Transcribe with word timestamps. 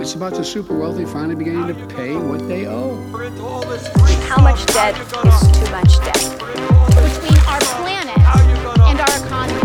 It's 0.00 0.14
about 0.14 0.34
the 0.34 0.44
super 0.44 0.74
wealthy 0.78 1.04
finally 1.04 1.34
beginning 1.34 1.66
to 1.66 1.94
pay 1.96 2.14
what 2.14 2.48
they 2.48 2.66
owe. 2.66 2.96
How 4.28 4.42
much 4.42 4.66
debt 4.66 4.94
is 4.96 5.12
too 5.58 5.70
much 5.76 5.98
debt? 6.04 6.38
between 7.04 7.38
our 7.52 7.60
planet 7.78 8.18
and 8.88 9.00
our 9.04 9.12
economy. 9.22 9.64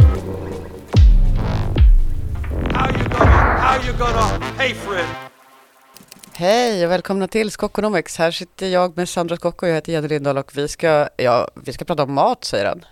How 2.74 2.88
you 2.98 3.06
gonna, 3.10 3.58
how 3.66 3.76
you 3.88 3.94
gonna 3.94 4.40
pay 4.58 4.74
for 4.74 4.98
it? 4.98 5.06
Hej 6.34 6.86
och 6.86 6.92
välkomna 6.92 7.28
till 7.28 7.52
Skockonomics. 7.52 8.18
Här 8.18 8.32
sitter 8.32 8.68
jag 8.68 8.98
med 8.98 9.10
Sandra 9.10 9.36
Skocko 9.38 9.66
och 9.66 9.70
jag 9.70 9.76
heter 9.76 9.92
Jenny 9.92 10.08
Lindahl 10.08 10.38
och 10.38 10.52
vi 10.58 10.68
ska, 10.68 11.08
ja, 11.18 11.48
vi 11.56 11.74
ska 11.74 11.86
prata 11.86 12.04
om 12.04 12.14
mat 12.14 12.44
säger 12.44 12.66
han. 12.66 12.86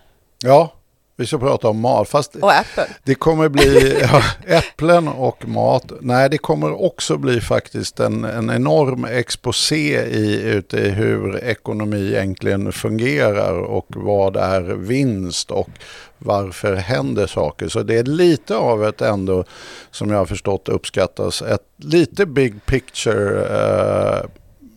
Ja, 0.44 0.74
vi 1.22 1.28
ska 1.28 1.38
prata 1.38 1.68
om 1.68 1.80
mat. 1.80 2.10
Fast 2.10 2.36
Och 2.36 2.52
Apple. 2.54 2.88
det 3.04 3.16
kommer 3.16 3.50
bli 3.50 4.00
ja, 4.12 4.24
äpplen 4.48 5.08
och 5.08 5.48
mat. 5.48 5.92
Nej, 6.02 6.30
det 6.30 6.38
kommer 6.38 6.82
också 6.82 7.18
bli 7.18 7.42
faktiskt 7.42 8.00
en, 8.00 8.24
en 8.24 8.50
enorm 8.50 9.06
exposé 9.06 10.02
i, 10.02 10.42
ute 10.42 10.78
i 10.78 10.90
hur 10.90 11.44
ekonomi 11.44 12.08
egentligen 12.08 12.72
fungerar 12.72 13.60
och 13.60 13.86
vad 13.90 14.36
är 14.36 14.62
vinst 14.62 15.52
och 15.52 15.70
varför 16.18 16.76
händer 16.76 17.28
saker. 17.28 17.68
Så 17.68 17.84
det 17.84 17.98
är 17.98 18.04
lite 18.04 18.56
av 18.56 18.86
ett 18.86 19.02
ändå, 19.02 19.44
som 19.92 20.12
jag 20.12 20.18
har 20.18 20.26
förstått 20.26 20.70
uppskattas, 20.70 21.42
ett 21.42 21.68
lite 21.78 22.26
big 22.26 22.66
picture 22.66 23.46
eh, 23.46 24.30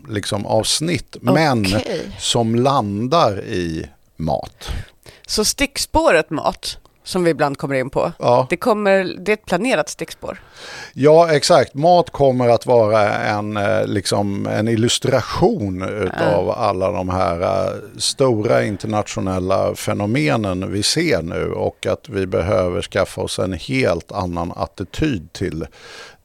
liksom 0.09 0.47
avsnitt, 0.47 1.17
men 1.21 1.67
Okej. 1.67 2.17
som 2.19 2.55
landar 2.55 3.41
i 3.45 3.87
mat. 4.17 4.69
Så 5.27 5.45
stickspåret 5.45 6.31
mat, 6.31 6.79
som 7.05 7.25
vi 7.25 7.31
ibland 7.31 7.59
kommer 7.59 7.75
in 7.75 7.91
på, 7.91 8.13
Ja. 8.19 8.47
det, 8.51 8.57
kommer, 8.57 9.05
det 9.19 9.33
är 9.33 9.35
ett 9.35 9.47
planerat 9.47 9.89
stickspår. 9.89 10.43
Ja, 10.93 11.33
exakt. 11.33 11.75
Mat 11.75 12.11
kommer 12.11 12.49
att 12.49 12.67
vara 12.67 13.15
en, 13.15 13.57
eh, 13.57 13.87
liksom, 13.87 14.47
en 14.47 14.69
illustration 14.69 15.83
utav 15.83 16.51
alla 16.51 16.91
de 16.91 17.09
här 17.09 17.41
eh, 17.43 17.73
stora 17.99 18.65
internationella 18.65 19.75
fenomenen 19.75 20.73
vi 20.73 20.83
ser 20.83 21.23
nu 21.23 21.45
och 21.53 21.87
att 21.87 22.09
vi 22.09 22.27
behöver 22.27 22.83
skaffa 22.83 23.21
oss 23.21 23.39
en 23.39 23.53
helt 23.53 24.13
annan 24.13 24.53
attityd 24.57 25.33
till 25.33 25.67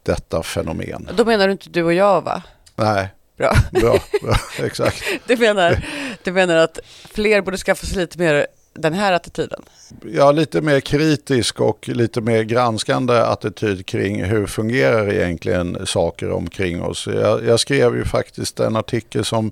detta 0.04 0.44
fenomen. 0.44 1.10
Då 1.16 1.26
menar 1.26 1.46
du 1.48 1.52
inte 1.52 1.70
du 1.70 1.84
och 1.84 1.94
jag 1.94 2.22
va? 2.22 2.42
Nej, 2.76 3.08
Bra. 3.38 3.54
bra, 3.72 3.92
bra 4.22 4.36
exakt. 4.66 5.04
Du 5.28 5.38
menar, 5.38 5.86
du 6.24 6.32
menar 6.32 6.56
att 6.56 6.80
fler 7.12 7.42
borde 7.42 7.58
skaffa 7.58 7.86
sig 7.86 7.98
lite 7.98 8.18
mer 8.20 8.48
den 8.82 8.94
här 8.94 9.14
attityden? 9.14 9.62
Ja, 10.06 10.32
lite 10.32 10.62
mer 10.62 10.80
kritisk 10.80 11.62
och 11.62 11.90
lite 11.90 12.22
mer 12.22 12.44
granskande 12.44 13.14
attityd 13.14 13.86
kring 13.86 14.24
hur 14.24 14.48
fungerar 14.48 15.14
egentligen 15.14 15.86
saker 15.86 16.32
omkring 16.32 16.82
oss. 16.82 17.08
Jag, 17.08 17.46
jag 17.46 17.60
skrev 17.60 17.96
ju 17.96 18.06
faktiskt 18.06 18.60
en 18.60 18.76
artikel 18.76 19.26
som 19.26 19.52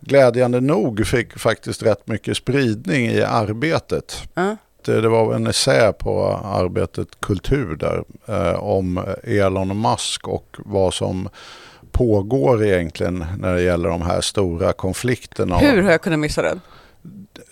glädjande 0.00 0.60
nog 0.60 1.06
fick 1.06 1.38
faktiskt 1.38 1.82
rätt 1.82 2.06
mycket 2.06 2.36
spridning 2.36 3.06
i 3.06 3.22
arbetet. 3.22 4.22
Ja. 4.34 4.56
Det, 4.84 5.00
det 5.00 5.08
var 5.08 5.34
en 5.34 5.46
essä 5.46 5.92
på 5.92 6.26
arbetet 6.44 7.08
Kultur 7.20 7.76
där 7.76 8.04
eh, 8.28 8.64
om 8.64 9.04
Elon 9.24 9.80
Musk 9.80 10.28
och 10.28 10.56
vad 10.58 10.94
som 10.94 11.28
pågår 11.92 12.64
egentligen 12.64 13.26
när 13.38 13.54
det 13.54 13.62
gäller 13.62 13.88
de 13.88 14.02
här 14.02 14.20
stora 14.20 14.72
konflikterna. 14.72 15.58
Hur 15.58 15.82
har 15.82 15.90
jag 15.90 16.02
kunnat 16.02 16.18
missa 16.18 16.42
den? 16.42 16.60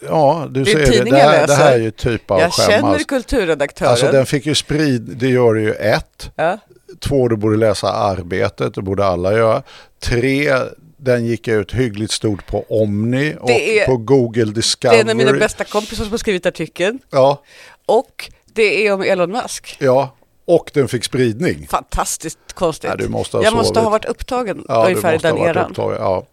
Ja, 0.08 0.46
du 0.50 0.64
Det 0.64 0.70
ser 0.70 1.04
det. 1.04 1.10
Det 1.10 1.16
här, 1.16 1.46
det 1.46 1.54
här 1.54 1.72
är 1.72 1.78
ju 1.78 1.91
typ 1.91 2.30
av 2.30 2.41
Jag 2.41 2.52
skämmas. 2.52 2.70
känner 2.80 2.98
kulturredaktören. 2.98 3.91
Alltså 3.91 4.12
den 4.12 4.27
fick 4.27 4.46
ju 4.46 4.54
sprid, 4.54 5.02
det 5.02 5.28
gör 5.28 5.54
det 5.54 5.60
ju 5.60 5.72
ett. 5.72 6.30
ja. 6.36 6.58
Två, 7.00 7.28
du 7.28 7.36
borde 7.36 7.56
läsa 7.56 7.92
Arbetet, 7.92 8.74
det 8.74 8.82
borde 8.82 9.06
alla 9.06 9.32
göra. 9.32 9.62
Tre, 10.02 10.52
den 10.96 11.26
gick 11.26 11.48
ut 11.48 11.72
hyggligt 11.74 12.12
stort 12.12 12.46
på 12.46 12.64
Omni 12.69 13.36
och 13.41 13.48
Det 13.48 13.80
är- 13.80 13.86
på 13.86 13.96
Google 13.96 14.44
Det 14.44 14.52
Discovery. 14.52 14.97
är 14.98 15.00
en 15.00 15.10
av 15.10 15.16
mina 15.16 15.32
bästa 15.32 15.64
kompisar 15.64 16.04
som 16.04 16.10
har 16.10 16.19
skrivit 16.19 16.47
artikeln. 16.47 16.98
Ja, 17.10 17.42
Och 17.87 18.31
det 18.53 18.87
är 18.87 18.92
om 18.92 19.03
Elon 19.03 19.31
Musk. 19.32 19.76
ja, 19.81 20.14
och 20.44 20.70
den 20.75 20.88
fick 20.88 21.04
spridning. 21.04 21.66
Fantastiskt 21.70 22.38
konstigt. 22.54 22.91
Ja, 22.91 22.97
du 22.97 23.08
måste 23.08 23.37
ha 23.37 23.44
jag 23.44 23.53
måste 23.54 23.66
sovit. 23.66 23.82
ha 23.84 23.91
varit 23.91 24.04
upptagen 24.04 24.64
Ja, 24.69 24.87
ungefär 24.87 25.10
i 25.10 25.12
måste 25.14 25.28
den 25.28 25.38
eran. 25.38 25.70
upptagen, 25.70 25.97
Ja. 26.00 26.26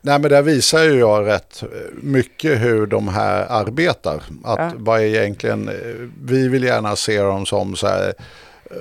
Nej 0.00 0.18
men 0.18 0.30
där 0.30 0.42
visar 0.42 0.82
ju 0.84 0.98
jag 0.98 1.26
rätt 1.26 1.62
mycket 2.02 2.60
hur 2.60 2.86
de 2.86 3.08
här 3.08 3.46
arbetar. 3.48 4.14
Att 4.44 4.58
Ja. 4.58 4.70
vad 4.76 5.00
är 5.00 5.04
egentligen, 5.04 5.70
vi 6.24 6.48
vill 6.48 6.62
gärna 6.64 6.96
se 6.96 7.20
dem 7.22 7.46
som 7.46 7.76
så 7.76 7.86
här 7.86 8.12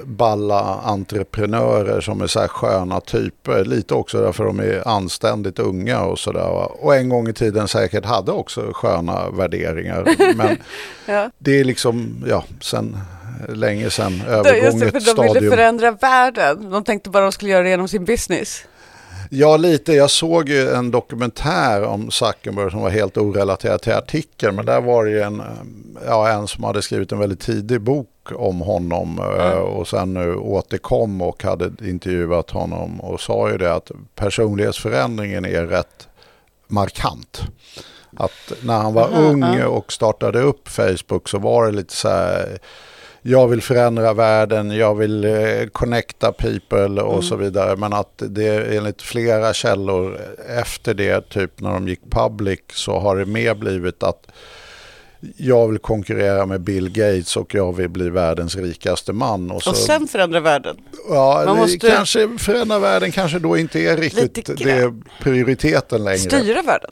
balla 0.06 0.80
entreprenörer 0.84 2.02
som 2.02 2.22
är 2.22 2.28
så 2.28 2.40
här 2.40 2.48
sköna 2.48 3.00
typer. 3.02 3.66
Lite 3.66 3.94
också 3.94 4.22
därför 4.22 4.44
de 4.46 4.60
är 4.60 4.88
anständigt 4.88 5.60
unga 5.60 6.02
och 6.04 6.20
sådär. 6.20 6.84
Och 6.84 6.96
en 6.96 7.10
gång 7.10 7.28
i 7.28 7.34
tiden 7.34 7.68
säkert 7.68 8.06
hade 8.06 8.32
också 8.32 8.72
sköna 8.74 9.30
värderingar. 9.30 10.06
Men 10.36 10.58
Ja. 11.06 11.32
det 11.40 11.60
är 11.60 11.64
liksom, 11.64 12.24
ja, 12.28 12.44
sen 12.62 12.98
länge 13.50 13.90
sedan 13.90 14.24
Det- 14.28 14.34
Just 14.34 14.44
det, 14.44 14.50
övergånget 14.50 14.80
för 15.06 15.16
de 15.16 15.22
ville 15.22 15.34
stadium. 15.34 15.52
förändra 15.52 15.92
världen. 15.92 16.70
De 16.70 16.84
tänkte 16.84 17.10
bara 17.10 17.24
att 17.24 17.32
de 17.32 17.36
skulle 17.36 17.52
göra 17.52 17.64
det 17.64 17.70
genom 17.70 17.88
sin 17.88 18.06
business. 18.06 18.64
Ja, 19.30 19.58
lite. 19.58 19.94
Jag 19.94 20.12
såg 20.12 20.50
ju 20.50 20.70
en 20.70 20.92
dokumentär 20.92 21.84
om 21.84 22.12
Zuckerberg 22.12 22.72
som 22.72 22.82
var 22.82 22.90
helt 22.90 23.18
orelaterad 23.18 23.82
till 23.82 23.92
artikeln. 23.92 24.56
Men 24.56 24.66
där 24.66 24.82
var 24.82 25.06
det 25.06 25.12
ju 25.12 25.22
en, 25.22 25.40
eh, 25.40 25.46
ja, 26.06 26.30
en 26.30 26.48
som 26.48 26.64
hade 26.64 26.82
skrivit 26.82 27.12
en 27.12 27.20
väldigt 27.20 27.40
tidig 27.40 27.82
bok 27.82 28.10
om 28.36 28.62
honom 28.62 29.20
eh, 29.20 29.58
och 29.58 29.88
sen 29.88 30.14
nu 30.14 30.36
återkom 30.36 31.22
och 31.22 31.44
hade 31.44 31.72
intervjuat 31.90 32.50
honom 32.50 33.02
och 33.02 33.22
sa 33.22 33.50
ju 33.50 33.58
det 33.58 33.74
att 33.74 33.92
personlighetsförändringen 34.16 35.46
är 35.46 35.66
rätt 35.66 36.08
markant. 36.68 37.42
Att 38.18 38.54
när 38.62 38.78
han 38.78 38.94
var 38.94 39.04
Aha, 39.04 39.22
ung 39.22 39.64
och 39.64 39.94
startade 39.94 40.42
upp 40.42 40.68
Facebook 40.68 41.30
så 41.30 41.38
var 41.38 41.66
det 41.66 41.72
lite 41.72 41.94
så 41.94 42.10
här 42.10 42.60
jag 43.30 43.48
vill 43.48 43.62
förändra 43.62 44.14
världen, 44.14 44.72
jag 44.72 44.96
vill 44.96 45.24
eh, 45.26 45.66
connecta 45.72 46.32
people 46.32 47.02
och 47.02 47.24
så 47.24 47.36
vidare. 47.36 47.76
Men 47.76 47.94
att 47.94 48.14
det 48.30 48.76
enligt 48.78 49.02
flera 49.02 49.54
källor 49.54 50.18
efter 50.60 50.94
det, 50.94 51.30
typ 51.30 51.62
när 51.62 51.74
de 51.74 51.88
gick 51.88 52.02
public, 52.10 52.60
så 52.74 53.00
har 53.00 53.16
det 53.18 53.26
mer 53.26 53.56
blivit 53.56 54.04
att 54.04 54.28
jag 55.38 55.68
vill 55.68 55.78
konkurrera 55.80 56.46
med 56.46 56.62
Bill 56.62 56.90
Gates 56.90 57.38
och 57.38 57.56
jag 57.56 57.76
vill 57.76 57.90
bli 57.90 58.10
världens 58.10 58.56
rikaste 58.56 59.14
man. 59.14 59.52
Och, 59.52 59.64
så, 59.64 59.70
Och 59.70 59.76
sen 59.76 60.08
förändra 60.08 60.40
världen. 60.40 60.78
ja, 61.10 61.44
man 61.46 61.58
måste- 61.58 61.90
kanske 61.90 62.30
förändra 62.38 62.80
världen 62.80 63.12
kanske 63.12 63.40
då 63.40 63.58
inte 63.58 63.80
är 63.80 63.98
riktigt 63.98 64.58
det 64.58 64.94
prioriteten 65.22 66.04
längre. 66.04 66.18
Styra 66.18 66.62
världen. 66.62 66.92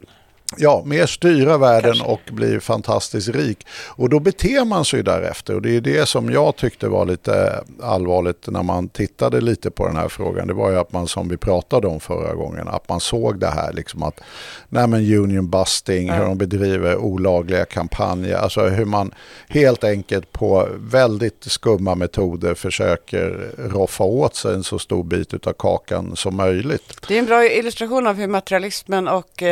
Ja, 0.57 0.83
mer 0.85 1.05
styra 1.05 1.57
världen 1.57 1.93
Kanske. 1.93 2.11
och 2.11 2.21
bli 2.31 2.59
fantastiskt 2.59 3.29
rik. 3.29 3.67
Och 3.87 4.09
då 4.09 4.19
beter 4.19 4.65
man 4.65 4.85
sig 4.85 5.03
därefter. 5.03 5.55
Och 5.55 5.61
det 5.61 5.75
är 5.75 5.81
det 5.81 6.05
som 6.05 6.29
jag 6.29 6.55
tyckte 6.55 6.87
var 6.87 7.05
lite 7.05 7.63
allvarligt 7.81 8.47
när 8.47 8.63
man 8.63 8.89
tittade 8.89 9.41
lite 9.41 9.71
på 9.71 9.87
den 9.87 9.95
här 9.95 10.07
frågan. 10.07 10.47
Det 10.47 10.53
var 10.53 10.71
ju 10.71 10.79
att 10.79 10.91
man, 10.91 11.07
som 11.07 11.29
vi 11.29 11.37
pratade 11.37 11.87
om 11.87 11.99
förra 11.99 12.33
gången, 12.33 12.67
att 12.67 12.89
man 12.89 12.99
såg 12.99 13.39
det 13.39 13.47
här 13.47 13.73
liksom 13.73 14.03
att, 14.03 14.19
nej 14.69 14.87
men 14.87 14.99
union 14.99 15.49
busting, 15.49 16.11
hur 16.11 16.25
de 16.25 16.37
bedriver 16.37 16.97
olagliga 16.97 17.65
kampanjer. 17.65 18.35
Alltså 18.35 18.61
hur 18.61 18.85
man 18.85 19.13
helt 19.49 19.83
enkelt 19.83 20.31
på 20.31 20.67
väldigt 20.75 21.43
skumma 21.43 21.95
metoder 21.95 22.53
försöker 22.53 23.51
roffa 23.57 24.03
åt 24.03 24.35
sig 24.35 24.53
en 24.53 24.63
så 24.63 24.79
stor 24.79 25.03
bit 25.03 25.47
av 25.47 25.53
kakan 25.53 26.15
som 26.15 26.35
möjligt. 26.35 27.07
Det 27.07 27.15
är 27.15 27.19
en 27.19 27.25
bra 27.25 27.45
illustration 27.45 28.07
av 28.07 28.15
hur 28.15 28.27
materialismen 28.27 29.07
och 29.07 29.43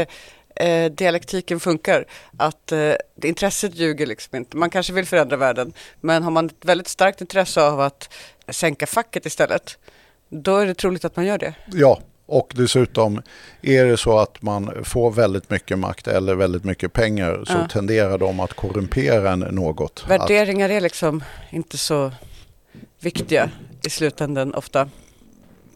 eh, 0.56 0.92
dialektiken 0.92 1.60
funkar. 1.60 2.06
Att 2.38 2.72
eh, 2.72 2.94
intresset 3.24 3.76
ljuger 3.76 4.06
liksom 4.06 4.36
inte. 4.38 4.58
Man 4.58 4.70
kanske 4.70 4.94
vill 4.94 5.06
förändra 5.06 5.38
världen, 5.38 5.74
men 6.02 6.24
har 6.24 6.32
man 6.32 6.46
ett 6.46 6.56
väldigt 6.66 6.88
starkt 6.88 7.22
intresse 7.22 7.62
av 7.62 7.80
att 7.82 8.10
sänka 8.50 8.88
facket 8.88 9.26
istället, 9.26 9.78
då 10.30 10.58
är 10.58 10.66
det 10.66 10.74
troligt 10.74 11.06
att 11.06 11.16
man 11.16 11.26
gör 11.26 11.38
det. 11.38 11.54
Ja, 11.74 12.00
och 12.26 12.54
dessutom 12.56 13.22
är 13.62 13.86
det 13.86 13.98
så 13.98 14.20
att 14.20 14.42
man 14.42 14.84
får 14.84 15.12
väldigt 15.12 15.50
mycket 15.50 15.80
makt 15.80 16.08
eller 16.08 16.36
väldigt 16.36 16.64
mycket 16.64 16.94
pengar 16.94 17.44
så 17.48 17.54
Ja. 17.54 17.68
tenderar 17.68 18.18
de 18.18 18.40
att 18.40 18.54
korrumpera 18.54 19.32
en 19.32 19.40
något. 19.40 20.04
Att, 20.04 20.10
Värderingar 20.10 20.70
är 20.70 20.82
liksom 20.82 21.24
inte 21.50 21.78
så 21.78 22.12
viktiga 23.00 23.50
i 23.86 23.90
slutändan 23.90 24.54
ofta. 24.54 24.90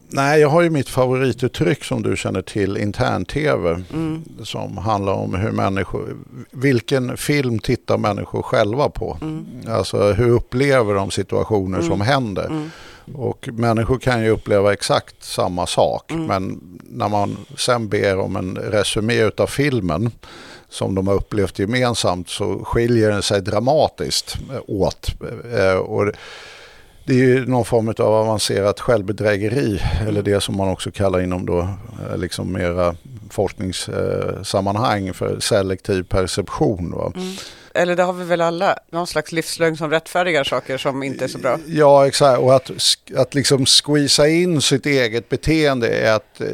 Nej, 0.08 0.40
jag 0.40 0.48
har 0.48 0.62
ju 0.62 0.70
mitt 0.70 0.88
favorituttryck 0.88 1.84
som 1.84 2.02
du 2.02 2.16
känner 2.16 2.42
till, 2.42 2.76
intern-tv, 2.76 3.82
Mm. 3.92 4.24
som 4.42 4.76
handlar 4.78 5.12
om 5.12 5.34
hur 5.34 5.50
människor, 5.50 6.16
vilken 6.50 7.16
film 7.16 7.58
tittar 7.58 7.98
människor 7.98 8.42
själva 8.42 8.88
på? 8.88 9.18
Mm. 9.22 9.46
Alltså 9.68 10.12
hur 10.12 10.30
upplever 10.30 10.94
de 10.94 11.10
situationer 11.10 11.80
som 11.80 12.00
händer? 12.00 12.46
Mm. 12.46 12.70
Och 13.14 13.48
människor 13.52 13.98
kan 13.98 14.22
ju 14.24 14.30
uppleva 14.30 14.72
exakt 14.72 15.24
samma 15.24 15.66
sak. 15.66 16.10
Mm. 16.12 16.26
Men 16.26 16.60
när 16.82 17.08
man 17.08 17.36
sen 17.56 17.88
ber 17.88 18.18
om 18.18 18.36
en 18.36 18.56
resumé 18.56 19.22
utav 19.24 19.46
filmen 19.46 20.10
som 20.68 20.94
de 20.94 21.06
har 21.08 21.14
upplevt 21.14 21.58
gemensamt 21.58 22.28
så 22.28 22.64
skiljer 22.64 23.10
den 23.10 23.22
sig 23.22 23.40
dramatiskt 23.42 24.36
åt. 24.66 25.10
Eh, 25.58 25.76
Och 25.78 26.12
det 27.08 27.14
är 27.14 27.18
ju 27.18 27.46
någon 27.46 27.64
form 27.64 27.88
av 27.88 28.14
avancerat 28.14 28.80
självbedrägeri 28.80 29.80
eller 30.08 30.22
det 30.22 30.40
som 30.40 30.56
man 30.56 30.68
också 30.68 30.90
kallar 30.90 31.20
inom 31.20 31.46
då 31.46 31.58
eh, 31.60 32.18
liksom 32.18 32.52
mera 32.52 32.94
forskningssammanhang 33.30 35.14
för 35.14 35.40
selektiv 35.40 36.02
perception. 36.02 36.90
Va? 36.90 37.12
Mm. 37.16 37.34
Eller 37.78 37.96
det 37.96 38.02
har 38.02 38.12
vi 38.12 38.24
väl 38.24 38.40
alla, 38.40 38.78
någon 38.90 39.06
slags 39.06 39.32
livslögn 39.32 39.76
som 39.76 39.90
rättfärdigar 39.90 40.44
saker 40.44 40.78
som 40.78 41.02
inte 41.02 41.24
är 41.24 41.28
så 41.28 41.38
bra. 41.38 41.58
Ja, 41.66 42.06
exakt. 42.06 42.40
Och 42.40 42.54
att, 42.54 42.70
att 43.16 43.34
liksom 43.34 43.66
squeeza 43.66 44.28
in 44.28 44.60
sitt 44.60 44.86
eget 44.86 45.28
beteende 45.28 45.88
är 45.88 46.12
att, 46.12 46.40
eh, 46.40 46.48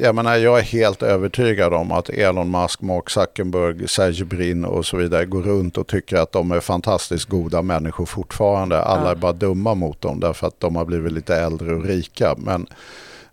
jag 0.00 0.14
menar, 0.14 0.36
jag 0.36 0.58
är 0.58 0.62
helt 0.62 1.02
övertygad 1.02 1.74
om 1.74 1.92
att 1.92 2.08
Elon 2.08 2.50
Musk, 2.50 2.80
Mark 2.80 3.10
Zuckerberg, 3.10 3.88
Sergey 3.88 4.24
Brin 4.24 4.64
och 4.64 4.86
så 4.86 4.96
vidare 4.96 5.24
går 5.24 5.42
runt 5.42 5.78
och 5.78 5.86
tycker 5.86 6.16
att 6.16 6.32
de 6.32 6.50
är 6.50 6.60
fantastiskt 6.60 7.28
goda 7.28 7.62
människor 7.62 8.06
fortfarande. 8.06 8.82
Alla 8.82 9.10
är 9.10 9.14
bara 9.14 9.32
dumma 9.32 9.74
mot 9.74 10.00
dem 10.00 10.20
därför 10.20 10.46
att 10.46 10.60
de 10.60 10.76
har 10.76 10.84
blivit 10.84 11.12
lite 11.12 11.36
äldre 11.36 11.74
och 11.74 11.84
rika. 11.84 12.34
Men 12.38 12.66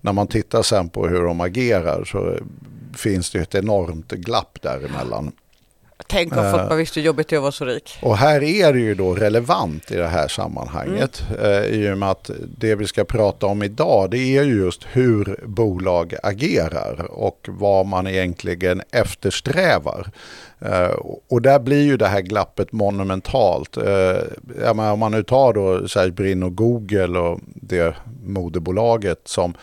när 0.01 0.13
man 0.13 0.27
tittar 0.27 0.61
sen 0.61 0.89
på 0.89 1.07
hur 1.07 1.23
de 1.23 1.41
agerar 1.41 2.03
så 2.03 2.37
finns 2.97 3.31
det 3.31 3.39
ett 3.39 3.55
enormt 3.55 4.11
glapp 4.11 4.57
däremellan. 4.61 5.31
Tänk 6.11 6.37
om 6.37 6.51
folk 6.51 6.69
bara 6.69 6.75
visste 6.75 6.99
hur 6.99 7.07
jobbigt 7.07 7.27
det 7.27 7.35
är 7.35 7.37
att 7.37 7.41
vara 7.41 7.51
så 7.51 7.65
rik. 7.65 7.97
Och 8.01 8.17
här 8.17 8.43
är 8.43 8.73
det 8.73 8.79
ju 8.79 8.95
då 8.95 9.13
relevant 9.13 9.91
i 9.91 9.95
det 9.95 10.07
här 10.07 10.27
sammanhanget. 10.27 11.23
Eh, 11.41 11.63
I 11.63 11.91
och 11.93 11.97
med 11.97 12.09
att 12.09 12.29
det 12.57 12.75
vi 12.75 12.87
ska 12.87 13.03
prata 13.03 13.45
om 13.45 13.63
idag 13.63 14.11
det 14.11 14.17
är 14.17 14.43
ju 14.43 14.57
just 14.57 14.85
hur 14.91 15.39
bolag 15.45 16.15
agerar 16.23 17.11
och 17.11 17.49
vad 17.51 17.85
man 17.85 18.07
egentligen 18.07 18.81
eftersträvar. 18.91 20.07
Eh, 20.59 20.95
och 21.29 21.41
där 21.41 21.59
blir 21.59 21.83
ju 21.83 21.97
det 21.97 22.07
här 22.07 22.21
glappet 22.21 22.71
monumentalt. 22.71 23.77
Eh, 23.77 24.73
menar, 24.73 24.93
om 24.93 24.99
man 24.99 25.11
nu 25.11 25.23
tar 25.23 25.53
då 25.53 25.87
Sergey 25.87 26.11
Brin 26.11 26.43
och 26.43 26.55
Google 26.55 27.19
och 27.19 27.39
det 27.45 27.95
moderbolaget 28.23 29.21
som 29.25 29.53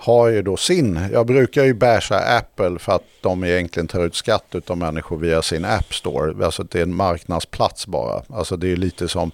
har 0.00 0.28
ju 0.28 0.42
då 0.42 0.56
sin, 0.56 1.00
jag 1.12 1.26
brukar 1.26 1.64
ju 1.64 1.74
basha 1.74 2.18
Apple 2.38 2.78
för 2.78 2.92
att 2.92 3.04
de 3.20 3.44
egentligen 3.44 3.86
tar 3.86 4.04
ut 4.04 4.14
skatt 4.14 4.54
av 4.66 4.78
människor 4.78 5.18
via 5.18 5.42
sin 5.42 5.64
App 5.64 5.94
Store. 5.94 6.44
Alltså 6.44 6.62
det 6.62 6.78
är 6.78 6.82
en 6.82 6.94
marknadsplats 6.94 7.86
bara. 7.86 8.22
Alltså 8.28 8.56
det 8.56 8.72
är 8.72 8.76
lite 8.76 9.08
som, 9.08 9.30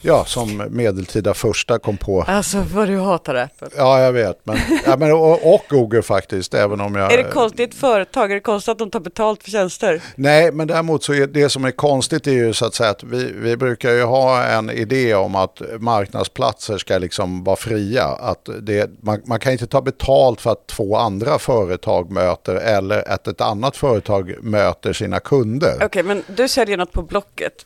ja, 0.00 0.24
som 0.24 0.64
medeltida 0.70 1.34
första 1.34 1.78
kom 1.78 1.96
på. 1.96 2.22
Alltså 2.22 2.64
vad 2.74 2.88
du 2.88 2.98
hatar 2.98 3.34
Apple. 3.34 3.68
Ja, 3.76 4.00
jag 4.00 4.12
vet. 4.12 4.40
Men, 4.44 4.58
ja, 4.86 4.96
men, 4.96 5.12
och, 5.12 5.54
och 5.54 5.64
Google 5.68 6.02
faktiskt, 6.02 6.54
även 6.54 6.80
om 6.80 6.94
jag... 6.94 7.12
Är 7.12 7.16
det 7.16 7.30
konstigt, 7.30 7.74
företag, 7.74 8.30
är 8.30 8.34
det 8.34 8.40
konstigt 8.40 8.72
att 8.72 8.78
de 8.78 8.90
tar 8.90 9.00
betalt 9.00 9.42
för 9.42 9.50
tjänster? 9.50 10.02
Nej, 10.14 10.52
men 10.52 10.66
däremot 10.66 11.04
så 11.04 11.14
är 11.14 11.26
det 11.26 11.48
som 11.48 11.64
är 11.64 11.70
konstigt 11.70 12.26
är 12.26 12.32
ju 12.32 12.52
så 12.52 12.66
att 12.66 12.74
säga 12.74 12.90
att 12.90 13.04
vi, 13.04 13.32
vi 13.32 13.56
brukar 13.56 13.90
ju 13.90 14.02
ha 14.02 14.44
en 14.44 14.70
idé 14.70 15.14
om 15.14 15.34
att 15.34 15.62
marknadsplatser 15.78 16.78
ska 16.78 16.98
liksom 16.98 17.44
vara 17.44 17.56
fria. 17.56 18.04
Att 18.04 18.48
det, 18.62 18.90
man, 19.00 19.22
man 19.24 19.40
kan 19.40 19.52
inte 19.52 19.66
ta 19.66 19.80
betalt 19.80 20.40
för 20.40 20.52
att 20.52 20.66
två 20.66 20.96
andra 20.96 21.38
företag 21.38 22.10
möter 22.10 22.54
eller 22.54 23.08
att 23.08 23.28
ett 23.28 23.40
annat 23.40 23.76
företag 23.76 24.34
möter 24.42 24.92
sina 24.92 25.20
kunder. 25.20 25.78
Okej, 25.82 26.02
men 26.02 26.22
du 26.36 26.48
säljer 26.48 26.76
något 26.76 26.92
på 26.92 27.02
Blocket 27.02 27.64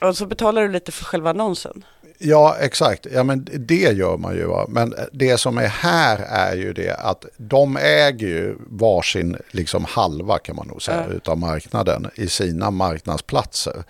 och 0.00 0.16
så 0.16 0.26
betalar 0.26 0.62
du 0.62 0.68
lite 0.68 0.92
för 0.92 1.04
själva 1.04 1.30
annonsen. 1.30 1.84
Ja, 2.18 2.56
exakt. 2.60 3.06
Ja, 3.12 3.22
men 3.22 3.48
det 3.52 3.92
gör 3.96 4.16
man 4.16 4.34
ju. 4.34 4.44
Va? 4.44 4.66
Men 4.68 4.94
det 5.12 5.38
som 5.38 5.58
är 5.58 5.66
här 5.66 6.18
är 6.28 6.56
ju 6.56 6.72
det 6.72 6.94
att 6.94 7.24
de 7.36 7.76
äger 7.76 8.26
ju 8.28 8.56
varsin 8.70 9.36
liksom 9.50 9.84
halva 9.84 10.38
kan 10.38 10.56
man 10.56 10.66
nog 10.68 10.82
säga 10.82 11.04
Ja. 11.08 11.14
utav 11.14 11.38
marknaden 11.38 12.10
i 12.14 12.28
sina 12.28 12.70
marknadsplatser. 12.70 13.84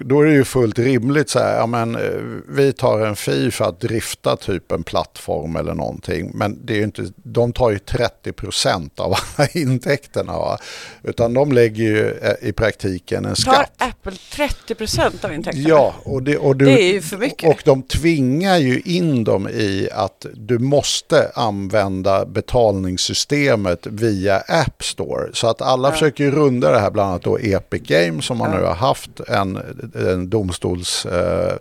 Då 0.00 0.20
är 0.20 0.26
det 0.26 0.32
ju 0.32 0.44
fullt 0.44 0.78
rimligt 0.78 1.30
så 1.30 1.38
här, 1.38 1.56
ja 1.56 1.66
men 1.66 1.94
eh, 1.94 2.00
vi 2.48 2.72
tar 2.72 3.00
en 3.00 3.16
fi 3.16 3.50
för 3.50 3.64
att 3.64 3.80
drifta 3.80 4.36
typ 4.36 4.72
en 4.72 4.82
plattform 4.82 5.56
eller 5.56 5.74
någonting. 5.74 6.30
Men 6.34 6.66
det 6.66 6.72
är 6.72 6.76
ju 6.76 6.84
inte, 6.84 7.04
de 7.16 7.52
tar 7.52 7.70
ju 7.70 7.78
30% 7.78 9.00
av 9.00 9.14
alla 9.36 9.48
intäkterna. 9.54 10.32
Va? 10.32 10.58
Utan 11.02 11.34
de 11.34 11.52
lägger 11.52 11.84
ju 11.84 12.10
eh, 12.10 12.48
i 12.48 12.52
praktiken 12.52 13.24
en 13.24 13.34
Tar 13.34 13.52
skatt. 13.52 13.72
Apple 13.78 14.12
30% 14.12 15.24
av 15.24 15.32
intäkterna? 15.32 15.68
Ja, 15.68 15.94
och 16.02 16.22
det, 16.22 16.38
och 16.38 16.56
du, 16.56 16.64
Det 16.64 16.82
är 16.82 16.92
ju 16.92 17.00
för 17.00 17.16
mycket. 17.18 17.50
Och 17.50 17.62
de 17.64 17.82
tvingar 17.82 18.58
ju 18.58 18.80
in 18.80 19.24
dem 19.24 19.48
i 19.48 19.88
att 19.92 20.26
du 20.34 20.58
måste 20.58 21.30
använda 21.34 22.26
betalningssystemet 22.26 23.86
via 23.86 24.36
App 24.38 24.84
Store. 24.84 25.30
Så 25.32 25.46
att 25.46 25.62
alla 25.62 25.92
försöker 25.92 26.24
ju 26.24 26.30
runda 26.30 26.70
det 26.70 26.78
här, 26.78 26.90
bland 26.90 27.10
annat 27.10 27.22
då 27.22 27.38
Epic 27.38 27.82
Games 27.82 28.24
som 28.24 28.38
man 28.38 28.50
nu 28.50 28.62
har 28.62 28.74
haft 28.74 29.20
en, 29.20 29.58
en 29.94 30.30
domstolsförfarande 30.30 31.58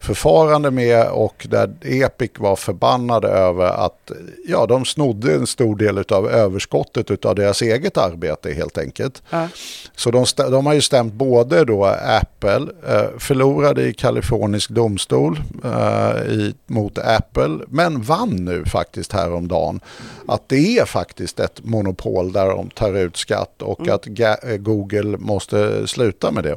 förfarande 0.00 0.70
med 0.70 1.08
och 1.08 1.46
där 1.50 1.74
Epic 1.80 2.30
var 2.38 2.56
förbannade 2.56 3.28
över 3.28 3.64
att 3.86 4.10
ja, 4.48 4.66
de 4.66 4.84
snodde 4.84 5.34
en 5.34 5.46
stor 5.46 5.76
del 5.76 5.98
av 5.98 6.30
överskottet 6.30 7.24
av 7.24 7.34
deras 7.34 7.62
eget 7.62 7.96
arbete 7.96 8.52
helt 8.52 8.78
enkelt. 8.78 9.22
Ja. 9.30 9.48
Så 9.96 10.10
de, 10.10 10.24
de 10.36 10.66
har 10.66 10.74
ju 10.74 10.80
stämt 10.80 11.12
både 11.12 11.64
då 11.64 11.84
Apple, 11.84 12.66
eh, 12.88 13.18
förlorade 13.18 13.82
i 13.82 13.92
kalifornisk 13.94 14.70
domstol 14.70 15.40
eh, 15.64 16.32
i, 16.32 16.54
mot 16.66 16.98
Apple, 16.98 17.58
men 17.68 18.02
vann 18.02 18.30
nu 18.30 18.64
faktiskt 18.64 19.12
häromdagen 19.12 19.80
att 20.28 20.48
det 20.48 20.78
är 20.78 20.84
faktiskt 20.84 21.40
ett 21.40 21.64
monopol 21.64 22.32
där 22.32 22.46
de 22.46 22.70
tar 22.70 22.96
ut 22.96 23.16
skatt 23.16 23.62
och 23.62 23.88
att 23.88 24.06
Ga- 24.06 24.50
eh, 24.52 24.56
Google 24.56 25.16
måste 25.18 25.86
sluta 25.86 26.30
med 26.30 26.44
det. 26.44 26.56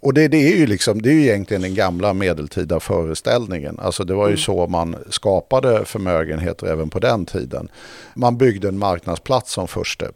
Och 0.00 0.14
det, 0.14 0.28
det 0.28 0.52
är 0.52 0.56
ju 0.56 0.66
liksom, 0.66 1.02
det 1.02 1.08
är 1.08 1.12
ju 1.14 1.22
egentligen 1.22 1.62
den 1.62 1.74
gamla 1.74 2.12
medeltida 2.14 2.80
föreställningen. 2.80 3.78
Alltså 3.78 4.04
det 4.04 4.14
var 4.14 4.28
ju 4.28 4.36
så 4.36 4.66
man 4.66 4.96
skapade 5.10 5.84
förmögenheter 5.84 6.66
även 6.66 6.90
på 6.90 6.98
den 6.98 7.26
tiden. 7.26 7.68
Man 8.14 8.36
byggde 8.38 8.68
en 8.68 8.78
marknadsplats 8.78 9.52
som 9.52 9.68
första. 9.68 10.06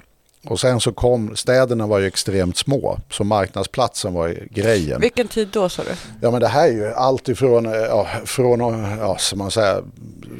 Och 0.47 0.61
sen 0.61 0.81
så 0.81 0.93
kom, 0.93 1.37
städerna 1.37 1.87
var 1.87 1.99
ju 1.99 2.07
extremt 2.07 2.57
små, 2.57 2.99
så 3.11 3.25
marknadsplatsen 3.25 4.15
var 4.15 4.37
grejen. 4.51 5.01
Vilken 5.01 5.29
tid 5.29 5.49
då 5.53 5.69
sa 5.69 5.83
du? 5.83 5.91
Ja 6.21 6.31
men 6.31 6.41
det 6.41 6.49
här 6.49 6.69
är 6.69 6.73
ju 6.73 6.93
allt 6.93 7.29
ifrån, 7.29 7.67
eh, 7.67 7.73
ja, 7.73 8.07
från, 8.25 8.61
ja, 9.01 9.17
som 9.19 9.39
man 9.39 9.51
säger, 9.51 9.83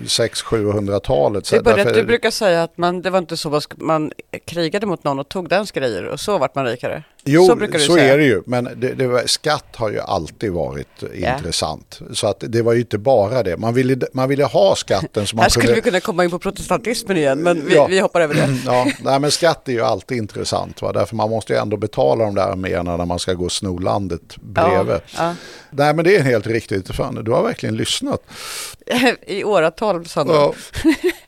600-700-talet. 0.07 1.51
Det 1.51 1.57
är 1.57 1.63
bara 1.63 1.77
det 1.77 1.83
att 1.83 1.95
du 1.95 2.05
brukar 2.05 2.31
säga 2.31 2.63
att 2.63 2.79
man, 2.79 3.03
det 3.03 3.11
var 3.11 3.19
inte 3.19 3.37
så 3.37 3.51
man, 3.51 3.61
sk- 3.61 3.75
man 3.77 4.13
krigade 4.45 4.87
mot 4.87 5.05
någon 5.05 5.19
och 5.19 5.29
tog 5.29 5.49
dens 5.49 5.71
grejer 5.73 6.05
och 6.05 6.21
så 6.21 6.39
vart 6.39 6.55
man 6.55 6.65
rikare. 6.67 7.03
Jo, 7.25 7.43
så 7.43 7.47
så, 7.53 7.57
brukar 7.57 7.79
du 7.79 7.85
säga. 7.85 8.15
är 8.15 8.19
det 8.19 8.25
ju. 8.25 8.43
Men 8.47 8.69
det, 8.77 8.93
det 8.95 9.07
var, 9.07 9.23
skatt 9.27 9.67
har 9.77 9.91
ju 9.91 10.01
alltid 10.01 10.53
varit 10.53 10.89
Ja. 11.15 11.37
intressant. 11.37 12.01
Så 12.13 12.27
att 12.27 12.45
det 12.49 12.63
var 12.63 12.73
ju 12.73 12.81
inte 12.81 12.99
bara 12.99 13.43
det. 13.43 13.57
Man 13.57 13.75
ville, 13.75 13.97
man 14.13 14.29
ville 14.29 14.45
ha 14.45 14.77
skatten 14.77 15.27
man 15.35 15.43
Här 15.43 15.49
skulle 15.49 15.67
kunde... 15.67 15.75
vi 15.75 15.81
kunna 15.81 16.01
komma 16.01 16.25
in 16.25 16.31
på 16.31 16.39
protestantismen 16.39 17.17
igen, 17.17 17.43
men 17.43 17.67
vi, 17.67 17.75
Ja. 17.75 17.87
vi 17.87 17.99
hoppar 18.01 18.21
över 18.21 18.35
det. 18.35 18.49
Ja, 18.67 18.87
nej, 19.05 19.21
men 19.21 19.31
skatt 19.31 19.69
är 19.69 19.73
ju 19.73 19.81
alltid 19.81 20.19
intressant. 20.19 20.83
Va? 20.83 20.93
Därför 20.93 21.17
man 21.17 21.31
måste 21.31 21.53
ju 21.53 21.59
ändå 21.59 21.77
betala 21.77 22.25
de 22.25 22.35
där 22.35 22.43
arméerna 22.51 22.97
när 22.97 23.07
man 23.07 23.19
ska 23.19 23.33
gå 23.35 23.45
och 23.45 23.53
sno 23.53 23.79
landet 23.79 24.37
bredvid. 24.41 25.01
Ja, 25.17 25.35
Nej 25.71 25.95
men 25.95 26.05
det 26.05 26.17
är 26.17 26.23
helt 26.23 26.47
riktigt. 26.47 26.95
Fan, 26.95 27.15
du 27.25 27.31
har 27.31 27.43
verkligen 27.43 27.77
lyssnat. 27.77 28.23
ja. 28.87 29.13
I 29.27 29.45
åratal, 29.45 30.07
Sandra. 30.07 30.35
Ja. 30.35 30.55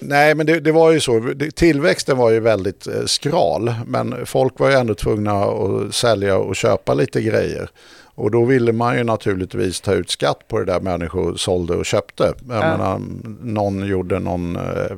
Nej, 0.00 0.34
men 0.34 0.46
det, 0.46 0.60
det 0.60 0.72
var 0.72 0.90
ju 0.92 1.00
så. 1.00 1.34
Tillväxten 1.54 2.16
var 2.16 2.30
ju 2.30 2.40
väldigt 2.40 2.86
eh, 2.86 3.04
skral, 3.06 3.74
men 3.86 4.26
folk 4.26 4.58
var 4.58 4.70
ju 4.70 4.76
ändå 4.76 4.94
tvungna 4.94 5.32
att 5.44 5.94
sälja 5.94 6.36
och 6.38 6.56
köpa 6.56 6.94
lite 6.94 7.22
grejer. 7.22 7.70
Och 8.14 8.30
då 8.30 8.44
ville 8.44 8.72
man 8.72 8.96
ju 8.98 9.04
naturligtvis 9.04 9.80
ta 9.80 9.92
ut 9.92 10.10
skatt 10.10 10.48
på 10.48 10.58
det 10.58 10.64
där 10.64 10.80
människor 10.80 11.34
sålde 11.36 11.74
och 11.76 11.86
köpte. 11.86 12.22
Jag 12.48 12.56
Ja. 12.56 12.60
menar, 12.60 13.00
någon 13.42 13.86
gjorde 13.86 14.18
någon 14.18 14.56
eh, 14.56 14.96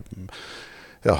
ja, 1.03 1.19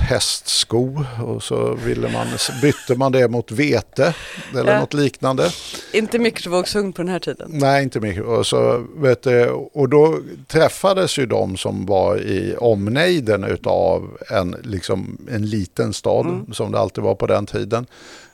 hästsko 0.00 1.04
och 1.24 1.42
så 1.42 1.74
ville 1.74 2.08
man, 2.12 2.26
bytte 2.62 2.94
man 2.94 3.12
det 3.12 3.28
mot 3.28 3.50
vete 3.52 4.14
eller 4.52 4.72
Ja. 4.72 4.80
något 4.80 4.94
liknande. 4.94 5.50
Inte 5.92 6.18
mikrovågsugn 6.18 6.92
på 6.92 7.02
den 7.02 7.08
här 7.08 7.18
tiden. 7.18 7.50
Nej, 7.52 7.82
inte 7.82 8.00
mycket. 8.00 8.24
Och, 8.24 8.46
så, 8.46 8.86
vet 8.96 9.22
du, 9.22 9.48
och 9.50 9.88
då 9.88 10.18
träffades 10.46 11.18
ju 11.18 11.26
de 11.26 11.56
som 11.56 11.86
var 11.86 12.16
i 12.16 12.56
omnejden 12.58 13.44
utav 13.44 14.18
en, 14.30 14.56
liksom, 14.62 15.18
en 15.30 15.46
liten 15.46 15.92
stad, 15.92 16.46
som 16.52 16.72
det 16.72 16.78
alltid 16.78 17.04
var 17.04 17.14
på 17.14 17.26
den 17.26 17.46
tiden. 17.46 17.86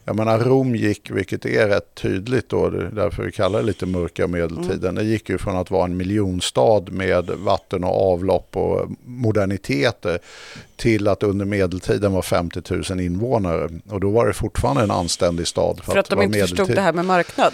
Jag 0.07 0.17
menar 0.17 0.39
Rom 0.39 0.77
gick, 0.77 1.11
vilket 1.11 1.47
är 1.47 1.69
rätt 1.69 1.95
tydligt 1.95 2.49
då, 2.49 2.71
därför 2.71 3.23
vi 3.23 3.33
kallar 3.33 3.59
det 3.59 3.67
lite 3.67 3.87
mörka 3.87 4.27
medeltiden. 4.27 4.95
Det 4.95 5.05
gick 5.05 5.29
ju 5.29 5.39
från 5.39 5.57
att 5.57 5.71
vara 5.71 5.85
en 5.85 5.97
miljonstad 5.97 6.83
med 6.91 7.31
vatten 7.31 7.85
och 7.85 8.13
avlopp 8.13 8.57
och 8.57 8.91
moderniteter 9.05 10.19
till 10.77 11.09
att 11.09 11.23
under 11.23 11.45
medeltiden 11.45 12.13
var 12.13 12.23
50 12.23 12.63
000 12.91 13.01
invånare. 13.01 13.69
Och 13.89 14.01
då 14.01 14.11
var 14.11 14.27
det 14.27 14.33
fortfarande 14.33 14.83
en 14.83 14.91
anständig 14.91 15.47
stad. 15.47 15.81
För 15.85 15.99
att 15.99 16.09
det 16.09 16.17
de 16.17 16.23
inte 16.23 16.39
förstod 16.39 16.59
medeltid. 16.59 16.77
det 16.77 16.83
här 16.83 16.93
med 16.93 17.05
marknad. 17.05 17.53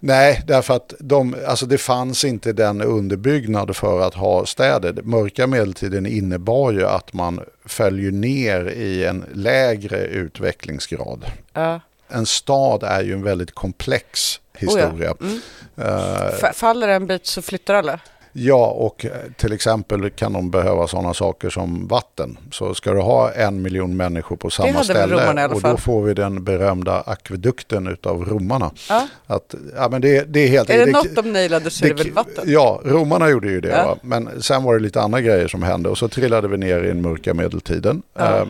Nej, 0.00 0.42
därför 0.46 0.74
att 0.74 0.94
de, 0.98 1.36
alltså 1.46 1.66
det 1.66 1.78
fanns 1.78 2.24
inte 2.24 2.52
den 2.52 2.82
underbyggnad 2.82 3.76
för 3.76 4.00
att 4.00 4.14
ha 4.14 4.46
städer. 4.46 5.02
Mörka 5.02 5.46
medeltiden 5.46 6.06
innebar 6.06 6.72
ju 6.72 6.86
att 6.86 7.12
man 7.12 7.40
följer 7.64 8.10
ner 8.10 8.64
i 8.68 9.04
en 9.04 9.24
lägre 9.32 10.06
utvecklingsgrad. 10.06 11.24
Ja. 11.54 11.80
En 12.08 12.26
stad 12.26 12.82
är 12.82 13.02
ju 13.02 13.12
en 13.12 13.22
väldigt 13.22 13.54
komplex 13.54 14.40
historia. 14.58 15.14
Mm. 15.20 15.40
Eh, 15.76 16.26
F- 16.42 16.56
faller 16.56 16.88
en 16.88 17.06
bit 17.06 17.26
så 17.26 17.42
flyttar 17.42 17.74
alla. 17.74 18.00
Ja, 18.36 18.66
och 18.66 19.04
eh, 19.04 19.10
till 19.36 19.52
exempel 19.52 20.10
kan 20.10 20.32
de 20.32 20.50
behöva 20.50 20.86
sådana 20.86 21.14
saker 21.14 21.50
som 21.50 21.88
vatten. 21.88 22.38
Så 22.52 22.74
ska 22.74 22.92
du 22.92 23.00
ha 23.00 23.32
en 23.32 23.62
miljon 23.62 23.96
människor 23.96 24.36
på 24.36 24.50
samma 24.50 24.68
romarna 24.68 24.84
ställe 24.84 25.44
och 25.54 25.60
då 25.62 25.76
får 25.76 26.02
vi 26.02 26.14
den 26.14 26.44
berömda 26.44 27.00
akvedukten 27.06 27.86
utav 27.86 28.24
romarna. 28.24 28.70
Ja. 28.88 29.08
Att, 29.26 29.54
ja, 29.76 29.88
men 29.88 30.00
det, 30.00 30.24
det 30.32 30.40
är 30.40 30.48
helt 30.48 30.70
Är 30.70 30.78
det 30.78 30.84
det- 30.84 30.90
något 30.92 31.14
de 31.14 31.32
nailade 31.32 31.70
så 31.70 31.84
är 31.84 31.88
det 31.88 31.94
väl 32.04 32.12
vatten? 32.12 32.44
Ja, 32.46 32.80
romarna 32.84 33.30
gjorde 33.30 33.48
ju 33.48 33.60
det. 33.60 33.68
Ja. 33.68 33.96
Men 34.02 34.42
sen 34.42 34.62
var 34.64 34.74
det 34.74 34.80
lite 34.80 35.00
andra 35.00 35.20
grejer 35.20 35.48
som 35.48 35.62
hände 35.62 35.88
och 35.88 35.98
så 35.98 36.08
trillade 36.08 36.48
vi 36.48 36.56
ner 36.56 36.84
i 36.84 36.86
den 36.88 37.02
mörka 37.02 37.34
medeltiden. 37.34 38.02
Ja. 38.18 38.36
Eh, 38.38 38.46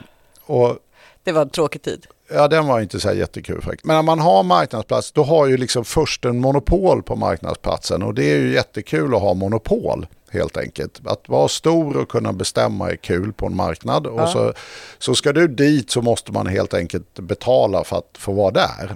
och 0.47 0.79
Det 1.25 1.33
var 1.33 1.43
en 1.43 1.51
tråkig 1.51 1.83
tid. 1.83 2.07
Ja, 2.35 2.49
den 2.49 2.67
var 2.67 2.81
inte 2.81 3.01
så 3.01 3.09
här 3.09 3.15
jättekul 3.15 3.63
faktiskt. 3.63 3.85
Men 3.85 3.97
när 3.97 4.03
man 4.03 4.19
har 4.19 4.43
marknadsplats, 4.43 5.13
då 5.13 5.23
har 5.23 5.47
ju 5.47 5.57
liksom 5.57 5.85
först 5.85 6.25
en 6.25 6.41
monopol 6.41 7.03
på 7.03 7.17
marknadsplatsen 7.17 8.03
och 8.03 8.15
det 8.15 8.25
är 8.33 8.37
ju 8.39 8.53
jättekul 8.53 9.15
att 9.15 9.21
ha 9.21 9.35
monopol 9.35 10.07
helt 10.31 10.57
enkelt. 10.57 11.01
Att 11.07 11.29
vara 11.29 11.49
stor 11.49 11.97
och 11.97 12.09
kunna 12.09 12.33
bestämma 12.33 12.91
är 12.91 12.97
kul 12.97 13.33
på 13.33 13.47
en 13.47 13.57
marknad 13.57 14.07
och 14.07 14.21
Ja. 14.21 14.27
så, 14.27 14.53
så 14.99 15.15
ska 15.15 15.33
du 15.33 15.49
dit 15.49 15.91
så 15.91 16.03
måste 16.03 16.33
man 16.33 16.47
helt 16.47 16.75
enkelt 16.75 17.19
betala 17.21 17.85
för 17.85 17.97
att 17.97 18.11
få 18.19 18.33
vara 18.33 18.51
där. 18.51 18.95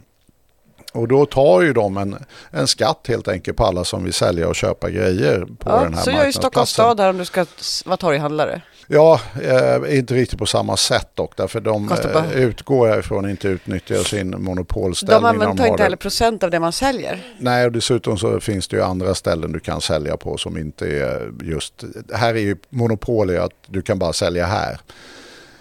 Och 0.93 1.09
då 1.09 1.27
tar 1.27 1.63
ju 1.63 1.73
de 1.73 1.97
en, 1.97 2.25
en 2.51 2.67
skatt 2.67 3.05
helt 3.09 3.29
enkelt 3.29 3.57
på 3.57 3.65
alla 3.65 3.85
som 3.85 4.05
vill 4.05 4.13
sälja 4.13 4.49
och 4.49 4.55
köpa 4.57 4.91
grejer 4.91 5.47
på 5.59 5.69
den 5.71 5.83
Ja, 5.93 5.97
här 5.97 6.05
så 6.05 6.11
gör 6.11 6.25
ju 6.27 6.33
Stockholms 6.33 6.79
marknadsplatsen. 6.79 6.85
stad 6.85 7.01
här 7.01 7.11
om 7.11 7.19
du 7.19 7.25
ska 7.25 7.47
vara 7.85 7.97
torghandlare. 7.97 8.63
Ja, 8.91 9.21
eh, 9.43 9.99
inte 9.99 10.15
riktigt 10.15 10.39
på 10.39 10.47
samma 10.47 10.77
sätt 10.77 11.09
dock. 11.15 11.37
Därför 11.37 11.61
de 11.61 11.93
eh, 11.93 12.33
utgår 12.33 12.99
ifrån 12.99 13.31
inte 13.31 13.49
utnyttjar 13.49 13.97
sin 13.97 14.43
monopolställning. 14.43 15.23
De 15.23 15.29
använder 15.29 15.67
inte 15.67 15.83
heller 15.83 15.97
procent 15.97 16.43
av 16.43 16.51
det 16.51 16.61
man 16.61 16.73
säljer. 16.73 17.23
Nej, 17.39 17.67
och 17.67 17.73
dessutom 17.73 18.19
så 18.19 18.41
finns 18.41 18.69
det 18.69 18.77
ju 18.77 18.83
andra 18.83 19.15
ställen 19.15 19.53
du 19.53 19.61
kan 19.61 19.81
sälja 19.81 20.17
på 20.17 20.37
som 20.37 20.59
inte 20.59 20.87
är 20.87 21.31
just... 21.43 21.85
Här 22.15 22.35
är 22.35 22.39
ju 22.41 22.57
monopol 22.71 23.37
att 23.37 23.53
du 23.67 23.83
kan 23.83 23.99
bara 23.99 24.13
sälja 24.13 24.47
här. 24.47 24.79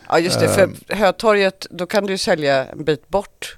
Ja 0.10 0.19
just 0.19 0.39
det, 0.39 0.46
Ehm. 0.46 0.75
för 0.88 0.96
Hötorget 0.96 1.67
då 1.69 1.86
kan 1.86 2.05
du 2.05 2.13
ju 2.13 2.17
sälja 2.17 2.65
en 2.65 2.84
bit 2.84 3.10
bort 3.10 3.57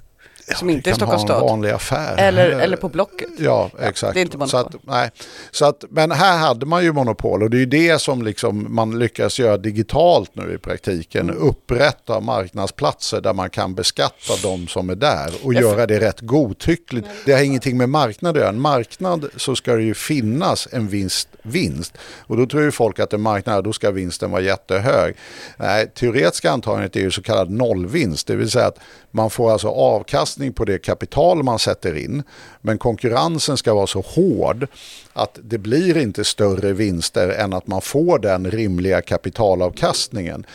som 0.56 0.70
inte 0.70 0.90
är 0.90 0.94
Stockholms 0.94 1.22
stad. 1.22 1.40
vanlig 1.40 1.70
affär. 1.70 2.16
Eller, 2.18 2.50
eller 2.50 2.76
på 2.76 2.88
Blocket. 2.88 3.28
Ja, 3.38 3.70
exakt. 3.80 4.14
det 4.14 4.20
är 4.20 4.22
inte 4.22 4.32
så 4.32 4.38
monopol. 4.38 4.60
att, 4.60 4.86
nej. 4.86 5.10
Så 5.50 5.64
att, 5.64 5.84
men 5.90 6.10
här 6.12 6.38
hade 6.38 6.66
man 6.66 6.82
ju 6.84 6.92
monopol 6.92 7.42
och 7.42 7.50
det 7.50 7.56
är 7.56 7.60
ju 7.60 7.66
det 7.66 7.98
som 8.00 8.22
liksom 8.22 8.66
man 8.74 8.98
lyckas 8.98 9.38
göra 9.38 9.56
digitalt 9.56 10.30
nu 10.34 10.52
i 10.54 10.58
praktiken. 10.58 11.30
Mm. 11.30 11.42
Upprätta 11.42 12.20
marknadsplatser 12.20 13.20
där 13.20 13.32
man 13.34 13.50
kan 13.50 13.74
beskatta 13.74 14.32
de 14.42 14.68
som 14.68 14.90
är 14.90 14.94
där 14.94 15.30
och 15.42 15.54
Ja, 15.54 15.60
för- 15.60 15.68
göra 15.68 15.86
det 15.86 16.00
rätt 16.00 16.20
godtyckligt. 16.20 17.08
Det 17.24 17.32
har 17.32 17.40
ingenting 17.42 17.76
med 17.76 17.88
marknad 17.88 18.30
att 18.36 18.40
göra. 18.40 18.48
En 18.48 18.60
marknad 18.60 19.24
så 19.36 19.56
ska 19.56 19.74
det 19.74 19.82
ju 19.82 19.94
finnas 19.94 20.68
en 20.72 20.88
vinst, 20.88 21.28
vinst. 21.42 21.98
Och 22.20 22.36
då 22.36 22.46
tror 22.46 22.62
ju 22.62 22.70
folk 22.70 22.98
att 22.98 23.12
en 23.12 23.20
marknad, 23.20 23.64
då 23.64 23.72
ska 23.72 23.90
vinsten 23.90 24.30
vara 24.30 24.42
jättehög. 24.42 25.14
Nej, 25.56 25.90
teoretiska 25.94 26.50
antagandet 26.50 26.96
är 26.96 27.00
ju 27.00 27.10
så 27.10 27.22
kallad 27.22 27.50
nollvinst. 27.50 28.26
Det 28.26 28.36
vill 28.36 28.50
säga 28.50 28.66
att 28.66 28.78
man 29.10 29.30
får 29.30 29.52
alltså 29.52 29.68
avkastning 29.68 30.39
på 30.52 30.64
det 30.64 30.78
kapital 30.78 31.42
man 31.42 31.58
sätter 31.58 31.96
in. 31.96 32.22
Men 32.60 32.78
konkurrensen 32.78 33.56
ska 33.56 33.74
vara 33.74 33.86
så 33.86 34.00
hård 34.00 34.66
att 35.12 35.38
det 35.42 35.58
blir 35.58 35.96
inte 35.96 36.24
större 36.24 36.72
vinster 36.72 37.28
än 37.28 37.52
att 37.52 37.66
man 37.66 37.80
får 37.80 38.18
den 38.18 38.50
rimliga 38.50 39.02
kapitalavkastningen. 39.02 40.46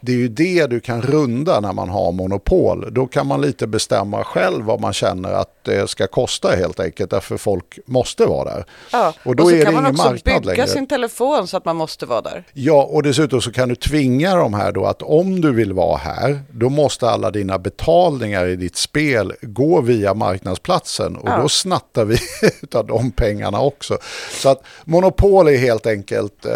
Det 0.00 0.12
är 0.12 0.16
ju 0.16 0.28
det 0.28 0.66
du 0.66 0.80
kan 0.80 1.02
runda 1.02 1.60
när 1.60 1.72
man 1.72 1.88
har 1.88 2.12
monopol. 2.12 2.94
Då 2.94 3.06
kan 3.06 3.26
man 3.26 3.40
lite 3.40 3.66
bestämma 3.66 4.24
själv 4.24 4.64
vad 4.64 4.80
man 4.80 4.92
känner 4.92 5.32
att 5.32 5.50
det 5.64 5.90
ska 5.90 6.06
kosta 6.06 6.48
helt 6.56 6.80
enkelt. 6.80 7.10
Därför 7.10 7.36
folk 7.36 7.78
måste 7.86 8.26
vara 8.26 8.44
där. 8.44 8.64
Ja. 8.92 9.14
Och 9.24 9.36
då 9.36 9.44
så 9.44 9.50
är 9.50 9.58
det 9.58 9.64
kan 9.64 9.74
man 9.74 9.86
också 9.86 10.16
bygga 10.24 10.40
längre. 10.40 10.66
sin 10.66 10.86
telefon 10.86 11.46
så 11.46 11.56
att 11.56 11.64
man 11.64 11.76
måste 11.76 12.06
vara 12.06 12.20
där. 12.20 12.44
Ja, 12.52 12.82
och 12.82 13.02
dessutom 13.02 13.40
så 13.42 13.52
kan 13.52 13.68
du 13.68 13.74
tvinga 13.74 14.36
de 14.36 14.54
här 14.54 14.72
då 14.72 14.84
att 14.86 15.02
om 15.02 15.40
du 15.40 15.52
vill 15.52 15.72
vara 15.72 15.96
här, 15.96 16.40
då 16.50 16.68
måste 16.68 17.08
alla 17.10 17.30
dina 17.30 17.58
betalningar 17.58 18.46
i 18.46 18.56
ditt 18.56 18.76
spel 18.76 19.32
gå 19.42 19.80
via 19.80 20.14
marknadsplatsen 20.14 21.16
och 21.16 21.28
Ja. 21.28 21.38
då 21.42 21.48
snattar 21.48 22.04
vi 22.04 22.18
av 22.74 22.86
de 22.86 23.10
pengarna 23.10 23.60
också. 23.60 23.98
Så 24.42 24.48
att 24.48 24.62
monopol 24.84 25.48
är 25.48 25.56
helt 25.56 25.86
enkelt 25.86 26.44
eh, 26.44 26.52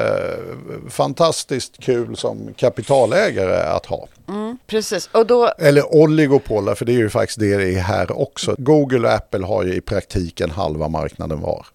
fantastiskt 0.91 1.79
kul 1.81 2.17
som 2.17 2.55
kapitalägare 2.57 3.28
att 3.37 3.87
ha. 3.87 4.09
Precis, 4.67 5.09
och 5.13 5.27
då, 5.27 5.47
Eller 5.59 5.95
oligopol, 5.95 6.75
för 6.75 6.85
det 6.85 6.93
är 6.93 6.97
ju 6.99 7.11
faktiskt 7.11 7.39
det 7.41 7.57
det 7.57 7.75
är 7.75 7.81
här 7.81 8.19
också. 8.19 8.55
Google 8.59 9.09
och 9.09 9.15
Apple 9.15 9.47
har 9.47 9.65
ju 9.65 9.75
i 9.75 9.81
praktiken 9.81 10.51
halva 10.51 10.89
marknaden 10.89 11.41
var. 11.41 11.67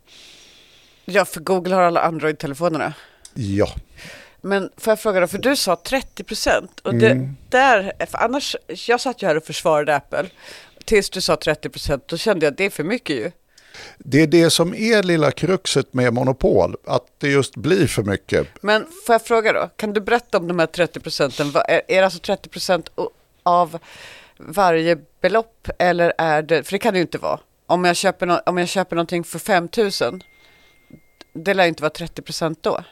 ja 1.05 1.25
för 1.25 1.39
Google 1.39 1.75
har 1.75 1.81
alla 1.81 2.01
Android-telefonerna. 2.01 2.93
Ja, 3.33 3.67
Men 4.41 4.69
får 4.77 4.91
jag 4.91 4.99
fråga 4.99 5.19
då, 5.19 5.27
för 5.27 5.37
du 5.37 5.55
sa 5.55 5.75
30 5.75 6.23
procent 6.23 6.79
och 6.79 6.95
det, 6.95 7.09
Mm. 7.11 7.37
där, 7.49 7.93
för 8.09 8.17
annars, 8.17 8.55
jag 8.87 9.01
satt 9.01 9.21
ju 9.23 9.27
här 9.27 9.37
och 9.37 9.43
försvarade 9.43 9.95
Apple. 9.95 10.25
Tills 10.85 11.09
du 11.09 11.21
sa 11.21 11.35
30 11.35 11.69
procent, 11.69 12.07
då 12.07 12.17
kände 12.17 12.45
jag 12.45 12.51
att 12.51 12.57
det 12.57 12.65
är 12.65 12.69
för 12.69 12.83
mycket 12.83 13.15
ju 13.15 13.31
det 13.97 14.21
är 14.21 14.27
det 14.27 14.49
som 14.49 14.73
är 14.73 15.03
lilla 15.03 15.31
kruxet 15.31 15.93
med 15.93 16.13
monopol, 16.13 16.75
att 16.85 17.05
det 17.17 17.27
just 17.29 17.55
blir 17.55 17.87
för 17.87 18.03
mycket. 18.03 18.47
Men 18.61 18.85
får 19.05 19.13
jag 19.13 19.21
fråga 19.25 19.53
då, 19.53 19.69
kan 19.75 19.93
du 19.93 20.01
berätta 20.01 20.37
om 20.37 20.47
de 20.47 20.59
här 20.59 20.67
30 20.67 20.99
procenten? 20.99 21.51
Är, 21.55 21.81
är 21.87 21.97
det 21.97 22.05
alltså 22.05 22.19
30 22.19 22.49
procent 22.49 22.89
av 23.43 23.79
varje 24.37 24.97
belopp 25.21 25.69
eller 25.79 26.13
är 26.17 26.41
det, 26.41 26.63
för 26.63 26.71
det 26.71 26.79
kan 26.79 26.93
det 26.93 26.97
ju 26.97 27.01
inte 27.01 27.17
vara. 27.17 27.39
Om 27.67 27.85
jag 27.85 27.95
köper, 27.95 28.25
no, 28.25 28.39
om 28.45 28.57
jag 28.57 28.67
köper 28.67 28.95
någonting 28.95 29.23
för 29.23 29.39
5 29.39 29.69
000, 29.77 30.23
det 31.33 31.53
lär 31.53 31.63
ju 31.63 31.69
inte 31.69 31.83
vara 31.83 31.89
30 31.89 32.21
procent 32.21 32.63
då. 32.63 32.83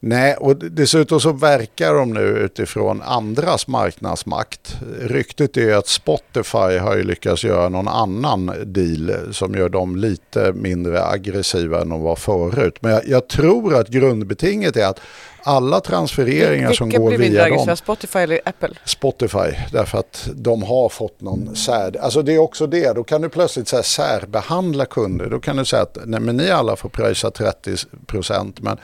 Nej, 0.00 0.34
och 0.34 0.56
dessutom 0.56 1.20
så 1.20 1.32
verkar 1.32 1.94
de 1.94 2.12
nu 2.12 2.20
utifrån 2.20 3.02
andras 3.02 3.66
marknadsmakt. 3.66 4.76
Ryktet 5.00 5.56
är 5.56 5.74
att 5.74 5.88
Spotify 5.88 6.78
har 6.78 6.96
ju 6.96 7.02
lyckats 7.02 7.44
göra 7.44 7.68
någon 7.68 7.88
annan 7.88 8.52
deal 8.64 9.34
som 9.34 9.54
gör 9.54 9.68
dem 9.68 9.96
lite 9.96 10.52
mindre 10.52 11.04
aggressiva 11.04 11.80
än 11.80 11.88
de 11.88 12.00
var 12.00 12.16
förut. 12.16 12.78
Men 12.80 12.92
jag, 12.92 13.08
jag 13.08 13.28
tror 13.28 13.74
att 13.74 13.88
grundbetinget 13.88 14.76
är 14.76 14.86
att 14.86 15.00
alla 15.42 15.80
transfereringar 15.80 16.72
som 16.72 16.90
går 16.90 17.10
via 17.10 17.44
dem, 17.44 17.52
aggressiva, 17.52 17.76
Spotify 17.76 18.18
eller 18.18 18.40
Apple? 18.44 18.70
Spotify, 18.84 19.56
därför 19.72 19.98
att 19.98 20.28
de 20.34 20.62
har 20.62 20.88
fått 20.88 21.20
någon 21.20 21.56
sär... 21.56 21.96
Alltså 22.00 22.22
det 22.22 22.34
är 22.34 22.38
också 22.38 22.66
det, 22.66 22.92
då 22.92 23.04
kan 23.04 23.20
du 23.22 23.28
plötsligt 23.28 23.68
så 23.68 23.76
här 23.76 23.82
särbehandla 23.82 24.84
kunder. 24.84 25.30
Då 25.30 25.40
kan 25.40 25.56
du 25.56 25.64
säga 25.64 25.82
att 25.82 25.98
nej, 26.04 26.20
men 26.20 26.36
ni 26.36 26.50
alla 26.50 26.76
får 26.76 26.88
pröjsa 26.88 27.30
30 27.30 27.76
procent, 28.06 28.60
men 28.60 28.76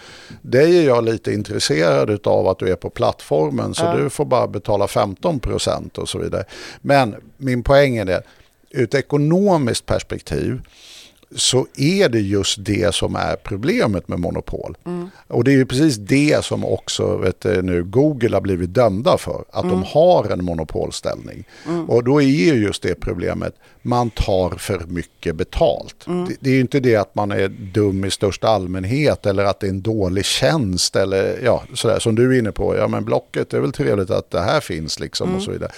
dig 0.42 0.78
är 0.78 0.86
jag 0.86 1.04
lite 1.04 1.32
intresserad 1.32 2.26
av 2.26 2.48
att 2.48 2.58
du 2.58 2.72
är 2.72 2.76
på 2.76 2.90
plattformen, 2.90 3.74
så 3.74 3.84
Ja. 3.84 3.96
du 3.96 4.10
får 4.10 4.24
bara 4.24 4.46
betala 4.46 4.88
15 4.88 5.40
procent 5.40 5.98
och 5.98 6.08
så 6.08 6.18
vidare. 6.18 6.44
Men 6.80 7.16
min 7.36 7.62
poäng 7.62 7.96
är 7.96 8.04
det, 8.04 8.22
ur 8.70 8.84
ett 8.84 8.94
ekonomiskt 8.94 9.86
perspektiv 9.86 10.60
så 11.34 11.66
är 11.76 12.08
det 12.08 12.20
just 12.20 12.64
det 12.64 12.94
som 12.94 13.16
är 13.16 13.36
problemet 13.36 14.08
med 14.08 14.20
monopol. 14.20 14.76
Och 15.28 15.44
det 15.44 15.50
är 15.50 15.56
ju 15.56 15.66
precis 15.66 15.96
det 15.96 16.44
som 16.44 16.64
också 16.64 17.16
vet 17.16 17.40
du, 17.40 17.62
nu 17.62 17.84
Google 17.84 18.36
har 18.36 18.40
blivit 18.40 18.74
dömda 18.74 19.18
för, 19.18 19.44
att 19.50 19.68
de 19.68 19.82
har 19.82 20.32
en 20.32 20.44
monopolställning. 20.44 21.44
Och 21.88 22.04
då 22.04 22.22
är 22.22 22.26
ju 22.26 22.54
just 22.54 22.82
det 22.82 22.94
problemet, 22.94 23.54
man 23.82 24.10
tar 24.10 24.50
för 24.50 24.84
mycket 24.86 25.36
betalt. 25.36 26.06
Det, 26.06 26.36
det 26.40 26.50
är 26.50 26.54
ju 26.54 26.60
inte 26.60 26.80
det 26.80 26.96
att 26.96 27.14
man 27.14 27.30
är 27.30 27.48
dum 27.48 28.04
i 28.04 28.10
största 28.10 28.48
allmänhet 28.48 29.26
eller 29.26 29.44
att 29.44 29.60
det 29.60 29.66
är 29.66 29.70
en 29.70 29.82
dålig 29.82 30.24
tjänst 30.24 30.96
eller 30.96 31.38
ja, 31.44 31.62
sådär 31.74 31.98
som 31.98 32.14
du 32.14 32.34
är 32.34 32.38
inne 32.38 32.52
på, 32.52 32.76
ja 32.76 32.88
men 32.88 33.04
Blocket, 33.04 33.50
det 33.50 33.56
är 33.56 33.60
väl 33.60 33.72
trevligt 33.72 34.10
att 34.10 34.30
det 34.30 34.40
här 34.40 34.60
finns 34.60 35.00
liksom 35.00 35.36
och 35.36 35.42
så 35.42 35.50
vidare. 35.50 35.72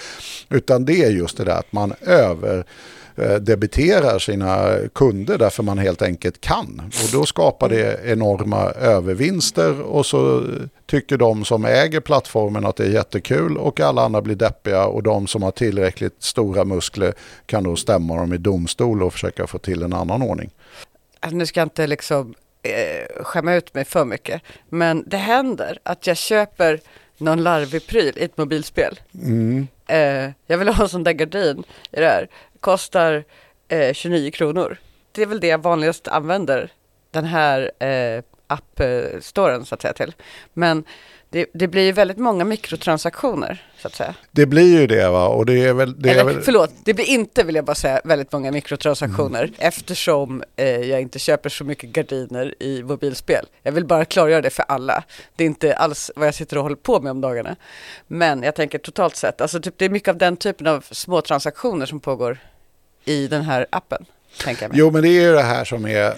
Utan 0.49 0.85
det 0.85 1.03
är 1.03 1.09
just 1.09 1.37
det 1.37 1.43
där 1.43 1.59
att 1.59 1.71
man 1.71 1.93
över 2.01 2.65
debiterar 3.41 4.19
sina 4.19 4.77
kunder 4.95 5.37
därför 5.37 5.63
man 5.63 5.77
helt 5.77 6.01
enkelt 6.01 6.41
kan. 6.41 6.81
Och 7.03 7.09
då 7.11 7.25
skapar 7.25 7.69
det 7.69 7.99
enorma 8.05 8.71
övervinster 8.71 9.81
och 9.81 10.05
så 10.05 10.43
tycker 10.85 11.17
de 11.17 11.45
som 11.45 11.65
äger 11.65 11.99
plattformen 11.99 12.65
att 12.65 12.75
det 12.75 12.83
är 12.83 12.89
jättekul 12.89 13.57
och 13.57 13.79
alla 13.79 14.01
andra 14.01 14.21
blir 14.21 14.35
deppiga 14.35 14.85
och 14.85 15.03
de 15.03 15.27
som 15.27 15.43
har 15.43 15.51
tillräckligt 15.51 16.23
stora 16.23 16.65
muskler 16.65 17.13
kan 17.45 17.63
då 17.63 17.75
stämma 17.75 18.15
dem 18.15 18.33
i 18.33 18.37
domstol 18.37 19.03
och 19.03 19.13
försöka 19.13 19.47
få 19.47 19.57
till 19.57 19.83
en 19.83 19.93
annan 19.93 20.21
ordning. 20.21 20.49
Alltså, 21.19 21.37
nu 21.37 21.45
ska 21.45 21.59
jag 21.59 21.65
inte 21.65 21.87
liksom 21.87 22.33
eh, 22.63 23.23
skämma 23.23 23.55
ut 23.55 23.73
mig 23.73 23.85
för 23.85 24.05
mycket, 24.05 24.41
men 24.69 25.03
det 25.07 25.17
händer 25.17 25.79
att 25.83 26.07
jag 26.07 26.17
köper 26.17 26.79
någon 27.17 27.43
larvig 27.43 27.87
pryl 27.87 28.17
i 28.17 28.23
ett 28.23 28.37
mobilspel. 28.37 28.99
Eh, 29.87 30.31
jag 30.47 30.57
vill 30.57 30.67
ha 30.67 30.83
en 30.83 30.89
sån 30.89 31.03
där 31.03 31.11
gardin 31.13 31.63
i 31.91 31.99
det 31.99 32.05
här. 32.05 32.27
Kostar 32.59 33.23
eh, 33.67 33.93
29 33.93 34.31
kronor. 34.31 34.77
Det 35.11 35.21
är 35.21 35.25
väl 35.25 35.39
det 35.39 35.47
jag 35.47 35.63
vanligast 35.63 36.07
använder 36.07 36.71
den 37.11 37.25
här 37.25 37.71
eh, 37.83 38.23
app-storen 38.47 39.59
eh, 39.59 39.63
så 39.63 39.75
att 39.75 39.81
säga 39.81 39.93
till. 39.93 40.13
Men 40.53 40.83
det, 41.31 41.45
det 41.53 41.67
blir 41.67 41.83
ju 41.83 41.91
väldigt 41.91 42.17
många 42.17 42.43
mikrotransaktioner 42.43 43.71
så 43.77 43.87
att 43.87 43.93
säga. 43.93 44.15
Det 44.31 44.45
blir 44.45 44.79
ju 44.79 44.87
det 44.87 45.09
va? 45.09 45.27
Och 45.27 45.45
det 45.45 45.65
är 45.65 45.73
väl... 45.73 46.01
Det 46.01 46.09
är 46.09 46.13
Eller 46.13 46.23
väl... 46.23 46.41
förlåt, 46.41 46.71
det 46.83 46.93
blir 46.93 47.05
inte 47.05 47.43
vill 47.43 47.55
jag 47.55 47.65
bara 47.65 47.75
säga 47.75 48.01
väldigt 48.03 48.31
många 48.31 48.51
mikrotransaktioner 48.51 49.51
eftersom 49.57 50.43
eh, 50.55 50.65
jag 50.65 51.01
inte 51.01 51.19
köper 51.19 51.49
så 51.49 51.63
mycket 51.63 51.89
gardiner 51.89 52.55
i 52.59 52.83
mobilspel. 52.83 53.45
Jag 53.63 53.71
vill 53.71 53.85
bara 53.85 54.05
klargöra 54.05 54.41
det 54.41 54.49
för 54.49 54.65
alla. 54.67 55.03
Det 55.35 55.43
är 55.43 55.45
inte 55.45 55.75
alls 55.75 56.11
vad 56.15 56.27
jag 56.27 56.35
sitter 56.35 56.57
och 56.57 56.63
håller 56.63 56.75
på 56.75 56.99
med 56.99 57.11
om 57.11 57.21
dagarna. 57.21 57.55
Men 58.07 58.43
jag 58.43 58.55
tänker 58.55 58.77
totalt 58.77 59.15
sett, 59.15 59.41
alltså 59.41 59.59
typ, 59.59 59.73
det 59.77 59.85
är 59.85 59.89
mycket 59.89 60.09
av 60.09 60.17
den 60.17 60.37
typen 60.37 60.67
av 60.67 60.85
små 60.91 61.21
transaktioner 61.21 61.85
som 61.85 61.99
pågår 61.99 62.37
i 63.05 63.27
den 63.27 63.41
här 63.41 63.67
appen. 63.69 64.05
Jo, 64.73 64.91
men 64.91 65.01
det 65.01 65.07
är 65.09 65.21
ju 65.21 65.33
det 65.33 65.41
här 65.41 65.65
som 65.65 65.85
är 65.85 66.13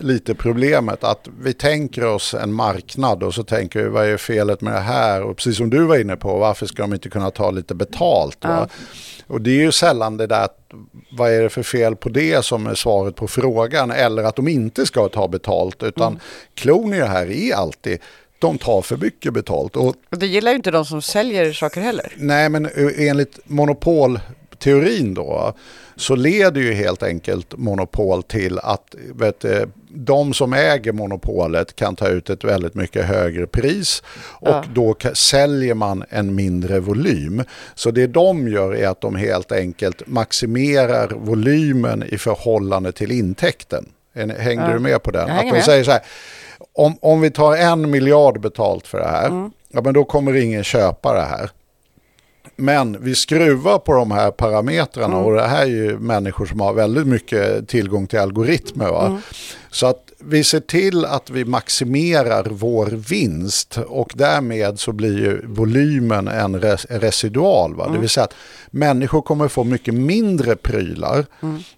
lite 0.00 0.34
problemet. 0.34 1.04
Att 1.04 1.28
vi 1.40 1.52
tänker 1.52 2.04
oss 2.04 2.34
en 2.34 2.52
marknad 2.52 3.22
och 3.22 3.34
så 3.34 3.42
tänker 3.44 3.82
vi 3.82 3.88
vad 3.88 4.06
är 4.06 4.16
felet 4.16 4.60
med 4.60 4.72
det 4.72 4.80
här? 4.80 5.22
Och 5.22 5.36
precis 5.36 5.56
som 5.56 5.70
du 5.70 5.84
var 5.84 5.98
inne 5.98 6.16
på, 6.16 6.38
varför 6.38 6.66
ska 6.66 6.82
de 6.82 6.92
inte 6.94 7.08
kunna 7.08 7.30
ta 7.30 7.50
lite 7.50 7.74
betalt? 7.74 8.38
Va? 8.44 8.68
Och 9.26 9.40
det 9.40 9.50
är 9.50 9.60
ju 9.62 9.72
sällan 9.72 10.16
det 10.16 10.26
där 10.26 10.44
att 10.44 10.58
vad 11.10 11.32
är 11.32 11.42
det 11.42 11.48
för 11.48 11.62
fel 11.62 11.96
på 11.96 12.08
det 12.08 12.44
som 12.44 12.66
är 12.66 12.74
svaret 12.74 13.16
på 13.16 13.28
frågan 13.28 13.90
eller 13.90 14.22
att 14.24 14.36
de 14.36 14.48
inte 14.48 14.86
ska 14.86 15.08
ta 15.08 15.28
betalt 15.28 15.82
utan 15.82 16.06
Mm. 16.06 16.20
klon 16.54 16.94
i 16.94 16.98
det 16.98 17.06
här 17.06 17.30
är 17.30 17.54
alltid 17.54 17.98
de 18.38 18.58
tar 18.58 18.82
för 18.82 18.96
mycket 18.96 19.32
betalt. 19.32 19.76
Och 19.76 19.86
Och 20.10 20.18
det 20.18 20.26
gillar 20.26 20.50
ju 20.50 20.56
inte 20.56 20.70
de 20.70 20.84
som 20.84 21.02
säljer 21.02 21.52
saker 21.52 21.80
heller. 21.80 22.12
Nej, 22.16 22.48
men 22.48 22.68
enligt 22.98 23.38
monopolteorin 23.44 25.14
då 25.14 25.54
så 25.96 26.16
leder 26.16 26.60
ju 26.60 26.72
helt 26.72 27.02
enkelt 27.02 27.56
monopol 27.56 28.22
till 28.22 28.58
att 28.58 28.94
vet, 29.14 29.40
du, 29.40 29.66
de 29.88 30.34
som 30.34 30.52
äger 30.52 30.92
monopolet 30.92 31.76
kan 31.76 31.96
ta 31.96 32.08
ut 32.08 32.30
ett 32.30 32.44
väldigt 32.44 32.74
mycket 32.74 33.04
högre 33.04 33.46
pris 33.46 34.02
och 34.18 34.48
Ja. 34.48 34.64
då 34.74 34.94
säljer 35.14 35.74
man 35.74 36.04
en 36.10 36.34
mindre 36.34 36.80
volym. 36.80 37.42
Så 37.74 37.90
det 37.90 38.06
de 38.06 38.48
gör 38.48 38.74
är 38.74 38.88
att 38.88 39.00
de 39.00 39.16
helt 39.16 39.52
enkelt 39.52 40.02
maximerar 40.06 41.08
volymen 41.08 42.02
i 42.08 42.18
förhållande 42.18 42.92
till 42.92 43.12
intäkten. 43.12 43.86
En- 44.14 44.30
Hängde 44.30 44.66
Ja. 44.66 44.72
du 44.72 44.78
med 44.78 45.02
på 45.02 45.10
den? 45.10 45.30
Att 45.30 45.54
de 45.54 45.62
säger 45.62 45.84
så 45.84 45.90
här, 45.90 46.00
om, 46.72 46.96
om 47.00 47.20
vi 47.20 47.30
tar 47.30 47.56
en 47.56 47.90
miljard 47.90 48.40
betalt 48.40 48.86
för 48.86 48.98
det 48.98 49.08
här, 49.08 49.26
Mm. 49.26 49.50
ja, 49.68 49.80
men 49.82 49.94
då 49.94 50.04
kommer 50.04 50.34
ingen 50.36 50.64
köpa 50.64 51.14
det 51.14 51.22
här. 51.24 51.50
Men 52.56 52.96
vi 53.00 53.14
skruvar 53.14 53.78
på 53.78 53.92
de 53.92 54.10
här 54.10 54.30
parametrarna 54.30 55.16
och 55.16 55.34
det 55.34 55.42
här 55.42 55.62
är 55.62 55.66
ju 55.66 55.98
människor 55.98 56.46
som 56.46 56.60
har 56.60 56.72
väldigt 56.72 57.06
mycket 57.06 57.68
tillgång 57.68 58.06
till 58.06 58.18
algoritmer. 58.18 58.90
Va? 58.90 59.20
Så 59.70 59.86
att 59.86 60.05
vi 60.18 60.44
ser 60.44 60.60
till 60.60 61.04
att 61.04 61.30
vi 61.30 61.44
maximerar 61.44 62.44
vår 62.50 62.86
vinst 62.86 63.78
och 63.86 64.12
därmed 64.14 64.80
så 64.80 64.92
blir 64.92 65.18
ju 65.18 65.46
volymen 65.46 66.28
en 66.28 66.60
res 66.60 66.86
residual. 66.90 67.74
Va? 67.74 67.88
Det 67.88 67.98
vill 67.98 68.08
säga 68.08 68.24
att 68.24 68.34
människor 68.70 69.22
kommer 69.22 69.48
få 69.48 69.64
mycket 69.64 69.94
mindre 69.94 70.56
prylar 70.56 71.26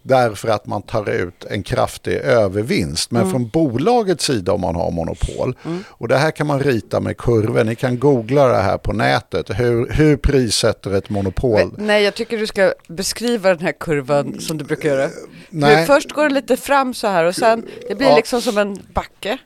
därför 0.03 0.49
att 0.49 0.67
man 0.67 0.83
tar 0.83 1.11
ut 1.11 1.45
en 1.45 1.63
kraftig 1.63 2.13
övervinst. 2.17 3.11
Men 3.11 3.31
från 3.31 3.49
bolagets 3.49 4.25
sida 4.25 4.53
om 4.53 4.61
man 4.61 4.75
har 4.75 4.91
monopol, 4.91 5.57
och 5.89 6.09
det 6.09 6.17
här 6.17 6.31
kan 6.31 6.47
man 6.47 6.61
rita 6.61 7.01
med 7.01 7.17
kurvor, 7.17 7.65
ni 7.65 7.75
kan 7.75 7.99
googla 7.99 8.47
det 8.49 8.59
här 8.63 8.79
på 8.79 8.93
nätet, 8.93 9.51
hur, 9.61 9.93
hur 9.93 10.17
prissätter 10.17 10.95
ett 10.95 11.11
monopol? 11.11 11.75
Nej, 11.79 12.03
jag 12.05 12.15
tycker 12.15 12.39
du 12.39 12.47
ska 12.47 12.73
beskriva 12.89 13.49
den 13.49 13.61
här 13.61 13.73
kurvan 13.81 14.41
som 14.41 14.59
du 14.59 14.65
brukar 14.65 14.89
göra. 14.89 15.11
Nej. 15.51 15.87
Först 15.87 16.13
går 16.13 16.29
det 16.29 16.35
lite 16.35 16.57
fram 16.57 16.95
så 16.95 17.07
här 17.07 17.25
och 17.25 17.35
sen, 17.35 17.67
det 17.89 17.95
blir 17.95 18.09
Ja. 18.09 18.17
liksom 18.17 18.28
som 18.29 18.59
en 18.61 18.75
backe. 18.95 19.39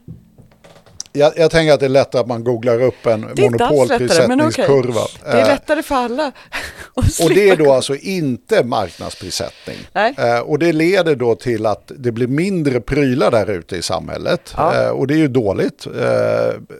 Jag, 1.13 1.33
jag 1.37 1.51
tänker 1.51 1.73
att 1.73 1.81
det 1.81 1.87
är 1.87 1.91
lättare 1.91 2.21
att 2.21 2.29
man 2.29 2.45
googlar 2.45 2.83
upp 2.83 3.07
en 3.07 3.27
Det 3.35 3.43
är 3.43 3.47
inte 3.47 3.67
alls 3.67 3.89
lättare, 3.89 4.29
men 4.29 4.41
okej. 4.41 4.69
monopolprissättningskurva. 4.69 5.01
Det 5.25 5.31
är 5.31 5.43
Eh, 5.43 5.47
lättare 5.49 5.83
för 5.83 5.95
alla. 5.95 6.33
Och 6.95 7.31
det 7.35 7.49
är 7.49 7.57
då 7.57 7.73
alltså 7.73 7.97
inte 7.97 8.65
marknadsprissättning. 8.65 9.77
Nej. 9.93 10.15
Eh, 10.19 10.39
och 10.39 10.59
det 10.59 10.73
leder 10.73 11.17
då 11.17 11.35
till 11.35 11.67
att 11.67 11.93
det 11.97 12.13
blir 12.13 12.27
mindre 12.27 12.81
prylar 12.81 13.31
där 13.31 13.51
ute 13.51 13.77
i 13.77 13.83
samhället. 13.83 14.55
Ja. 14.57 14.83
Eh, 14.83 14.91
och 14.91 15.07
det 15.07 15.15
är 15.15 15.19
ju 15.19 15.29
dåligt 15.29 15.87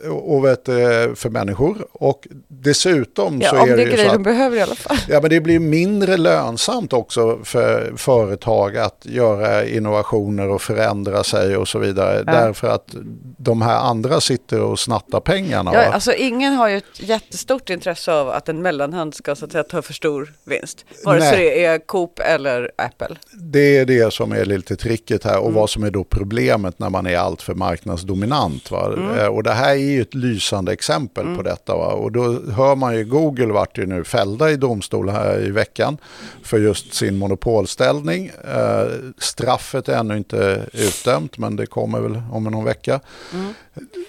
och 0.09 0.45
vet, 0.45 0.65
för 1.15 1.29
människor. 1.29 1.87
Och 1.91 2.27
dessutom 2.47 3.41
så 3.41 3.55
Ja, 3.55 3.61
om 3.61 3.69
är 3.69 3.77
det 3.77 3.85
det 3.85 3.91
ju 3.91 3.97
så 3.97 4.07
att 4.07 4.13
de 4.13 4.23
behöver 4.23 4.57
i 4.57 4.61
alla 4.61 4.75
fall. 4.75 4.97
Ja, 5.09 5.21
men 5.21 5.29
det 5.29 5.41
blir 5.41 5.59
mindre 5.59 6.17
lönsamt 6.17 6.93
också 6.93 7.39
för 7.43 7.93
företag 7.97 8.77
att 8.77 8.99
göra 9.05 9.65
innovationer 9.65 10.49
och 10.49 10.61
förändra 10.61 11.23
sig 11.23 11.57
och 11.57 11.67
så 11.67 11.79
vidare. 11.79 12.23
Därför 12.23 12.67
att 12.67 12.95
de 13.37 13.61
här 13.61 13.77
andra 13.77 14.21
sitter 14.23 14.59
och 14.61 14.79
snattar 14.79 15.19
pengarna. 15.19 15.71
Ja, 15.73 15.79
va? 15.79 15.85
alltså 15.93 16.13
ingen 16.13 16.53
har 16.53 16.67
ju 16.69 16.77
ett 16.77 16.99
jättestort 16.99 17.69
intresse 17.69 18.13
av 18.13 18.29
att 18.29 18.49
en 18.49 18.61
mellanhand 18.61 19.15
ska 19.15 19.35
så 19.35 19.45
att 19.45 19.51
säga, 19.51 19.63
ta 19.63 19.81
för 19.81 19.93
stor 19.93 20.33
vinst. 20.45 20.85
Vare 21.05 21.21
sig 21.21 21.37
det 21.45 21.65
är 21.65 21.79
Coop 21.79 22.19
eller 22.19 22.71
Apple. 22.77 23.15
Det 23.31 23.77
är 23.77 23.85
det 23.85 24.13
som 24.13 24.31
är 24.31 24.45
lite 24.45 24.75
tricket 24.75 25.23
här 25.23 25.37
och 25.37 25.43
Mm. 25.43 25.55
vad 25.55 25.69
som 25.69 25.83
är 25.83 25.91
då 25.91 26.03
problemet 26.03 26.79
när 26.79 26.89
man 26.89 27.07
är 27.07 27.17
alltför 27.17 27.53
marknadsdominant. 27.53 28.71
Va? 28.71 28.93
Mm. 28.93 29.17
Eh, 29.19 29.25
Och 29.27 29.43
det 29.43 29.51
här 29.53 29.69
är 29.71 29.73
ju 29.75 30.01
ett 30.01 30.13
lysande 30.13 30.71
exempel 30.73 31.35
på 31.35 31.41
detta. 31.41 31.75
Va? 31.75 31.87
Och 31.93 32.11
då 32.11 32.41
hör 32.51 32.75
man 32.75 32.95
ju, 32.97 33.03
Google 33.05 33.53
vart 33.53 33.77
ju 33.77 33.85
nu 33.85 34.03
fällda 34.03 34.51
i 34.51 34.55
domstol 34.55 35.09
här 35.09 35.39
i 35.47 35.51
veckan 35.51 35.97
för 36.43 36.59
just 36.59 36.93
sin 36.93 37.17
monopolställning. 37.17 38.31
Eh, 38.47 38.87
straffet 39.17 39.89
är 39.89 39.97
ännu 39.97 40.17
inte 40.17 40.61
utdömt 40.73 41.37
men 41.37 41.55
det 41.55 41.65
kommer 41.65 41.99
väl 41.99 42.21
om 42.31 42.43
någon 42.43 42.63
vecka. 42.65 42.99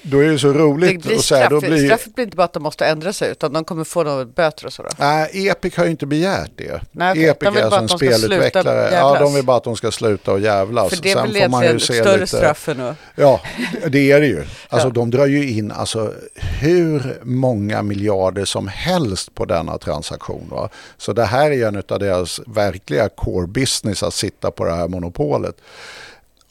Då 0.06 0.18
är 0.18 0.28
det 0.28 0.38
så 0.38 0.46
Mm. 0.46 0.58
Det 0.58 0.64
roligt 0.64 1.02
blir 1.02 1.18
straff, 1.18 1.50
då 1.50 1.60
blir 1.60 1.86
Straffet 1.86 2.14
blir 2.14 2.24
inte 2.24 2.36
bara 2.36 2.44
att 2.44 2.52
de 2.52 2.62
måste 2.62 2.86
ändra 2.86 3.12
sig 3.12 3.30
utan 3.30 3.52
de 3.52 3.64
kommer 3.64 3.84
få 3.84 4.02
några 4.02 4.24
böter 4.24 4.66
och 4.66 4.72
så. 4.72 4.84
Nej, 4.98 5.48
Epic 5.48 5.76
har 5.76 5.84
ju 5.84 5.90
inte 5.90 6.06
begärt 6.06 6.50
det. 6.56 6.80
Nej, 6.92 7.10
okej. 7.10 7.28
Epic 7.28 7.48
De 7.54 7.58
är 7.58 7.62
alltså 7.62 7.80
en 7.80 7.86
de 7.86 7.88
ska 7.88 7.98
sluta 7.98 8.18
spelutvecklare. 8.18 8.88
Ja, 8.92 9.18
de 9.20 9.34
vill 9.34 9.44
bara 9.44 9.56
att 9.56 9.64
de 9.64 9.76
ska 9.76 9.90
sluta 9.90 10.32
och 10.32 10.40
jävlas. 10.40 10.94
För 10.94 11.02
det 11.02 11.12
är 11.12 11.22
väl 11.22 11.36
egentligen 11.36 11.80
större 11.80 12.12
lite... 12.12 12.26
straff 12.26 12.68
än 12.68 12.80
att... 12.80 12.96
Ja, 13.14 13.40
det 13.88 14.12
är 14.12 14.20
det 14.20 14.26
ju. 14.26 14.44
Alltså 14.68 14.88
Ja. 14.88 14.92
de 14.92 15.10
drar 15.10 15.26
ju 15.26 15.50
in 15.50 15.72
alltså, 15.72 16.12
hur 16.60 17.18
många 17.22 17.82
miljarder 17.82 18.44
som 18.44 18.68
helst 18.68 19.34
på 19.34 19.44
denna 19.44 19.78
transaktion. 19.78 20.48
Va? 20.50 20.68
Så 20.98 21.12
det 21.12 21.24
här 21.24 21.50
är 21.50 21.54
ju 21.54 21.64
en 21.64 21.82
av 21.88 21.98
deras 21.98 22.40
verkliga 22.46 23.08
core 23.08 23.46
business 23.46 24.02
att 24.02 24.14
sitta 24.14 24.50
på 24.50 24.64
det 24.64 24.72
här 24.72 24.88
monopolet. 24.88 25.56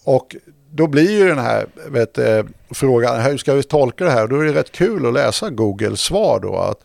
Och 0.03 0.35
då 0.75 0.87
blir 0.87 1.11
ju 1.11 1.27
den 1.27 1.39
här 1.39 1.65
vet, 1.87 2.17
eh, 2.17 2.43
frågan, 2.71 3.21
hur 3.21 3.37
ska 3.37 3.53
vi 3.53 3.63
tolka 3.63 4.03
det 4.03 4.11
här? 4.11 4.27
Då 4.27 4.39
är 4.39 4.45
det 4.45 4.53
rätt 4.53 4.71
kul 4.71 5.05
att 5.05 5.13
läsa 5.13 5.49
Googles 5.49 5.99
svar 5.99 6.39
då. 6.39 6.55
Att, 6.55 6.79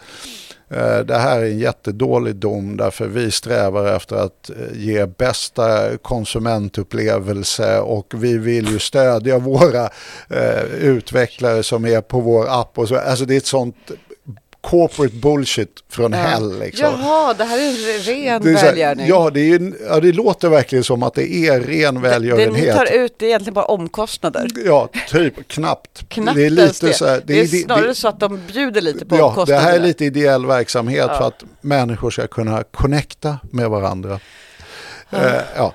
eh, 0.70 0.98
det 0.98 1.18
här 1.18 1.38
är 1.38 1.44
en 1.44 1.58
jättedålig 1.58 2.36
dom 2.36 2.76
därför 2.76 3.06
vi 3.06 3.30
strävar 3.30 3.96
efter 3.96 4.16
att 4.16 4.50
eh, 4.50 4.56
ge 4.74 5.06
bästa 5.06 5.96
konsumentupplevelse 5.98 7.78
och 7.78 8.14
vi 8.16 8.38
vill 8.38 8.68
ju 8.68 8.78
stödja 8.78 9.38
våra 9.38 9.90
eh, 10.30 10.64
utvecklare 10.80 11.62
som 11.62 11.84
är 11.84 12.00
på 12.00 12.20
vår 12.20 12.60
app. 12.60 12.78
Och 12.78 12.88
så. 12.88 12.96
Alltså 12.96 13.24
det 13.24 13.34
är 13.34 13.38
ett 13.38 13.46
sånt 13.46 13.90
corporate 14.60 15.14
bullshit 15.16 15.84
från 15.90 16.12
hell. 16.12 16.58
Liksom. 16.58 16.86
Jaha, 16.86 17.34
det 17.34 17.44
här 17.44 17.58
är 17.58 17.68
en 17.68 18.02
ren 18.02 18.42
Det 18.42 18.50
är 18.50 18.54
här, 18.56 18.64
välgärning. 18.64 19.06
ja, 19.06 19.30
det 19.30 19.40
är, 19.52 19.72
ja, 19.88 20.00
det 20.00 20.12
låter 20.12 20.48
verkligen 20.48 20.84
som 20.84 21.02
att 21.02 21.14
det 21.14 21.34
är 21.34 21.60
ren 21.60 21.94
det, 21.94 22.00
det 22.00 22.08
välgörenhet. 22.08 22.64
ni 22.64 22.72
tar 22.72 22.92
ut 22.92 23.22
är 23.22 23.26
egentligen 23.26 23.54
bara 23.54 23.64
omkostnader. 23.64 24.48
Ja, 24.64 24.88
typ 25.08 25.48
knappt. 25.48 26.08
Knappt 26.08 26.36
det 26.36 26.46
är 26.46 26.50
lite 26.50 26.92
så 26.92 27.06
här, 27.06 27.22
det. 27.24 27.40
är 27.40 27.42
det- 27.42 27.48
snarare 27.64 27.86
det- 27.86 27.94
så 27.94 28.08
att 28.08 28.20
de 28.20 28.40
bjuder 28.52 28.80
lite 28.80 29.06
på 29.06 29.14
Ja, 29.14 29.18
det 29.18 29.24
omkostnaderna. 29.24 29.68
här 29.68 29.74
är 29.76 29.80
lite 29.82 30.04
ideell 30.04 30.46
verksamhet 30.46 31.06
Ja. 31.08 31.18
för 31.18 31.26
att 31.26 31.44
människor 31.60 32.10
ska 32.10 32.26
kunna 32.26 32.62
connecta 32.62 33.38
med 33.50 33.70
varandra. 33.70 34.20
Eh, 35.10 35.20
ja. 35.56 35.74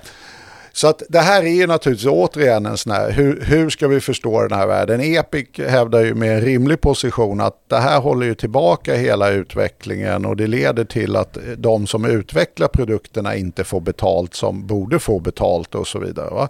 Så 0.76 0.88
att 0.88 1.04
det 1.10 1.20
här 1.20 1.44
är 1.44 1.54
ju 1.54 1.68
naturligtvis 1.68 2.12
återigen 2.12 2.66
en 2.66 2.78
sån 2.78 2.92
här, 2.92 3.12
hur, 3.12 3.42
hur 3.42 3.70
ska 3.70 3.88
vi 3.88 4.00
förstå 4.00 4.42
den 4.42 4.60
här 4.60 4.68
världen? 4.68 5.02
Epic 5.02 5.48
hävdar 5.58 6.02
ju 6.02 6.16
med 6.16 6.36
en 6.36 6.42
rimlig 6.42 6.82
position 6.82 7.42
att 7.42 7.56
det 7.68 7.78
här 7.78 8.00
håller 8.00 8.26
ju 8.26 8.36
tillbaka 8.36 8.96
hela 8.96 9.30
utvecklingen 9.30 10.26
och 10.26 10.38
det 10.38 10.48
leder 10.48 10.84
till 10.84 11.16
att 11.16 11.38
de 11.58 11.88
som 11.88 12.06
utvecklar 12.06 12.68
produkterna 12.68 13.36
inte 13.36 13.64
får 13.64 13.82
betalt 13.82 14.34
som 14.34 14.68
borde 14.68 15.00
få 15.00 15.20
betalt 15.20 15.76
och 15.76 15.88
så 15.88 16.00
vidare. 16.00 16.30
Va? 16.30 16.50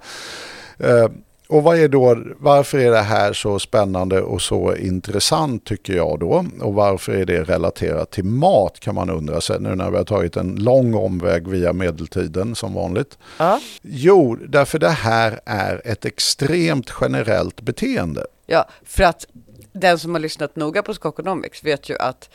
Eh, 0.79 1.09
och 1.53 1.63
vad 1.63 1.77
är 1.77 1.87
då, 1.87 2.17
varför 2.37 2.77
är 2.77 2.91
det 2.91 3.01
här 3.01 3.33
så 3.33 3.59
spännande 3.59 4.21
och 4.21 4.41
så 4.41 4.75
intressant 4.75 5.65
tycker 5.65 5.93
jag 5.93 6.19
då? 6.19 6.45
Och 6.61 6.73
varför 6.73 7.11
är 7.13 7.25
det 7.25 7.43
relaterat 7.43 8.11
till 8.11 8.23
mat 8.23 8.79
kan 8.79 8.95
man 8.95 9.09
undra 9.09 9.41
sig 9.41 9.59
nu 9.59 9.75
när 9.75 9.91
vi 9.91 9.97
har 9.97 10.03
tagit 10.03 10.37
en 10.37 10.55
lång 10.55 10.93
omväg 10.93 11.47
via 11.47 11.73
medeltiden 11.73 12.55
som 12.55 12.73
vanligt. 12.73 13.17
Ja. 13.37 13.59
Jo, 13.81 14.37
därför 14.47 14.79
det 14.79 14.89
här 14.89 15.39
är 15.45 15.81
ett 15.85 16.05
extremt 16.05 16.91
generellt 17.01 17.61
beteende. 17.61 18.25
ja, 18.45 18.69
för 18.85 19.03
att 19.03 19.27
den 19.73 19.99
som 19.99 20.13
har 20.13 20.19
lyssnat 20.19 20.55
noga 20.55 20.83
på 20.83 20.93
Skokonomics 20.93 21.63
vet 21.63 21.89
ju 21.89 21.97
att 21.97 22.29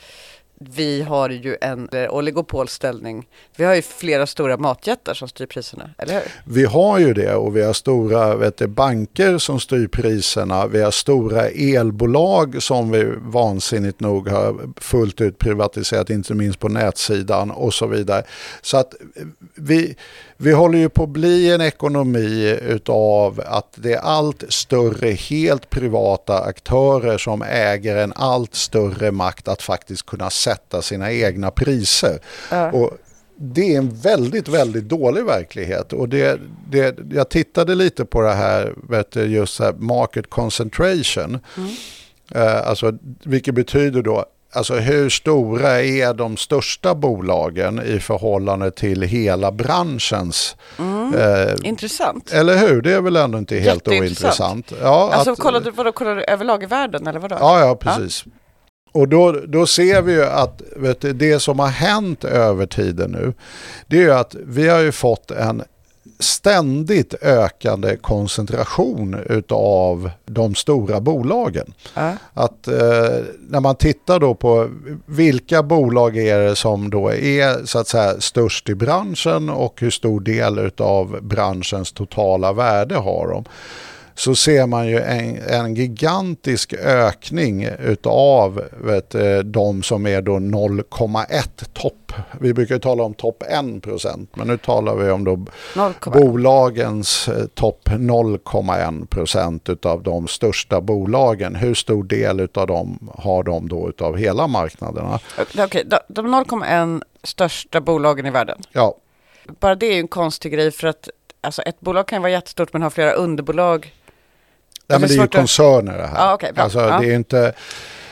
vi 0.59 1.01
har 1.01 1.29
ju 1.29 1.57
en 1.61 1.89
eh, 1.89 2.09
oligopolställning. 2.09 3.27
Vi 3.55 3.63
har 3.63 3.75
ju 3.75 3.81
flera 3.81 4.27
stora 4.27 4.57
matjättar 4.57 5.13
som 5.13 5.27
styr 5.27 5.45
priserna, 5.45 5.89
eller 5.97 6.13
hur? 6.13 6.23
Vi 6.43 6.65
har 6.65 6.99
ju 6.99 7.13
det 7.13 7.35
och 7.35 7.55
vi 7.55 7.63
har 7.63 7.73
stora 7.73 8.35
vet 8.35 8.57
du, 8.57 8.67
banker 8.67 9.37
som 9.37 9.59
styr 9.59 9.87
priserna. 9.87 10.67
Vi 10.67 10.81
har 10.81 10.91
stora 10.91 11.49
elbolag 11.49 12.63
som 12.63 12.91
vi 12.91 13.13
vansinnigt 13.17 13.99
nog 13.99 14.29
har 14.29 14.81
fullt 14.81 15.21
ut 15.21 15.37
privatiserat, 15.37 16.09
inte 16.09 16.33
minst 16.33 16.59
på 16.59 16.69
nätsidan 16.69 17.51
och 17.51 17.73
så 17.73 17.87
vidare. 17.87 18.23
Så 18.61 18.77
att 18.77 18.93
eh, 18.93 19.23
vi, 19.55 19.95
vi 20.41 20.51
håller 20.51 20.77
ju 20.77 20.89
på 20.89 21.03
att 21.03 21.09
bli 21.09 21.51
en 21.51 21.61
ekonomi 21.61 22.57
utav 22.61 23.41
att 23.45 23.73
det 23.75 23.93
är 23.93 23.99
allt 23.99 24.43
större 24.49 25.11
helt 25.11 25.69
privata 25.69 26.39
aktörer 26.39 27.17
som 27.17 27.41
äger 27.41 27.95
en 27.95 28.13
allt 28.15 28.55
större 28.55 29.11
makt 29.11 29.47
att 29.47 29.61
faktiskt 29.61 30.05
kunna 30.05 30.29
sätta 30.29 30.81
sina 30.81 31.11
egna 31.11 31.51
priser. 31.51 32.19
Ja. 32.51 32.71
Och 32.71 32.97
det 33.35 33.73
är 33.73 33.77
en 33.77 33.89
väldigt, 33.89 34.47
väldigt 34.47 34.89
dålig 34.89 35.25
verklighet. 35.25 35.93
Och 35.93 36.09
det, 36.09 36.39
det, 36.71 36.97
jag 37.11 37.29
tittade 37.29 37.75
lite 37.75 38.05
på 38.05 38.21
det 38.21 38.33
här, 38.33 38.73
vet 38.89 39.11
du, 39.11 39.25
just 39.25 39.59
här 39.59 39.73
market 39.73 40.29
concentration. 40.29 41.39
Eh, 42.35 42.67
alltså, 42.67 42.97
vilket 43.23 43.55
betyder 43.55 44.01
då, 44.01 44.25
alltså 44.51 44.75
hur 44.75 45.09
stora 45.09 45.81
är 45.83 46.13
de 46.13 46.37
största 46.37 46.95
bolagen 46.95 47.81
i 47.85 47.99
förhållande 47.99 48.71
till 48.71 49.01
hela 49.01 49.51
branschens 49.51 50.55
eh, 51.17 51.67
Intressant. 51.69 52.31
eller 52.33 52.57
hur? 52.57 52.81
Det 52.81 52.93
är 52.93 53.01
väl 53.01 53.15
ändå 53.15 53.37
inte 53.37 53.59
helt 53.59 53.87
ointressant. 53.87 54.71
Ja, 54.81 55.09
Alltså 55.13 55.31
att- 55.31 55.39
kollade, 55.39 55.71
vadå, 55.71 55.91
kollade 55.91 56.15
du 56.15 56.23
överlag 56.23 56.63
i 56.63 56.65
världen 56.65 57.07
eller 57.07 57.19
vadå? 57.19 57.37
Ja, 57.39 57.59
ja, 57.59 57.75
precis. 57.75 58.25
Och 58.91 59.07
då, 59.07 59.31
då 59.31 59.65
ser 59.65 60.01
vi 60.01 60.13
ju 60.13 60.25
att 60.25 60.61
du, 61.01 61.13
det 61.13 61.39
som 61.39 61.59
har 61.59 61.67
hänt 61.67 62.23
över 62.23 62.65
tiden 62.65 63.11
nu, 63.11 63.33
det 63.87 63.97
är 63.97 64.01
ju 64.01 64.13
att 64.13 64.35
vi 64.45 64.67
har 64.67 64.79
ju 64.79 64.91
fått 64.91 65.31
en 65.31 65.63
ständigt 66.19 67.13
ökande 67.21 67.95
koncentration 67.95 69.23
utav 69.29 70.11
de 70.25 70.55
stora 70.55 70.99
bolagen. 70.99 71.73
Ja. 71.93 72.13
Att 72.33 72.67
eh, 72.67 72.75
när 73.49 73.59
man 73.59 73.75
tittar 73.75 74.19
då 74.19 74.35
på 74.35 74.69
vilka 75.05 75.63
bolag 75.63 76.17
är 76.17 76.39
det 76.39 76.55
som 76.55 76.89
då 76.89 77.13
är 77.13 77.65
så 77.65 77.79
att 77.79 77.87
säga 77.87 78.21
störst 78.21 78.69
i 78.69 78.75
branschen 78.75 79.49
och 79.49 79.81
hur 79.81 79.89
stor 79.89 80.19
del 80.19 80.59
utav 80.59 81.19
branschens 81.21 81.91
totala 81.91 82.53
värde 82.53 82.95
har 82.95 83.27
de 83.27 83.45
så 84.19 84.35
ser 84.35 84.67
man 84.67 84.87
ju 84.87 84.99
en, 84.99 85.37
en 85.37 85.75
gigantisk 85.75 86.73
ökning 86.73 87.67
utav 87.79 88.63
vet, 88.77 89.15
eh, 89.15 89.37
de 89.37 89.83
som 89.83 90.07
är 90.07 90.21
då 90.21 90.31
0,1 90.31 91.73
topp. 91.73 92.13
Vi 92.39 92.53
brukar 92.53 92.75
ju 92.75 92.81
tala 92.81 93.03
om 93.03 93.13
topp 93.13 93.43
1 93.75 93.83
procent, 93.83 94.35
men 94.35 94.47
nu 94.47 94.57
talar 94.57 94.95
vi 94.95 95.11
om 95.11 95.23
då 95.23 95.35
0,1. 95.73 96.21
bolagens 96.21 97.27
eh, 97.27 97.45
topp 97.45 97.89
0,1 97.89 99.05
procent 99.05 99.69
utav 99.69 100.03
de 100.03 100.27
största 100.27 100.81
bolagen. 100.81 101.55
Hur 101.55 101.73
stor 101.73 102.03
del 102.03 102.39
utav 102.39 102.67
dem 102.67 103.09
har 103.17 103.43
de 103.43 103.69
då 103.69 103.89
utav 103.89 104.17
hela 104.17 104.47
marknaderna? 104.47 105.19
Okej, 105.57 105.83
de, 105.85 105.97
de 106.07 106.35
0,1 106.35 107.01
största 107.23 107.81
bolagen 107.81 108.25
i 108.25 108.31
världen. 108.31 108.61
Ja, 108.71 108.95
Bara 109.59 109.75
det 109.75 109.85
är 109.85 109.93
ju 109.93 109.99
en 109.99 110.07
konstig 110.07 110.51
grej 110.51 110.71
för 110.71 110.87
att 110.87 111.09
alltså, 111.41 111.61
ett 111.61 111.79
bolag 111.79 112.07
kan 112.07 112.21
vara 112.21 112.31
jättestort 112.31 112.73
men 112.73 112.81
ha 112.81 112.89
flera 112.89 113.11
underbolag. 113.11 113.93
Nej, 114.89 114.99
men 114.99 115.09
det 115.09 115.15
är 115.15 115.21
ju 115.21 115.27
koncerner 115.27 115.97
det 115.97 116.07
här. 116.07 116.15
Ja, 116.17 116.33
okej, 116.33 116.51
bra. 116.53 116.63
alltså, 116.63 116.79
Ja. 116.79 116.99
det 116.99 117.11
är 117.11 117.15
inte... 117.15 117.53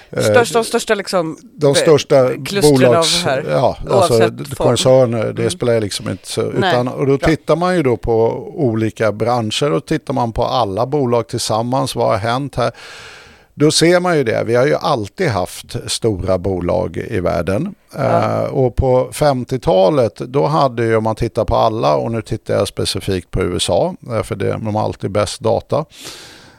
eh, 0.09 0.21
Största, 0.23 0.59
de 0.59 0.65
största 0.65 0.95
liksom 0.95 1.37
De 1.53 1.75
största 1.75 2.29
klustren 2.45 2.73
bolags... 2.73 3.23
här. 3.23 3.45
Ja, 3.49 3.77
alltså 3.91 4.29
koncerner, 4.57 5.23
det 5.23 5.41
Mm. 5.41 5.49
spelar 5.49 5.81
liksom 5.81 6.09
inte 6.09 6.27
så... 6.27 6.41
Utan, 6.41 6.87
och 6.87 7.07
då 7.07 7.17
bra. 7.17 7.27
tittar 7.27 7.55
man 7.55 7.75
ju 7.75 7.83
då 7.83 7.97
på 7.97 8.27
olika 8.55 9.11
branscher 9.11 9.71
och 9.71 9.85
tittar 9.85 10.13
man 10.13 10.31
på 10.31 10.43
alla 10.45 10.85
bolag 10.85 11.27
tillsammans, 11.27 11.95
vad 11.95 12.07
har 12.07 12.17
hänt 12.17 12.55
här? 12.55 12.71
Då 13.59 13.71
ser 13.71 13.99
man 13.99 14.17
ju 14.17 14.23
det, 14.23 14.43
vi 14.45 14.55
har 14.55 14.65
ju 14.65 14.75
alltid 14.75 15.27
haft 15.29 15.75
stora 15.91 16.37
bolag 16.37 16.97
i 16.97 17.19
världen. 17.19 17.75
Eh, 17.97 18.43
och 18.43 18.75
på 18.75 19.09
50-talet, 19.13 20.15
då 20.17 20.45
hade 20.45 20.83
ju, 20.83 20.95
om 20.95 21.03
man 21.03 21.15
tittar 21.15 21.45
på 21.45 21.55
alla, 21.55 21.95
och 21.95 22.11
nu 22.11 22.21
tittar 22.21 22.53
jag 22.53 22.67
specifikt 22.67 23.31
på 23.31 23.41
USA, 23.43 23.95
eh, 24.11 24.23
för 24.23 24.35
det, 24.35 24.51
de 24.51 24.75
har 24.75 24.83
alltid 24.83 25.11
bäst 25.11 25.39
data. 25.39 25.85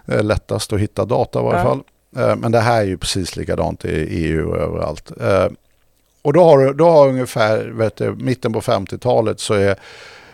Eh, 0.08 0.22
lättast 0.22 0.72
att 0.72 0.80
hitta 0.80 1.04
data 1.04 1.40
i 1.40 1.42
varje 1.42 1.58
Ja. 1.58 1.64
fall. 1.64 1.82
Eh, 2.30 2.36
Men 2.36 2.52
det 2.52 2.60
här 2.60 2.80
är 2.80 2.84
ju 2.86 2.98
precis 2.98 3.36
likadant 3.36 3.84
i 3.84 3.88
EU 4.24 4.48
och 4.50 4.56
överallt. 4.56 5.10
Eh, 5.20 5.46
Och 6.22 6.32
då 6.32 6.44
har, 6.44 6.72
då 6.74 6.88
har 6.90 7.08
ungefär, 7.08 7.64
vet 7.66 7.96
du, 7.96 8.10
mitten 8.18 8.52
på 8.52 8.60
50-talet 8.60 9.40
så 9.40 9.54
är 9.54 9.76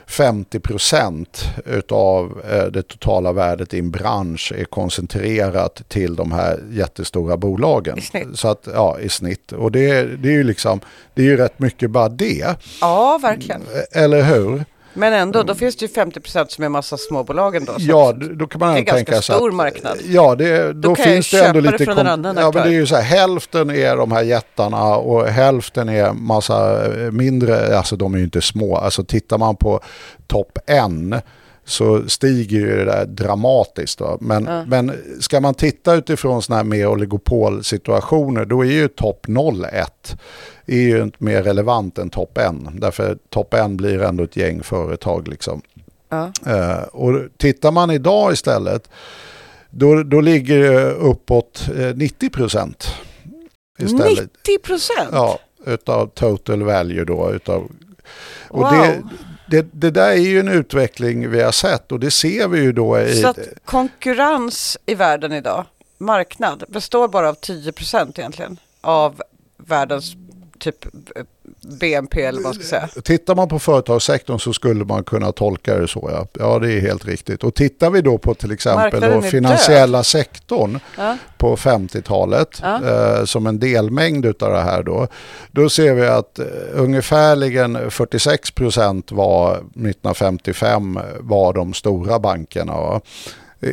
50 0.07 0.61
procent 0.61 1.45
utav 1.67 2.41
eh, 2.51 2.65
det 2.65 2.83
totala 2.83 3.33
värdet 3.33 3.75
i 3.75 3.79
en 3.79 3.91
bransch 3.91 4.53
är 4.57 4.65
koncentrerat 4.65 5.83
till 5.89 6.17
de 6.17 6.33
här 6.33 6.61
jättestora 6.71 7.37
bolagen. 7.37 7.99
I 7.99 8.01
snitt. 8.01 8.27
Så 8.35 8.49
att, 8.49 8.69
ja, 8.75 8.99
i 9.01 9.09
snitt. 9.09 9.53
Och 9.53 9.73
det, 9.73 10.03
det 10.23 10.29
är 10.29 10.33
ju 10.33 10.45
liksom, 10.45 10.81
det 11.15 11.23
är 11.23 11.27
ju 11.27 11.37
rätt 11.37 11.59
mycket 11.59 11.91
bara 11.91 12.09
det. 12.09 12.57
Ja, 12.81 13.19
verkligen. 13.23 13.63
Eller 13.93 14.23
hur? 14.23 14.65
Men 14.95 15.13
ändå, 15.13 15.43
då 15.43 15.55
finns 15.55 15.77
det 15.77 15.85
ju 15.87 15.93
50% 15.93 16.47
som 16.49 16.65
är 16.65 16.69
massa 16.69 16.97
småbolagen 16.97 17.65
då. 17.65 17.73
så 17.73 17.79
Ja, 17.81 18.13
då 18.13 18.47
kan 18.47 18.59
man 18.59 18.69
det 18.75 18.75
är 18.75 18.79
ändå 18.79 18.93
ganska 18.93 18.95
tänka 19.13 19.23
sig 19.23 19.35
stor 19.37 19.49
att, 19.49 19.55
marknad. 19.55 19.99
Ja, 20.09 20.35
det, 20.35 20.73
då, 20.73 20.91
jag 20.91 20.99
finns 20.99 21.31
det 21.31 21.45
ändå 21.45 21.61
det 21.61 21.71
lite... 21.71 21.85
kom- 21.87 22.07
ja, 22.07 22.17
men 22.17 22.53
det 22.53 22.59
är 22.61 22.69
ju 22.69 22.87
så 22.87 22.97
här, 22.97 23.03
hälften 23.03 23.71
är 23.71 23.97
de 23.97 24.13
här 24.13 24.23
jättarna 24.23 24.97
och 24.97 25.27
hälften 25.27 25.89
är 25.89 26.13
massa 26.13 26.87
eh, 26.87 27.11
mindre, 27.11 27.79
alltså 27.79 27.97
de 27.97 28.15
är 28.15 28.19
ju 28.19 28.25
inte 28.25 28.41
små. 28.43 28.77
Alltså 28.77 29.05
tittar 29.05 29.39
man 29.39 29.57
på 29.57 29.81
topp 30.27 30.59
en 30.67 31.21
så 31.67 32.09
stiger 32.09 32.59
ju 32.59 32.77
det 32.77 32.85
där 32.85 33.05
dramatiskt. 33.07 33.99
Då. 33.99 34.19
Men, 34.21 34.45
Ja. 34.45 34.65
men 34.67 34.93
ska 35.21 35.41
man 35.41 35.55
titta 35.55 35.95
utifrån 35.95 36.43
sådana 36.43 36.63
här 36.63 36.65
mer 36.69 36.87
oligopolsituationer 36.87 38.45
då 38.45 38.61
är 38.65 38.71
ju 38.71 38.89
topp 38.89 39.27
01 39.73 40.17
är 40.67 40.77
ju 40.77 41.03
inte 41.03 41.25
mer 41.25 41.43
relevant 41.43 41.99
än 41.99 42.11
topp 42.11 42.39
1. 42.39 42.55
Därför 42.73 43.19
topp 43.31 43.55
1 43.55 43.71
blir 43.71 44.03
ändå 44.03 44.25
ett 44.25 44.37
gäng 44.37 44.63
företag 44.63 45.29
liksom. 45.29 45.63
Ja. 46.09 46.33
Eh, 46.47 46.83
och 46.83 47.21
tittar 47.37 47.71
man 47.71 47.91
idag 47.91 48.33
istället, 48.33 48.89
då, 49.71 50.03
då 50.03 50.21
ligger 50.21 50.59
det 50.59 50.91
uppåt 50.91 51.69
eh, 51.79 51.97
90 51.97 52.31
procent. 52.31 52.87
Istället. 53.79 54.31
90%? 54.69 54.81
Ja, 55.13 55.39
utav 55.67 56.07
total 56.07 56.63
value 56.63 57.05
då. 57.05 57.33
Utav, 57.33 57.71
och 58.49 58.63
Wow. 58.63 58.71
det, 58.73 59.03
det, 59.47 59.67
det 59.73 59.91
där 59.91 60.11
är 60.11 60.17
ju 60.17 60.41
en 60.41 60.49
utveckling 60.49 61.31
vi 61.31 61.43
har 61.43 61.53
sett 61.53 61.93
och 61.93 62.01
det 62.01 62.11
ser 62.11 62.49
vi 62.49 62.61
ju 62.61 62.73
då 62.73 63.01
i... 63.01 63.23
Så 63.23 63.29
att 63.29 63.39
konkurrens 63.65 64.79
i 64.87 64.95
världen 64.95 65.33
idag, 65.33 65.65
marknad, 65.99 66.65
består 66.69 67.09
bara 67.09 67.29
av 67.29 67.37
10% 67.37 68.19
egentligen 68.19 68.57
av 68.81 69.23
världens 69.57 70.15
typ 70.65 70.87
BNP 71.81 72.23
eller 72.23 72.39
vad 72.39 72.45
man 72.45 72.55
ska 72.55 72.63
säga. 72.65 72.89
Tittar 73.05 73.35
man 73.35 73.49
på 73.49 73.59
företagssektorn 73.59 74.39
så 74.39 74.53
skulle 74.53 74.85
man 74.85 75.05
kunna 75.05 75.33
tolka 75.33 75.75
det 75.79 75.89
så. 75.89 76.09
Ja, 76.13 76.27
ja 76.39 76.59
det 76.59 76.73
är 76.73 76.81
helt 76.81 77.05
riktigt. 77.05 77.45
Och 77.45 77.55
tittar 77.55 77.91
vi 77.91 78.01
då 78.01 78.19
på 78.19 78.35
till 78.35 78.53
exempel 78.53 79.01
då 79.01 79.23
finansiella 79.23 80.03
sektorn 80.05 80.79
Ja. 80.97 81.17
på 81.39 81.57
50-talet 81.57 82.49
Ja. 82.63 82.81
eh, 82.85 83.25
som 83.25 83.47
en 83.47 83.59
delmängd 83.59 84.27
utav 84.27 84.53
det 84.53 84.61
här 84.63 84.83
då. 84.83 85.07
Då 85.51 85.69
ser 85.69 85.95
vi 85.95 86.07
att 86.07 86.39
eh, 86.39 86.45
ungefärligen 86.73 87.91
46 87.91 88.51
procent 88.51 89.13
var 89.13 89.55
1955 89.57 90.99
var 91.21 91.53
de 91.53 91.75
stora 91.75 92.19
bankerna. 92.19 92.73
Va? 92.73 93.01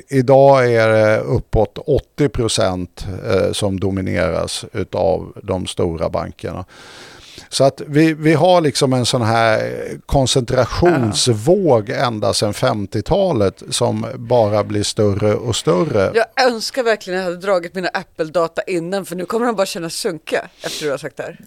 Idag 0.09 0.73
är 0.73 0.87
det 0.87 1.19
uppåt 1.19 1.77
80 1.85 2.29
procent 2.29 3.05
eh, 3.25 3.51
som 3.51 3.79
domineras 3.79 4.65
utav 4.73 5.33
de 5.43 5.67
stora 5.67 6.09
bankerna. 6.09 6.65
Så 7.49 7.63
att 7.63 7.81
vi, 7.87 8.13
vi 8.13 8.33
har 8.33 8.61
liksom 8.61 8.93
en 8.93 9.05
sån 9.05 9.21
här 9.21 9.81
koncentrationsvåg 10.05 11.89
ända 11.89 12.33
sedan 12.33 12.53
50-talet 12.53 13.63
som 13.69 14.05
bara 14.15 14.63
blir 14.63 14.83
större 14.83 15.33
och 15.33 15.55
större. 15.55 16.11
Jag 16.13 16.45
önskar 16.47 16.83
verkligen 16.83 17.19
att 17.19 17.25
jag 17.25 17.31
hade 17.31 17.45
dragit 17.45 17.75
mina 17.75 17.87
Apple-data 17.87 18.61
innan 18.67 19.05
för 19.05 19.15
nu 19.15 19.25
kommer 19.25 19.45
de 19.45 19.55
bara 19.55 19.65
kännas 19.65 19.93
sunkiga 19.93 20.49
efter 20.61 20.85
du 20.85 20.91
har 20.91 20.97
sagt 20.97 21.17
det 21.17 21.23
här. 21.23 21.37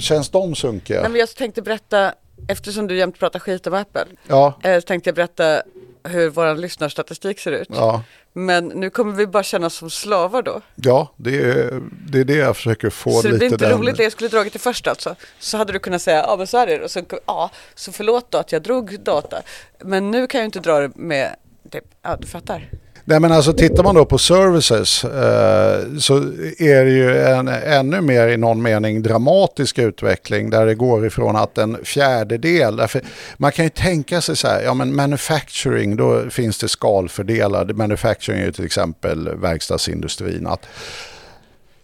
Känns 0.00 0.28
de 0.28 0.54
sunkiga? 0.54 1.00
Nej, 1.00 1.10
men 1.10 1.18
jag 1.20 1.34
tänkte 1.34 1.62
berätta, 1.62 2.14
eftersom 2.48 2.86
du 2.86 2.96
jämt 2.96 3.18
pratar 3.18 3.38
skit 3.38 3.66
om 3.66 3.74
Apple, 3.74 4.04
Ja, 4.26 4.58
eh, 4.62 4.80
så 4.80 4.86
tänkte 4.86 5.08
jag 5.08 5.14
berätta 5.14 5.62
hur 6.08 6.30
vår 6.30 6.54
lyssnarstatistik 6.54 7.38
ser 7.40 7.52
ut. 7.52 7.68
ja, 7.70 8.02
Men 8.32 8.68
nu 8.68 8.90
kommer 8.90 9.12
vi 9.12 9.26
bara 9.26 9.42
kännas 9.42 9.74
som 9.74 9.90
slavar 9.90 10.42
då. 10.42 10.60
ja 10.74 11.12
det, 11.16 11.36
är, 11.42 11.80
det 12.08 12.20
är 12.20 12.24
det 12.24 12.36
jag 12.36 12.56
försöker 12.56 12.90
få 12.90 13.10
så 13.10 13.22
det 13.22 13.28
lite 13.28 13.38
blir 13.38 13.52
inte 13.52 13.68
den... 13.68 13.78
roligt 13.78 13.96
det 13.96 14.02
jag 14.02 14.12
skulle 14.12 14.30
dragit 14.30 14.52
det 14.52 14.58
först 14.58 14.86
alltså. 14.86 15.16
Så 15.38 15.56
hade 15.56 15.72
du 15.72 15.78
kunnat 15.78 16.02
säga, 16.02 16.24
ja 16.28 16.36
men 16.36 16.46
så 16.46 16.58
är 16.58 16.66
det. 16.66 16.80
Och 16.84 16.90
så, 16.90 17.02
ja, 17.26 17.50
så 17.74 17.92
förlåt 17.92 18.30
då 18.30 18.38
att 18.38 18.52
jag 18.52 18.62
drog 18.62 19.00
data. 19.00 19.42
Men 19.80 20.10
nu 20.10 20.26
kan 20.26 20.40
jag 20.40 20.48
inte 20.48 20.60
dra 20.60 20.80
det 20.80 20.90
med, 20.96 21.36
typ, 21.70 21.84
ja 22.02 22.16
du 22.20 22.26
fattar. 22.26 22.68
Nej 23.06 23.20
men 23.20 23.32
alltså 23.32 23.52
tittar 23.52 23.82
man 23.82 23.94
då 23.94 24.04
på 24.04 24.18
services 24.18 25.04
eh, 25.04 25.98
så 25.98 26.16
är 26.58 26.84
det 26.84 26.90
ju 26.90 27.22
en 27.22 27.48
ännu 27.48 28.00
mer 28.00 28.28
i 28.28 28.36
någon 28.36 28.62
mening 28.62 29.02
dramatisk 29.02 29.78
utveckling 29.78 30.50
där 30.50 30.66
det 30.66 30.74
går 30.74 31.06
ifrån 31.06 31.36
att 31.36 31.58
en 31.58 31.84
fjärdedel, 31.84 32.76
därför 32.76 33.02
man 33.36 33.52
kan 33.52 33.64
ju 33.64 33.68
tänka 33.68 34.20
sig 34.20 34.36
så 34.36 34.48
här, 34.48 34.62
ja 34.62 34.74
men 34.74 34.94
manufacturing 34.94 35.96
då 35.96 36.30
finns 36.30 36.58
det 36.58 36.68
skalfördelar, 36.68 37.64
manufacturing 37.64 38.40
är 38.40 38.44
ju 38.44 38.52
till 38.52 38.64
exempel 38.64 39.28
verkstadsindustrin, 39.36 40.46
att 40.46 40.66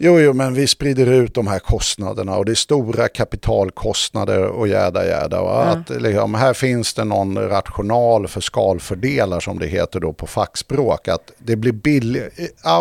Jo, 0.03 0.21
jo, 0.21 0.33
men 0.33 0.55
vi 0.55 0.67
sprider 0.67 1.07
ut 1.07 1.35
de 1.35 1.47
här 1.47 1.59
kostnaderna 1.59 2.37
och 2.37 2.45
det 2.45 2.53
är 2.53 2.55
stora 2.55 3.09
kapitalkostnader 3.09 4.47
och 4.47 4.69
jäda 4.69 5.07
jäda. 5.07 5.43
Va? 5.43 5.63
Att, 5.63 6.03
liksom, 6.03 6.35
här 6.35 6.55
finns 6.55 6.95
det 6.95 7.05
någon 7.05 7.39
rational 7.39 8.29
för 8.29 8.41
skalfördelar 8.41 9.41
som 9.41 9.59
det 9.59 9.67
heter 9.67 10.01
då 10.01 10.13
på 10.13 10.27
fackspråk. 10.27 11.09
Att 11.09 11.33
det 11.39 11.57
blir 11.57 11.73
billig, 11.73 12.23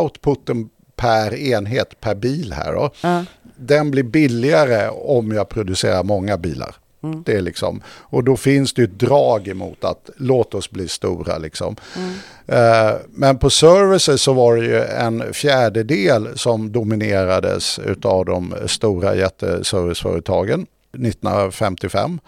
outputen 0.02 0.70
per 0.96 1.36
enhet 1.36 2.00
per 2.00 2.16
bil 2.16 2.54
här 2.54 2.74
då. 2.74 2.90
Den 3.56 3.92
blir 3.92 4.04
billigare 4.04 4.90
om 4.90 5.32
jag 5.32 5.50
producerar 5.50 6.04
många 6.04 6.38
bilar. 6.38 6.76
Det 7.26 7.34
är 7.34 7.42
liksom, 7.42 7.82
och 7.88 8.24
då 8.24 8.38
finns 8.38 8.74
det 8.74 8.84
ett 8.84 9.00
drag 9.00 9.48
emot 9.48 9.84
att 9.84 10.10
låt 10.18 10.54
oss 10.54 10.72
bli 10.72 10.88
stora. 10.88 11.38
Liksom. 11.38 11.76
Eh, 12.48 12.92
men 13.10 13.38
på 13.38 13.50
services 13.50 14.22
så 14.22 14.34
var 14.34 14.56
det 14.56 14.66
ju 14.66 14.82
en 14.82 15.34
fjärdedel 15.34 16.38
som 16.38 16.72
dominerades 16.72 17.80
av 18.04 18.26
de 18.26 18.56
stora 18.68 19.16
jätteserviceföretagen 19.16 20.66
1955. 20.94 22.20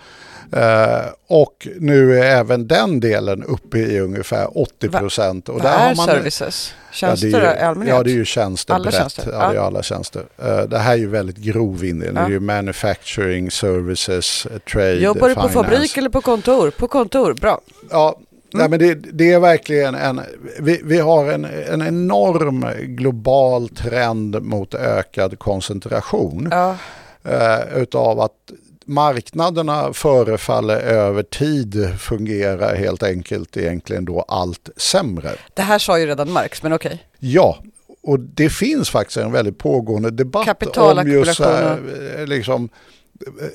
Eh, 0.54 1.00
och 1.28 1.68
nu 1.80 2.20
är 2.20 2.24
även 2.24 2.68
den 2.68 3.00
delen 3.00 3.44
uppe 3.44 3.78
i 3.78 4.00
ungefär 4.00 4.58
80 4.58 4.90
procent. 4.90 5.50
Vad 5.50 5.66
är 5.66 5.96
services? 5.96 6.74
Tjänster 6.92 7.28
ja, 7.28 7.40
det 7.40 7.46
är 7.48 7.56
i 7.56 7.60
ju, 7.60 7.66
allmänhet? 7.66 7.96
Ja, 7.96 8.04
det 8.04 8.12
är 8.12 8.14
ju 8.16 8.26
tjänster 8.26 8.74
Alla 8.74 8.84
brett. 8.84 8.96
tjänster, 8.96 9.32
Ja, 9.32 9.52
det 9.52 9.58
är 9.58 9.62
alla 9.62 9.84
tjänster. 9.84 10.24
Eh, 10.44 10.62
det 10.62 10.78
här 10.78 10.94
är 10.94 10.98
ju 10.98 11.08
väldigt 11.08 11.38
grov 11.38 11.84
indelning. 11.86 12.14
Det 12.16 12.20
Ja. 12.22 12.26
är 12.26 12.30
ju 12.32 12.40
manufacturing, 12.40 13.52
services, 13.52 14.48
trade, 14.72 14.94
Jobbar 14.94 15.30
du 15.30 15.36
på 15.36 15.50
fabrik 15.50 15.98
eller 15.98 16.10
på 16.10 16.22
kontor? 16.22 16.70
På 16.70 16.88
kontor, 16.88 17.34
bra. 17.34 17.62
Ja, 17.90 18.16
nej, 18.54 18.70
men 18.70 18.80
det, 18.80 18.94
det 18.94 19.32
är 19.32 19.40
verkligen 19.40 19.96
en... 19.96 20.22
Vi, 20.60 20.82
vi 20.84 20.98
har 21.00 21.32
en, 21.32 21.46
en 21.46 21.82
enorm 21.82 22.66
global 22.96 23.70
trend 23.70 24.42
mot 24.44 24.74
ökad 24.74 25.40
koncentration. 25.40 26.48
Ja. 26.52 26.76
Eh, 27.24 27.78
utav 27.82 28.20
att 28.20 28.52
marknaderna 28.86 29.94
förefaller 29.94 30.78
över 30.78 31.24
tid 31.24 32.00
fungera 32.00 32.76
helt 32.76 33.04
enkelt 33.04 33.58
egentligen 33.58 34.06
då 34.06 34.22
allt 34.28 34.70
sämre. 34.78 35.32
Det 35.54 35.62
här 35.62 35.80
sa 35.80 36.00
ju 36.00 36.06
redan 36.06 36.32
Marx, 36.32 36.64
men 36.64 36.74
okej. 36.74 37.04
Ja, 37.20 37.58
och 38.04 38.20
det 38.20 38.50
finns 38.50 38.90
faktiskt 38.90 39.18
en 39.18 39.32
väldigt 39.32 39.58
pågående 39.58 40.12
debatt 40.12 40.78
om 40.78 41.08
just 41.08 41.40
här, 41.40 41.80
eh, 42.18 42.28
liksom, 42.28 42.70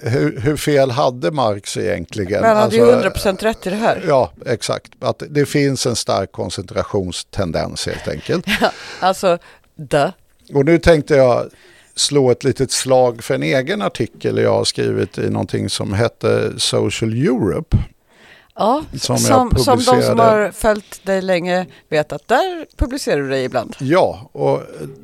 eh, 0.03 0.11
hur, 0.11 0.41
hur 0.41 0.57
fel 0.57 0.91
hade 0.91 1.31
Marx 1.31 1.77
egentligen? 1.77 2.41
Men 2.41 2.51
han 2.51 2.57
hade 2.57 2.77
ju 2.77 2.83
Alltså, 2.93 3.29
100% 3.29 3.43
rätt 3.43 3.67
i 3.67 3.71
det 3.71 3.77
här. 3.77 4.05
Ja, 4.09 4.33
exakt. 4.47 4.93
Att 5.01 5.23
det 5.31 5.47
finns 5.47 5.87
en 5.87 5.97
stark 5.97 6.33
koncentrationstendens 6.33 7.87
helt 7.87 8.09
enkelt. 8.09 8.47
Alltså, 9.01 9.39
the. 9.91 10.13
Och 10.55 10.65
nu 10.65 10.79
tänkte 10.79 11.15
jag 11.15 11.51
slå 11.97 12.31
ett 12.31 12.45
litet 12.45 12.71
slag 12.71 13.25
för 13.25 13.35
en 13.35 13.43
egen 13.43 13.83
artikel 13.83 14.39
jag 14.39 14.53
har 14.53 14.65
skrivit 14.65 15.19
i 15.19 15.31
någonting 15.31 15.71
som 15.71 15.93
hette 15.93 16.53
Social 16.61 17.13
Europe. 17.13 17.77
Ja, 18.59 18.83
Som 18.93 19.19
som, 19.19 19.51
som, 19.57 19.77
de 19.79 19.83
som 20.03 20.19
har 20.19 20.51
följt 20.51 21.05
dig 21.07 21.23
länge 21.23 21.67
vet 21.89 22.13
att 22.13 22.29
där 22.29 22.67
publicerar 22.77 23.21
du 23.23 23.29
dig 23.29 23.45
ibland. 23.45 23.77
Ja, 23.81 24.31
och 24.33 24.63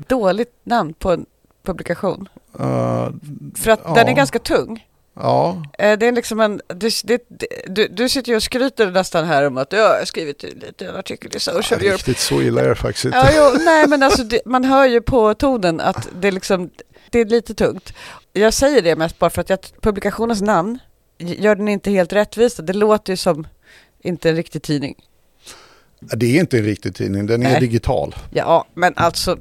Dåligt 0.09 0.53
namn 0.65 0.95
på 0.95 1.11
en 1.11 1.27
publikation. 1.65 2.29
eh, 2.61 3.09
För 3.55 3.71
att 3.71 3.81
Ja. 3.85 3.95
den 3.95 4.09
är 4.09 4.13
ganska 4.13 4.39
tung. 4.39 4.87
Ja, 5.15 5.63
Eh, 5.79 5.99
Det 5.99 6.07
är 6.07 6.13
liksom 6.13 6.41
en, 6.41 6.61
det, 6.69 7.19
du, 7.67 7.89
du 7.89 8.09
sitter 8.09 8.31
ju 8.33 8.37
och 8.37 8.43
skryter 8.43 8.91
nästan 8.91 9.25
här 9.25 9.47
om 9.47 9.57
att 9.59 9.73
"Ja, 9.73 9.79
jag 9.79 9.99
har 9.99 10.05
skrivit 10.05 10.43
lite 10.43 10.87
en 10.87 10.97
artikel 10.97 11.31
i 11.37 11.41
Social 11.41 11.81
Europe. 11.81 11.95
riktigt 11.97 12.19
så 12.19 12.43
illa 12.43 12.63
är 12.63 12.69
det 12.69 12.75
faktiskt 12.75 13.05
inte. 13.05 13.19
Ja, 13.19 13.29
jo, 13.37 13.65
nej 13.65 13.89
men 13.89 14.03
alltså 14.03 14.25
det, 14.25 14.41
man 14.47 14.65
hör 14.65 14.87
ju 14.87 15.01
på 15.01 15.35
tonen 15.35 15.81
att 15.81 16.09
det 16.21 16.29
är 16.29 16.33
liksom, 16.33 16.71
det 17.11 17.19
är 17.21 17.25
lite 17.25 17.55
tungt. 17.55 17.93
Jag 18.33 18.55
säger 18.55 18.83
det 18.83 18.97
mest 18.97 19.19
bara 19.19 19.31
för 19.31 19.41
att 19.41 19.51
jag, 19.51 19.59
publikationens 19.81 20.43
namn 20.43 20.79
gör 21.19 21.55
den 21.55 21.69
inte 21.69 21.91
helt 21.91 22.13
rättvist. 22.13 22.67
Det 22.67 22.73
låter 22.73 23.13
ju 23.13 23.17
som 23.17 23.47
inte 24.03 24.31
en 24.31 24.37
riktig 24.37 24.63
tidning. 24.63 24.95
Det 26.01 26.27
är 26.37 26.41
inte 26.41 26.59
en 26.59 26.65
riktig 26.65 26.95
tidning, 26.95 27.27
den 27.27 27.43
är 27.43 27.51
Nej. 27.51 27.61
digital. 27.61 28.15
Ja, 28.31 28.67
men 28.75 28.93
alltså, 28.97 29.39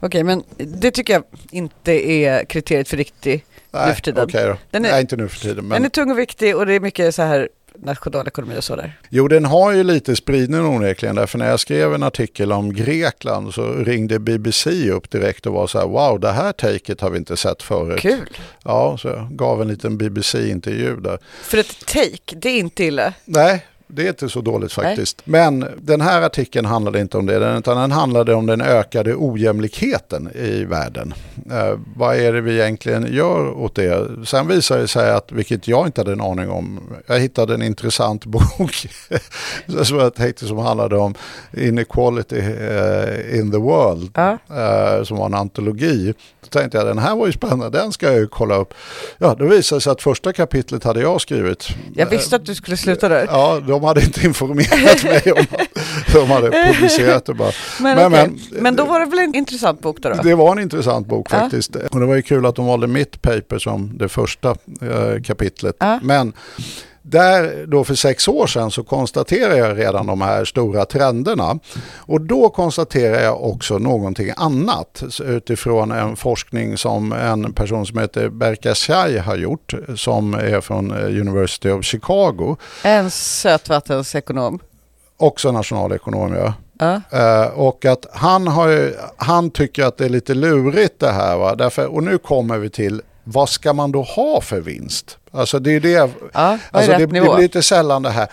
okej, 0.00 0.22
men 0.24 0.42
det 0.56 0.90
tycker 0.90 1.12
jag 1.12 1.22
inte 1.50 1.92
är 2.10 2.44
kriteriet 2.44 2.88
för 2.88 2.96
riktig 2.96 3.44
nu 3.74 3.80
Nej, 3.86 3.94
för 3.94 4.02
tiden. 4.02 4.24
okej 4.24 4.46
då. 4.46 4.56
Den 4.70 4.84
är- 4.84 4.90
Nej, 4.90 5.00
inte 5.00 5.16
nu 5.16 5.28
för 5.28 5.40
tiden. 5.40 5.64
Men... 5.64 5.68
Den 5.70 5.84
är 5.84 5.88
tung 5.88 6.10
och 6.10 6.18
viktig 6.18 6.56
och 6.56 6.66
det 6.66 6.72
är 6.74 6.80
mycket 6.80 7.14
så 7.14 7.22
här 7.22 7.48
nationalekonomi 7.78 8.58
och 8.58 8.64
så 8.64 8.76
där. 8.76 8.98
Jo, 9.08 9.28
den 9.28 9.44
har 9.44 9.72
ju 9.72 9.82
lite 9.84 10.16
spridning 10.16 10.60
onekligen. 10.66 11.14
Därför 11.14 11.38
när 11.38 11.48
jag 11.50 11.60
skrev 11.60 11.94
en 11.94 12.02
artikel 12.02 12.52
om 12.52 12.72
Grekland 12.74 13.54
så 13.54 13.72
ringde 13.72 14.18
BBC 14.18 14.90
upp 14.90 15.10
direkt 15.10 15.46
och 15.46 15.52
var 15.52 15.66
så 15.66 15.78
här, 15.78 15.86
wow, 15.86 16.20
det 16.20 16.32
här 16.32 16.52
taket 16.52 17.00
har 17.00 17.10
vi 17.10 17.18
inte 17.18 17.36
sett 17.36 17.62
förut. 17.62 18.00
Kul! 18.00 18.38
Ja, 18.64 18.98
så 18.98 19.08
jag 19.08 19.28
gav 19.30 19.62
en 19.62 19.68
liten 19.68 19.98
BBC-intervju 19.98 20.96
där. 20.96 21.18
För 21.42 21.58
ett 21.58 21.86
take, 21.86 22.36
det 22.36 22.48
är 22.48 22.58
inte 22.58 22.84
illa. 22.84 23.12
Nej, 23.24 23.66
det 23.86 24.02
är 24.02 24.08
inte 24.08 24.28
så 24.28 24.40
dåligt 24.40 24.72
faktiskt. 24.72 25.22
Men 25.24 25.66
den 25.78 26.00
här 26.00 26.22
artikeln 26.22 26.66
handlade 26.66 27.00
inte 27.00 27.18
om 27.18 27.26
det, 27.26 27.56
utan 27.58 27.76
den 27.76 27.92
handlade 27.92 28.34
om 28.34 28.46
den 28.46 28.60
ökade 28.60 29.14
ojämlikheten 29.14 30.28
i 30.34 30.64
världen. 30.64 31.14
Eh, 31.50 31.78
vad 31.96 32.16
är 32.16 32.32
det 32.32 32.40
vi 32.40 32.60
egentligen 32.60 33.14
gör 33.14 33.58
åt 33.58 33.74
det? 33.74 34.08
Sen 34.26 34.48
visade 34.48 34.80
det 34.80 34.88
sig 34.88 35.10
att, 35.10 35.32
vilket 35.32 35.68
jag 35.68 35.86
inte 35.86 36.00
hade 36.00 36.12
en 36.12 36.20
aning 36.20 36.50
om, 36.50 36.80
jag 37.06 37.20
hittade 37.20 37.54
en 37.54 37.62
intressant 37.62 38.24
bok 38.26 38.86
som 39.84 39.98
jag 39.98 40.14
tänkte 40.14 40.46
som 40.46 40.58
handlade 40.58 40.96
om 40.96 41.14
inequality 41.56 42.38
eh, 42.38 43.38
in 43.38 43.50
the 43.52 43.58
world, 43.58 44.10
Ja. 44.14 44.38
eh, 44.50 45.04
som 45.04 45.16
var 45.16 45.26
en 45.26 45.34
antologi. 45.34 46.14
Så 46.42 46.48
tänkte 46.50 46.78
jag, 46.78 46.86
den 46.86 46.98
här 46.98 47.16
var 47.16 47.26
ju 47.26 47.32
spännande, 47.32 47.78
den 47.78 47.92
ska 47.92 48.06
jag 48.06 48.16
ju 48.16 48.26
kolla 48.26 48.56
upp. 48.56 48.74
Ja, 49.18 49.34
då 49.38 49.44
visade 49.46 49.76
det 49.76 49.80
sig 49.82 49.92
att 49.92 50.02
första 50.02 50.32
kapitlet 50.32 50.84
hade 50.84 51.00
jag 51.00 51.20
skrivit. 51.20 51.68
Jag 51.94 52.06
visste 52.06 52.36
att 52.36 52.46
du 52.46 52.54
skulle 52.54 52.76
sluta 52.76 53.08
där. 53.08 53.26
Ja, 53.30 53.60
de 53.68 53.83
hade 53.84 54.00
inte 54.04 54.26
informerat 54.26 55.04
mig 55.04 55.32
om 55.32 55.38
att 55.40 56.12
de 56.12 56.30
hade 56.30 56.50
publicerat 56.72 57.24
det 57.26 57.34
bara. 57.34 57.52
Men, 57.80 57.96
Men- 57.96 58.06
okej. 58.12 58.28
men- 58.50 58.62
men 58.62 58.76
då 58.76 58.84
var 58.84 59.00
det 59.00 59.06
väl 59.06 59.18
en 59.18 59.34
intressant 59.34 59.80
bok 59.80 60.00
då? 60.00 60.08
då? 60.08 60.22
Det 60.22 60.34
var 60.34 60.52
en 60.52 60.58
intressant 60.62 61.06
bok 61.06 61.26
Ja. 61.30 61.38
faktiskt. 61.38 61.76
Och 61.76 62.00
det 62.00 62.06
var 62.06 62.14
ju 62.14 62.22
kul 62.22 62.46
att 62.46 62.56
de 62.56 62.66
valde 62.66 62.86
mitt 62.86 63.22
paper 63.22 63.58
som 63.58 63.98
det 63.98 64.08
första 64.08 64.50
eh, 64.50 65.22
kapitlet. 65.24 65.76
Ja. 65.78 66.00
Men 66.02 66.32
där 67.06 67.66
då 67.66 67.84
för 67.84 67.94
sex 67.94 68.28
år 68.28 68.46
sedan 68.46 68.70
så 68.70 68.82
konstaterade 68.82 69.56
jag 69.56 69.78
redan 69.78 70.06
de 70.06 70.20
här 70.20 70.44
stora 70.44 70.84
trenderna. 70.84 71.58
Och 71.96 72.20
då 72.20 72.48
konstaterar 72.48 73.22
jag 73.22 73.44
också 73.44 73.78
någonting 73.78 74.32
annat 74.36 75.02
utifrån 75.24 75.92
en 75.92 76.16
forskning 76.16 76.78
som 76.78 77.12
en 77.12 77.52
person 77.52 77.86
som 77.86 77.98
heter 77.98 78.28
Berka 78.28 78.74
Shai 78.74 79.18
har 79.18 79.36
gjort 79.36 79.74
som 79.96 80.34
är 80.34 80.60
från 80.60 80.90
eh, 80.90 81.20
University 81.20 81.70
of 81.70 81.84
Chicago. 81.84 82.56
En 82.84 83.10
sötvattensekonom. 83.10 84.58
Också 85.16 85.52
nationalekonom 85.52 86.34
ja. 86.34 86.52
Eh, 87.10 87.46
och 87.46 87.84
att 87.84 88.06
han, 88.12 88.46
har, 88.46 88.94
han 89.16 89.50
tycker 89.50 89.84
att 89.84 89.96
det 89.96 90.04
är 90.04 90.08
lite 90.08 90.34
lurigt 90.34 91.00
det 91.00 91.12
här. 91.12 91.36
Va? 91.36 91.54
Därför, 91.54 91.86
och 91.86 92.02
nu 92.02 92.18
kommer 92.18 92.58
vi 92.58 92.70
till 92.70 93.02
vad 93.24 93.48
ska 93.48 93.72
man 93.72 93.92
då 93.92 94.02
ha 94.02 94.40
för 94.40 94.60
vinst? 94.60 95.18
Alltså 95.30 95.58
det 95.58 95.70
är 95.74 95.80
det, 95.80 95.90
Ja, 95.90 96.08
är 96.32 96.58
alltså 96.70 96.90
det, 96.92 96.98
det 96.98 97.06
blir 97.06 97.38
lite 97.38 97.62
sällan 97.62 98.02
det 98.02 98.10
här. 98.10 98.28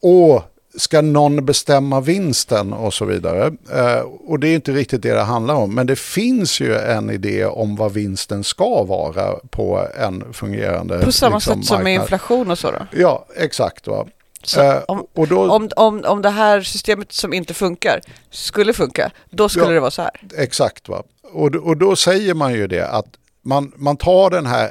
Åh, 0.00 0.42
ska 0.78 1.00
någon 1.02 1.44
bestämma 1.46 2.00
vinsten 2.00 2.72
och 2.72 2.94
så 2.94 3.04
vidare. 3.04 3.52
Eh, 3.74 4.00
och 4.00 4.38
det 4.40 4.48
är 4.48 4.54
inte 4.54 4.72
riktigt 4.72 5.02
det 5.02 5.12
det 5.14 5.22
handlar 5.22 5.54
om. 5.54 5.74
Men 5.74 5.86
det 5.86 5.96
finns 5.98 6.60
ju 6.60 6.76
en 6.78 7.10
idé 7.10 7.44
om 7.46 7.76
vad 7.76 7.92
vinsten 7.92 8.44
ska 8.44 8.82
vara 8.84 9.32
på 9.50 9.86
en 9.98 10.32
fungerande 10.32 10.98
På 11.04 11.12
samma 11.12 11.36
liksom, 11.36 11.54
sätt 11.62 11.66
som 11.66 11.76
med 11.76 11.84
marknad. 11.84 12.02
inflation 12.04 12.50
och 12.50 12.58
så 12.58 12.70
då? 12.70 12.86
Ja, 12.92 13.26
exakt. 13.36 13.86
Va? 13.86 14.06
Så 14.42 14.60
Eh, 14.62 14.76
om- 14.88 15.06
då, 15.28 15.50
Om, 15.52 15.68
om, 15.76 16.04
om 16.06 16.22
det 16.22 16.30
här 16.30 16.60
systemet 16.60 17.12
som 17.12 17.32
inte 17.32 17.54
funkar 17.54 18.00
skulle 18.30 18.72
funka, 18.72 19.10
då 19.30 19.48
skulle 19.48 19.64
Ja. 19.66 19.70
det 19.72 19.80
vara 19.80 19.90
så 19.90 20.02
här. 20.02 20.10
Exakt. 20.36 20.88
Va? 20.88 21.02
Och, 21.32 21.54
och 21.54 21.76
då 21.76 21.96
säger 21.96 22.34
man 22.34 22.52
ju 22.52 22.66
det 22.66 22.88
att 22.88 23.06
man, 23.46 23.72
man 23.76 23.96
tar 23.96 24.30
den 24.30 24.46
här, 24.46 24.70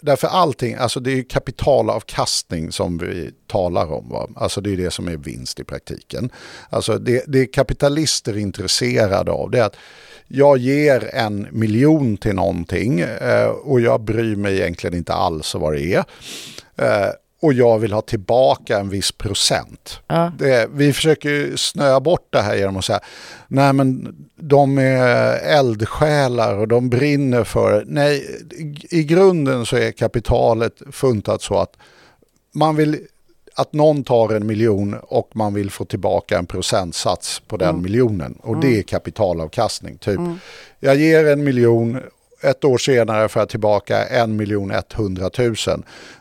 därför 0.00 0.28
allting, 0.28 0.74
alltså 0.74 1.00
det 1.00 1.12
är 1.12 1.16
ju 1.16 1.24
kapitalavkastning 1.24 2.72
som 2.72 2.98
vi 2.98 3.30
talar 3.46 3.92
om. 3.92 4.08
Va? 4.08 4.28
Alltså 4.36 4.60
det 4.60 4.72
är 4.72 4.76
det 4.76 4.90
som 4.90 5.08
är 5.08 5.16
vinst 5.16 5.60
i 5.60 5.64
praktiken. 5.64 6.30
Alltså 6.70 6.98
det, 6.98 7.24
det 7.26 7.38
är 7.38 7.52
kapitalister 7.52 8.36
intresserade 8.36 9.32
av 9.32 9.50
det 9.50 9.58
är 9.58 9.64
att 9.64 9.76
jag 10.28 10.58
ger 10.58 11.14
en 11.14 11.48
miljon 11.50 12.16
till 12.16 12.34
någonting 12.34 13.00
eh, 13.00 13.46
och 13.46 13.80
jag 13.80 14.00
bryr 14.00 14.36
mig 14.36 14.60
egentligen 14.60 14.96
inte 14.96 15.12
alls 15.12 15.54
vad 15.54 15.74
det 15.74 15.94
är. 15.94 16.04
Eh, 16.76 17.10
och 17.40 17.52
jag 17.52 17.78
vill 17.78 17.92
ha 17.92 18.00
tillbaka 18.02 18.78
en 18.78 18.88
viss 18.88 19.12
procent. 19.12 20.00
Ja. 20.06 20.32
Det, 20.38 20.68
vi 20.72 20.92
försöker 20.92 21.56
snöa 21.56 22.00
bort 22.00 22.26
det 22.30 22.40
här 22.40 22.56
genom 22.56 22.76
att 22.76 22.84
säga, 22.84 23.00
nej 23.48 23.72
men 23.72 24.16
de 24.36 24.78
är 24.78 25.38
eldsjälar 25.58 26.58
och 26.58 26.68
de 26.68 26.90
brinner 26.90 27.44
för 27.44 27.72
det. 27.72 27.84
Nej, 27.86 28.40
i 28.90 29.04
grunden 29.04 29.66
så 29.66 29.76
är 29.76 29.92
kapitalet 29.92 30.82
funtat 30.92 31.42
så 31.42 31.58
att 31.58 31.76
man 32.54 32.76
vill 32.76 32.98
att 33.56 33.72
någon 33.72 34.04
tar 34.04 34.34
en 34.34 34.46
miljon 34.46 34.94
och 34.94 35.30
man 35.34 35.54
vill 35.54 35.70
få 35.70 35.84
tillbaka 35.84 36.38
en 36.38 36.46
procentsats 36.46 37.42
på 37.48 37.56
den 37.56 37.82
miljonen. 37.82 38.38
Och 38.42 38.60
det 38.60 38.78
är 38.78 38.82
kapitalavkastning. 38.82 39.98
Typ, 39.98 40.20
jag 40.80 40.96
ger 40.96 41.26
en 41.26 41.44
miljon, 41.44 42.00
ett 42.44 42.64
år 42.64 42.78
senare 42.78 43.28
får 43.28 43.40
jag 43.40 43.48
tillbaka 43.48 44.06
en 44.06 44.36
miljon 44.36 44.70
100 44.70 45.30
000. 45.38 45.54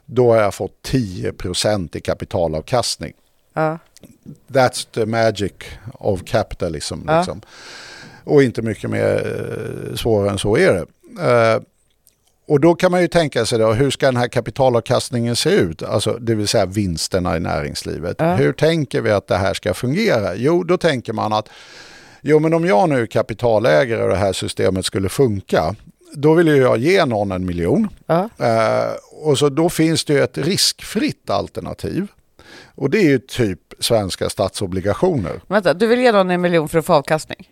Då 0.06 0.32
har 0.32 0.42
jag 0.42 0.54
fått 0.54 0.82
10 0.82 1.34
procent 1.34 1.96
i 1.96 2.02
kapitalavkastning. 2.02 3.14
Ja. 3.54 3.80
That's 4.48 4.88
the 4.94 5.06
magic 5.06 5.54
of 5.94 6.24
capitalism. 6.26 6.96
Ja. 7.08 7.18
Liksom. 7.18 7.42
Och 8.24 8.44
inte 8.44 8.62
mycket 8.62 8.90
mer 8.90 9.38
eh, 9.90 9.96
svårare 9.96 10.30
än 10.30 10.40
så 10.40 10.58
är 10.58 10.74
det. 10.74 10.86
Eh, 11.22 11.62
och 12.48 12.60
då 12.60 12.76
kan 12.76 12.92
man 12.92 13.02
ju 13.02 13.08
tänka 13.08 13.46
sig 13.46 13.60
då, 13.60 13.74
hur 13.74 13.92
ska 13.92 14.06
den 14.06 14.18
här 14.18 14.28
kapitalavkastningen 14.28 15.36
se 15.36 15.50
ut? 15.50 15.84
Alltså 15.84 16.14
det 16.14 16.36
vill 16.36 16.48
säga 16.48 16.66
vinsterna 16.66 17.38
i 17.38 17.40
näringslivet. 17.40 18.16
Ja. 18.20 18.36
Hur 18.36 18.54
tänker 18.54 19.02
vi 19.02 19.12
att 19.12 19.28
det 19.28 19.38
här 19.38 19.54
ska 19.54 19.74
fungera? 19.74 20.36
Jo, 20.36 20.64
då 20.64 20.78
tänker 20.78 21.14
man 21.14 21.34
att 21.34 21.50
jo, 22.22 22.40
men 22.40 22.54
om 22.54 22.66
jag 22.66 22.90
nu 22.90 23.02
är 23.02 23.06
kapitalägare 23.06 24.04
och 24.04 24.10
det 24.10 24.16
här 24.16 24.34
systemet 24.34 24.86
skulle 24.86 25.10
funka, 25.10 25.76
då 26.14 26.34
vill 26.34 26.48
ju 26.48 26.56
jag 26.56 26.78
ge 26.78 27.06
någon 27.06 27.32
en 27.32 27.46
miljon. 27.46 27.88
Ja. 28.06 28.30
Eh, 28.40 28.92
och 29.24 29.38
så 29.38 29.50
då 29.50 29.70
finns 29.70 30.06
det 30.06 30.14
ju 30.14 30.24
ett 30.24 30.38
riskfritt 30.38 31.30
alternativ. 31.30 32.08
Och 32.76 32.90
det 32.90 32.98
är 32.98 33.04
ju 33.10 33.20
typ 33.20 33.60
svenska 33.80 34.30
statsobligationer. 34.30 35.42
Vänta, 35.48 35.74
du 35.74 35.88
vill 35.88 36.00
ge 36.00 36.12
någon 36.12 36.32
en 36.32 36.42
miljon 36.42 36.70
för 36.70 36.80
att 36.80 36.86
få 36.86 36.94
avkastning? 36.94 37.50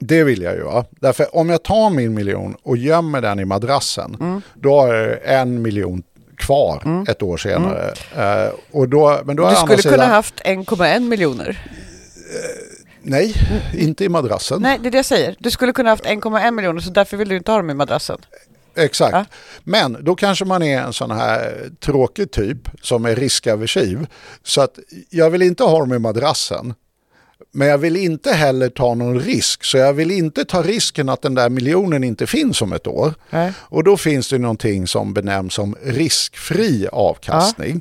Det 0.00 0.24
vill 0.24 0.42
jag 0.42 0.56
göra. 0.56 0.84
Därför 0.90 1.36
om 1.36 1.50
jag 1.50 1.62
tar 1.62 1.90
min 1.90 2.14
miljon 2.14 2.56
och 2.62 2.76
gömmer 2.76 3.20
den 3.20 3.40
i 3.40 3.44
madrassen, 3.44 4.16
Mm. 4.20 4.42
då 4.54 4.80
har 4.80 4.94
jag 4.94 5.18
en 5.40 5.62
miljon 5.62 6.02
kvar 6.36 7.04
ett 7.08 7.22
år 7.22 7.36
senare. 7.36 7.94
Eh, 8.16 8.52
och 8.70 8.88
då, 8.88 9.20
men 9.24 9.36
då 9.36 9.50
Du 9.50 9.56
skulle 9.56 9.76
kunna 9.76 9.92
sidan- 9.94 10.10
haft 10.10 10.40
1,1 10.44 11.00
miljoner. 11.08 11.66
Nej, 13.02 13.34
inte 13.74 14.04
i 14.04 14.08
madrassen. 14.08 14.62
Nej, 14.62 14.78
det 14.82 14.88
är 14.88 14.90
det 14.90 14.98
jag 14.98 15.06
säger. 15.06 15.36
Du 15.38 15.50
skulle 15.50 15.72
kunna 15.72 15.90
haft 15.90 16.04
1,1 16.04 16.50
miljoner 16.50 16.80
så 16.80 16.90
därför 16.90 17.16
vill 17.16 17.28
du 17.28 17.36
inte 17.36 17.50
ha 17.50 17.58
dem 17.58 17.70
i 17.70 17.74
madrassen. 17.74 18.18
Exakt. 18.74 19.12
Ja. 19.12 19.24
Men 19.62 19.96
då 20.00 20.14
kanske 20.14 20.44
man 20.44 20.62
är 20.62 20.80
en 20.80 20.92
sån 20.92 21.10
här 21.10 21.70
tråkig 21.80 22.30
typ 22.30 22.58
som 22.82 23.04
är 23.04 23.16
riskaversiv. 23.16 24.06
Så 24.42 24.60
att 24.60 24.78
jag 25.10 25.30
vill 25.30 25.42
inte 25.42 25.64
ha 25.64 25.78
dem 25.78 25.92
i 25.92 25.98
madrassen. 25.98 26.74
Men 27.52 27.68
jag 27.68 27.78
vill 27.78 27.96
inte 27.96 28.32
heller 28.32 28.68
ta 28.68 28.94
någon 28.94 29.20
risk. 29.20 29.64
Så 29.64 29.76
jag 29.76 29.92
vill 29.92 30.10
inte 30.10 30.44
ta 30.44 30.62
risken 30.62 31.08
att 31.08 31.22
den 31.22 31.34
där 31.34 31.48
miljonen 31.48 32.04
inte 32.04 32.26
finns 32.26 32.62
om 32.62 32.72
ett 32.72 32.86
år. 32.86 33.14
Nej. 33.30 33.52
Och 33.58 33.84
då 33.84 33.96
finns 33.96 34.28
det 34.28 34.38
någonting 34.38 34.86
som 34.86 35.14
benämns 35.14 35.54
som 35.54 35.76
riskfri 35.82 36.88
avkastning. 36.92 37.80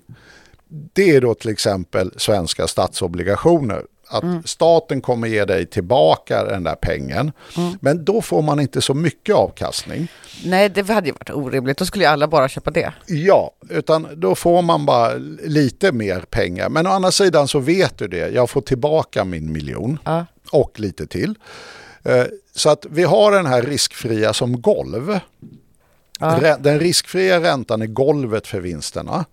Det 0.94 1.10
är 1.10 1.22
då 1.22 1.34
till 1.34 1.50
exempel 1.50 2.12
svenska 2.18 2.68
statsobligationer. 2.68 3.84
Att 4.12 4.24
Mm. 4.24 4.44
staten 4.46 5.02
kommer 5.02 5.28
ge 5.28 5.46
dig 5.46 5.66
tillbaka 5.66 6.44
den 6.44 6.64
där 6.64 6.76
pengen. 6.76 7.32
Mm. 7.58 7.78
Men 7.82 8.06
då 8.06 8.22
får 8.22 8.42
man 8.42 8.60
inte 8.60 8.82
så 8.82 8.94
mycket 8.94 9.36
avkastning. 9.36 10.08
Nej, 10.46 10.70
det 10.70 10.90
hade 10.90 11.08
ju 11.08 11.14
varit 11.14 11.30
orimligt. 11.30 11.78
Då 11.78 11.86
skulle 11.86 12.04
ju 12.04 12.10
alla 12.10 12.28
bara 12.28 12.50
köpa 12.50 12.72
det. 12.72 12.94
Ja, 13.08 13.52
utan 13.70 14.08
då 14.16 14.36
får 14.36 14.62
man 14.62 14.86
bara 14.86 15.14
lite 15.44 15.92
mer 15.92 16.20
pengar. 16.20 16.70
Men 16.70 16.88
å 16.88 16.90
andra 16.90 17.12
sidan 17.12 17.48
så 17.48 17.60
vet 17.60 17.98
du 17.98 18.08
det. 18.08 18.30
Jag 18.34 18.50
får 18.50 18.62
tillbaka 18.62 19.26
min 19.26 19.52
miljon 19.52 19.98
Ja. 20.06 20.26
och 20.52 20.80
lite 20.80 21.08
till. 21.08 21.36
Eh, 22.04 22.24
Så 22.56 22.70
att 22.70 22.86
vi 22.90 23.04
har 23.04 23.32
den 23.32 23.46
här 23.46 23.62
riskfria 23.62 24.34
som 24.34 24.62
golv. 24.62 25.20
Ja. 26.20 26.58
Den 26.60 26.80
riskfria 26.80 27.42
räntan 27.42 27.82
är 27.82 27.86
golvet 27.88 28.48
för 28.48 28.60
vinsterna. 28.60 29.26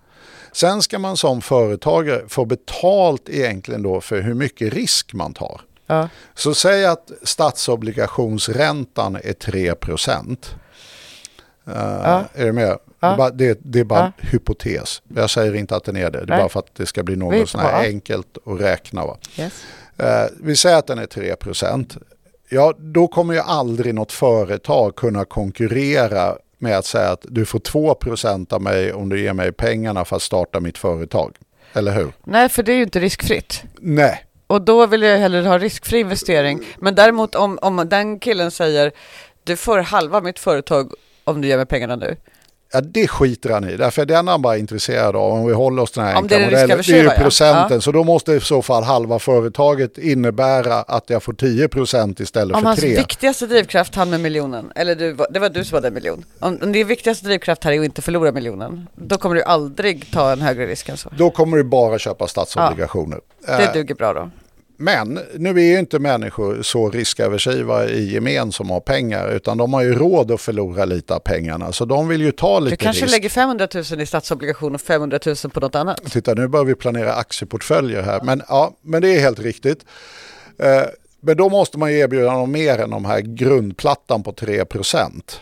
Sen 0.56 0.82
ska 0.82 0.98
man 0.98 1.16
som 1.16 1.40
företagare 1.42 2.22
få 2.28 2.44
betalt 2.44 3.28
egentligen 3.28 3.82
då 3.82 4.00
för 4.00 4.20
hur 4.20 4.34
mycket 4.34 4.74
risk 4.74 5.14
man 5.14 5.34
tar. 5.34 5.60
Ja. 5.86 6.08
Så 6.34 6.54
säg 6.54 6.86
att 6.86 7.10
statsobligationsräntan 7.22 9.16
är 9.24 9.32
3 9.32 9.74
procent. 9.74 10.54
Ja. 11.64 12.24
Är 12.34 12.44
du 12.44 12.52
med? 12.52 12.78
Det 13.00 13.06
är 13.06 13.16
bara, 13.16 13.30
det, 13.30 13.58
det 13.62 13.80
är 13.80 13.84
bara 13.84 14.12
hypotes. 14.18 15.02
Jag 15.08 15.30
säger 15.30 15.54
inte 15.54 15.76
att 15.76 15.84
den 15.84 15.96
är 15.96 16.10
det. 16.10 16.18
Det 16.18 16.18
är 16.18 16.26
Nej. 16.26 16.38
bara 16.38 16.48
för 16.48 16.60
att 16.60 16.74
det 16.74 16.86
ska 16.86 17.02
bli 17.02 17.16
något 17.16 17.48
sån 17.48 17.60
här 17.60 17.82
ja. 17.82 17.88
enkelt 17.88 18.38
att 18.46 18.60
räkna. 18.60 19.06
Va? 19.06 19.16
Yes. 19.38 19.64
Eh, 19.96 20.26
vi 20.40 20.56
säger 20.56 20.76
att 20.76 20.86
den 20.86 20.98
är 20.98 21.06
3 21.06 21.36
procent. 21.36 21.96
Ja, 22.48 22.74
då 22.78 23.08
kommer 23.08 23.34
ju 23.34 23.40
aldrig 23.40 23.94
något 23.94 24.12
företag 24.12 24.96
kunna 24.96 25.24
konkurrera 25.24 26.36
med 26.58 26.78
att 26.78 26.86
säga 26.86 27.10
att 27.10 27.24
du 27.28 27.44
får 27.44 27.58
2 27.58 27.94
procent 27.94 28.52
av 28.52 28.62
mig 28.62 28.92
om 28.92 29.08
du 29.08 29.20
ger 29.20 29.32
mig 29.32 29.52
pengarna 29.52 30.04
för 30.04 30.16
att 30.16 30.22
starta 30.22 30.60
mitt 30.60 30.78
företag. 30.78 31.36
Eller 31.72 31.92
hur? 31.92 32.12
Nej, 32.24 32.48
för 32.48 32.62
det 32.62 32.72
är 32.72 32.76
ju 32.76 32.82
inte 32.82 33.00
riskfritt. 33.00 33.62
Nej. 33.80 34.24
Och 34.46 34.62
då 34.62 34.86
vill 34.86 35.02
jag 35.02 35.18
hellre 35.18 35.48
ha 35.48 35.58
riskfri 35.58 36.00
investering. 36.00 36.66
Men 36.78 36.94
däremot 36.94 37.34
om, 37.34 37.58
om 37.62 37.88
den 37.88 38.18
killen 38.18 38.50
säger 38.50 38.92
du 39.44 39.56
får 39.56 39.78
halva 39.78 40.20
mitt 40.20 40.38
företag 40.38 40.92
om 41.24 41.40
du 41.40 41.48
ger 41.48 41.56
mig 41.56 41.66
pengarna 41.66 41.96
nu. 41.96 42.16
Ja, 42.76 42.80
det 42.80 43.08
skiter 43.08 43.50
han 43.50 43.70
i. 43.70 43.76
Därför 43.76 44.02
är 44.02 44.06
den 44.06 44.28
han 44.28 44.42
bara 44.42 44.56
intresserad 44.56 45.16
av. 45.16 45.32
Om 45.32 45.46
vi 45.46 45.52
håller 45.52 45.82
oss 45.82 45.90
till 45.90 46.00
den 46.00 46.08
här 46.08 46.16
Om 46.18 46.26
det 46.28 46.34
är 46.34 46.38
enkla 46.40 46.50
modellen. 46.58 46.68
Det 46.68 46.74
är 46.74 46.78
ju 46.78 46.92
riskaversiva, 46.92 47.14
ja. 47.14 47.22
procenten. 47.22 47.76
Ja. 47.76 47.80
Så 47.80 47.92
då 47.92 48.04
måste 48.04 48.32
i 48.32 48.40
så 48.40 48.62
fall 48.62 48.82
halva 48.84 49.18
företaget 49.18 49.98
innebära 49.98 50.74
att 50.74 51.10
jag 51.10 51.22
får 51.22 51.32
10 51.32 51.68
procent 51.68 52.20
istället 52.20 52.56
Om 52.56 52.62
för 52.62 52.66
hans 52.68 52.80
3. 52.80 52.96
viktigaste 52.96 53.46
drivkraft, 53.46 53.94
han 53.94 54.10
med 54.10 54.20
miljonen, 54.20 54.72
eller 54.74 54.94
du, 54.94 55.16
det 55.30 55.38
var 55.38 55.48
du 55.48 55.64
som 55.64 55.74
hade 55.76 55.88
en 55.88 55.94
miljon. 55.94 56.24
Om 56.38 56.58
om 56.62 56.72
din 56.72 56.86
viktigaste 56.86 57.26
drivkraft 57.26 57.64
här 57.64 57.72
är 57.72 57.78
att 57.78 57.84
inte 57.84 58.02
förlora 58.02 58.32
miljonen, 58.32 58.86
då 58.94 59.16
kommer 59.18 59.36
du 59.36 59.42
aldrig 59.42 60.12
ta 60.12 60.32
en 60.32 60.40
högre 60.40 60.66
risk 60.66 60.88
än 60.88 60.96
så. 60.96 61.10
Då 61.18 61.30
kommer 61.30 61.56
du 61.56 61.64
bara 61.64 61.98
köpa 61.98 62.26
statsobligationer. 62.28 63.20
Det 63.46 63.52
Eh, 63.52 63.72
duger 63.72 63.94
bra 63.94 64.12
då. 64.12 64.30
Men 64.76 65.20
nu 65.34 65.50
är 65.50 65.64
ju 65.64 65.78
inte 65.78 65.98
människor 65.98 66.62
så 66.62 66.90
riskaversiva 66.90 67.86
i 67.86 68.12
gemen 68.12 68.52
som 68.52 68.70
har 68.70 68.80
pengar 68.80 69.28
utan 69.32 69.58
de 69.58 69.72
har 69.74 69.82
ju 69.82 69.94
råd 69.94 70.30
att 70.30 70.40
förlora 70.40 70.84
lite 70.84 71.14
av 71.14 71.18
pengarna 71.18 71.72
så 71.72 71.84
de 71.84 72.08
vill 72.08 72.20
ju 72.20 72.32
ta 72.32 72.58
lite 72.60 72.76
Du 72.76 72.84
kanske 72.84 73.04
risk. 73.04 73.12
lägger 73.12 73.28
500 73.28 73.68
000 73.74 74.00
i 74.00 74.06
statsobligation 74.06 74.74
och 74.74 74.80
500 74.80 75.18
000 75.26 75.36
på 75.36 75.60
något 75.60 75.74
annat. 75.74 76.10
Titta 76.10 76.34
nu 76.34 76.48
börjar 76.48 76.64
vi 76.64 76.74
planera 76.74 77.14
aktieportföljer 77.14 78.02
här 78.02 78.20
men 78.22 78.42
ja, 78.48 78.72
men 78.82 79.02
det 79.02 79.16
är 79.16 79.20
helt 79.20 79.38
riktigt. 79.38 79.84
Eh, 80.58 80.82
men 81.20 81.36
då 81.36 81.48
måste 81.48 81.78
man 81.78 81.92
ju 81.92 81.98
erbjuda 81.98 82.30
dem 82.30 82.52
mer 82.52 82.78
än 82.78 82.90
de 82.90 83.04
här 83.04 83.20
grundplattan 83.20 84.22
på 84.22 84.32
3 84.32 84.64
procent. 84.64 85.40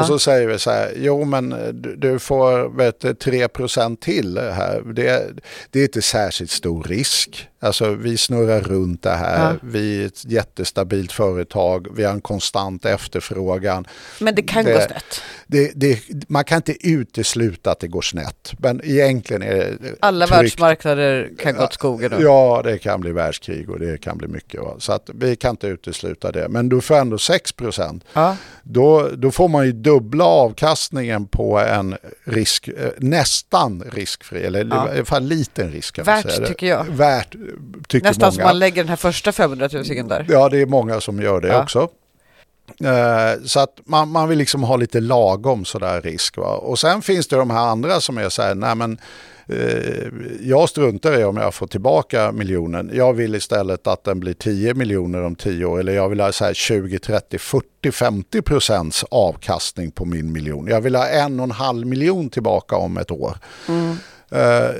Och 0.00 0.06
så 0.06 0.18
säger 0.18 0.48
vi 0.48 0.58
så 0.58 0.70
här, 0.70 0.92
jo 0.96 1.24
men 1.24 1.54
du, 1.98 2.18
får 2.18 2.76
vet, 2.76 3.00
du, 3.00 3.14
3 3.14 3.48
procent 3.48 4.00
till 4.00 4.38
här. 4.38 4.82
Det, 4.94 5.30
det 5.70 5.78
är 5.78 5.82
inte 5.82 6.02
särskilt 6.02 6.50
stor 6.50 6.82
risk. 6.82 7.48
Alltså 7.64 7.94
vi 7.94 8.16
snurrar 8.16 8.60
runt 8.60 9.02
det 9.02 9.10
här. 9.10 9.50
Ja. 9.52 9.56
Vi 9.62 10.02
är 10.02 10.06
ett 10.06 10.24
jättestabilt 10.24 11.12
företag. 11.12 11.86
Vi 11.96 12.04
har 12.04 12.12
en 12.12 12.20
konstant 12.20 12.84
efterfrågan. 12.84 13.86
Men 14.20 14.34
det 14.34 14.42
kan 14.42 14.64
Det- 14.64 14.72
gå 14.72 14.78
snett. 14.80 15.20
Det, 15.46 15.72
det, 15.74 15.98
man 16.28 16.44
kan 16.44 16.56
inte 16.56 16.88
utesluta 16.88 17.70
att 17.70 17.80
det 17.80 17.88
går 17.88 18.02
snett. 18.02 18.52
Men 18.58 18.80
egentligen 18.84 19.42
är 19.42 19.48
det 19.56 19.78
Alla 20.00 20.26
tryggt. 20.26 20.38
världsmarknader 20.42 21.30
kan 21.38 21.54
gå 21.56 21.64
åt 21.64 21.72
skogen 21.74 22.10
nu. 22.10 22.22
Ja, 22.22 22.60
det 22.64 22.78
kan 22.78 23.00
bli 23.00 23.12
världskrig 23.12 23.70
och 23.70 23.78
det 23.78 24.00
kan 24.00 24.18
bli 24.18 24.28
mycket. 24.28 24.60
Så 24.78 24.92
att 24.92 25.10
vi 25.14 25.36
kan 25.36 25.50
inte 25.50 25.66
utesluta 25.66 26.32
det. 26.32 26.48
Men 26.48 26.68
du 26.68 26.80
får 26.80 26.94
ändå 26.94 27.18
6 27.18 27.52
procent. 27.52 28.04
Ja. 28.12 28.36
Då, 28.62 29.08
då 29.16 29.30
får 29.30 29.48
man 29.48 29.66
ju 29.66 29.72
dubbla 29.72 30.24
avkastningen 30.24 31.26
på 31.26 31.58
en 31.58 31.96
risk, 32.24 32.68
eh, 32.68 32.74
nästan 32.98 33.82
riskfri, 33.92 34.42
eller 34.44 34.64
Ja. 34.70 34.88
i 34.88 34.96
alla 34.96 35.04
fall 35.04 35.22
liten 35.24 35.70
risk. 35.70 35.98
Värt, 35.98 36.46
tycker 36.46 36.66
jag. 36.66 36.84
Värt, 36.84 37.34
tycker 37.88 38.08
Nästan 38.08 38.32
som 38.32 38.40
många. 38.42 38.52
man 38.52 38.58
lägger 38.58 38.82
den 38.82 38.88
här 38.88 38.96
första 38.96 39.32
500 39.32 39.68
000 39.72 39.84
där. 40.08 40.26
Ja, 40.28 40.48
det 40.48 40.58
är 40.60 40.66
många 40.66 41.00
som 41.00 41.22
gör 41.22 41.40
det 41.40 41.48
Ja. 41.48 41.62
också. 41.62 41.88
Eh, 42.84 43.42
Så 43.44 43.60
att 43.60 43.80
man, 43.84 44.08
man 44.08 44.28
vill 44.28 44.38
liksom 44.38 44.62
ha 44.62 44.76
lite 44.76 45.00
lagom 45.00 45.64
sådär 45.64 46.00
risk. 46.00 46.36
Va? 46.36 46.56
Och 46.56 46.78
sen 46.78 47.02
finns 47.02 47.26
det 47.28 47.36
de 47.36 47.50
här 47.50 47.66
andra 47.66 48.00
som 48.00 48.18
är 48.18 48.28
så 48.28 48.42
här, 48.42 48.54
nej 48.54 48.74
men 48.74 48.98
eh, 49.46 50.08
jag 50.40 50.68
struntar 50.68 51.18
i 51.20 51.24
om 51.24 51.36
jag 51.36 51.54
får 51.54 51.66
tillbaka 51.66 52.32
miljonen. 52.32 52.90
Jag 52.94 53.12
vill 53.12 53.34
istället 53.34 53.86
att 53.86 54.04
den 54.04 54.20
blir 54.20 54.34
10 54.34 54.74
miljoner 54.74 55.22
om 55.22 55.34
10 55.34 55.64
år. 55.64 55.80
Eller 55.80 55.92
jag 55.92 56.08
vill 56.08 56.20
ha 56.20 56.32
så 56.32 56.44
här 56.44 56.54
20, 56.54 56.98
30, 56.98 57.38
40, 57.38 57.92
50 57.92 58.42
procents 58.42 59.04
avkastning 59.10 59.90
på 59.90 60.04
min 60.04 60.32
miljon. 60.32 60.66
Jag 60.66 60.80
vill 60.80 60.94
ha 60.94 61.06
en 61.06 61.40
och 61.40 61.44
en 61.44 61.50
halv 61.50 61.86
miljon 61.86 62.30
tillbaka 62.30 62.76
om 62.76 62.96
ett 62.96 63.10
år. 63.10 63.36
Eh, 64.30 64.70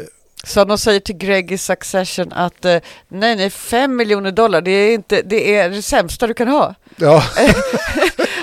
Så 0.44 0.64
de 0.64 0.78
säger 0.78 1.00
till 1.00 1.16
Greg 1.16 1.52
i 1.52 1.58
Succession 1.58 2.32
att 2.32 2.64
eh, 2.64 2.78
nej, 3.08 3.36
nej, 3.36 3.50
5 3.50 3.96
miljoner 3.96 4.30
dollar, 4.30 4.60
det 4.60 4.70
är, 4.70 4.94
inte, 4.94 5.22
det 5.22 5.56
är 5.56 5.70
det 5.70 5.82
sämsta 5.82 6.26
du 6.26 6.34
kan 6.34 6.48
ha. 6.48 6.74
ja. 6.96 7.22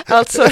Alltså, 0.06 0.46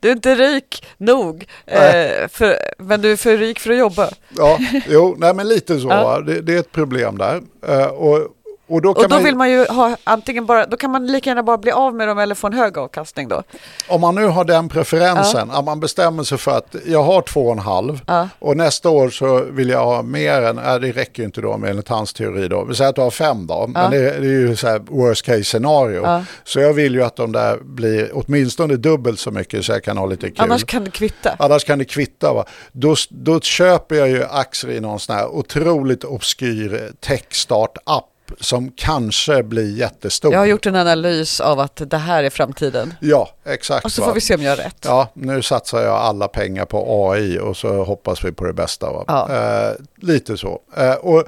du 0.00 0.08
är 0.08 0.12
inte 0.12 0.34
rik 0.34 0.86
nog, 0.96 1.46
eh, 1.66 2.28
för, 2.28 2.58
men 2.78 3.02
du 3.02 3.12
är 3.12 3.16
för 3.16 3.36
rik 3.36 3.60
för 3.60 3.70
att 3.70 3.78
jobba. 3.78 4.10
Ja, 4.36 4.58
jo, 4.88 5.16
nej 5.18 5.34
men 5.34 5.48
lite 5.48 5.80
så. 5.80 5.88
Ja. 5.88 6.20
Det, 6.20 6.40
det 6.40 6.54
är 6.54 6.58
ett 6.58 6.72
problem 6.72 7.18
där. 7.18 7.42
Eh, 7.68 7.86
och, 7.86 8.28
och 8.68 8.82
då 8.82 8.94
kan 8.94 9.04
Och 9.04 9.10
då 9.10 9.16
man, 9.16 9.24
vill 9.24 9.36
man 9.36 9.50
ju 9.50 9.66
ha 9.66 9.96
antingen 10.04 10.46
bara, 10.46 10.66
då 10.66 10.76
kan 10.76 10.90
man 10.90 11.06
lika 11.06 11.30
gärna 11.30 11.42
bara 11.42 11.58
bli 11.58 11.70
av 11.70 11.94
med 11.94 12.08
dem 12.08 12.18
eller 12.18 12.34
få 12.34 12.46
en 12.46 12.52
hög 12.52 12.78
avkastning 12.78 13.28
då. 13.28 13.42
Om 13.88 14.00
man 14.00 14.14
nu 14.14 14.26
har 14.26 14.44
den 14.44 14.68
preferensen, 14.68 15.50
att 15.50 15.64
man 15.64 15.80
bestämmer 15.80 16.22
sig 16.22 16.38
för 16.38 16.58
att 16.58 16.76
jag 16.86 17.02
har 17.02 17.22
två 17.22 17.46
och 17.46 17.52
en 17.52 17.58
halv 17.58 18.00
Ja. 18.06 18.28
och 18.38 18.56
nästa 18.56 18.90
år 18.90 19.10
så 19.10 19.40
vill 19.40 19.68
jag 19.68 19.84
ha 19.84 20.02
mer 20.02 20.42
än, 20.42 20.58
äh, 20.58 20.74
det 20.74 20.92
räcker 20.92 21.22
ju 21.22 21.26
inte 21.26 21.40
då 21.40 21.56
med 21.56 21.70
enligt 21.70 21.88
hans 21.88 22.12
teori 22.12 22.48
då, 22.48 22.64
vi 22.64 22.74
säger 22.74 22.90
att 22.90 22.96
du 22.96 23.02
har 23.02 23.10
fem 23.10 23.46
då, 23.46 23.66
men 23.66 23.90
det, 23.90 23.98
det 23.98 24.26
är 24.26 24.40
ju 24.40 24.56
så 24.56 24.66
här 24.68 24.78
worst 24.78 25.22
case 25.24 25.44
scenario. 25.44 26.02
Ja. 26.02 26.24
Så 26.44 26.60
jag 26.60 26.72
vill 26.72 26.94
ju 26.94 27.02
att 27.02 27.16
de 27.16 27.32
där 27.32 27.58
blir 27.62 28.10
åtminstone 28.14 28.76
dubbelt 28.76 29.20
så 29.20 29.30
mycket 29.30 29.64
så 29.64 29.72
jag 29.72 29.84
kan 29.84 29.96
ha 29.96 30.06
lite 30.06 30.26
kul. 30.26 30.36
Annars 30.38 30.64
kan 30.64 30.84
det 30.84 30.90
kvitta. 30.90 31.36
Annars 31.38 31.64
kan 31.64 31.78
det 31.78 31.84
kvitta. 31.84 32.32
Va? 32.32 32.44
Då, 32.72 32.94
då 33.10 33.40
köper 33.40 33.96
jag 33.96 34.08
ju 34.08 34.24
aktier 34.24 34.70
i 34.72 34.80
någon 34.80 35.00
sån 35.00 35.16
här 35.16 35.26
otroligt 35.28 36.04
obskyr 36.04 36.90
tech-start-app 37.00 38.04
som 38.40 38.72
kanske 38.76 39.42
blir 39.42 39.76
jättestor. 39.76 40.32
Jag 40.32 40.38
har 40.38 40.46
gjort 40.46 40.66
en 40.66 40.76
analys 40.76 41.40
av 41.40 41.60
att 41.60 41.82
det 41.90 41.96
här 41.96 42.24
är 42.24 42.30
framtiden. 42.30 42.94
Ja, 43.00 43.30
exakt. 43.44 43.84
Och 43.84 43.92
så 43.92 44.00
va? 44.00 44.06
får 44.06 44.14
vi 44.14 44.20
se 44.20 44.34
om 44.34 44.42
jag 44.42 44.50
har 44.50 44.56
rätt. 44.56 44.84
Ja, 44.84 45.08
nu 45.14 45.42
satsar 45.42 45.82
jag 45.82 45.94
alla 45.94 46.28
pengar 46.28 46.64
på 46.64 47.10
AI 47.10 47.38
och 47.38 47.56
så 47.56 47.84
hoppas 47.84 48.24
vi 48.24 48.32
på 48.32 48.44
det 48.44 48.52
bästa. 48.52 48.92
Va? 48.92 49.04
Ja. 49.06 49.34
Eh, 49.34 49.72
lite 49.96 50.36
så. 50.36 50.60
Eh, 50.76 50.94
och, 50.94 51.24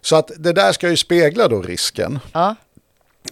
så 0.00 0.16
att 0.16 0.30
det 0.36 0.52
där 0.52 0.72
ska 0.72 0.88
ju 0.88 0.96
spegla 0.96 1.48
då 1.48 1.62
risken. 1.62 2.18
Ja. 2.32 2.54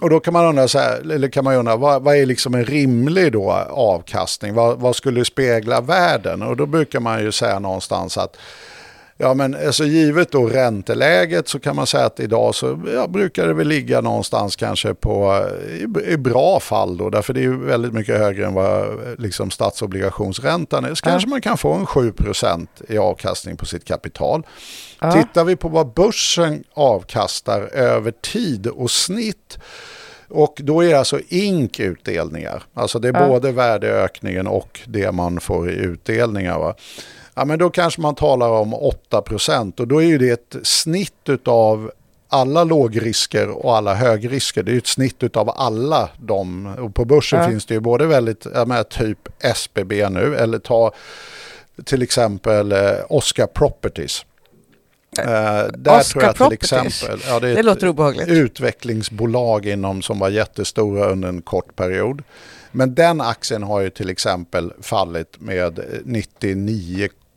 Och 0.00 0.10
då 0.10 0.20
kan 0.20 0.32
man 0.32 0.46
undra, 0.46 0.68
så 0.68 0.78
här, 0.78 1.12
eller 1.12 1.28
kan 1.28 1.44
man 1.44 1.54
undra 1.54 1.76
vad, 1.76 2.02
vad 2.02 2.16
är 2.16 2.26
liksom 2.26 2.54
en 2.54 2.64
rimlig 2.64 3.32
då 3.32 3.50
avkastning? 3.70 4.54
Vad, 4.54 4.78
vad 4.78 4.96
skulle 4.96 5.24
spegla 5.24 5.80
världen? 5.80 6.42
Och 6.42 6.56
då 6.56 6.66
brukar 6.66 7.00
man 7.00 7.22
ju 7.22 7.32
säga 7.32 7.58
någonstans 7.58 8.18
att 8.18 8.36
Ja 9.20 9.34
men 9.34 9.56
alltså 9.66 9.84
givet 9.84 10.32
då 10.32 10.46
ränteläget 10.46 11.48
så 11.48 11.60
kan 11.60 11.76
man 11.76 11.86
säga 11.86 12.04
att 12.04 12.20
idag 12.20 12.54
så 12.54 12.80
ja, 12.94 13.06
brukar 13.08 13.46
det 13.46 13.54
väl 13.54 13.68
ligga 13.68 14.00
någonstans 14.00 14.56
kanske 14.56 14.94
på 14.94 15.46
i, 15.68 16.12
i 16.12 16.16
bra 16.16 16.60
fall 16.60 16.96
då 16.96 17.10
därför 17.10 17.32
det 17.34 17.40
är 17.40 17.42
ju 17.42 17.64
väldigt 17.64 17.92
mycket 17.92 18.18
högre 18.18 18.46
än 18.46 18.54
vad 18.54 18.98
liksom 19.18 19.50
statsobligationsräntan 19.50 20.84
är. 20.84 20.94
Så 20.94 21.04
kanske 21.04 21.28
man 21.28 21.40
kan 21.40 21.58
få 21.58 21.72
en 21.72 21.86
7% 21.86 22.66
i 22.88 22.98
avkastning 22.98 23.56
på 23.56 23.66
sitt 23.66 23.84
kapital. 23.84 24.46
Ja. 25.00 25.12
Tittar 25.12 25.44
vi 25.44 25.56
på 25.56 25.68
vad 25.68 25.92
börsen 25.92 26.64
avkastar 26.74 27.60
över 27.60 28.10
tid 28.10 28.66
och 28.66 28.90
snitt 28.90 29.58
och 30.28 30.60
då 30.62 30.84
är 30.84 30.88
det 30.88 30.98
alltså 30.98 31.20
ink 31.28 31.80
utdelningar. 31.80 32.62
Alltså 32.74 32.98
det 32.98 33.08
är 33.08 33.12
Ja. 33.12 33.28
både 33.28 33.52
värdeökningen 33.52 34.46
och 34.46 34.80
det 34.86 35.12
man 35.12 35.40
får 35.40 35.70
i 35.70 35.74
utdelningar. 35.74 36.58
Va? 36.58 36.74
Ja, 37.38 37.44
men 37.44 37.58
då 37.58 37.70
kanske 37.70 38.00
man 38.00 38.14
talar 38.14 38.48
om 38.48 38.74
8% 39.10 39.80
och 39.80 39.88
då 39.88 40.02
är 40.02 40.06
ju 40.06 40.18
det 40.18 40.30
ett 40.30 40.56
snitt 40.66 41.28
av 41.44 41.90
alla 42.28 42.64
lågrisker 42.64 43.48
och 43.48 43.76
alla 43.76 43.94
högrisker. 43.94 44.62
Det 44.62 44.70
är 44.70 44.72
ju 44.72 44.78
ett 44.78 44.86
snitt 44.86 45.36
av 45.36 45.50
alla 45.56 46.08
de. 46.20 46.66
Och 46.66 46.94
på 46.94 47.04
börsen 47.04 47.40
Ja. 47.42 47.48
finns 47.48 47.66
det 47.66 47.74
ju 47.74 47.80
både 47.80 48.06
väldigt, 48.06 48.46
jag 48.54 48.88
typ 48.88 49.18
SBB 49.40 50.08
nu 50.08 50.36
eller 50.36 50.58
ta 50.58 50.92
till 51.84 52.02
exempel 52.02 52.72
eh, 52.72 52.78
Oscar 53.08 53.46
Properties. 53.46 54.24
Eh, 55.18 55.24
där 55.26 55.98
Oscar 56.00 56.02
tror 56.02 56.24
jag 56.24 56.36
till 56.36 56.52
exempel, 56.52 57.20
ja, 57.28 57.40
det 57.40 57.48
är 57.48 57.54
Det 57.56 57.62
låter 57.62 57.88
obehagligt. 57.88 58.28
utvecklingsbolag 58.28 59.66
inom 59.66 60.02
som 60.02 60.18
var 60.18 60.28
jättestora 60.28 61.10
under 61.10 61.28
en 61.28 61.42
kort 61.42 61.76
period. 61.76 62.22
Men 62.72 62.94
den 62.94 63.20
aktien 63.20 63.62
har 63.62 63.80
ju 63.80 63.90
till 63.90 64.10
exempel 64.10 64.72
fallit 64.82 65.36
med 65.40 65.80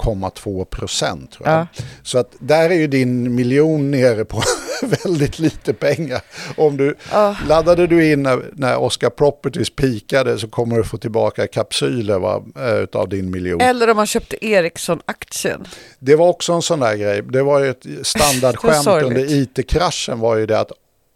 99,2 0.01 0.65
procent. 0.65 1.37
Ja. 1.43 1.67
Så 2.03 2.17
att 2.17 2.31
där 2.39 2.69
är 2.69 2.73
ju 2.75 2.87
din 2.87 3.35
miljon 3.35 3.91
nere 3.91 4.25
på 4.25 4.43
väldigt 5.03 5.39
lite 5.39 5.73
pengar. 5.73 6.21
Om 6.57 6.77
du 6.77 6.95
Ja. 7.11 7.35
laddade 7.47 7.87
du 7.87 8.11
in 8.11 8.23
när, 8.23 8.41
när 8.53 8.77
Oscar 8.77 9.09
Properties 9.09 9.69
pikade 9.69 10.39
så 10.39 10.47
kommer 10.47 10.77
du 10.77 10.83
få 10.83 10.97
tillbaka 10.97 11.47
kapsyler 11.47 12.19
va, 12.19 12.43
eh, 12.59 12.75
utav 12.75 13.09
din 13.09 13.31
miljon. 13.31 13.61
Eller 13.61 13.89
om 13.89 13.95
man 13.97 14.07
köpte 14.07 14.45
Ericsson-aktien. 14.45 15.67
Det 15.99 16.15
var 16.15 16.27
också 16.27 16.53
en 16.53 16.61
sån 16.61 16.79
där 16.79 16.95
grej. 16.95 17.21
Det 17.21 17.43
var 17.43 17.59
ju 17.59 17.69
ett 17.69 17.85
standardskämt 18.07 18.87
under 18.87 19.31
IT-kraschen 19.33 20.19
var 20.19 20.35
ju 20.35 20.45
det 20.45 20.59
att 20.59 20.71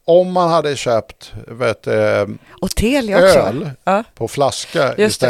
om 0.08 0.32
man 0.32 0.50
hade 0.50 0.76
köpt 0.76 1.34
vet, 1.48 1.88
eh, 1.88 2.26
öl 3.10 3.70
Ja. 3.84 4.04
på 4.16 4.28
flaska 4.28 4.94
Just 4.98 5.22
det. 5.22 5.28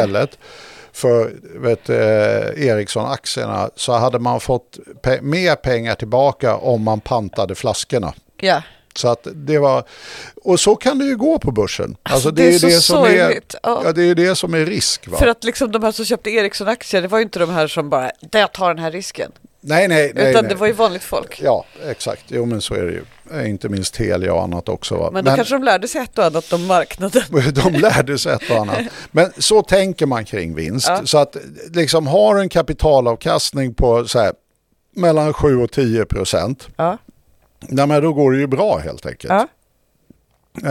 För 0.96 1.32
vet, 1.60 1.88
eh, 1.88 2.66
Ericsson-aktierna 2.68 3.70
så 3.76 3.92
hade 3.92 4.18
man 4.18 4.40
fått 4.40 4.78
pe- 5.02 5.20
mer 5.22 5.54
pengar 5.54 5.94
tillbaka 5.94 6.56
om 6.56 6.82
man 6.82 7.00
pantade 7.00 7.54
flaskorna. 7.54 8.14
ja. 8.40 8.62
Så 8.96 9.08
att 9.08 9.26
det 9.32 9.58
var, 9.58 9.84
och 10.44 10.60
så 10.60 10.76
kan 10.76 10.98
det 10.98 11.04
ju 11.04 11.16
gå 11.16 11.38
på 11.38 11.50
börsen. 11.52 11.96
Alltså, 12.02 12.30
det 12.30 12.42
är 12.46 12.50
ju 12.52 12.58
så 12.58 12.70
som 12.70 13.04
är. 13.04 13.40
Ja. 13.62 13.82
ja, 13.84 13.92
det 13.92 14.02
är 14.02 14.14
det 14.14 14.36
som 14.36 14.54
är 14.54 14.66
risk. 14.66 15.08
Va? 15.08 15.18
För 15.18 15.26
att 15.26 15.44
liksom 15.44 15.72
de 15.72 15.82
här 15.82 15.92
som 15.92 16.04
köpte 16.04 16.30
Ericsson-aktier, 16.30 17.02
det 17.02 17.08
var 17.08 17.18
ju 17.18 17.24
inte 17.24 17.38
de 17.38 17.50
här 17.50 17.66
som 17.66 17.90
bara, 17.90 18.10
"Där, 18.20 18.40
jag 18.40 18.52
tar 18.52 18.68
den 18.74 18.78
här 18.84 18.90
risken. 18.90 19.32
nej, 19.60 19.88
nej, 19.88 20.12
nej. 20.14 20.30
Utan 20.30 20.44
nej. 20.44 20.48
det 20.48 20.54
var 20.58 20.66
ju 20.66 20.72
vanligt 20.72 21.02
folk. 21.02 21.40
Ja, 21.42 21.64
exakt. 21.86 22.22
Jo, 22.28 22.44
men 22.44 22.60
så 22.60 22.74
är 22.74 22.82
det 22.82 22.92
ju. 22.92 23.04
Eh, 23.32 23.50
Inte 23.50 23.68
minst 23.68 23.94
Telia 23.94 24.34
och 24.34 24.42
annat 24.42 24.68
också. 24.68 24.96
Va? 24.96 25.10
Men 25.12 25.24
då 25.24 25.34
kanske 25.36 25.54
de 25.54 25.62
lärde 25.64 25.88
sig 25.88 26.00
ett 26.00 26.18
och 26.18 26.24
annat 26.24 26.52
om 26.52 26.66
marknaden. 26.66 27.22
De 27.54 27.72
lärde 27.72 28.18
sig 28.18 28.32
ett 28.32 28.50
och 28.50 28.56
annat. 28.56 28.78
Men 29.10 29.32
så 29.38 29.62
tänker 29.62 30.06
man 30.06 30.24
kring 30.24 30.54
vinst. 30.54 30.88
Ja. 30.88 31.00
Så 31.04 31.18
att 31.18 31.36
liksom 31.74 32.06
har 32.06 32.36
en 32.38 32.48
kapitalavkastning 32.48 33.74
på 33.74 34.08
så 34.08 34.18
här, 34.18 34.32
mellan 34.96 35.32
7 35.32 35.62
och 35.62 35.70
10 35.72 36.04
procent. 36.04 36.68
Ja. 36.76 36.98
Nej, 37.68 37.86
men 37.86 38.02
då 38.02 38.12
går 38.12 38.32
det 38.32 38.38
ju 38.38 38.46
bra 38.46 38.78
helt 38.78 39.06
enkelt. 39.06 39.32
Ja. 39.32 39.48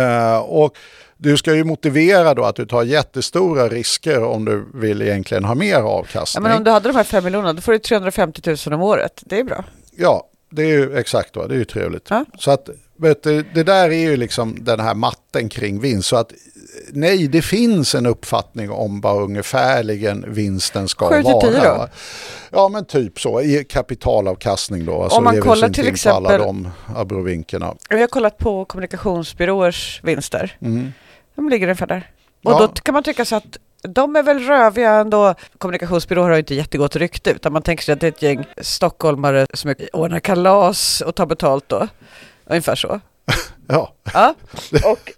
Eh, 0.01 0.37
och 0.37 0.77
du 1.17 1.37
ska 1.37 1.53
ju 1.55 1.63
motivera 1.63 2.33
då 2.33 2.43
att 2.43 2.55
du 2.55 2.65
tar 2.65 2.83
jättestora 2.83 3.67
risker 3.69 4.23
om 4.23 4.45
du 4.45 4.65
vill 4.73 5.01
egentligen 5.01 5.43
ha 5.45 5.55
mer 5.55 5.71
Ja, 5.73 5.79
avkastning. 5.79 6.43
men 6.43 6.57
om 6.57 6.63
du 6.63 6.71
hade 6.71 6.89
de 6.89 6.95
här 6.95 7.03
fem 7.03 7.23
miljonerna, 7.23 7.53
då 7.53 7.61
får 7.61 7.71
du 7.71 7.79
350 7.79 8.41
000 8.67 8.73
om 8.73 8.81
året. 8.81 9.23
Det 9.25 9.39
är 9.39 9.43
bra. 9.43 9.63
Ja, 9.97 10.27
det 10.55 10.63
är 10.63 10.67
ju 10.67 10.97
exakt 10.97 11.35
va? 11.35 11.47
det 11.47 11.55
är 11.55 11.59
ju 11.59 11.65
trevligt. 11.65 12.07
Ja. 12.09 12.25
Så 12.39 12.51
att 12.51 12.69
vet 12.97 13.23
du, 13.23 13.43
det 13.53 13.63
där 13.63 13.89
är 13.89 14.09
ju 14.09 14.17
liksom 14.17 14.57
den 14.61 14.79
här 14.79 14.95
matten 14.95 15.49
kring 15.49 15.79
vinst. 15.79 16.07
Så 16.09 16.15
att 16.15 16.31
nej, 16.91 17.27
det 17.27 17.41
finns 17.41 17.95
en 17.95 18.05
uppfattning 18.05 18.71
om 18.71 19.01
vad 19.01 19.23
ungefärligen 19.23 20.25
vinsten 20.27 20.87
ska 20.87 21.09
Sju 21.09 21.15
till 21.23 21.33
vara. 21.33 21.47
tio 21.51 21.59
då? 21.63 21.87
Ja, 22.51 22.69
men 22.69 22.85
typ 22.85 23.19
så. 23.19 23.41
I 23.41 23.63
kapitalavkastning 23.63 24.85
då. 24.85 25.03
Alltså 25.03 25.17
Om 25.17 25.23
man 25.23 25.41
kollar 25.41 25.69
till 25.69 25.83
på 25.83 26.09
alla 26.09 26.29
exempel- 26.29 26.39
de 26.41 26.69
abrovinkerna. 26.95 27.75
Vi 27.89 27.99
har 28.01 28.07
kollat 28.07 28.37
på 28.37 28.65
kommunikationsbyråers 28.65 30.01
vinster. 30.03 30.57
Mm. 30.61 30.93
De 31.35 31.49
ligger 31.49 31.67
ungefär 31.67 31.87
där. 31.87 32.11
Och 32.43 32.51
Ja. 32.51 32.59
då 32.59 32.67
kan 32.67 32.93
man 32.93 33.03
tycka 33.03 33.25
så 33.25 33.35
att 33.35 33.57
de 33.87 34.15
är 34.15 34.23
väl 34.23 34.39
röviga 34.39 34.91
ändå. 34.91 35.35
Kommunikationsbyråer 35.57 36.27
har 36.27 36.33
ju 36.35 36.39
inte 36.39 36.55
jättegott 36.55 36.95
rykte 36.95 37.31
utan 37.31 37.53
man 37.53 37.61
tänker 37.61 37.83
sig 37.83 37.93
att 37.93 37.99
det 37.99 38.07
är 38.07 38.11
ett 38.11 38.21
gäng 38.21 38.45
stockholmare 38.61 39.47
som 39.53 39.75
ordnar 39.93 40.19
kalas 40.19 41.01
och 41.01 41.15
tar 41.15 41.25
betalt 41.25 41.69
då. 41.69 41.87
Ungefär 42.45 42.75
så. 42.75 42.99
Ja, 43.67 43.93
Ja, 44.13 44.35
och 44.85 45.11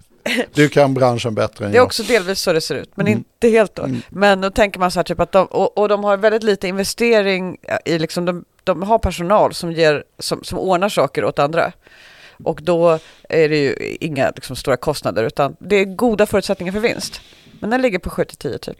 du 0.53 0.69
kan 0.69 0.93
branschen 0.93 1.35
bättre 1.35 1.65
än 1.65 1.71
det 1.71 1.75
är 1.75 1.79
jag. 1.79 1.85
också 1.85 2.03
delvis 2.03 2.39
så 2.41 2.53
det 2.53 2.61
ser 2.61 2.75
ut, 2.75 2.91
men 2.95 3.07
Mm. 3.07 3.17
inte 3.17 3.49
helt 3.57 3.75
då. 3.75 3.83
Mm. 3.83 4.01
Men 4.09 4.41
då 4.41 4.49
tänker 4.51 4.79
man 4.79 4.91
så 4.91 4.99
här 4.99 5.03
typ 5.03 5.19
att 5.19 5.31
de, 5.31 5.45
och, 5.45 5.77
och 5.77 5.89
de 5.89 6.03
har 6.03 6.17
väldigt 6.17 6.43
lite 6.43 6.67
investering 6.67 7.57
i 7.85 7.99
liksom, 7.99 8.25
de, 8.25 8.45
de 8.63 8.83
har 8.83 8.99
personal 8.99 9.53
som, 9.53 9.71
ger, 9.71 10.03
som, 10.19 10.43
som 10.43 10.59
ordnar 10.59 10.89
saker 10.89 11.25
åt 11.25 11.39
andra. 11.39 11.71
Och 12.43 12.59
då 12.63 12.99
är 13.29 13.49
det 13.49 13.57
ju 13.57 13.97
inga 13.99 14.31
liksom, 14.35 14.55
stora 14.55 14.77
kostnader 14.77 15.23
utan 15.23 15.55
det 15.59 15.75
är 15.75 15.85
goda 15.85 16.25
förutsättningar 16.25 16.73
för 16.73 16.79
vinst. 16.79 17.21
Men 17.59 17.69
den 17.69 17.81
ligger 17.81 17.99
på 17.99 18.09
7-10 18.09 18.57
typ. 18.57 18.77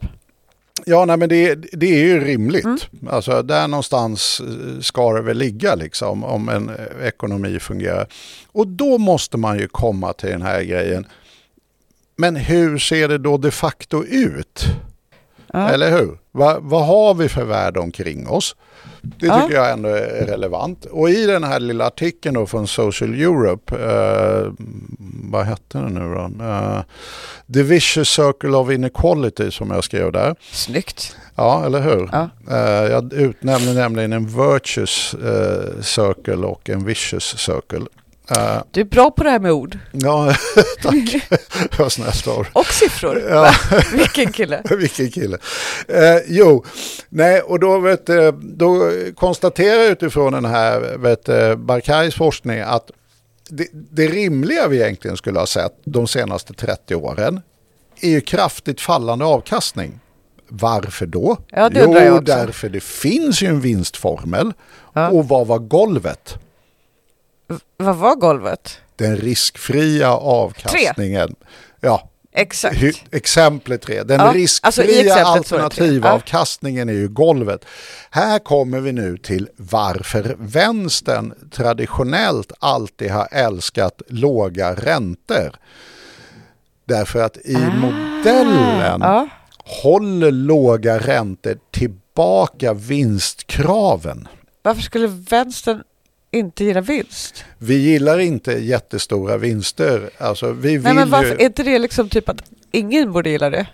Ja, 0.86 1.04
nej, 1.04 1.16
men 1.16 1.28
det, 1.28 1.54
det 1.54 1.86
är 1.86 2.04
ju 2.04 2.24
rimligt. 2.24 2.64
Mm. 2.64 2.78
Alltså, 3.10 3.42
där 3.42 3.68
någonstans 3.68 4.40
eh, 4.40 4.80
ska 4.80 5.12
det 5.12 5.22
väl 5.22 5.38
ligga 5.38 5.74
liksom, 5.74 6.24
om 6.24 6.48
en 6.48 6.68
eh, 6.68 7.06
ekonomi 7.06 7.58
fungerar. 7.58 8.06
Och 8.52 8.66
då 8.66 8.98
måste 8.98 9.36
man 9.36 9.58
ju 9.58 9.68
komma 9.68 10.12
till 10.12 10.30
den 10.30 10.42
här 10.42 10.62
grejen. 10.62 11.06
Men 12.16 12.36
hur 12.36 12.78
ser 12.78 13.08
det 13.08 13.18
då 13.18 13.36
de 13.36 13.50
facto 13.50 14.04
ut? 14.04 14.64
Ja. 15.52 15.68
Eller 15.68 15.90
hur? 15.90 16.18
Va, 16.32 16.58
vad 16.60 16.86
har 16.86 17.14
vi 17.14 17.28
för 17.28 17.44
värld 17.44 17.76
omkring 17.76 18.28
oss? 18.28 18.56
Det 19.18 19.26
Ja. 19.26 19.40
tycker 19.40 19.54
jag 19.54 19.70
ändå 19.72 19.88
är 19.88 20.26
relevant. 20.26 20.84
Och 20.84 21.10
i 21.10 21.26
den 21.26 21.44
här 21.44 21.60
lilla 21.60 21.86
artikeln 21.86 22.34
då 22.34 22.46
från 22.46 22.66
Social 22.68 23.14
Europe, 23.14 23.74
eh, 23.76 24.52
vad 25.30 25.46
hette 25.46 25.78
den 25.78 25.94
nu 25.94 26.14
då? 26.14 26.44
Eh, 26.44 26.80
The 27.54 27.62
Vicious 27.62 28.08
Circle 28.08 28.50
of 28.56 28.70
Inequality 28.70 29.50
som 29.50 29.70
jag 29.70 29.84
skrev 29.84 30.12
där. 30.12 30.34
Snyggt. 30.52 31.16
Ja, 31.34 31.66
eller 31.66 31.80
hur? 31.80 32.08
Ja. 32.12 32.28
Eh, 32.50 32.90
jag 32.92 33.12
utnämnde 33.12 33.72
nämligen 33.74 34.12
en 34.12 34.26
virtuous 34.26 35.14
eh, 35.14 35.80
circle 35.82 36.46
och 36.46 36.70
en 36.70 36.84
vicious 36.84 37.38
circle. 37.38 37.86
Eh, 38.30 38.62
Du 38.70 38.80
är 38.80 38.84
bra 38.84 39.10
på 39.10 39.24
det 39.24 39.30
här 39.30 39.38
med 39.40 39.52
ord. 39.52 39.78
ja, 39.92 40.34
tack. 40.82 41.28
Vad 41.78 41.92
snällt 41.92 42.26
av. 42.28 42.46
Och 42.52 42.66
siffror. 42.66 43.22
Ja. 43.30 43.54
Vilken 43.92 44.32
kille. 44.32 44.62
Vilken 44.78 45.10
kille. 45.10 45.38
Eh, 45.88 46.16
jo, 46.26 46.64
nej, 47.08 47.40
och 47.40 47.60
då, 47.60 47.78
vet, 47.78 48.06
du, 48.06 48.32
då 48.42 48.90
konstaterar 49.16 49.82
jag 49.82 49.90
utifrån 49.90 50.32
den 50.32 50.44
här 50.44 50.96
vet, 50.98 51.24
Barkais 51.58 52.14
forskning 52.14 52.60
att 52.60 52.90
det, 53.50 53.66
det 53.72 54.06
rimliga 54.06 54.68
vi 54.68 54.76
egentligen 54.82 55.16
skulle 55.16 55.38
ha 55.38 55.46
sett 55.46 55.72
de 55.84 56.06
senaste 56.06 56.52
30 56.54 56.94
åren 56.94 57.40
är 58.00 58.10
ju 58.10 58.20
kraftigt 58.20 58.80
fallande 58.80 59.24
avkastning. 59.24 60.00
Varför 60.48 61.06
då? 61.06 61.36
Ja, 61.50 61.70
jo, 61.74 62.20
därför 62.20 62.68
det 62.68 62.82
finns 62.82 63.42
ju 63.42 63.46
en 63.46 63.60
vinstformel. 63.60 64.52
Ja. 64.92 65.08
Och 65.08 65.28
vad 65.28 65.46
var 65.46 65.58
golvet? 65.58 66.38
Vad 67.76 67.96
var 67.96 68.14
golvet? 68.16 68.78
Den 68.96 69.16
riskfria 69.16 70.10
avkastningen. 70.16 71.34
Ja, 71.80 72.10
Exakt. 72.32 72.76
Hy- 72.76 73.02
exemplet 73.10 73.82
3. 73.82 74.02
Den 74.02 74.20
Ja, 74.20 74.32
riskfria 74.32 74.68
alltså 74.68 74.82
så 74.82 75.64
är 75.64 75.68
tre. 75.68 76.94
Ju 76.94 77.08
golvet. 77.08 77.64
Här 78.10 78.38
kommer 78.38 78.80
vi 78.80 78.92
nu 78.92 79.16
till 79.16 79.48
varför 79.56 80.36
vänstern 80.38 81.34
traditionellt 81.50 82.52
alltid 82.58 83.10
har 83.10 83.28
älskat 83.30 84.02
låga 84.08 84.74
räntor. 84.74 85.50
Därför 86.84 87.22
att 87.22 87.36
i 87.36 87.56
modellen 87.80 89.02
Ah. 89.02 89.06
Ja. 89.14 89.28
håller 89.82 90.30
låga 90.30 90.98
räntor 90.98 91.58
tillbaka 91.70 92.74
vinstkraven. 92.74 94.28
Varför 94.62 94.82
skulle 94.82 95.06
vänstern 95.06 95.82
inte 96.30 96.64
gilla 96.64 96.80
vinst? 96.80 97.44
Vi 97.58 97.74
gillar 97.74 98.18
inte 98.18 98.52
jättestora 98.52 99.36
vinster. 99.36 100.10
Alltså, 100.18 100.52
vi 100.52 100.68
vill 100.70 100.82
Nej 100.82 100.94
men 100.94 101.10
varför, 101.10 101.30
ju... 101.30 101.34
är 101.34 101.46
inte 101.46 101.62
det 101.62 101.78
liksom 101.78 102.08
typ 102.08 102.28
att 102.28 102.42
ingen 102.72 103.12
borde 103.12 103.30
gilla 103.30 103.50
det? 103.50 103.66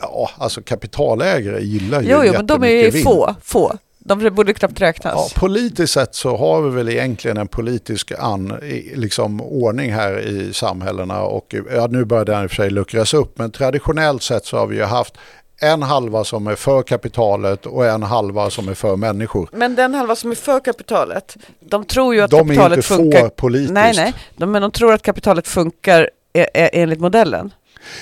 Ja, 0.00 0.30
alltså 0.38 0.62
kapitalägare 0.62 1.60
gillar 1.62 2.02
ju 2.02 2.08
Jo, 2.10 2.22
jo 2.24 2.32
men 2.32 2.46
de 2.46 2.64
är 2.64 2.90
vinst. 2.90 3.04
få, 3.04 3.34
få. 3.42 3.78
De 3.98 4.30
borde 4.30 4.54
knappt 4.54 4.80
räknas. 4.80 5.14
Ja, 5.14 5.40
politiskt 5.40 5.92
sett 5.92 6.14
så 6.14 6.36
har 6.36 6.62
vi 6.62 6.70
väl 6.70 6.88
egentligen 6.88 7.36
en 7.36 7.48
politisk 7.48 8.12
an, 8.18 8.58
liksom, 8.94 9.40
ordning 9.40 9.92
här 9.92 10.18
i 10.18 10.52
samhällena 10.52 11.22
och 11.22 11.54
ja, 11.74 11.86
nu 11.86 12.04
börjar 12.04 12.24
den 12.24 12.42
i 12.42 12.46
och 12.46 12.50
för 12.50 12.56
sig 12.56 12.70
luckras 12.70 13.14
upp 13.14 13.38
men 13.38 13.50
traditionellt 13.50 14.22
sett 14.22 14.46
så 14.46 14.56
har 14.56 14.66
vi 14.66 14.76
ju 14.76 14.82
haft 14.82 15.14
en 15.60 15.82
halva 15.82 16.24
som 16.24 16.46
är 16.46 16.54
för 16.54 16.82
kapitalet 16.82 17.66
och 17.66 17.86
en 17.86 18.02
halva 18.02 18.50
som 18.50 18.68
är 18.68 18.74
för 18.74 18.96
människor. 18.96 19.48
Men 19.52 19.74
den 19.74 19.94
halva 19.94 20.16
som 20.16 20.30
är 20.30 20.34
för 20.34 20.60
kapitalet, 20.60 21.36
de 21.60 21.84
tror 21.84 22.14
ju 22.14 22.20
att 22.20 22.30
De 22.30 22.36
är 22.50 22.54
kapitalet 22.54 22.76
inte 22.76 22.88
funkar. 22.88 23.20
för 23.20 23.28
politiskt. 23.28 23.72
Nej, 23.72 23.92
nej, 23.96 24.14
de, 24.36 24.52
men 24.52 24.62
de 24.62 24.70
tror 24.70 24.92
att 24.92 25.02
kapitalet 25.02 25.48
funkar 25.48 26.10
e- 26.32 26.46
e- 26.54 26.70
enligt 26.72 27.00
modellen. 27.00 27.52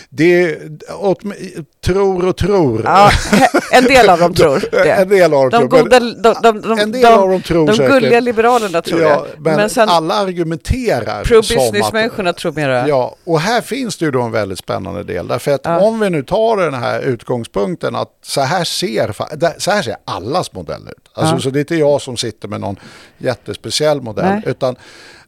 Det 0.09 0.59
åt, 1.01 1.21
tror 1.87 2.27
och 2.27 2.37
tror. 2.37 2.83
Ja, 2.85 3.11
en 3.73 3.85
del 3.85 4.11
av 4.11 4.19
dem 4.19 4.35
tror 4.35 4.65
det. 4.71 4.91
En 4.93 5.09
del 5.09 5.35
av 5.35 5.51
dem 5.51 5.61
De 5.61 5.69
tror. 5.69 5.83
goda, 5.83 6.01
de, 6.01 6.35
de, 6.43 6.61
de, 6.61 6.79
en 6.79 6.93
del 6.93 7.03
de, 7.03 7.09
av 7.09 7.29
dem 7.29 7.43
tror 7.43 7.67
de 7.67 7.77
säkert. 7.77 7.93
gulliga 7.93 8.21
liberalerna 8.21 8.83
tror 8.83 9.01
ja, 9.03 9.27
det. 9.35 9.41
men, 9.41 9.57
Men, 9.57 9.71
sen 9.71 9.89
alla 9.89 10.15
argumenterar 10.15 11.25
som 11.25 11.29
pro-business-människorna 11.29 12.33
tror 12.33 12.53
mera. 12.53 12.89
Ja, 12.89 13.17
och 13.25 13.41
här 13.41 13.61
finns 13.61 13.97
det 13.97 14.05
ju 14.05 14.11
då 14.11 14.23
en 14.23 14.33
väldigt 14.33 14.59
spännande 14.59 15.05
del. 15.05 15.29
Därför 15.29 15.51
att 15.55 15.61
Ja. 15.65 15.79
om 15.81 16.01
vi 16.01 16.11
nu 16.11 16.23
tar 16.23 16.57
den 16.57 16.75
här 16.75 17.01
utgångspunkten 17.01 17.97
att 17.97 18.09
så 18.23 18.41
här 18.41 18.65
ser, 18.65 19.15
så 19.59 19.71
här 19.71 19.83
ser 19.83 19.97
allas 20.05 20.53
modell 20.53 20.83
ut. 20.89 21.09
Alltså, 21.13 21.35
Ja. 21.35 21.41
Så 21.41 21.51
det 21.51 21.59
är 21.59 21.61
inte 21.61 21.77
jag 21.77 22.03
som 22.03 22.17
sitter 22.17 22.49
med 22.49 22.61
någon 22.61 22.77
jättespeciell 23.19 24.01
modell. 24.03 24.25
Nej. 24.25 24.43
Utan 24.47 24.77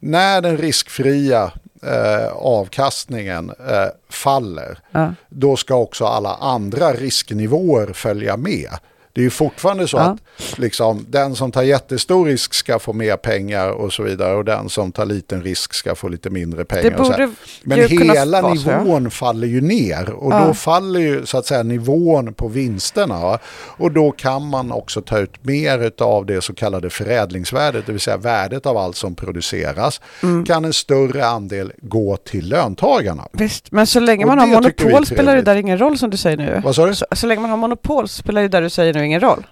när 0.01 0.41
den 0.41 0.57
riskfria 0.59 1.53
eh, 1.83 2.33
avkastningen 2.33 3.51
eh, 3.51 3.87
faller, 4.11 4.79
Ja. 4.93 5.15
då 5.29 5.57
ska 5.57 5.75
också 5.75 6.05
alla 6.05 6.35
andra 6.35 6.93
risknivåer 6.93 7.93
följa 7.93 8.37
med. 8.37 8.71
Det 9.13 9.21
är 9.21 9.25
ju 9.25 9.31
fortfarande 9.31 9.89
så 9.89 9.97
Ja. 9.97 10.03
att 10.03 10.59
liksom, 10.59 11.07
den 11.09 11.35
som 11.35 11.53
tar 11.53 11.63
jättestor 11.63 12.27
risk 12.27 12.55
ska 12.55 12.79
få 12.79 12.93
mer 12.93 13.17
pengar 13.17 13.71
och 13.71 13.93
så 13.93 14.03
vidare 14.03 14.35
och 14.37 14.45
den 14.45 14.69
som 14.69 14.93
tar 14.93 15.07
liten 15.07 15.43
risk 15.43 15.75
ska 15.75 15.95
få 15.95 16.09
lite 16.09 16.31
mindre 16.31 16.65
pengar. 16.65 16.91
här. 16.91 16.99
borde 16.99 17.31
Men 17.63 17.79
hela 17.89 18.43
vara 18.43 18.57
så, 18.57 18.71
nivån 18.79 19.11
faller 19.11 19.47
ju 19.49 19.61
ner 19.61 20.11
och 20.11 20.33
Ja. 20.33 20.45
då 20.47 20.55
faller 20.55 21.01
ju 21.01 21.27
så 21.27 21.39
att 21.39 21.47
säga 21.47 21.63
nivån 21.63 22.35
på 22.35 22.49
vinsterna. 22.49 23.39
Och 23.77 23.93
då 23.93 24.11
kan 24.11 24.47
man 24.49 24.73
också 24.73 25.01
ta 25.03 25.19
ut 25.19 25.45
mer 25.45 25.93
av 25.99 26.27
det 26.27 26.41
så 26.45 26.55
kallade 26.55 26.91
förädlingsvärdet, 26.91 27.87
det 27.87 27.93
vill 27.93 28.01
säga 28.01 28.17
värdet 28.17 28.67
av 28.67 28.77
allt 28.77 28.97
som 28.97 29.15
produceras. 29.15 30.01
Mm. 30.23 30.45
Kan 30.45 30.65
en 30.65 30.73
större 30.73 31.27
andel 31.27 31.73
gå 31.83 32.17
till 32.17 32.49
löntagarna. 32.49 33.29
Visst, 33.33 33.73
men 33.73 33.87
så 33.87 34.01
länge 34.01 34.25
Och 34.25 34.29
man 34.29 34.39
har 34.39 34.47
det 34.47 34.53
monopol 34.53 35.07
spelar 35.07 35.37
det 35.37 35.43
där 35.43 35.57
ingen 35.57 35.79
roll 35.79 35.99
som 35.99 36.11
du 36.11 36.17
säger 36.17 36.37
nu. 36.37 36.61
Vad 36.65 36.75
sa 36.75 36.87
du? 36.87 36.95
Så, 36.95 37.07
så 37.13 37.27
länge 37.27 37.41
man 37.41 37.51
har 37.51 37.57
monopol 37.57 38.09
spelar 38.09 38.43
det 38.43 38.49
där 38.49 38.63
du 38.63 38.71
säger 38.71 38.95
nu 38.95 39.00
ingen 39.03 39.21
roll. 39.21 39.47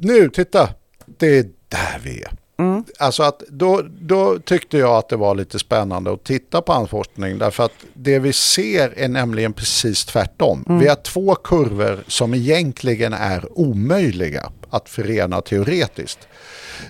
Nu, 0.00 0.28
titta, 0.28 0.68
det 1.06 1.38
är 1.38 1.42
där 1.68 2.00
vi 2.02 2.22
är. 2.22 2.32
Mm. 2.58 2.84
Alltså 2.98 3.22
att 3.22 3.42
då, 3.48 3.82
då 4.00 4.38
tyckte 4.38 4.78
jag 4.78 4.96
att 4.96 5.08
det 5.08 5.16
var 5.16 5.34
lite 5.34 5.58
spännande 5.58 6.12
att 6.12 6.24
titta 6.24 6.62
på 6.62 6.72
hans 6.72 6.90
forskning 6.90 7.38
därför 7.38 7.64
att 7.64 7.72
det 7.94 8.18
vi 8.18 8.32
ser 8.32 8.98
är 8.98 9.08
nämligen 9.08 9.52
precis 9.52 10.04
tvärtom. 10.04 10.64
Mm. 10.68 10.80
Vi 10.80 10.88
har 10.88 10.96
två 10.96 11.34
kurvor 11.34 12.04
som 12.06 12.34
egentligen 12.34 13.12
är 13.12 13.58
omöjliga 13.58 14.52
att 14.70 14.88
förena 14.88 15.40
teoretiskt. 15.40 16.28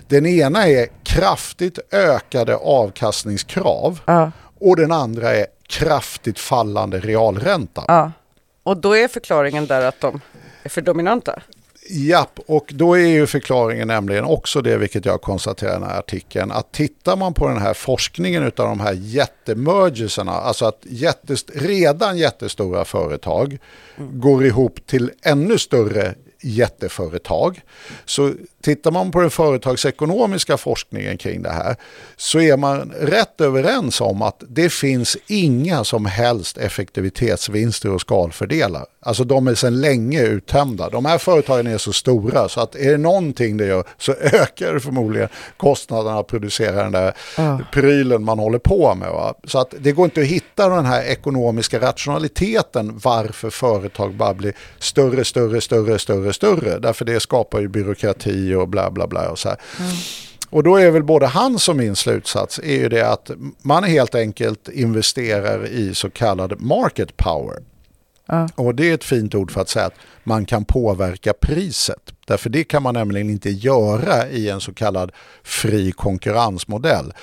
Den 0.07 0.25
ena 0.25 0.67
är 0.67 0.87
kraftigt 1.03 1.79
ökade 1.91 2.55
avkastningskrav 2.55 3.99
Ja, 4.05 4.31
och 4.59 4.75
den 4.75 4.91
andra 4.91 5.29
är 5.35 5.45
kraftigt 5.67 6.39
fallande 6.39 6.99
realränta. 6.99 7.83
ja. 7.87 8.11
Och 8.65 8.77
då 8.77 8.97
är 8.97 9.07
förklaringen 9.07 9.65
där 9.65 9.85
att 9.85 10.01
de 10.01 10.21
är 10.63 10.69
för 10.69 10.81
dominanta. 10.81 11.41
Japp, 11.89 12.39
och 12.47 12.71
då 12.73 12.93
är 12.93 13.07
ju 13.07 13.27
förklaringen 13.27 13.87
nämligen 13.87 14.23
också 14.23 14.61
det, 14.61 14.77
vilket 14.77 15.05
jag 15.05 15.21
konstaterar 15.21 15.71
i 15.71 15.73
den 15.73 15.89
här 15.89 15.99
artikeln, 15.99 16.51
att 16.51 16.71
tittar 16.71 17.15
man 17.15 17.33
på 17.33 17.47
den 17.47 17.57
här 17.57 17.73
forskningen 17.73 18.43
av 18.43 18.51
de 18.55 18.79
här 18.79 18.93
jättemergerserna, 18.93 20.31
alltså 20.31 20.65
att 20.65 20.79
jättest 20.81 21.51
redan 21.53 22.17
jättestora 22.17 22.85
företag 22.85 23.57
går 23.97 24.45
ihop 24.45 24.87
till 24.87 25.11
ännu 25.23 25.57
större 25.57 26.15
jätteföretag. 26.41 27.61
Så 28.05 28.33
tittar 28.63 28.91
man 28.91 29.11
på 29.11 29.21
den 29.21 29.29
företagsekonomiska 29.29 30.57
forskningen 30.57 31.17
kring 31.17 31.41
det 31.41 31.49
här 31.49 31.75
så 32.17 32.39
är 32.39 32.57
man 32.57 32.91
rätt 32.99 33.41
överens 33.41 34.01
om 34.01 34.21
att 34.21 34.43
det 34.49 34.69
finns 34.69 35.17
inga 35.27 35.83
som 35.83 36.05
helst 36.05 36.57
effektivitetsvinster 36.57 37.89
och 37.91 38.01
skalfördelar. 38.01 38.85
Alltså 39.05 39.23
de 39.23 39.47
är 39.47 39.55
sedan 39.55 39.81
länge 39.81 40.21
uttömda. 40.23 40.89
De 40.89 41.05
här 41.05 41.17
företagen 41.17 41.67
är 41.67 41.77
så 41.77 41.93
stora 41.93 42.49
så 42.49 42.61
att 42.61 42.75
är 42.75 42.91
det 42.91 42.97
någonting 42.97 43.57
det 43.57 43.65
gör 43.65 43.83
så 43.97 44.11
ökar 44.21 44.73
det 44.73 44.79
förmodligen 44.79 45.29
kostnaderna 45.57 46.19
att 46.19 46.27
producera 46.27 46.83
den 46.83 46.91
där 46.91 47.13
Ja. 47.37 47.59
prylen 47.73 48.23
man 48.23 48.39
håller 48.39 48.59
på 48.59 48.95
med. 48.95 49.09
Va? 49.11 49.33
Så 49.43 49.59
att 49.59 49.73
det 49.79 49.91
går 49.91 50.05
inte 50.05 50.21
att 50.21 50.27
hitta 50.27 50.69
den 50.69 50.85
här 50.85 51.03
ekonomiska 51.03 51.79
rationaliteten 51.81 52.99
varför 53.03 53.49
företag 53.49 54.13
bara 54.13 54.33
blir 54.33 54.53
större, 54.79 55.25
större, 55.25 55.61
större, 55.61 55.99
större, 55.99 56.33
större. 56.33 56.79
Därför 56.79 57.05
det 57.05 57.19
skapar 57.19 57.59
ju 57.61 57.67
byråkrati 57.67 58.52
och 58.55 58.67
bla 58.69 58.91
bla 58.91 59.07
bla 59.07 59.29
och 59.29 59.39
så 59.39 59.49
här. 59.49 59.57
Och 60.49 60.63
då 60.63 60.77
är 60.77 60.91
väl 60.91 61.03
både 61.03 61.27
hans 61.27 61.69
och 61.69 61.75
min 61.75 61.95
slutsats 61.95 62.59
är 62.59 62.77
ju 62.77 62.89
det 62.89 63.09
att 63.09 63.31
man 63.61 63.83
helt 63.83 64.15
enkelt 64.15 64.69
investerar 64.69 65.65
i 65.67 65.95
så 65.95 66.09
kallad 66.09 66.61
market 66.61 67.17
power. 67.17 67.57
Ja. 68.25 68.49
Och 68.55 68.75
det 68.75 68.89
är 68.89 68.93
ett 68.93 69.03
fint 69.03 69.35
ord 69.35 69.51
för 69.51 69.61
att 69.61 69.69
säga 69.69 69.85
att 69.85 69.95
man 70.23 70.45
kan 70.45 70.65
påverka 70.65 71.33
priset. 71.41 72.13
Därför 72.27 72.49
det 72.49 72.63
kan 72.63 72.83
man 72.83 72.93
nämligen 72.93 73.29
inte 73.29 73.49
göra 73.49 74.29
i 74.29 74.49
en 74.49 74.61
så 74.61 74.73
kallad 74.73 75.11
fri 75.43 75.91
konkurrensmodell. 75.91 77.13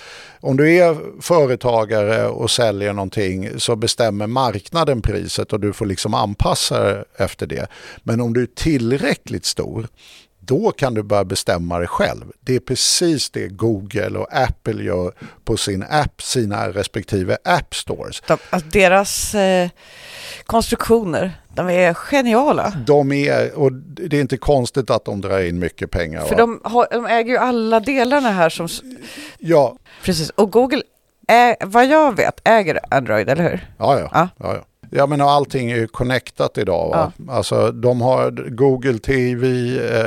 Om 0.40 0.56
du 0.56 0.74
är 0.74 1.20
företagare 1.22 2.26
och 2.26 2.50
säljer 2.50 2.92
någonting 2.92 3.50
så 3.60 3.76
bestämmer 3.76 4.26
marknaden 4.26 5.02
priset 5.02 5.52
och 5.52 5.60
du 5.60 5.72
får 5.72 5.86
liksom 5.86 6.14
anpassa 6.14 7.04
efter 7.16 7.46
det. 7.46 7.66
Men 8.02 8.20
om 8.20 8.32
du 8.32 8.42
är 8.42 8.48
tillräckligt 8.54 9.44
stor 9.44 9.88
då 10.50 10.72
kan 10.72 10.94
du 10.94 11.02
börja 11.02 11.24
bestämma 11.24 11.78
det 11.78 11.86
själv. 11.86 12.24
Det 12.40 12.56
är 12.56 12.60
precis 12.60 13.30
det 13.30 13.48
Google 13.48 14.18
och 14.18 14.26
Apple 14.30 14.82
gör 14.82 15.12
på 15.44 15.56
sin 15.56 15.82
app, 15.90 16.22
sina 16.22 16.68
respektive 16.68 17.36
app 17.44 17.74
stores. 17.74 18.22
De, 18.26 18.38
alltså 18.50 18.68
deras 18.68 19.34
eh, 19.34 19.68
konstruktioner, 20.46 21.32
de 21.54 21.70
är 21.70 21.94
geniala. 21.94 22.72
De 22.86 23.12
är, 23.12 23.58
och 23.58 23.72
det 23.72 24.16
är 24.16 24.20
inte 24.20 24.36
konstigt 24.36 24.90
att 24.90 25.04
de 25.04 25.20
drar 25.20 25.40
in 25.40 25.58
mycket 25.58 25.90
pengar. 25.90 26.24
För 26.24 26.36
de, 26.36 26.60
har, 26.64 26.86
de 26.90 27.06
äger 27.06 27.30
ju 27.30 27.36
alla 27.36 27.80
delarna 27.80 28.30
här 28.30 28.48
som... 28.48 28.68
Ja, 29.38 29.76
Precis, 30.02 30.30
och 30.30 30.52
Google, 30.52 30.82
är, 31.28 31.56
vad 31.66 31.86
jag 31.86 32.16
vet, 32.16 32.40
äger 32.44 32.80
Android, 32.90 33.28
eller 33.28 33.50
hur? 33.50 33.66
ja, 33.78 33.98
ja. 33.98 34.08
Ja. 34.12 34.28
ja, 34.38 34.64
ja. 34.90 34.98
Ja 34.98 35.06
men 35.06 35.20
allting 35.20 35.70
är 35.70 35.76
ju 35.76 35.86
connectat 35.86 36.58
idag. 36.58 36.88
Va? 36.90 37.12
Alltså 37.34 37.72
de 37.72 38.00
har 38.00 38.30
Google 38.50 38.98
TV, 38.98 39.46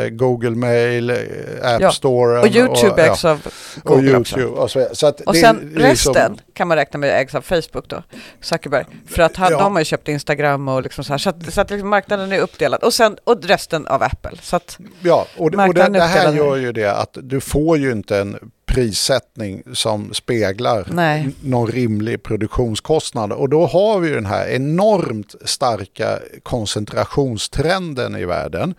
eh, 0.03 0.09
Google 0.09 0.49
Mail, 0.49 1.09
eh, 1.09 1.15
App 1.63 1.81
Ja, 1.81 1.91
Store. 1.91 2.39
Och 2.39 2.47
YouTube 2.47 3.01
ägs 3.03 3.23
ja, 3.23 3.29
av 3.31 3.47
och 3.84 3.89
Google 3.95 4.17
också. 4.17 4.39
YouTube. 4.39 4.61
Och, 4.61 4.71
så, 4.71 4.88
så 4.91 5.07
att 5.07 5.21
Och 5.21 5.36
sen 5.36 5.55
liksom- 5.55 5.81
resten 5.81 6.39
kan 6.53 6.67
man 6.67 6.77
räkna 6.77 6.99
med 6.99 7.21
ägs 7.21 7.36
av 7.36 7.41
Facebook 7.41 7.88
då, 7.88 8.03
Zuckerberg. 8.41 8.86
För 9.07 9.23
att 9.23 9.36
han, 9.36 9.51
Ja. 9.51 9.59
de 9.59 9.71
har 9.73 9.79
ju 9.81 9.86
köpt 9.86 10.07
Instagram 10.07 10.67
och 10.67 10.84
liksom 10.84 11.03
så 11.03 11.13
här. 11.13 11.17
Så 11.17 11.29
att, 11.29 11.53
så 11.53 11.61
att 11.61 11.69
liksom 11.69 11.89
marknaden 11.89 12.31
är 12.31 12.39
uppdelad. 12.39 12.84
Och 12.84 12.93
sen 12.93 13.17
och 13.23 13.43
resten 13.43 13.88
av 13.88 14.03
Apple. 14.03 14.38
Så 14.41 14.55
att, 14.55 14.77
Ja, 15.01 15.25
och, 15.38 15.43
och 15.45 15.73
det, 15.73 15.89
det 15.89 16.01
här 16.01 16.34
gör 16.34 16.55
ju 16.55 16.71
det 16.71 16.91
att 16.97 17.17
du 17.21 17.39
får 17.41 17.77
ju 17.77 17.91
inte 17.91 18.17
en 18.17 18.51
prissättning 18.74 19.63
som 19.74 20.13
speglar 20.13 20.88
Nej. 20.91 21.30
någon 21.41 21.67
rimlig 21.67 22.24
produktionskostnad. 22.24 23.32
Och 23.32 23.49
då 23.49 23.65
har 23.65 23.99
vi 23.99 24.09
den 24.09 24.26
här 24.26 24.47
enormt 24.47 25.36
starka 25.45 26.19
koncentrationstrenden 26.43 28.15
i 28.15 28.26
världen. 28.26 28.74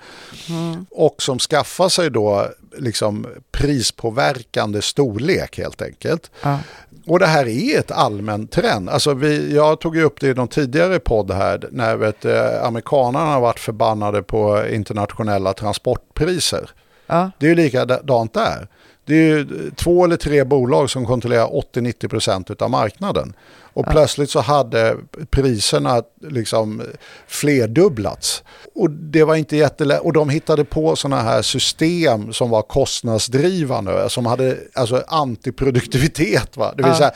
Mm. 0.49 0.87
Och 0.91 1.23
som 1.23 1.39
skaffar 1.39 1.89
sig 1.89 2.11
då 2.11 2.49
liksom 2.79 3.27
prispåverkande 3.51 4.83
storlek 4.83 5.59
helt 5.59 5.83
enkelt. 5.83 6.31
ja. 6.43 6.59
Och 7.07 7.19
det 7.19 7.27
här 7.27 7.49
är 7.49 7.79
ett 7.79 7.91
allmän 7.91 8.47
trend. 8.47 8.89
Alltså 8.89 9.15
vi, 9.15 9.55
jag 9.55 9.81
tog 9.81 9.97
ju 9.97 10.03
upp 10.03 10.21
det 10.21 10.29
i 10.29 10.35
någon 10.35 10.49
tidigare 10.49 10.99
podd 10.99 11.31
här 11.31 11.69
när 11.71 11.97
vet, 11.97 12.25
eh, 12.25 12.65
amerikanerna 12.65 13.25
har 13.25 13.41
varit 13.41 13.61
förbannade 13.61 14.23
på 14.23 14.67
internationella 14.71 15.53
transportpriser. 15.53 16.71
Ja. 17.07 17.31
Det 17.39 17.47
är 17.47 17.51
ju 17.51 17.57
likadant 17.57 18.35
där. 18.35 18.69
Det 19.07 19.15
är 19.31 19.47
två 19.77 20.05
eller 20.05 20.17
tre 20.17 20.45
bolag 20.45 20.91
som 20.91 21.07
kontrollerar 21.07 21.47
80-90% 21.47 22.63
av 22.63 22.71
marknaden. 22.71 23.35
Och 23.77 23.87
plötsligt 23.87 24.31
så 24.31 24.41
hade 24.41 24.97
priserna 25.31 26.03
liksom 26.29 26.83
flerdubblats. 27.27 28.43
Och 28.75 28.91
det 28.91 29.25
var 29.25 29.35
inte 29.35 29.57
jättelätt. 29.57 30.01
Och 30.01 30.13
de 30.13 30.29
hittade 30.29 30.65
på 30.65 30.97
sådana 30.97 31.23
här 31.23 31.43
system 31.43 32.33
som 32.33 32.51
var 32.51 32.63
kostnadsdrivande. 32.63 34.09
Som 34.11 34.27
hade 34.27 34.57
alltså 34.75 35.03
antiproduktivitet. 35.09 36.57
Va? 36.57 36.75
Det 36.77 36.83
vill 36.83 36.93
Ja. 36.93 36.99
säga, 36.99 37.13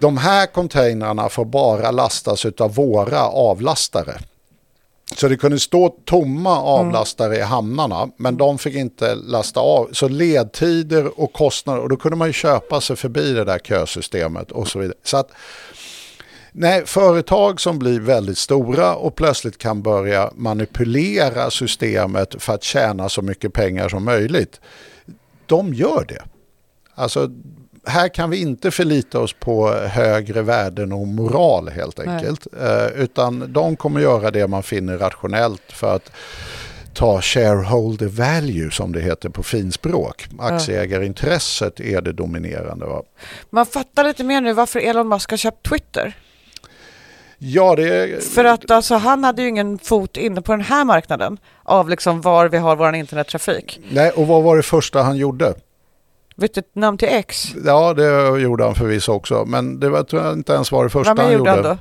de 0.00 0.16
här 0.16 0.46
containrarna 0.46 1.28
får 1.28 1.44
bara 1.44 1.90
lastas 1.90 2.46
av 2.60 2.74
våra 2.74 3.22
avlastare. 3.22 4.18
Så 5.16 5.28
det 5.28 5.36
kunde 5.36 5.58
stå 5.58 5.88
tomma 6.04 6.60
avlastare 6.60 7.36
i 7.36 7.40
hamnarna, 7.40 8.08
men 8.16 8.36
de 8.36 8.58
fick 8.58 8.74
inte 8.74 9.14
lasta 9.14 9.60
av. 9.60 9.88
Så 9.92 10.08
ledtider 10.08 11.20
och 11.20 11.32
kostnader, 11.32 11.82
och 11.82 11.88
då 11.88 11.96
kunde 11.96 12.16
man 12.16 12.28
ju 12.28 12.32
köpa 12.32 12.80
sig 12.80 12.96
förbi 12.96 13.32
det 13.32 13.44
där 13.44 13.58
kösystemet 13.58 14.52
och 14.52 14.68
så 14.68 14.78
vidare. 14.78 14.98
Så 15.04 15.16
att, 15.16 15.30
nej, 16.52 16.86
företag 16.86 17.60
som 17.60 17.78
blir 17.78 18.00
väldigt 18.00 18.38
stora 18.38 18.94
och 18.94 19.14
plötsligt 19.14 19.58
kan 19.58 19.82
börja 19.82 20.30
manipulera 20.34 21.50
systemet 21.50 22.42
för 22.42 22.54
att 22.54 22.62
tjäna 22.62 23.08
så 23.08 23.22
mycket 23.22 23.52
pengar 23.52 23.88
som 23.88 24.04
möjligt, 24.04 24.60
de 25.46 25.74
gör 25.74 26.04
det. 26.08 26.22
Alltså, 26.94 27.30
här 27.88 28.08
kan 28.08 28.30
vi 28.30 28.40
inte 28.40 28.70
förlita 28.70 29.20
oss 29.20 29.32
på 29.32 29.72
högre 29.72 30.42
värden 30.42 30.92
och 30.92 31.06
moral 31.06 31.68
helt 31.68 31.98
Nej. 31.98 32.08
enkelt. 32.08 32.46
Eh, 32.60 33.02
utan 33.02 33.52
de 33.52 33.76
kommer 33.76 34.00
göra 34.00 34.30
det 34.30 34.48
man 34.48 34.62
finner 34.62 34.98
rationellt 34.98 35.72
för 35.72 35.96
att 35.96 36.12
ta 36.94 37.20
shareholder 37.20 38.06
value 38.06 38.70
som 38.70 38.92
det 38.92 39.00
heter 39.00 39.28
på 39.28 39.42
finspråk. 39.42 40.26
Aktieägarintresset 40.38 41.80
är 41.80 42.00
det 42.00 42.12
dominerande. 42.12 42.86
Va? 42.86 43.02
Man 43.50 43.66
fattar 43.66 44.04
lite 44.04 44.24
mer 44.24 44.40
nu 44.40 44.52
varför 44.52 44.80
Elon 44.80 45.08
Musk 45.08 45.30
har 45.30 45.36
köpt 45.36 45.68
Twitter. 45.68 46.16
Ja, 47.38 47.76
det. 47.76 48.24
För 48.24 48.44
att 48.44 48.70
alltså, 48.70 48.94
han 48.94 49.24
hade 49.24 49.42
ju 49.42 49.48
ingen 49.48 49.78
fot 49.78 50.16
inne 50.16 50.42
på 50.42 50.52
den 50.52 50.60
här 50.60 50.84
marknaden 50.84 51.38
av 51.62 51.88
liksom 51.88 52.20
var 52.20 52.48
vi 52.48 52.58
har 52.58 52.76
vår 52.76 52.94
internettrafik. 52.94 53.80
Nej, 53.90 54.10
och 54.10 54.26
vad 54.26 54.42
var 54.42 54.56
det 54.56 54.62
första 54.62 55.02
han 55.02 55.16
gjorde? 55.16 55.54
Ett 56.42 56.74
namn 56.74 56.98
till 56.98 57.08
X? 57.08 57.52
Ja, 57.64 57.94
det 57.94 58.40
gjorde 58.40 58.64
han 58.64 58.74
förvisso 58.74 59.12
också, 59.12 59.44
men 59.44 59.80
det 59.80 59.88
var 59.88 60.02
tror 60.02 60.22
jag 60.22 60.32
inte 60.32 60.52
ens 60.52 60.72
var 60.72 60.84
det 60.84 60.90
första 60.90 61.14
mer 61.14 61.22
han 61.22 61.32
gjorde 61.32 61.50
han 61.50 61.62
då? 61.62 61.78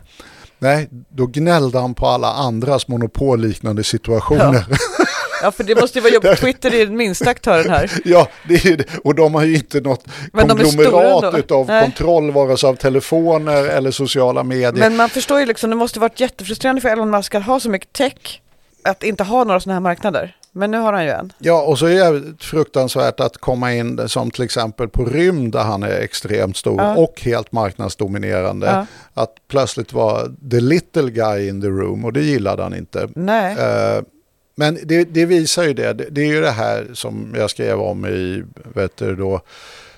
Nej, 0.59 0.89
då 1.09 1.25
gnällde 1.25 1.79
han 1.79 1.93
på 1.93 2.07
alla 2.07 2.27
andras 2.33 2.87
monopolliknande 2.87 3.83
situationer. 3.83 4.65
Ja, 5.41 5.51
för 5.51 5.63
det 5.63 5.81
måste 5.81 5.99
ju 5.99 6.03
vara 6.03 6.13
jobbigt. 6.13 6.39
Twitter 6.39 6.73
är 6.73 6.85
den 6.85 6.97
minsta 6.97 7.29
aktören 7.29 7.69
här. 7.69 7.91
Ja, 8.05 8.27
det 8.47 8.65
är 8.65 8.77
det. 8.77 8.85
och 9.03 9.15
de 9.15 9.35
har 9.35 9.43
ju 9.43 9.55
inte 9.55 9.81
något 9.81 10.05
Men 10.33 10.47
konglomerat 10.47 11.33
Nej. 11.67 11.83
kontroll 11.83 12.31
vare 12.31 12.57
sig 12.57 12.69
av 12.69 12.75
telefoner 12.75 13.63
eller 13.63 13.91
sociala 13.91 14.43
medier. 14.43 14.73
Men 14.73 14.95
man 14.95 15.09
förstår 15.09 15.39
ju 15.39 15.45
liksom, 15.45 15.69
det 15.69 15.75
måste 15.75 15.99
varit 15.99 16.19
jättefrustrerande 16.19 16.81
för 16.81 16.89
Elon 16.89 17.09
Musk 17.09 17.35
att 17.35 17.43
ha 17.45 17.59
så 17.59 17.69
mycket 17.69 17.93
tech, 17.93 18.41
att 18.83 19.03
inte 19.03 19.23
ha 19.23 19.43
några 19.43 19.59
sådana 19.59 19.75
här 19.75 19.81
marknader. 19.81 20.35
Men 20.57 20.71
nu 20.71 20.77
har 20.77 20.93
han 20.93 21.03
ju 21.05 21.11
en. 21.11 21.33
Ja, 21.37 21.61
och 21.61 21.79
så 21.79 21.85
är 21.85 22.13
det 22.13 22.43
fruktansvärt 22.43 23.19
att 23.19 23.37
komma 23.37 23.73
in 23.73 24.09
som 24.09 24.31
till 24.31 24.43
exempel 24.43 24.87
på 24.87 25.05
rymd 25.05 25.51
där 25.53 25.63
han 25.63 25.83
är 25.83 25.99
extremt 26.01 26.57
stor 26.57 26.81
Ja. 26.81 26.95
och 26.95 27.21
helt 27.21 27.51
marknadsdominerande. 27.51 28.65
Ja. 28.67 28.85
Att 29.13 29.35
plötsligt 29.47 29.93
vara 29.93 30.25
the 30.51 30.59
little 30.59 31.09
guy 31.11 31.47
in 31.49 31.61
the 31.61 31.67
room 31.67 32.05
och 32.05 32.13
det 32.13 32.21
gillade 32.21 32.63
han 32.63 32.73
inte. 32.75 33.09
Nej. 33.15 33.57
Eh, 33.57 34.03
Men 34.55 34.77
det, 34.83 35.03
det 35.03 35.25
visar 35.25 35.63
ju 35.63 35.73
det. 35.73 35.93
Det 35.93 36.07
det 36.11 36.21
är 36.21 36.25
ju 36.27 36.41
det 36.41 36.51
här 36.51 36.87
som 36.93 37.33
jag 37.37 37.49
skrev 37.49 37.79
om 37.81 38.05
i 38.05 38.43
vet 38.73 38.97
du, 38.97 39.15
då, 39.15 39.41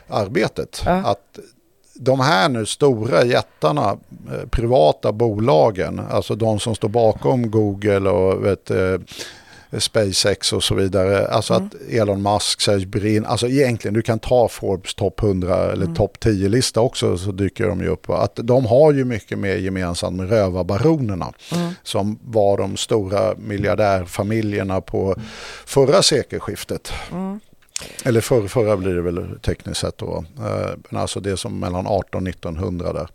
arbetet. 0.07 0.81
Ja. 0.85 0.91
Att 0.91 1.39
de 1.93 2.19
här 2.19 2.49
nu 2.49 2.65
stora 2.65 3.23
jättarna, 3.25 3.97
eh, 4.31 4.47
privata 4.49 5.11
bolagen, 5.11 6.01
alltså 6.11 6.35
de 6.35 6.59
som 6.59 6.75
står 6.75 6.89
bakom 6.89 7.51
Google 7.51 8.09
och 8.09 8.45
vet, 8.45 8.65
du, 8.65 9.01
SpaceX 9.77 10.53
och 10.53 10.63
så 10.63 10.75
vidare. 10.75 11.27
Alltså 11.27 11.53
att 11.53 11.75
Elon 11.89 12.21
Musk, 12.21 12.61
Serge 12.61 12.85
Brin, 12.85 13.25
alltså 13.25 13.47
egentligen 13.47 13.93
du 13.93 14.01
kan 14.01 14.19
ta 14.19 14.47
Forbes 14.47 14.93
topp 14.93 15.23
100 15.23 15.71
eller 15.71 15.85
topp 15.95 16.17
10-lista 16.19 16.81
också 16.81 17.17
så 17.17 17.31
dyker 17.31 17.67
de 17.67 17.81
ju 17.81 17.87
upp. 17.87 18.07
va. 18.07 18.17
Att 18.17 18.35
de 18.35 18.65
har 18.65 18.93
ju 18.93 19.05
mycket 19.05 19.39
mer 19.39 19.55
gemensamt 19.55 20.17
med 20.17 20.29
rövarbaronerna 20.29 21.33
som 21.83 22.19
var 22.23 22.57
de 22.57 22.77
stora 22.77 23.35
miljardärfamiljerna 23.37 24.81
på 24.81 25.15
förra 25.65 26.01
sekelskiftet. 26.01 26.91
Eller 28.05 28.21
förr, 28.21 28.47
förra 28.47 28.77
blir 28.77 28.93
det 28.95 29.01
väl 29.01 29.39
tekniskt 29.45 29.81
sett 29.81 29.97
då. 29.97 30.23
Eh, 30.39 30.69
Men 30.89 31.01
alltså 31.01 31.19
det 31.19 31.37
som 31.37 31.59
mellan 31.59 31.87
18 31.87 32.21
och 32.21 32.27
1900 32.29 32.93
där. 32.93 33.07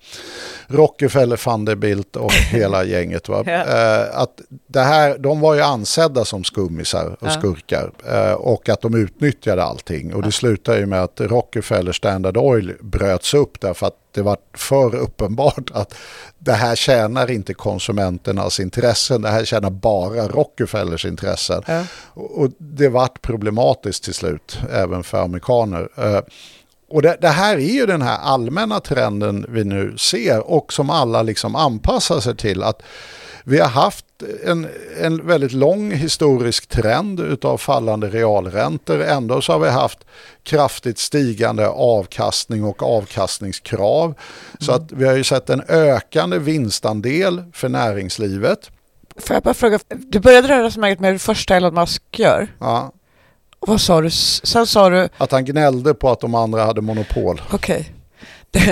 Rockefeller, 0.66 1.40
Vanderbilt 1.46 2.16
och 2.16 2.32
hela 2.50 2.84
gänget. 2.84 3.28
Va? 3.28 3.42
Ja. 3.46 3.52
Eh, 3.52 4.18
Att 4.20 4.40
det 4.66 4.80
här, 4.80 5.18
de 5.18 5.40
var 5.40 5.54
ju 5.54 5.60
ansedda 5.60 6.24
som 6.24 6.44
skummisar 6.44 7.06
och 7.20 7.26
Ja. 7.28 7.30
skurkar. 7.30 7.90
eh, 8.06 8.32
Och 8.32 8.68
att 8.68 8.80
de 8.80 8.94
utnyttjade 8.94 9.64
allting. 9.64 10.14
Och 10.14 10.22
det 10.22 10.32
slutade 10.32 10.78
ju 10.78 10.86
med 10.86 11.02
att 11.02 11.20
Rockefeller 11.20 11.92
Standard 11.92 12.36
Oil 12.36 12.72
bröts 12.80 13.34
upp 13.34 13.60
därför 13.60 13.86
att 13.86 13.96
det 14.14 14.22
var 14.22 14.36
för 14.54 14.94
uppenbart 14.94 15.70
att 15.74 15.94
det 16.38 16.52
här 16.52 16.76
tjänar 16.76 17.30
inte 17.30 17.54
konsumenternas 17.54 18.60
intressen. 18.60 19.22
Det 19.22 19.28
här 19.28 19.44
tjänar 19.44 19.70
bara 19.70 20.28
Rockefellers 20.28 21.04
intressen. 21.04 21.62
Ja. 21.66 21.84
Och 22.14 22.50
det 22.58 22.88
vart 22.88 23.22
problematiskt 23.22 24.04
till 24.04 24.14
slut, 24.14 24.58
även 24.72 25.02
för 25.02 25.22
amerikaner. 25.22 25.88
Eh, 25.96 26.20
Och 26.88 27.02
det, 27.02 27.16
det 27.20 27.28
här 27.28 27.56
är 27.56 27.72
ju 27.74 27.86
den 27.86 28.02
här 28.02 28.18
allmänna 28.18 28.80
trenden 28.80 29.46
vi 29.48 29.64
nu 29.64 29.94
ser 29.98 30.50
och 30.50 30.72
som 30.72 30.90
alla 30.90 31.22
liksom 31.22 31.56
anpassar 31.56 32.20
sig 32.20 32.36
till. 32.36 32.62
att 32.62 32.82
vi 33.44 33.58
har 33.60 33.68
haft 33.68 34.04
en, 34.44 34.68
en 35.00 35.26
väldigt 35.26 35.52
lång 35.52 35.90
historisk 35.92 36.66
trend 36.68 37.20
utav 37.20 37.58
fallande 37.58 38.08
realräntor. 38.08 39.02
Ändå 39.02 39.40
så 39.40 39.52
har 39.52 39.58
vi 39.60 39.68
haft 39.70 39.98
kraftigt 40.42 40.98
stigande 40.98 41.68
avkastning 41.68 42.64
och 42.64 42.82
avkastningskrav. 42.82 44.14
Så 44.60 44.72
att 44.72 44.92
vi 44.92 45.04
har 45.06 45.14
ju 45.16 45.24
sett 45.24 45.50
en 45.50 45.62
ökande 45.68 46.38
vinstandel 46.38 47.42
för 47.52 47.68
näringslivet. 47.68 48.70
Får 49.16 49.34
jag 49.34 49.42
bara 49.42 49.54
fråga, 49.54 49.78
du 49.88 50.20
började 50.20 50.62
resonemanget 50.62 51.00
med 51.00 51.14
det 51.14 51.18
första 51.18 51.56
Elon 51.56 51.74
Musk 51.74 52.02
gör. 52.12 52.48
Ja, 52.58 52.92
Vad 53.60 53.80
sa 53.80 54.00
du? 54.00 54.10
Sen 54.10 54.66
sa 54.66 54.90
du, 54.90 55.08
att 55.18 55.32
han 55.32 55.44
gnällde 55.44 55.94
på 55.94 56.10
att 56.10 56.20
de 56.20 56.34
andra 56.34 56.64
hade 56.64 56.80
monopol. 56.80 57.42
okej. 57.52 57.90
Det- 57.90 57.93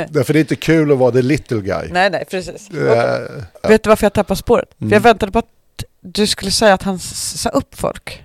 Därför 0.08 0.32
det 0.32 0.38
är 0.38 0.40
inte 0.40 0.56
kul 0.56 0.92
att 0.92 0.98
vara 0.98 1.12
the 1.12 1.22
little 1.22 1.60
guy. 1.60 1.88
Nej, 1.90 2.10
nej, 2.10 2.24
precis. 2.30 2.70
Eh, 2.70 3.20
Vet 3.68 3.82
du 3.82 3.88
varför 3.88 4.04
jag 4.04 4.12
tappade 4.12 4.38
spåret? 4.38 4.68
För 4.78 4.84
Mm. 4.84 4.92
jag 4.92 5.00
väntade 5.00 5.32
på 5.32 5.38
att 5.38 5.48
du 6.00 6.26
skulle 6.26 6.50
säga 6.50 6.74
att 6.74 6.82
han 6.82 6.98
sa 6.98 7.48
upp 7.48 7.74
folk. 7.74 8.22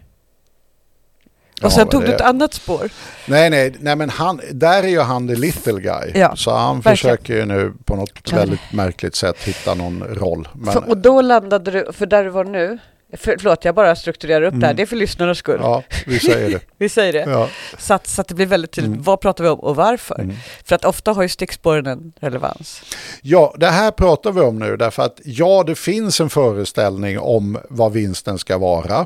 Och 1.62 1.64
Ja, 1.64 1.70
sen 1.70 1.88
tog 1.88 2.02
du 2.02 2.08
det- 2.08 2.14
ett 2.16 2.22
annat 2.22 2.54
spår. 2.54 2.90
Nej, 3.28 3.50
nej, 3.50 3.76
nej, 3.80 3.96
men 3.96 4.10
han, 4.10 4.42
där 4.52 4.84
är 4.84 4.88
ju 4.88 5.00
han 5.00 5.28
the 5.28 5.36
little 5.36 5.80
guy. 5.82 6.12
Ja, 6.14 6.36
så 6.36 6.52
han 6.56 6.76
verkligen. 6.76 6.96
försöker 6.98 7.36
ju 7.36 7.46
nu 7.46 7.74
på 7.86 7.96
något 7.96 8.34
väldigt 8.34 8.60
märkligt 8.74 9.16
sätt 9.16 9.38
hitta 9.44 9.74
någon 9.74 10.04
roll. 10.04 10.48
Men, 10.56 10.74
För, 10.74 10.90
och 10.90 10.98
då 10.98 11.22
landade 11.22 11.72
du, 11.72 11.94
för 11.94 12.06
där 12.06 12.24
du 12.24 12.30
var 12.30 12.44
nu, 12.44 12.78
För, 13.14 13.36
förlåt, 13.40 13.66
jag 13.66 13.76
bara 13.76 13.96
strukturerar 13.96 14.42
upp 14.42 14.54
det 14.54 14.66
här. 14.66 14.72
Mm. 14.72 14.76
Det 14.76 14.82
är 14.82 14.86
för 14.86 14.96
lyssnarnas 14.96 15.38
skull. 15.38 15.60
Ja, 15.62 15.84
vi 16.06 16.20
säger 16.20 16.50
det. 16.50 16.60
Vi 16.78 16.90
säger 16.90 17.14
det. 17.14 17.32
Ja. 17.32 17.50
Så, 17.78 17.94
att, 17.94 18.08
så 18.08 18.22
att 18.22 18.28
det 18.28 18.36
blir 18.36 18.46
väldigt 18.46 18.72
tydligt. 18.72 18.92
Mm. 18.92 19.04
Vad 19.04 19.22
pratar 19.22 19.44
vi 19.44 19.50
om 19.50 19.60
och 19.60 19.76
varför? 19.76 20.20
Mm. 20.20 20.36
För 20.66 20.76
att 20.76 20.86
ofta 20.86 21.12
har 21.12 21.24
ju 21.24 21.30
stickspåren 21.30 21.88
en 21.88 22.14
relevans. 22.20 22.82
Ja, 23.22 23.56
det 23.58 23.68
här 23.68 23.92
pratar 23.92 24.32
vi 24.32 24.42
om 24.42 24.60
nu 24.60 24.78
därför 24.78 25.04
att 25.04 25.20
ja, 25.26 25.64
det 25.68 25.76
finns 25.76 26.22
en 26.22 26.30
föreställning 26.30 27.20
om 27.20 27.58
vad 27.70 27.92
vinsten 27.92 28.38
ska 28.38 28.58
vara. 28.58 29.06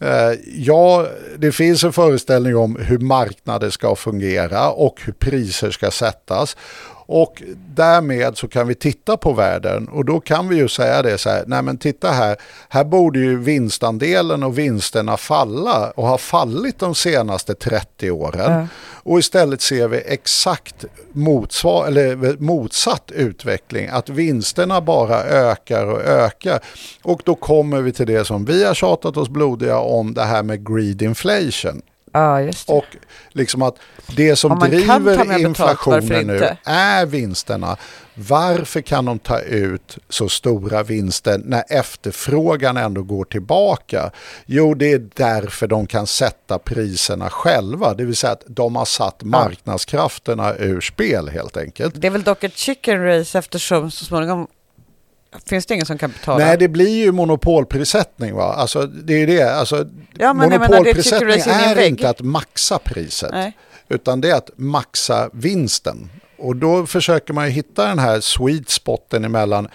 Eh, 0.00 0.32
Ja, 0.46 1.06
det 1.38 1.52
finns 1.52 1.84
en 1.84 1.92
föreställning 1.92 2.56
om 2.56 2.76
hur 2.76 2.98
marknader 2.98 3.70
ska 3.70 3.96
fungera 3.96 4.70
och 4.70 5.00
hur 5.04 5.12
priser 5.12 5.70
ska 5.70 5.90
sättas. 5.90 6.56
Och 7.06 7.42
därmed 7.74 8.38
så 8.38 8.48
kan 8.48 8.68
vi 8.68 8.74
titta 8.74 9.16
på 9.16 9.32
världen 9.32 9.88
och 9.88 10.04
då 10.04 10.20
kan 10.20 10.48
vi 10.48 10.56
ju 10.56 10.68
säga 10.68 11.02
det 11.02 11.18
så 11.18 11.30
här, 11.30 11.44
nej 11.46 11.62
men 11.62 11.78
titta 11.78 12.10
här, 12.10 12.36
här 12.68 12.84
borde 12.84 13.18
ju 13.18 13.38
vinstandelen 13.38 14.42
och 14.42 14.58
vinsterna 14.58 15.16
falla 15.16 15.90
och 15.90 16.06
ha 16.06 16.18
fallit 16.18 16.78
de 16.78 16.94
senaste 16.94 17.54
30 17.54 18.10
åren. 18.10 18.52
Ja. 18.52 18.66
Och 19.04 19.18
istället 19.18 19.62
ser 19.62 19.88
vi 19.88 20.02
exakt 20.06 20.84
motsvar, 21.12 21.86
eller 21.86 22.36
motsatt 22.40 23.10
utveckling, 23.10 23.88
att 23.88 24.08
vinsterna 24.08 24.80
bara 24.80 25.24
ökar 25.24 25.86
och 25.86 26.00
ökar. 26.00 26.60
Och 27.02 27.22
då 27.24 27.34
kommer 27.34 27.80
vi 27.80 27.92
till 27.92 28.06
det 28.06 28.24
som 28.24 28.44
vi 28.44 28.64
har 28.64 28.74
tjatat 28.74 29.16
oss 29.16 29.28
blodiga 29.28 29.78
om, 29.78 30.14
det 30.14 30.24
här 30.24 30.42
med 30.42 30.68
greed 30.68 31.02
inflation. 31.02 31.82
Det. 32.12 32.68
Och 32.68 32.84
liksom 33.28 33.62
att 33.62 33.76
det 34.16 34.36
som 34.36 34.58
driver 34.58 35.00
betalt, 35.00 35.40
inflationen 35.40 36.26
nu 36.26 36.56
är 36.64 37.06
vinsterna. 37.06 37.76
Varför 38.14 38.80
kan 38.80 39.04
de 39.04 39.18
ta 39.18 39.40
ut 39.40 39.98
så 40.08 40.28
stora 40.28 40.82
vinster 40.82 41.40
när 41.44 41.64
efterfrågan 41.68 42.76
ändå 42.76 43.02
går 43.02 43.24
tillbaka? 43.24 44.10
Jo, 44.46 44.74
det 44.74 44.92
är 44.92 45.08
därför 45.14 45.66
de 45.66 45.86
kan 45.86 46.06
sätta 46.06 46.58
priserna 46.58 47.30
själva. 47.30 47.94
Det 47.94 48.04
vill 48.04 48.16
säga 48.16 48.32
att 48.32 48.44
de 48.46 48.76
har 48.76 48.84
satt 48.84 49.22
marknadskrafterna 49.22 50.54
ur 50.54 50.80
spel 50.80 51.28
helt 51.28 51.56
enkelt. 51.56 51.94
Det 52.00 52.06
är 52.06 52.10
väl 52.10 52.22
dock 52.22 52.44
ett 52.44 52.56
chicken 52.56 53.04
race 53.04 53.38
eftersom 53.38 53.90
så 53.90 54.04
småningom 54.04 54.46
finns 55.46 55.66
det 55.66 55.74
ingen 55.74 55.86
som 55.86 55.98
kan 55.98 56.10
betala. 56.10 56.44
Nej, 56.44 56.58
det 56.58 56.68
blir 56.68 57.04
ju 57.04 57.12
monopolprissättning. 57.12 58.34
Va? 58.34 58.54
Alltså, 58.54 58.86
det 58.86 59.14
är 59.14 59.18
ju 59.18 59.26
det. 59.26 59.42
Alltså, 59.54 59.76
Ja, 59.76 59.84
men 59.84 60.24
jag 60.24 60.36
menar, 60.36 60.50
det 60.50 60.54
är 60.54 60.68
monopolprissättning 60.68 61.54
är 61.54 61.80
inte 61.88 62.08
att 62.10 62.20
maxa 62.20 62.78
priset. 62.78 63.30
Nej. 63.32 63.56
Utan 63.88 64.20
det 64.20 64.30
är 64.30 64.34
att 64.34 64.50
maxa 64.56 65.30
vinsten. 65.32 66.10
Och 66.38 66.56
då 66.56 66.86
försöker 66.86 67.34
man 67.34 67.44
ju 67.46 67.50
hitta 67.50 67.86
den 67.86 67.98
här 67.98 68.20
sweet 68.20 68.70
spoten 68.70 69.24
emellan. 69.24 69.68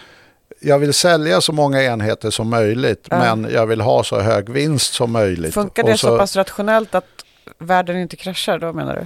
Jag 0.62 0.80
vill 0.80 0.94
sälja 0.94 1.42
så 1.42 1.52
många 1.54 1.84
enheter 1.84 2.30
som 2.30 2.50
möjligt 2.50 3.08
Ja. 3.10 3.20
men 3.36 3.52
jag 3.54 3.66
vill 3.66 3.82
ha 3.82 4.04
så 4.04 4.20
hög 4.20 4.50
vinst 4.50 4.94
som 4.94 5.12
möjligt. 5.12 5.54
Funkar 5.54 5.84
det 5.84 5.98
så 5.98 6.18
pass 6.18 6.36
rationellt 6.36 6.96
att 6.96 7.06
världen 7.60 7.98
inte 8.02 8.16
kraschar 8.16 8.60
då 8.60 8.74
menar 8.74 8.96
du? 8.96 9.06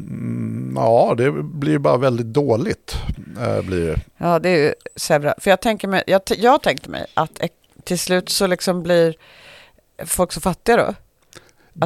Mm, 0.00 0.72
Ja, 0.76 1.14
det 1.16 1.30
blir 1.32 1.78
bara 1.78 1.96
väldigt 1.96 2.26
dåligt. 2.26 2.96
Eh, 3.40 3.62
blir 3.62 3.86
det. 3.86 4.00
Ja, 4.18 4.38
det 4.38 4.48
är 4.48 4.56
ju 4.56 4.74
sämre. 4.96 5.34
För 5.38 5.50
jag, 5.50 5.60
tänker 5.60 5.88
mig, 5.88 6.02
jag, 6.06 6.22
jag 6.36 6.62
tänkte 6.62 6.90
mig 6.90 7.06
att 7.14 7.40
till 7.84 7.98
slut 7.98 8.28
så 8.28 8.46
liksom 8.46 8.82
blir 8.82 9.14
folk 10.04 10.32
så 10.32 10.40
fattiga 10.40 10.76
då. 10.76 10.82
Att 10.82 10.96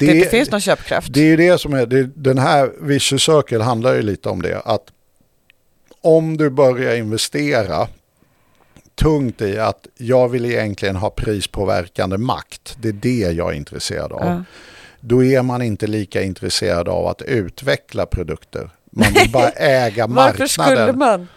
det, 0.00 0.06
Det- 0.06 0.16
inte 0.16 0.28
finns 0.28 0.50
någon 0.50 0.60
köpkraft. 0.60 1.12
Det 1.12 1.20
är 1.20 1.24
ju 1.24 1.36
det 1.36 1.58
som 1.58 1.74
är, 1.74 1.86
det, 1.86 2.02
den 2.14 2.38
här 2.38 2.72
vicious 2.80 3.22
circle 3.22 3.62
handlar 3.62 3.94
ju 3.94 4.02
lite 4.02 4.28
om 4.28 4.42
det. 4.42 4.60
Att 4.64 4.84
om 6.00 6.36
du 6.36 6.50
börjar 6.50 6.96
investera 6.96 7.88
tungt 8.94 9.40
i 9.40 9.58
att 9.58 9.86
jag 9.96 10.28
vill 10.28 10.44
egentligen 10.44 10.96
ha 10.96 11.10
prispåverkande 11.10 12.18
makt. 12.18 12.76
Det 12.80 12.88
är 12.88 12.92
det 12.92 13.18
jag 13.32 13.50
är 13.52 13.56
intresserad 13.56 14.12
av. 14.12 14.24
Ja. 14.24 14.44
Då 15.00 15.24
är 15.24 15.42
man 15.42 15.62
inte 15.62 15.86
lika 15.86 16.22
intresserad 16.22 16.88
av 16.88 17.06
att 17.06 17.22
utveckla 17.22 18.06
produkter. 18.06 18.70
Man 18.90 19.12
vill 19.12 19.30
bara 19.30 19.50
äga 19.50 20.06
Varför 20.06 20.46
skulle 20.46 20.66
marknaden. 20.68 20.98
man? 20.98 21.28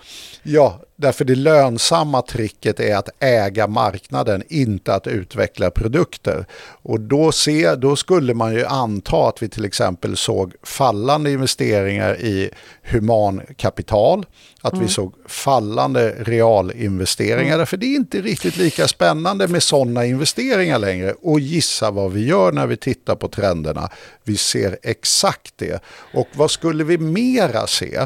Ja, 0.44 0.80
därför 0.96 1.26
det 1.26 1.36
lönsamma 1.36 2.22
tricket 2.22 2.80
är 2.80 2.96
att 2.96 3.10
äga 3.20 3.68
marknaden, 3.68 4.44
inte 4.50 4.94
att 4.94 5.08
utveckla 5.08 5.72
produkter. 5.72 6.46
Och 6.82 7.00
då, 7.00 7.32
se, 7.32 7.76
då 7.76 7.96
skulle 7.96 8.34
man 8.34 8.54
ju 8.54 8.66
anta 8.66 9.28
att 9.28 9.44
vi 9.44 9.50
till 9.50 9.66
exempel 9.66 10.18
såg 10.18 10.54
fallande 10.64 11.32
investeringar 11.32 12.16
i 12.20 12.50
humankapital, 12.84 14.26
att 14.62 14.78
vi 14.78 14.88
såg 14.88 15.14
fallande 15.28 16.16
realinvesteringar, 16.20 17.58
därför 17.58 17.78
det 17.78 17.86
är 17.86 17.96
inte 17.96 18.22
riktigt 18.22 18.58
lika 18.58 18.88
spännande 18.88 19.48
med 19.48 19.64
sådana 19.64 20.06
investeringar 20.06 20.80
längre. 20.80 21.14
Och 21.22 21.40
gissa 21.40 21.92
vad 21.92 22.12
vi 22.12 22.26
gör 22.26 22.52
när 22.52 22.68
vi 22.68 22.78
tittar 22.78 23.16
på 23.16 23.28
trenderna. 23.28 23.90
Vi 24.24 24.38
ser 24.38 24.78
exakt 24.84 25.54
det. 25.56 25.84
Och 26.14 26.28
vad 26.34 26.52
skulle 26.52 26.84
vi 26.84 26.98
mera 26.98 27.68
se? 27.68 28.00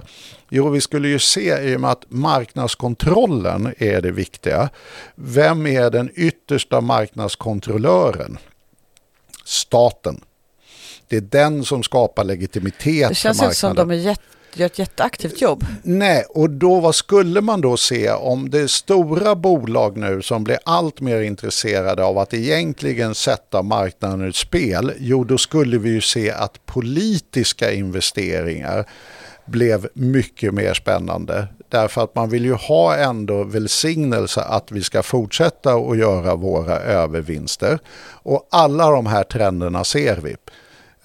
Jo, 0.50 0.70
vi 0.70 0.82
skulle 0.82 1.08
ju 1.08 1.20
se 1.20 1.72
i 1.72 1.76
och 1.76 1.82
med 1.82 1.92
att 1.92 2.06
marknadskontrollen 2.08 3.74
är 3.78 4.02
det 4.02 4.12
viktiga. 4.12 4.70
Vem 5.16 5.68
är 5.68 5.90
den 5.90 6.12
yttersta 6.16 6.82
marknadskontrollören? 6.82 8.38
Staten. 9.46 10.22
Det 11.08 11.18
är 11.18 11.22
den 11.22 11.66
som 11.66 11.84
skapar 11.84 12.24
legitimitet 12.24 13.10
Det 13.10 13.16
känns 13.16 13.42
inte 13.42 13.56
som 13.56 13.76
de 13.76 13.92
är 13.92 13.96
jätte, 13.96 14.22
gör 14.54 14.66
ett 14.66 14.80
jätteaktivt 14.80 15.42
jobb. 15.42 15.66
Nej, 15.84 16.24
och 16.30 16.50
då 16.50 16.80
vad 16.80 16.96
skulle 16.96 17.42
man 17.42 17.62
då 17.62 17.78
se 17.78 18.12
om 18.12 18.50
det 18.50 18.60
är 18.60 18.68
stora 18.68 19.36
bolag 19.36 19.98
nu 19.98 20.22
som 20.22 20.44
blir 20.44 20.60
allt 20.66 21.02
mer 21.02 21.22
intresserade 21.22 22.04
av 22.04 22.18
att 22.18 22.34
egentligen 22.34 23.16
sätta 23.16 23.62
marknaden 23.62 24.22
ur 24.22 24.32
spel? 24.32 24.94
Jo, 25.00 25.24
då 25.24 25.38
skulle 25.38 25.78
vi 25.78 25.90
ju 25.90 26.02
se 26.02 26.32
att 26.32 26.66
politiska 26.66 27.72
investeringar 27.72 28.86
blev 29.48 29.88
mycket 29.94 30.54
mer 30.54 30.74
spännande. 30.74 31.48
Därför 31.70 32.04
att 32.04 32.16
man 32.16 32.30
vill 32.30 32.46
ju 32.46 32.54
ha 32.54 32.96
ändå 32.96 33.44
välsignelse 33.44 34.42
att 34.42 34.72
vi 34.72 34.84
ska 34.84 35.04
fortsätta 35.04 35.74
att 35.74 35.98
göra 35.98 36.36
våra 36.36 36.80
övervinster. 36.80 37.80
Och 38.10 38.48
alla 38.52 38.92
de 38.92 39.06
här 39.06 39.24
trenderna 39.24 39.84
ser 39.84 40.18
vi. 40.18 40.36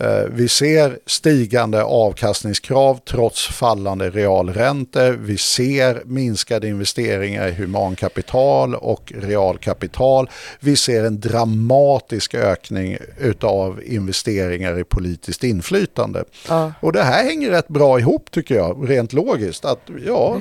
Eh, 0.03 0.25
Vi 0.31 0.49
ser 0.49 0.99
stigande 1.07 1.83
avkastningskrav 1.83 3.01
trots 3.05 3.47
fallande 3.47 4.11
realräntor. 4.11 5.11
Vi 5.13 5.39
ser 5.39 6.03
minskade 6.05 6.69
investeringar 6.69 7.49
i 7.49 7.53
humankapital 7.53 8.75
och 8.75 9.13
realkapital. 9.17 10.31
Vi 10.61 10.77
ser 10.77 11.05
en 11.05 11.21
dramatisk 11.21 12.35
ökning 12.35 12.97
utav 13.19 13.83
investeringar 13.85 14.81
i 14.81 14.85
politiskt 14.85 15.45
inflytande. 15.45 16.25
Ja. 16.49 16.73
Och 16.81 16.93
det 16.93 17.03
här 17.03 17.25
hänger 17.25 17.51
rätt 17.51 17.69
bra 17.69 17.99
ihop 17.99 18.31
tycker 18.31 18.55
jag, 18.55 18.91
rent 18.91 19.13
logiskt. 19.13 19.65
Att 19.65 19.81
ja, 20.07 20.41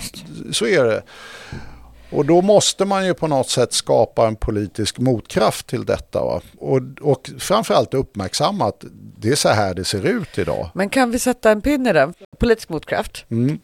så 0.51 0.66
är 0.68 0.84
det. 0.84 1.01
Och 2.12 2.26
då 2.26 2.41
måste 2.41 2.86
man 2.86 3.05
ju 3.05 3.14
på 3.14 3.28
något 3.28 3.49
sätt 3.49 3.74
skapa 3.74 4.28
en 4.28 4.36
politisk 4.36 4.97
motkraft 4.99 5.68
till 5.68 5.86
detta. 5.86 6.24
Va? 6.26 6.41
Och, 6.57 6.82
och 7.01 7.30
framförallt 7.39 7.93
uppmärksamma 7.93 8.66
att 8.68 8.84
det 9.18 9.30
är 9.30 9.36
så 9.36 9.49
här 9.49 9.74
det 9.74 9.84
ser 9.86 10.05
ut 10.05 10.38
idag. 10.38 10.70
Men 10.74 10.89
kan 10.89 11.12
vi 11.12 11.20
sätta 11.20 11.51
en 11.51 11.62
pin 11.62 11.88
i 11.88 11.93
den? 11.93 12.14
Politisk 12.39 12.70
motkraft. 12.70 13.26
Mm. 13.32 13.59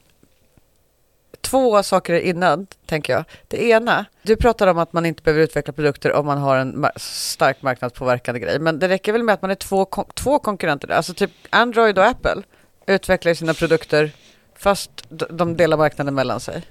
Två 1.42 1.84
saker 1.84 2.14
innan, 2.14 2.68
tänker 2.86 3.14
jag. 3.14 3.24
Det 3.48 3.64
ena, 3.70 4.06
du 4.22 4.36
pratar 4.36 4.68
om 4.68 4.78
att 4.78 4.94
man 4.94 5.06
inte 5.06 5.24
behöver 5.24 5.44
utveckla 5.44 5.74
produkter 5.74 6.14
om 6.14 6.26
man 6.26 6.38
har 6.38 6.58
en 6.58 6.86
starkt 6.96 7.62
marknadspåverkande 7.62 8.40
grej. 8.40 8.60
Men 8.60 8.80
det 8.80 8.88
räcker 8.88 9.12
väl 9.14 9.24
med 9.24 9.34
att 9.34 9.42
man 9.42 9.52
är 9.52 9.56
två, 9.56 9.86
kon- 9.86 10.10
två 10.14 10.40
konkurrenter? 10.40 10.88
Alltså 10.92 11.14
typ 11.14 11.32
Android 11.50 11.98
och 11.98 12.06
Apple 12.06 12.44
utvecklar 12.88 13.34
sina 13.34 13.54
produkter 13.54 14.12
fast 14.56 14.92
de 15.10 15.58
delar 15.58 15.78
marknaden 15.78 16.16
mellan 16.16 16.40
sig. 16.40 16.64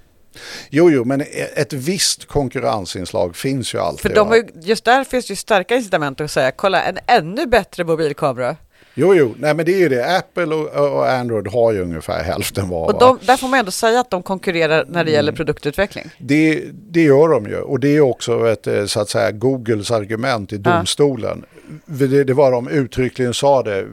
Jo, 0.71 0.91
jo, 0.91 1.05
men 1.05 1.25
ett 1.57 1.73
visst 1.73 2.25
konkurrensinslag 2.27 3.37
finns 3.37 3.75
ju 3.75 3.79
alltid. 3.79 4.01
För 4.01 4.09
de 4.15 4.29
har 4.29 4.37
ju, 4.37 4.45
just 4.63 4.85
där 4.85 5.05
finns 5.05 5.31
ju 5.31 5.37
starka 5.37 5.77
incitament 5.77 6.21
att 6.21 6.31
säga, 6.31 6.51
kolla 6.51 6.83
en 6.83 6.99
ännu 7.07 7.47
bättre 7.47 7.85
mobilkamera. 7.85 8.57
Jo, 8.99 9.15
jo, 9.15 9.35
nej 9.39 9.55
men 9.55 9.67
det 9.67 9.73
är 9.75 9.79
ju 9.79 9.89
det. 9.89 10.17
Apple 10.17 10.55
och, 10.55 10.93
och 10.97 11.11
Android 11.11 11.47
har 11.49 11.73
ju 11.73 11.83
ungefär 11.83 12.23
hälften 12.25 12.69
var. 12.69 12.87
Och 12.87 12.99
de, 13.01 13.19
där 13.27 13.37
får 13.37 13.49
man 13.49 13.59
ändå 13.59 13.71
säga 13.71 14.01
att 14.01 14.11
de 14.11 14.23
konkurrerar 14.23 14.85
när 14.89 15.05
det 15.05 15.11
gäller 15.11 15.33
Mm. 15.33 15.37
produktutveckling. 15.37 16.11
Det, 16.19 16.65
det 16.73 17.03
gör 17.03 17.29
de 17.29 17.47
ju 17.47 17.57
och 17.61 17.81
det 17.81 17.97
är 17.97 18.01
också 18.01 18.49
ett, 18.49 18.67
eh, 18.67 18.85
så 18.87 19.01
att 19.01 19.09
säga, 19.09 19.31
Googles 19.31 19.91
argument 19.91 20.53
i 20.53 20.61
Ja. 20.65 20.71
domstolen. 20.77 21.45
Det, 21.87 22.25
det 22.25 22.35
var 22.35 22.53
de 22.53 22.69
uttryckligen 22.69 23.35
sa 23.35 23.63
det. 23.63 23.87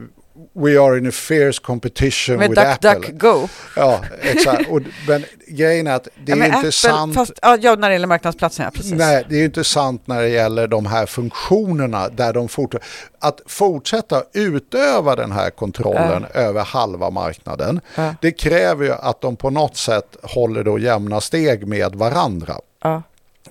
We 0.54 0.80
are 0.80 0.98
in 0.98 1.06
a 1.06 1.10
fierce 1.12 1.60
competition 1.62 2.36
Med 2.36 2.50
with 2.50 2.60
Apple. 2.60 2.94
DuckDuckGo. 2.94 3.48
Ja, 3.76 4.00
exakt. 4.22 4.68
Och, 4.70 4.80
men 5.08 5.24
grejen 5.48 5.86
är 5.86 5.94
att 5.94 6.08
det 6.24 6.32
Ja, 6.32 6.36
är 6.36 6.44
inte 6.44 6.56
Apple, 6.58 6.72
sant. 6.72 7.14
Fast, 7.14 7.32
ja, 7.42 7.56
när 7.56 7.88
det 7.88 7.92
gäller 7.92 8.06
marknadsplatsen, 8.06 8.64
ja 8.64 8.70
precis. 8.70 8.92
Nej, 8.92 9.26
det 9.28 9.40
är 9.40 9.44
inte 9.44 9.64
sant 9.64 10.06
när 10.06 10.22
det 10.22 10.28
gäller 10.28 10.66
de 10.66 10.86
här 10.86 11.06
funktionerna 11.06 12.08
där 12.08 12.32
de 12.32 12.48
fort, 12.48 12.74
att 13.18 13.40
fortsätta 13.46 14.22
utöva 14.32 15.16
den 15.16 15.32
här 15.32 15.50
kontrollen 15.50 16.26
över 16.34 16.64
halva 16.64 17.10
marknaden. 17.10 17.80
Ja. 17.94 18.14
Det 18.20 18.32
kräver 18.32 18.84
ju 18.84 18.92
att 18.92 19.20
de 19.20 19.36
på 19.36 19.50
något 19.50 19.76
sätt 19.76 20.16
håller 20.22 20.64
då 20.64 20.78
jämna 20.78 21.20
steg 21.20 21.66
med 21.66 21.94
varandra. 21.94 22.54
Ja. 22.82 23.02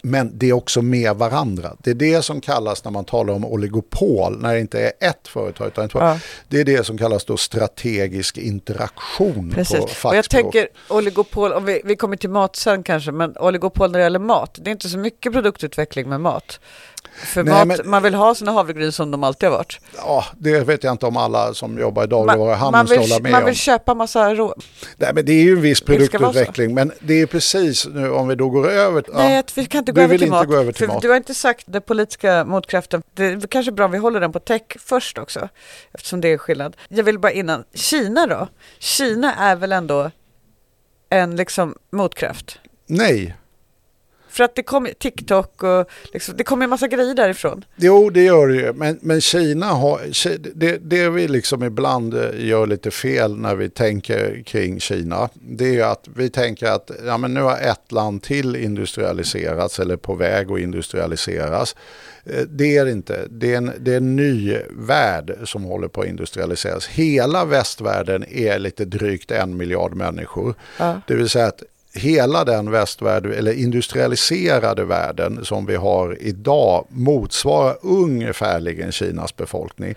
Men 0.02 0.32
det 0.38 0.50
är 0.50 0.54
också 0.54 0.82
med 0.82 1.16
varandra. 1.16 1.76
Det 1.80 1.90
är 1.90 1.96
det 1.96 2.22
som 2.22 2.42
kallas 2.42 2.84
när 2.84 2.92
man 2.92 3.06
talar 3.06 3.34
om 3.34 3.46
oligopol, 3.46 4.42
när 4.42 4.54
det 4.54 4.60
inte 4.60 4.80
är 4.80 4.92
ett 5.10 5.28
företag 5.28 5.68
utan 5.68 5.90
två. 5.90 6.00
Ja. 6.00 6.20
Det 6.48 6.60
är 6.60 6.66
det 6.66 6.84
som 6.84 6.98
kallas 6.98 7.26
då 7.26 7.38
strategisk 7.38 8.38
interaktion 8.38 9.50
på 9.50 9.56
Precis. 9.56 9.80
Och 9.80 9.90
fackspråk. 9.90 10.16
jag 10.16 10.30
tänker 10.30 10.68
oligopol, 10.90 11.54
om 11.54 11.66
vi, 11.66 11.82
vi 11.86 11.96
kommer 11.96 12.18
till 12.18 12.30
mat 12.30 12.56
sen 12.56 12.84
kanske, 12.84 13.12
men 13.12 13.38
oligopol 13.38 13.92
när 13.92 14.00
det 14.00 14.04
gäller 14.04 14.20
mat, 14.20 14.60
det 14.62 14.70
är 14.70 14.72
inte 14.72 14.90
så 14.90 14.98
mycket 14.98 15.34
produktutveckling 15.34 16.10
med 16.10 16.22
mat. 16.22 16.60
För 17.14 17.44
Nej, 17.44 17.54
mat, 17.54 17.68
men- 17.68 17.90
man 17.90 18.04
vill 18.04 18.14
ha 18.14 18.36
sina 18.36 18.52
havregryn 18.52 18.92
som 18.92 19.12
de 19.12 19.24
alltid 19.24 19.50
har 19.50 19.58
varit. 19.58 19.80
Ja, 19.98 20.26
det 20.38 20.60
vet 20.60 20.84
jag 20.84 20.92
inte 20.94 21.06
om 21.06 21.18
alla 21.18 21.54
som 21.54 21.80
jobbar 21.80 22.04
i 22.04 22.08
dagligvaruhandeln 22.08 22.88
ska 22.88 23.00
hålla 23.00 23.20
med 23.20 23.32
man 23.32 23.42
om. 23.42 23.46
vill 23.46 23.56
köpa 23.56 23.94
massa 23.94 24.34
rå... 24.36 24.56
Nej, 24.98 25.12
men 25.14 25.26
det 25.26 25.32
är 25.32 25.44
ju 25.44 25.54
en 25.54 25.62
viss 25.62 25.82
produktutveckling, 25.82 26.74
men 26.74 26.92
det 27.00 27.22
är 27.22 27.26
precis 27.26 27.88
nu 27.88 28.12
om 28.12 28.28
vi 28.28 28.36
då 28.36 28.50
går 28.50 28.70
över... 28.70 29.04
Nej, 29.14 29.36
ja, 29.36 29.44
vi 29.56 29.66
kan 29.66 29.80
inte 29.80 29.92
gå 29.92 30.02
över 30.02 30.10
vill 30.10 30.20
till 30.20 30.28
inte 30.28 30.38
mat. 30.38 30.48
gå 30.48 30.56
över 30.56 30.72
till 30.72 30.86
för 30.88 30.94
mat. 30.94 31.02
Du 31.02 31.10
har 31.10 31.16
inte 31.18 31.34
sagt 31.34 31.64
den 31.68 31.82
politiska 31.82 32.46
motkraften. 32.46 33.04
Det 33.14 33.26
är 33.26 33.48
kanske 33.48 33.72
bra 33.72 33.86
om 33.86 33.92
vi 33.92 33.98
håller 33.98 34.20
den 34.20 34.32
på 34.32 34.40
tech 34.40 34.62
först 34.80 35.18
också. 35.18 35.50
Eftersom 35.94 36.22
det 36.22 36.28
är 36.28 36.38
skillnad. 36.38 36.78
Jag 36.90 37.04
vill 37.04 37.20
bara 37.20 37.32
innan, 37.32 37.64
Kina 37.74 38.28
då? 38.28 38.48
Kina 38.80 39.36
är 39.36 39.56
väl 39.56 39.72
ändå 39.72 40.12
en 41.10 41.36
liksom 41.36 41.76
motkraft? 41.92 42.60
nej, 42.88 43.36
För 44.34 44.44
att 44.44 44.56
det 44.56 44.64
kommer 44.64 44.90
TikTok 44.94 45.64
och 45.64 45.90
liksom, 46.14 46.38
det 46.38 46.44
kommer 46.44 46.64
en 46.64 46.70
massa 46.70 46.88
grejer 46.88 47.14
därifrån. 47.16 47.66
Jo, 47.76 48.10
det 48.10 48.24
gör 48.24 48.48
det 48.48 48.56
ju. 48.56 48.74
Men, 48.74 49.00
men 49.02 49.22
Kina 49.22 49.66
har... 49.66 50.02
Det, 50.56 50.78
det 50.78 51.10
vi 51.10 51.28
liksom 51.28 51.64
ibland 51.64 52.14
eh, 52.14 52.46
gör 52.48 52.68
lite 52.68 52.92
fel 52.92 53.38
när 53.38 53.56
vi 53.56 53.70
tänker 53.70 54.44
kring 54.46 54.80
Kina. 54.80 55.30
Det 55.34 55.80
är 55.80 55.84
att 55.84 56.08
vi 56.16 56.30
tänker 56.30 56.68
att 56.68 56.92
ja, 57.06 57.18
men 57.18 57.34
nu 57.34 57.42
har 57.42 57.58
ett 57.58 57.92
land 57.92 58.24
till 58.24 58.56
industrialiserats 58.56 59.80
eller 59.80 59.98
på 59.98 60.16
väg 60.16 60.52
att 60.52 60.60
industrialiseras. 60.60 61.76
Eh, 62.26 62.42
Det 62.48 62.78
är 62.78 62.86
det 62.86 62.92
inte. 62.92 63.28
Det 63.30 63.54
är, 63.54 63.58
en, 63.58 63.72
det 63.80 63.94
är 63.94 63.98
en 63.98 64.16
ny 64.16 64.58
värld 64.70 65.38
som 65.44 65.64
håller 65.64 65.88
på 65.88 66.02
att 66.02 66.08
industrialiseras. 66.08 66.88
Hela 66.88 67.46
västvärlden 67.46 68.26
är 68.30 68.60
lite 68.60 68.86
drygt 68.86 69.32
en 69.32 69.58
miljard 69.58 69.94
människor. 69.96 70.56
Ja. 70.80 71.02
Det 71.08 71.16
vill 71.16 71.30
säga 71.30 71.48
att 71.48 71.64
hela 71.94 72.44
den 72.46 72.72
västvärld 72.72 73.26
eller 73.26 73.54
industrialiserade 73.54 74.86
världen 74.86 75.46
som 75.46 75.66
vi 75.66 75.76
har 75.76 76.18
idag 76.22 76.86
motsvarar 76.90 77.78
ungefärligen 77.82 78.92
Kinas 78.92 79.36
befolkning. 79.36 79.96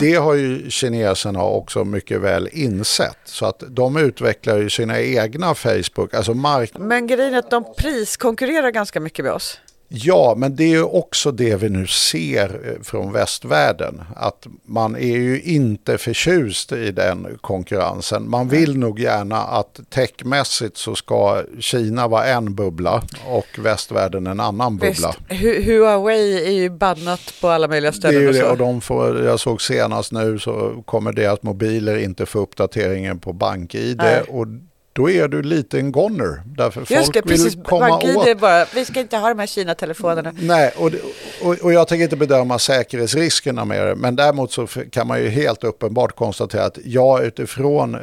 Det 0.00 0.14
har 0.14 0.34
ju 0.34 0.70
kineserna 0.70 1.42
också 1.42 1.84
mycket 1.84 2.20
väl 2.20 2.48
insett. 2.52 3.18
Så 3.24 3.46
att 3.46 3.62
de 3.68 3.96
utvecklar 3.96 4.56
ju 4.56 4.70
sina 4.70 5.00
egna 5.00 5.54
Facebook, 5.54 6.14
alltså 6.14 6.34
mark 6.34 6.72
Men 6.78 7.06
grejen 7.06 7.34
är 7.34 7.38
att 7.38 7.50
de 7.50 7.74
priskonkurrerar 7.76 8.70
ganska 8.70 9.00
mycket 9.00 9.24
med 9.24 9.32
oss. 9.32 9.60
Ja, 9.88 10.34
men 10.36 10.56
det 10.56 10.74
är 10.74 10.94
också 10.94 11.30
det 11.30 11.56
vi 11.56 11.68
nu 11.68 11.86
ser 11.86 12.44
eh, 12.68 12.82
från 12.82 13.12
västvärlden. 13.12 14.02
Att 14.16 14.46
man 14.64 14.96
är 14.96 15.16
ju 15.16 15.40
inte 15.42 15.98
förtjust 15.98 16.72
i 16.72 16.90
den 16.90 17.38
konkurrensen. 17.40 18.30
Man 18.30 18.48
vill 18.48 18.78
nog 18.78 19.00
gärna 19.00 19.36
att 19.36 19.80
techmässigt 19.90 20.76
så 20.76 20.94
ska 20.94 21.42
Kina 21.60 22.08
vara 22.08 22.24
en 22.26 22.54
bubbla 22.54 23.02
och 23.26 23.46
västvärlden 23.58 24.26
en 24.26 24.40
annan 24.40 24.76
bubbla. 24.76 25.14
Visst, 25.28 25.42
Hu- 25.42 25.62
Huawei 25.64 26.46
är 26.46 26.52
ju 26.62 26.70
bannat 26.70 27.34
på 27.40 27.48
alla 27.48 27.68
möjliga 27.68 27.90
Det 27.90 27.96
är 27.96 27.98
ställen 27.98 28.22
ju 28.22 28.32
det, 28.32 28.50
och 28.50 28.56
de 28.58 28.80
får, 28.80 29.24
jag 29.24 29.40
såg 29.40 29.62
senast 29.62 30.12
nu 30.12 30.38
så 30.38 30.82
kommer 30.86 31.12
deras 31.12 31.42
mobiler 31.42 31.96
inte 31.96 32.26
få 32.26 32.38
uppdateringen 32.38 33.18
på 33.18 33.32
BankID 33.32 33.96
Nej. 33.96 34.22
och 34.28 34.46
då 34.96 35.10
är 35.10 35.28
du 35.28 35.42
lite 35.42 35.78
en 35.78 35.92
goner. 35.92 36.42
Därför 36.46 36.80
Just 36.80 36.92
folk 36.92 37.14
det, 37.14 37.22
precis. 37.22 37.56
vill 37.56 37.64
komma 37.64 37.98
åt 37.98 38.40
bara, 38.40 38.66
vi 38.74 38.84
ska 38.84 39.00
inte 39.00 39.16
ha 39.16 39.28
de 39.28 39.38
här 39.38 39.46
Kina-telefonerna. 39.46 40.32
Nej, 40.40 40.72
och, 40.76 40.90
och, 41.42 41.58
och 41.62 41.72
jag 41.72 41.88
tänker 41.88 42.04
inte 42.04 42.16
bedöma 42.16 42.58
säkerhetsriskerna 42.58 43.64
med 43.64 43.86
det. 43.86 43.94
Men 43.94 44.16
däremot 44.16 44.52
så 44.52 44.66
kan 44.66 45.06
man 45.06 45.22
ju 45.22 45.28
helt 45.28 45.64
uppenbart 45.64 46.16
konstatera 46.16 46.64
att 46.64 46.78
ja, 46.84 47.20
utifrån 47.20 47.96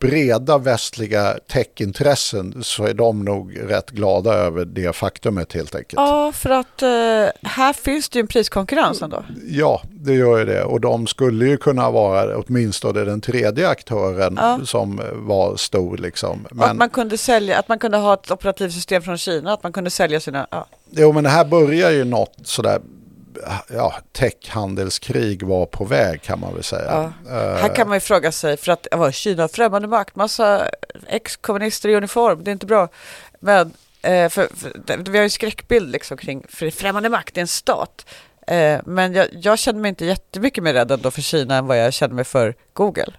breda 0.00 0.58
västliga 0.58 1.38
techintressen 1.52 2.54
så 2.64 2.84
är 2.84 2.94
de 2.94 3.24
nog 3.24 3.58
rätt 3.70 3.90
glada 3.90 4.34
över 4.34 4.64
det 4.64 4.96
faktumet 4.96 5.52
helt 5.52 5.74
enkelt. 5.74 5.92
Ja, 5.96 6.32
för 6.32 6.50
att 6.50 6.82
eh, 6.82 6.88
här 7.50 7.72
finns 7.72 8.08
det 8.08 8.18
ju 8.18 8.20
en 8.20 8.26
priskonkurrens 8.26 9.02
ändå. 9.02 9.24
Ja, 9.48 9.82
det 9.90 10.14
gör 10.14 10.38
ju 10.38 10.44
det. 10.44 10.64
Och 10.64 10.80
de 10.80 11.06
skulle 11.06 11.44
ju 11.46 11.56
kunna 11.56 11.90
vara 11.90 12.38
åtminstone 12.38 13.04
den 13.04 13.20
tredje 13.20 13.68
aktören 13.68 14.34
Ja. 14.36 14.60
som 14.64 15.00
var 15.14 15.56
stor. 15.56 15.96
Liksom. 15.96 16.44
Och 16.44 16.50
att 16.50 16.56
Men, 16.68 16.76
man 16.76 16.90
kunde 16.90 17.18
sälja, 17.18 17.58
att 17.58 17.68
man 17.68 17.78
kunde 17.78 17.96
ha 17.98 18.14
ett 18.14 18.30
operativsystem 18.30 19.02
från 19.02 19.18
Kina, 19.18 19.52
att 19.52 19.62
man 19.62 19.72
kunde 19.72 19.90
sälja 19.90 20.20
sina... 20.20 20.46
Ja. 20.50 20.66
jo, 20.90 21.12
men 21.12 21.24
det 21.24 21.30
här 21.30 21.44
börjar 21.44 21.90
ju 21.90 22.04
något 22.04 22.34
sådär, 22.44 22.80
ja, 23.68 23.94
techhandelskrig 24.12 25.42
var 25.42 25.66
på 25.66 25.84
väg 25.84 26.22
kan 26.22 26.40
man 26.40 26.54
väl 26.54 26.64
säga. 26.64 27.12
Ja. 27.26 27.30
Eh, 27.30 27.56
Här 27.56 27.74
kan 27.74 27.88
man 27.88 27.96
ju 27.96 28.00
fråga 28.00 28.32
sig, 28.32 28.56
för 28.56 28.72
att 28.72 28.86
var 28.92 29.10
Kina 29.10 29.48
främmande 29.48 29.88
makt, 29.88 30.16
massa 30.16 30.70
ex-kommunister 31.06 31.88
i 31.88 31.94
uniform, 31.94 32.44
det 32.44 32.50
är 32.50 32.52
inte 32.52 32.66
bra. 32.66 32.88
Men 33.40 33.72
eh, 34.02 34.28
för, 34.28 34.48
för, 34.56 35.10
vi 35.10 35.18
har 35.18 35.22
ju 35.22 35.30
skräckbild 35.30 35.92
liksom 35.92 36.16
kring, 36.16 36.44
för 36.48 36.70
främmande 36.70 37.08
makt, 37.08 37.34
det 37.34 37.38
är 37.38 37.42
en 37.42 37.48
stat. 37.48 38.06
Eh, 38.46 38.80
men 38.84 39.12
jag, 39.14 39.26
jag 39.32 39.58
känner 39.58 39.80
mig 39.80 39.88
inte 39.88 40.04
jättemycket 40.04 40.64
mer 40.64 40.72
rädd 40.72 40.90
ändå 40.90 41.10
för 41.10 41.22
Kina 41.22 41.56
än 41.56 41.66
vad 41.66 41.78
jag 41.78 41.92
känner 41.92 42.14
mig 42.14 42.24
för 42.24 42.54
Google. 42.72 43.12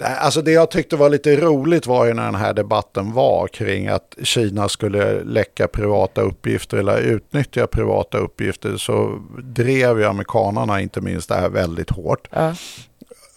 Alltså 0.00 0.42
det 0.42 0.52
jag 0.52 0.70
tyckte 0.70 0.96
var 0.96 1.08
lite 1.10 1.36
roligt 1.36 1.86
var 1.86 2.06
ju 2.06 2.14
när 2.14 2.24
den 2.24 2.34
här 2.34 2.52
debatten 2.54 3.12
var 3.12 3.48
kring 3.48 3.88
att 3.88 4.14
Kina 4.22 4.68
skulle 4.68 5.24
läcka 5.24 5.68
privata 5.68 6.20
uppgifter 6.20 6.76
eller 6.76 6.98
utnyttja 6.98 7.66
privata 7.66 8.18
uppgifter 8.18 8.76
så 8.76 9.18
drev 9.42 9.98
ju 9.98 10.04
amerikanerna 10.04 10.80
inte 10.80 11.00
minst 11.00 11.28
det 11.28 11.34
här 11.34 11.48
väldigt 11.48 11.90
hårt. 11.90 12.28
Ja. 12.30 12.54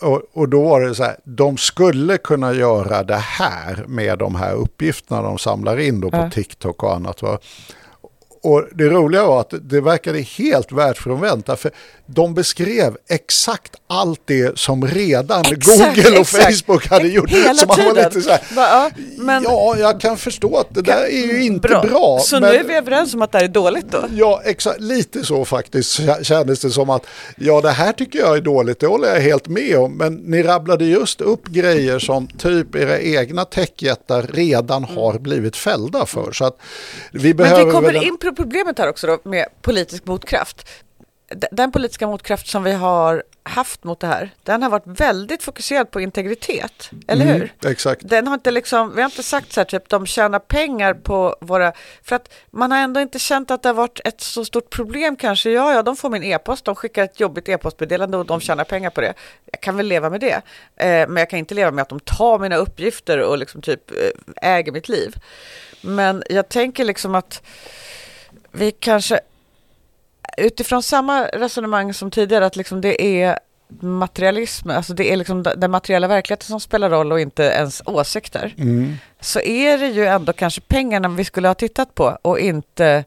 Och, 0.02 0.22
och 0.34 0.50
då 0.50 0.64
var 0.70 0.82
det 0.82 0.96
så 0.96 1.04
här, 1.04 1.16
de 1.24 1.58
skulle 1.58 2.18
kunna 2.18 2.54
göra 2.54 3.04
det 3.04 3.16
här 3.16 3.84
med 3.88 4.20
de 4.20 4.36
här 4.36 4.54
uppgifterna 4.54 5.22
de 5.22 5.38
samlar 5.38 5.80
in 5.80 6.02
då 6.02 6.12
på 6.12 6.18
Ja. 6.18 6.30
TikTok 6.30 6.84
och 6.84 6.96
annat. 6.96 7.22
Va? 7.22 7.38
Och 8.46 8.64
det 8.72 8.90
roliga 8.90 9.26
var 9.26 9.42
att 9.42 9.54
det 9.62 9.82
verkade 9.82 10.20
helt 10.22 10.72
världsfrånvänt. 10.72 11.50
För 11.60 11.72
de 12.06 12.34
beskrev 12.34 12.98
exakt 13.10 13.76
allt 13.90 14.22
det 14.26 14.60
som 14.60 14.88
redan 14.88 15.42
Exakt, 15.52 15.96
Google 15.96 16.10
och 16.12 16.20
exakt. 16.22 16.44
Facebook 16.66 16.88
hade 16.88 17.08
gjort. 17.08 17.30
Hela 17.30 17.54
så 17.54 17.66
man 17.68 17.78
var 17.78 17.94
tiden. 17.94 18.04
lite 18.10 18.22
så 18.22 18.30
här, 18.30 18.40
ja, 18.56 18.90
men- 19.18 19.44
ja, 19.44 19.76
jag 19.80 20.00
kan 20.02 20.18
förstå 20.18 20.58
att 20.58 20.76
det 20.76 20.82
där 20.82 21.04
är 21.06 21.28
ju 21.34 21.44
inte 21.44 21.68
bra. 21.68 22.20
Så 22.24 22.40
men- 22.40 22.52
nu 22.52 22.58
är 22.60 22.64
vi 22.64 22.74
överens 22.76 23.14
om 23.14 23.22
att 23.22 23.32
det 23.32 23.38
här 23.38 23.46
är 23.46 23.50
dåligt 23.50 23.92
då? 23.92 24.04
Ja, 24.14 24.42
exakt. 24.46 24.80
Lite 24.82 25.24
så 25.26 25.46
faktiskt 25.46 26.00
kä- 26.00 26.24
kändes 26.24 26.60
det 26.60 26.70
som 26.70 26.90
att 26.90 27.06
ja, 27.38 27.62
det 27.62 27.70
här 27.72 27.92
tycker 27.94 28.20
jag 28.20 28.38
är 28.38 28.42
dåligt, 28.42 28.80
det 28.80 28.88
håller 28.88 29.08
jag 29.14 29.22
helt 29.22 29.48
med 29.48 29.78
om. 29.78 29.98
Men 29.98 30.16
ni 30.16 30.44
rabblade 30.44 30.86
just 30.86 31.22
upp 31.22 31.48
grejer 31.48 32.00
som 32.00 32.28
typ 32.28 32.76
era 32.76 33.00
egna 33.00 33.46
techjättar 33.46 34.22
redan 34.34 34.84
har 34.84 35.20
blivit 35.20 35.56
fällda 35.56 36.06
för. 36.06 36.32
Så 36.32 36.46
att 36.46 36.58
vi 37.12 37.28
Men 37.28 37.38
behöver 37.38 37.66
vi 37.66 37.72
kommer 37.72 37.88
väl 37.88 37.96
en- 37.96 38.04
in 38.04 38.18
problemet 38.36 38.80
här 38.80 38.90
också 38.90 39.08
då 39.08 39.20
med 39.24 39.46
politisk 39.62 40.06
motkraft. 40.06 40.70
Den 41.52 41.72
politiska 41.72 42.08
motkraft 42.08 42.48
som 42.48 42.64
vi 42.64 42.72
har 42.72 43.24
haft 43.44 43.84
mot 43.84 44.00
det 44.00 44.08
här, 44.08 44.30
den 44.44 44.64
har 44.64 44.70
varit 44.70 44.88
väldigt 44.88 45.44
fokuserad 45.44 45.92
på 45.92 46.02
integritet, 46.02 46.90
eller 47.08 47.26
Mm, 47.26 47.36
hur? 47.62 47.72
Exakt. 47.72 48.02
Den 48.10 48.28
har 48.28 48.34
inte 48.34 48.52
liksom, 48.52 48.96
vi 48.96 49.02
har 49.02 49.10
inte 49.10 49.24
sagt 49.24 49.54
så 49.54 49.60
här 49.60 49.66
typ 49.66 49.90
de 49.90 50.06
tjänar 50.06 50.40
pengar 50.40 50.94
på 50.94 51.36
våra, 51.42 51.74
för 52.04 52.16
att 52.16 52.34
man 52.52 52.72
har 52.72 52.80
ändå 52.80 53.00
inte 53.00 53.20
känt 53.20 53.52
att 53.52 53.64
det 53.64 53.70
har 53.70 53.74
varit 53.74 54.00
ett 54.06 54.22
så 54.22 54.46
stort 54.46 54.70
problem 54.70 55.16
kanske. 55.16 55.50
Ja, 55.50 55.74
ja, 55.74 55.84
de 55.84 55.96
får 55.96 56.10
min 56.10 56.24
e-post, 56.24 56.66
de 56.66 56.76
skickar 56.76 57.04
ett 57.04 57.20
jobbigt 57.20 57.50
e-postmeddelande 57.50 58.18
och 58.18 58.26
de 58.26 58.40
tjänar 58.42 58.64
pengar 58.64 58.90
på 58.90 59.02
det. 59.02 59.14
Jag 59.52 59.62
kan 59.62 59.78
väl 59.78 59.86
leva 59.86 60.10
med 60.10 60.22
det, 60.22 60.42
eh, 60.76 61.08
men 61.08 61.18
jag 61.18 61.30
kan 61.30 61.40
inte 61.40 61.56
leva 61.56 61.72
med 61.72 61.82
att 61.82 61.90
de 61.90 62.00
tar 62.00 62.40
mina 62.40 62.56
uppgifter 62.56 63.20
och 63.20 63.38
liksom 63.38 63.62
typ 63.62 63.92
eh, 63.92 64.50
äger 64.56 64.72
mitt 64.72 64.90
liv. 64.90 65.16
Men 65.82 66.24
jag 66.30 66.50
tänker 66.50 66.86
liksom 66.86 67.16
att 67.16 67.42
vi 68.58 68.72
kanske 68.72 69.20
utifrån 70.38 70.84
samma 70.84 71.28
resonemang 71.28 71.94
som 71.94 72.12
tidigare 72.12 72.46
att 72.46 72.56
liksom 72.56 72.82
det 72.82 73.04
är 73.04 73.40
materialism, 73.80 74.70
alltså 74.70 74.94
det 74.94 75.12
är 75.12 75.16
liksom 75.16 75.44
den 75.44 75.72
materiella 75.72 76.08
verkligheten 76.08 76.48
som 76.48 76.60
spelar 76.60 76.90
roll 76.90 77.12
och 77.12 77.20
inte 77.20 77.44
ens 77.44 77.82
åsikter. 77.86 78.54
Mm. 78.58 78.96
Så 79.20 79.40
är 79.40 79.78
det 79.78 79.88
ju 79.88 80.06
ändå 80.06 80.34
kanske 80.34 80.62
pengarna 80.62 81.10
vi 81.10 81.26
skulle 81.26 81.48
ha 81.48 81.56
tittat 81.56 81.96
på 81.96 82.18
och 82.22 82.40
inte 82.40 83.04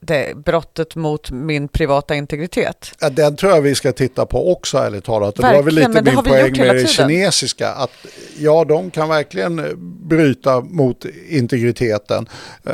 det 0.00 0.36
brottet 0.36 0.96
mot 0.96 1.30
min 1.30 1.68
privata 1.68 2.14
integritet. 2.14 2.94
Ja, 3.00 3.10
den 3.10 3.36
tror 3.36 3.52
jag 3.52 3.60
vi 3.60 3.74
ska 3.74 3.92
titta 3.92 4.26
på 4.26 4.52
också 4.52 4.78
ärligt 4.78 5.04
talat. 5.04 5.34
Det 5.34 5.42
var 5.42 5.62
väl 5.62 5.74
lite 5.74 6.02
min 6.02 6.14
poäng 6.14 6.58
med 6.58 6.76
det 6.76 6.86
kinesiska. 6.86 7.68
Att 7.68 7.90
ja, 8.38 8.64
de 8.64 8.90
kan 8.90 9.08
verkligen 9.08 9.62
bryta 10.08 10.60
mot 10.60 11.04
integriteten. 11.28 12.28
Eh, 12.66 12.72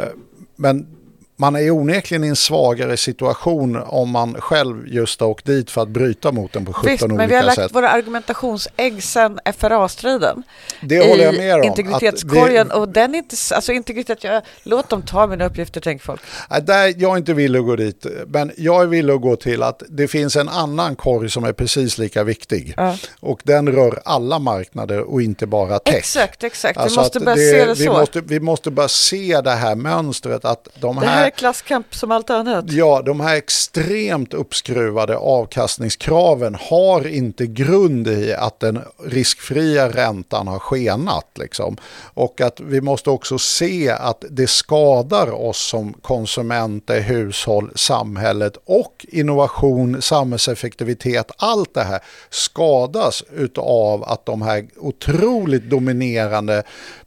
Men 0.57 0.98
man 1.41 1.57
är 1.57 1.71
onekligen 1.71 2.25
i 2.25 2.29
en 2.29 2.37
svagare 2.37 2.97
situation 2.97 3.77
om 3.87 4.11
man 4.11 4.35
själv 4.41 4.89
just 4.89 5.21
har 5.21 5.29
åkt 5.29 5.47
dit 5.47 5.71
för 5.71 5.83
att 5.83 5.89
bryta 5.89 6.33
mot 6.33 6.53
den 6.53 6.65
på 6.65 6.73
17 6.73 6.91
Visst, 6.91 7.03
olika 7.03 7.17
men 7.17 7.29
vi 7.29 7.35
har 7.35 7.43
lagt 7.43 7.57
sätt. 7.57 7.75
våra 7.75 7.89
argumentationsägg 7.91 9.03
sen 9.03 9.39
FRA-striden. 9.59 10.43
Det 10.81 11.09
håller 11.11 11.25
jag 11.25 11.35
I 11.35 11.39
med 11.39 11.55
om. 11.55 11.63
integritetskorgen. 11.63 12.69
Vi- 12.69 12.75
Och 12.75 12.89
den 12.89 13.15
är 13.15 13.19
inte, 13.19 13.37
alltså 13.55 13.73
integritet, 13.73 14.25
jag, 14.25 14.43
låt 14.63 14.89
dem 14.89 15.03
ta 15.03 15.27
mina 15.27 15.45
uppgifter, 15.47 15.81
tänker 15.81 16.05
folk. 16.05 16.21
Nej, 16.51 16.63
där 16.63 16.95
jag 16.97 17.13
är 17.13 17.17
inte 17.17 17.35
villig 17.35 17.59
att 17.59 17.67
gå 17.67 17.77
dit, 17.77 18.07
men 18.27 18.53
jag 18.57 18.83
är 18.83 18.87
villig 18.87 19.15
att 19.15 19.21
gå 19.21 19.37
till 19.37 19.63
att 19.63 19.83
det 19.89 20.09
finns 20.09 20.37
en 20.37 20.49
annan 20.49 20.97
korg 20.97 21.31
som 21.31 21.45
är 21.45 21.53
precis 21.53 21.99
lika 21.99 22.25
viktig. 22.25 22.75
Ja. 22.77 22.97
Och 23.21 23.41
den 23.45 23.69
rör 23.73 24.01
alla 24.05 24.39
marknader 24.39 25.01
och 25.01 25.23
inte 25.23 25.47
bara 25.47 25.79
tech. 25.79 25.95
Exakt, 25.95 26.45
exakt. 26.45 26.79
Alltså 26.79 27.01
vi 27.01 27.05
måste 27.05 27.21
börja 27.21 27.37
se 27.37 27.65
det 27.65 27.75
vi 27.75 27.85
så. 27.85 27.93
Måste, 27.93 28.21
vi 28.21 28.41
måste 28.41 28.71
börja 28.71 28.89
se 28.89 29.41
det 29.41 29.51
här 29.51 29.75
mönstret 29.75 30.45
att 30.45 30.69
de 30.81 30.97
det 31.01 31.07
här 31.07 31.28
här 31.29 31.39
klasskamp 31.39 31.95
som 31.95 32.11
allt 32.11 32.31
annat. 32.31 32.73
Ja, 32.73 33.03
de 33.03 33.21
här 33.21 33.37
extremt 33.37 34.35
uppskruvade 34.35 35.17
avkastningskraven 35.17 36.57
har 36.61 37.07
inte 37.07 37.47
grund 37.47 38.09
i 38.09 38.35
att 38.35 38.61
den 38.61 38.81
riskfria 39.05 39.89
räntan 39.89 40.49
har 40.49 40.59
skenat. 40.59 41.31
Liksom. 41.39 41.77
Och 42.15 42.41
att 42.41 42.61
vi 42.61 42.81
måste 42.81 43.11
också 43.11 43.39
se 43.39 43.91
att 43.91 44.25
det 44.31 44.47
skadar 44.47 45.31
oss 45.31 45.69
som 45.69 45.93
konsumenter, 45.93 47.01
hushåll, 47.01 47.71
samhället 47.75 48.57
och 48.65 49.07
innovation, 49.09 50.03
samhällseffektivitet. 50.03 51.31
Allt 51.37 51.75
det 51.75 51.83
här 51.83 52.01
skadas 52.31 53.25
utav 53.37 54.05
att 54.05 54.27
de 54.27 54.43
här 54.43 54.67
otroligt 54.77 55.71
dominerande 55.71 56.63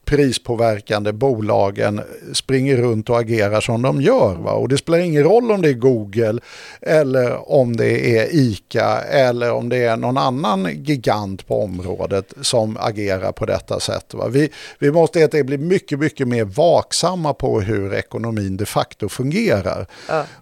prispåverkande 0.06 1.12
bolagen 1.12 2.02
springer 2.34 2.78
runt 2.78 3.10
och 3.10 3.20
agerar 3.20 3.62
som 3.62 3.82
de 3.82 4.02
gör. 4.02 4.36
Va? 4.36 4.52
Och 4.52 4.70
det 4.70 4.78
spelar 4.78 5.00
ingen 5.00 5.24
roll 5.24 5.52
om 5.52 5.62
det 5.62 5.70
är 5.70 5.74
Google 5.74 6.40
eller 6.82 7.52
om 7.52 7.78
det 7.78 8.18
är 8.18 8.28
ICA 8.32 9.02
eller 9.02 9.52
om 9.52 9.70
det 9.70 9.78
är 9.78 9.98
någon 9.98 10.18
annan 10.18 10.84
gigant 10.84 11.48
på 11.48 11.64
området 11.64 12.34
som 12.42 12.78
agerar 12.80 13.32
på 13.32 13.46
detta 13.46 13.80
sätt. 13.80 14.14
Va? 14.14 14.28
Vi, 14.28 14.50
vi 14.80 14.92
måste 14.92 15.20
helt 15.20 15.34
enkelt 15.34 15.48
bli 15.48 15.58
mycket, 15.58 16.00
mycket 16.00 16.28
mer 16.28 16.44
vaksamma 16.44 17.34
på 17.34 17.62
hur 17.62 17.94
ekonomin 17.94 18.58
de 18.58 18.66
facto 18.66 19.10
fungerar. 19.10 19.88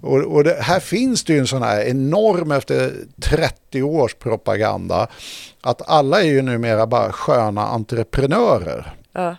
Och, 0.02 0.18
och 0.18 0.44
det, 0.44 0.58
här 0.62 0.80
finns 0.80 1.24
det 1.24 1.34
ju 1.34 1.40
en 1.40 1.48
sån 1.48 1.64
här 1.64 1.82
enorm 1.82 2.52
efter 2.52 2.92
30 3.22 3.84
års 3.84 4.16
propaganda 4.16 5.08
att 5.62 5.90
alla 5.90 6.22
är 6.22 6.26
ju 6.26 6.42
numera 6.42 6.88
bara 6.88 7.12
sköna 7.12 7.68
entreprenörer. 7.68 8.94
Ja. 9.14 9.36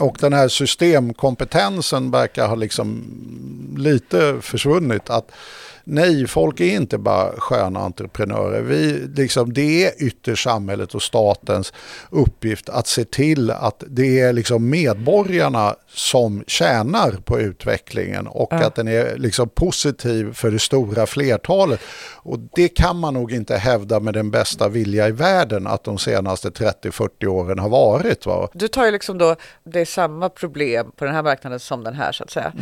Och 0.00 0.16
den 0.20 0.32
här 0.32 0.48
systemkompetensen 0.48 2.10
verkar 2.10 2.48
ha 2.48 2.54
liksom 2.54 3.04
lite 3.76 4.38
försvunnit. 4.40 5.10
Att 5.10 5.30
nej, 5.84 6.26
folk 6.26 6.60
är 6.60 6.74
inte 6.74 6.98
bara 6.98 7.32
sköna 7.38 7.80
entreprenörer. 7.80 8.62
Vi, 8.62 9.06
liksom, 9.16 9.52
det 9.52 9.84
är 9.86 10.02
ytterst 10.02 10.44
samhället 10.44 10.94
och 10.94 11.02
statens 11.02 11.72
uppgift 12.10 12.68
att 12.68 12.86
se 12.86 13.04
till 13.04 13.50
att 13.50 13.84
det 13.86 14.20
är 14.20 14.32
liksom 14.32 14.70
medborgarna 14.70 15.76
som 15.88 16.44
tjänar 16.46 17.12
på 17.24 17.40
utvecklingen 17.40 18.26
och 18.26 18.52
att 18.52 18.74
den 18.74 18.88
är 18.88 19.16
liksom 19.16 19.48
positiv 19.48 20.32
för 20.32 20.50
det 20.50 20.58
stora 20.58 21.06
flertalet. 21.06 21.80
Och 22.14 22.38
det 22.54 22.68
kan 22.68 22.98
man 22.98 23.14
nog 23.14 23.32
inte 23.32 23.56
hävda 23.56 24.00
med 24.00 24.14
den 24.14 24.30
bästa 24.30 24.68
vilja 24.68 25.08
i 25.08 25.12
världen 25.12 25.66
att 25.66 25.84
de 25.84 25.98
senaste 25.98 26.48
30-40 26.50 27.26
åren 27.26 27.58
har 27.58 27.68
varit. 27.68 28.26
Va? 28.26 28.48
Du 28.52 28.68
tar 28.68 28.84
ju 28.84 28.90
liksom 28.90 29.18
då, 29.18 29.36
det 29.64 29.80
är 29.80 29.84
samma 29.84 30.28
problem 30.28 30.92
på 30.96 31.04
den 31.04 31.14
här 31.14 31.22
marknaden 31.22 31.60
som 31.60 31.84
den 31.84 31.94
här 31.94 32.12
så 32.12 32.24
att 32.24 32.30
säga. 32.30 32.52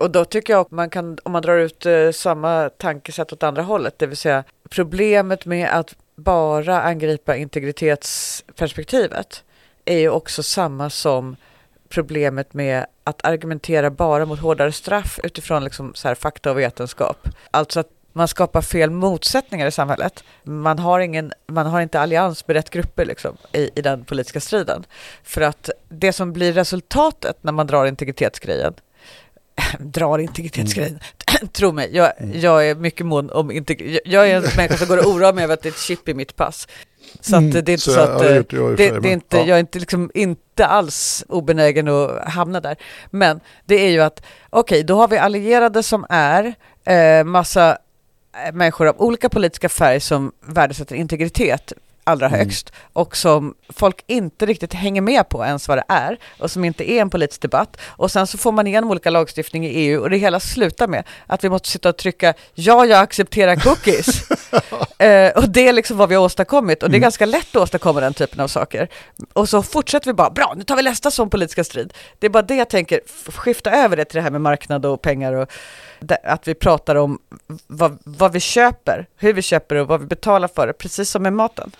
Och 0.00 0.10
då 0.10 0.24
tycker 0.24 0.52
jag 0.52 0.60
att 0.60 0.70
man 0.70 0.90
kan, 0.90 1.18
om 1.22 1.32
man 1.32 1.42
drar 1.42 1.56
ut 1.56 1.86
eh, 1.86 2.10
samma 2.10 2.68
tankesätt 2.68 3.32
åt 3.32 3.42
andra 3.42 3.62
hållet, 3.62 3.98
det 3.98 4.06
vill 4.06 4.16
säga 4.16 4.44
problemet 4.70 5.46
med 5.46 5.78
att 5.78 5.96
bara 6.16 6.82
angripa 6.82 7.36
integritetsperspektivet 7.36 9.44
är 9.84 9.98
ju 9.98 10.10
också 10.10 10.42
samma 10.42 10.90
som 10.90 11.36
problemet 11.88 12.54
med 12.54 12.86
att 13.04 13.24
argumentera 13.24 13.90
bara 13.90 14.26
mot 14.26 14.40
hårdare 14.40 14.72
straff 14.72 15.20
utifrån 15.22 15.64
liksom 15.64 15.94
så 15.94 16.08
här 16.08 16.14
fakta 16.14 16.50
och 16.50 16.58
vetenskap. 16.58 17.28
Alltså 17.50 17.80
att 17.80 17.88
man 18.12 18.28
skapar 18.28 18.62
fel 18.62 18.90
motsättningar 18.90 19.66
i 19.66 19.70
samhället. 19.70 20.24
Man 20.42 20.78
har, 20.78 21.00
ingen, 21.00 21.32
man 21.46 21.66
har 21.66 21.80
inte 21.80 22.00
allians 22.00 22.46
med 22.46 22.54
rätt 22.54 22.70
grupper 22.70 23.04
liksom, 23.04 23.36
i, 23.52 23.70
i 23.74 23.82
den 23.82 24.04
politiska 24.04 24.40
striden. 24.40 24.84
För 25.22 25.40
att 25.40 25.70
det 25.88 26.12
som 26.12 26.32
blir 26.32 26.52
resultatet 26.52 27.36
när 27.40 27.52
man 27.52 27.66
drar 27.66 27.86
integritetsgrejen 27.86 28.74
drar 29.78 30.18
integritetsgrejen. 30.18 30.98
Tro 31.52 31.72
mig, 31.72 31.90
jag, 31.92 32.12
jag 32.32 32.68
är 32.68 32.74
mycket 32.74 33.06
mån 33.06 33.30
om 33.30 33.50
integritet. 33.50 34.02
Jag 34.04 34.30
är 34.30 34.36
en 34.36 34.42
människa 34.56 34.76
som 34.76 34.88
går 34.88 34.98
och 34.98 35.04
oroar 35.04 35.32
mig 35.32 35.44
över 35.44 35.54
att 35.54 35.62
det 35.62 35.68
är 35.68 35.72
ett 35.72 35.78
chip 35.78 36.08
i 36.08 36.14
mitt 36.14 36.36
pass. 36.36 36.68
Så 37.20 37.36
att 37.36 37.42
Mm, 37.42 37.50
det 37.52 37.58
är 37.58 37.70
inte 37.70 37.78
så 37.78 37.92
så, 37.92 37.98
jag 37.98 38.16
att 38.16 38.22
jag 38.22 38.48
för 38.50 38.76
det, 38.76 39.00
det 39.00 39.08
är 39.08 39.12
inte, 39.12 39.36
ja. 39.36 39.44
jag 39.44 39.56
är 39.56 39.60
inte, 39.60 39.78
liksom, 39.78 40.10
inte 40.14 40.66
alls 40.66 41.24
obenägen 41.28 41.88
att 41.88 42.28
hamna 42.28 42.60
där. 42.60 42.76
Men 43.10 43.40
det 43.64 43.74
är 43.74 43.90
ju 43.90 44.00
att 44.00 44.22
okej, 44.50 44.82
då 44.82 44.96
har 44.96 45.08
vi 45.08 45.18
allierade 45.18 45.82
som 45.82 46.06
är 46.08 46.54
eh, 46.84 47.24
massa 47.24 47.78
eh, 48.46 48.52
människor 48.52 48.86
av 48.88 49.00
olika 49.00 49.28
politiska 49.28 49.68
färg 49.68 50.00
som 50.00 50.32
värdesätter 50.40 50.96
integritet 50.96 51.72
allra 52.10 52.26
Mm. 52.26 52.38
högst 52.38 52.72
och 52.92 53.16
som 53.16 53.54
folk 53.68 54.04
inte 54.06 54.46
riktigt 54.46 54.74
hänger 54.74 55.00
med 55.02 55.28
på 55.28 55.44
ens 55.44 55.68
vad 55.68 55.78
det 55.78 55.84
är 55.88 56.18
och 56.38 56.50
som 56.50 56.64
inte 56.64 56.90
är 56.90 57.00
en 57.00 57.10
politisk 57.10 57.42
debatt. 57.42 57.76
Och 57.86 58.10
sen 58.10 58.26
så 58.26 58.38
får 58.38 58.52
man 58.52 58.66
igenom 58.66 58.90
olika 58.90 59.10
lagstiftning 59.10 59.66
i 59.66 59.68
EU 59.68 60.00
och 60.00 60.10
det 60.10 60.16
hela 60.16 60.40
slutar 60.40 60.88
med 60.88 61.04
att 61.26 61.44
vi 61.44 61.48
måste 61.48 61.68
sitta 61.68 61.88
och 61.88 61.96
trycka 61.96 62.34
ja, 62.54 62.86
jag 62.86 63.00
accepterar 63.00 63.56
cookies. 63.56 64.30
eh, 64.98 65.30
och 65.36 65.48
det 65.48 65.68
är 65.68 65.72
liksom 65.72 65.96
vad 65.96 66.08
vi 66.08 66.14
har 66.14 66.22
åstadkommit 66.24 66.82
och 66.82 66.90
det 66.90 66.96
är 66.96 67.00
ganska 67.00 67.26
lätt 67.26 67.56
att 67.56 67.62
åstadkomma 67.62 68.00
den 68.00 68.14
typen 68.14 68.40
av 68.40 68.48
saker. 68.48 68.88
Och 69.32 69.48
så 69.48 69.62
fortsätter 69.62 70.06
vi 70.06 70.12
bara, 70.12 70.30
bra, 70.30 70.54
nu 70.56 70.64
tar 70.64 70.76
vi 70.76 70.82
nästa 70.82 71.10
sån 71.10 71.30
politiska 71.30 71.64
strid. 71.64 71.92
Det 72.18 72.26
är 72.26 72.30
bara 72.30 72.42
det 72.42 72.54
jag 72.56 72.68
tänker, 72.70 73.00
skifta 73.30 73.70
över 73.70 73.96
det 73.96 74.04
till 74.04 74.16
det 74.16 74.22
här 74.22 74.30
med 74.30 74.40
marknad 74.40 74.86
och 74.86 75.02
pengar 75.02 75.32
och 75.32 75.50
att 76.24 76.48
vi 76.48 76.54
pratar 76.54 76.94
om 76.94 77.18
vad, 77.66 77.98
vad 78.04 78.32
vi 78.32 78.40
köper, 78.40 79.06
hur 79.16 79.32
vi 79.32 79.42
köper 79.42 79.76
och 79.76 79.88
vad 79.88 80.00
vi 80.00 80.06
betalar 80.06 80.48
för 80.48 80.66
det, 80.66 80.72
precis 80.72 81.10
som 81.10 81.22
med 81.22 81.32
maten. 81.32 81.70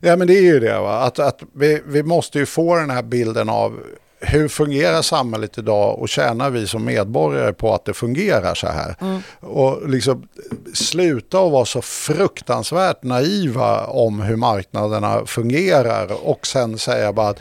Ja 0.00 0.16
men 0.16 0.26
det 0.26 0.38
är 0.38 0.42
ju 0.42 0.60
det, 0.60 0.78
va? 0.78 0.98
att, 0.98 1.18
att 1.18 1.42
vi, 1.52 1.82
vi 1.86 2.02
måste 2.02 2.38
ju 2.38 2.46
få 2.46 2.76
den 2.76 2.90
här 2.90 3.02
bilden 3.02 3.48
av 3.48 3.80
hur 4.20 4.48
fungerar 4.48 5.02
samhället 5.02 5.58
idag 5.58 5.98
och 5.98 6.08
tjänar 6.08 6.50
vi 6.50 6.66
som 6.66 6.84
medborgare 6.84 7.52
på 7.52 7.74
att 7.74 7.84
det 7.84 7.94
fungerar 7.94 8.54
så 8.54 8.66
här? 8.66 8.96
Och 9.40 9.88
liksom 9.88 10.28
sluta 10.74 11.40
att 11.40 11.52
vara 11.52 11.64
så 11.64 11.82
fruktansvärt 11.82 13.02
naiva 13.02 13.86
om 13.86 14.20
hur 14.20 14.36
marknaderna 14.36 15.26
fungerar 15.26 16.26
och 16.28 16.46
sen 16.46 16.78
säga 16.78 17.12
bara 17.12 17.28
att 17.28 17.40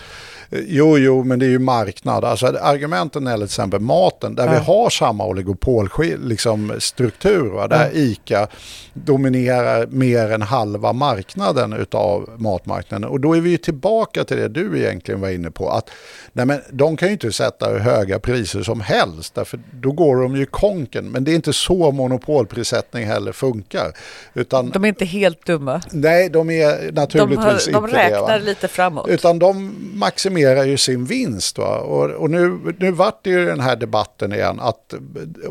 Jo, 0.51 0.97
jo, 0.97 1.23
men 1.23 1.39
det 1.39 1.45
är 1.45 1.49
ju 1.49 1.59
marknad. 1.59 2.25
Alltså 2.25 2.47
argumenten 2.47 3.23
när 3.23 3.31
det 3.31 3.37
till 3.37 3.45
exempel 3.45 3.79
maten, 3.79 4.35
där 4.35 4.49
vi 4.49 4.57
har 4.57 4.89
samma 4.89 5.25
oligopolstruktur, 5.25 6.17
liksom, 6.27 6.73
struktur, 6.79 7.49
va? 7.49 7.67
där 7.67 7.89
ICA 7.93 8.47
dominerar 8.93 9.87
mer 9.87 10.31
än 10.31 10.41
halva 10.41 10.93
marknaden 10.93 11.73
utav 11.73 12.29
matmarknaden. 12.37 13.09
Och 13.09 13.19
då 13.19 13.35
är 13.35 13.41
vi 13.41 13.49
ju 13.49 13.57
tillbaka 13.57 14.23
till 14.23 14.37
det 14.37 14.47
du 14.47 14.79
egentligen 14.79 15.21
var 15.21 15.29
inne 15.29 15.51
på, 15.51 15.69
att 15.69 15.89
nej 16.33 16.45
men, 16.45 16.61
de 16.71 16.97
kan 16.97 17.07
ju 17.07 17.13
inte 17.13 17.31
sätta 17.31 17.69
hur 17.69 17.79
höga 17.79 18.19
priser 18.19 18.63
som 18.63 18.81
helst, 18.81 19.35
därför 19.35 19.59
då 19.71 19.91
går 19.91 20.21
de 20.21 20.35
ju 20.35 20.45
konken. 20.45 21.11
Men 21.11 21.23
det 21.23 21.31
är 21.31 21.35
inte 21.35 21.53
så 21.53 21.91
monopolprissättning 21.91 23.05
heller 23.05 23.31
funkar. 23.31 23.91
Utan, 24.33 24.69
De 24.69 24.83
är 24.83 24.89
inte 24.89 25.05
helt 25.05 25.45
dumma. 25.45 25.81
nej, 25.91 26.29
de 26.29 26.49
är 26.49 26.81
De, 26.81 26.91
naturligtvis 26.91 27.65
har, 27.65 27.71
de 27.71 27.85
inte 27.85 27.97
det. 28.09 28.21
va? 28.21 28.27
räknar 28.27 28.39
lite 28.39 28.67
framåt. 28.67 29.07
Utan 29.07 29.39
de 29.39 29.75
maximerar 29.93 30.34
ju 30.37 30.77
sin 30.77 31.05
vinst. 31.05 31.57
Va? 31.57 31.77
Och, 31.77 32.09
och 32.09 32.29
nu, 32.29 32.59
nu 32.79 32.91
vart 32.91 33.23
det 33.23 33.29
ju 33.29 33.45
den 33.45 33.59
här 33.59 33.75
debatten 33.75 34.33
igen, 34.33 34.59
att, 34.59 34.93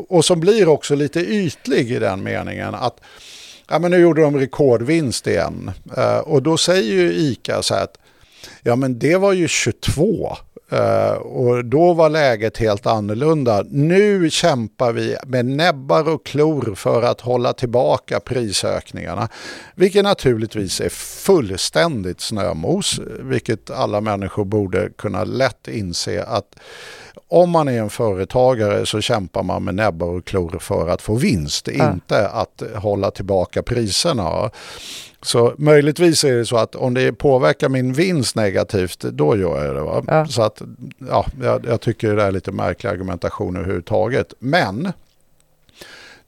och 0.07 0.25
som 0.25 0.39
blir 0.39 0.67
också 0.67 0.95
lite 0.95 1.19
ytlig 1.19 1.91
i 1.91 1.99
den 1.99 2.23
meningen, 2.23 2.75
att 2.75 2.99
ja, 3.69 3.79
men 3.79 3.91
nu 3.91 3.97
gjorde 3.97 4.21
de 4.21 4.39
rekordvinst 4.39 5.27
igen. 5.27 5.71
Eh, 5.97 6.17
och 6.17 6.43
då 6.43 6.57
säger 6.57 6.93
ju 6.93 7.13
ICA 7.13 7.61
så 7.61 7.73
här 7.73 7.83
att 7.83 7.97
ja 8.63 8.75
men 8.75 8.99
det 8.99 9.15
var 9.15 9.33
ju 9.33 9.47
22. 9.47 10.37
Eh, 10.69 11.11
och 11.13 11.65
då 11.65 11.93
var 11.93 12.09
läget 12.09 12.57
helt 12.57 12.85
annorlunda. 12.85 13.63
Nu 13.69 14.29
kämpar 14.29 14.91
vi 14.91 15.17
med 15.25 15.45
näbbar 15.45 16.09
och 16.09 16.25
klor 16.25 16.75
för 16.75 17.01
att 17.01 17.21
hålla 17.21 17.53
tillbaka 17.53 18.19
prisökningarna. 18.19 19.29
Vilket 19.75 20.03
naturligtvis 20.03 20.81
är 20.81 20.89
fullständigt 20.89 22.21
snömos. 22.21 22.99
Vilket 23.19 23.69
alla 23.69 24.01
människor 24.01 24.45
borde 24.45 24.89
kunna 24.97 25.23
lätt 25.23 25.67
inse 25.67 26.23
att 26.23 26.55
om 27.27 27.49
man 27.49 27.67
är 27.67 27.81
en 27.81 27.89
företagare 27.89 28.85
så 28.85 29.01
kämpar 29.01 29.43
man 29.43 29.63
med 29.63 29.75
näbbar 29.75 30.07
och 30.07 30.25
klor 30.25 30.57
för 30.59 30.89
att 30.89 31.01
få 31.01 31.15
vinst. 31.15 31.67
Inte 31.67 32.27
att 32.27 32.63
hålla 32.75 33.11
tillbaka 33.11 33.63
priserna. 33.63 34.51
Så 35.21 35.53
möjligtvis 35.57 36.23
är 36.23 36.35
det 36.35 36.45
så 36.45 36.57
att 36.57 36.75
om 36.75 36.93
det 36.93 37.13
påverkar 37.13 37.69
min 37.69 37.93
vinst 37.93 38.35
negativt, 38.35 38.99
då 38.99 39.37
gör 39.37 39.65
jag 39.65 39.75
det. 39.75 40.13
Ja. 40.13 40.27
Så 40.27 40.41
att, 40.41 40.61
ja, 41.09 41.25
jag, 41.41 41.65
jag 41.65 41.81
tycker 41.81 42.15
det 42.15 42.23
är 42.23 42.31
lite 42.31 42.51
märklig 42.51 42.89
argumentation 42.89 43.55
överhuvudtaget. 43.55 44.33
Men 44.39 44.91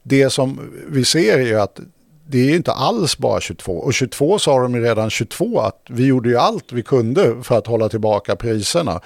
Det 0.02 0.30
som 0.30 0.70
vi 0.88 1.04
ser 1.04 1.38
är 1.38 1.46
ju 1.46 1.60
att 1.60 1.80
det 2.26 2.38
är 2.38 2.56
inte 2.56 2.72
alls 2.72 3.18
bara 3.18 3.40
22. 3.40 3.72
Och 3.72 3.94
22 3.94 4.38
sa 4.38 4.58
de 4.58 4.74
ju 4.74 4.82
redan 4.82 5.10
22 5.10 5.60
att 5.60 5.82
vi 5.88 6.06
gjorde 6.06 6.28
ju 6.28 6.36
allt 6.36 6.72
vi 6.72 6.82
kunde 6.82 7.42
för 7.42 7.58
att 7.58 7.66
hålla 7.66 7.88
tillbaka 7.88 8.36
priserna. 8.36 9.00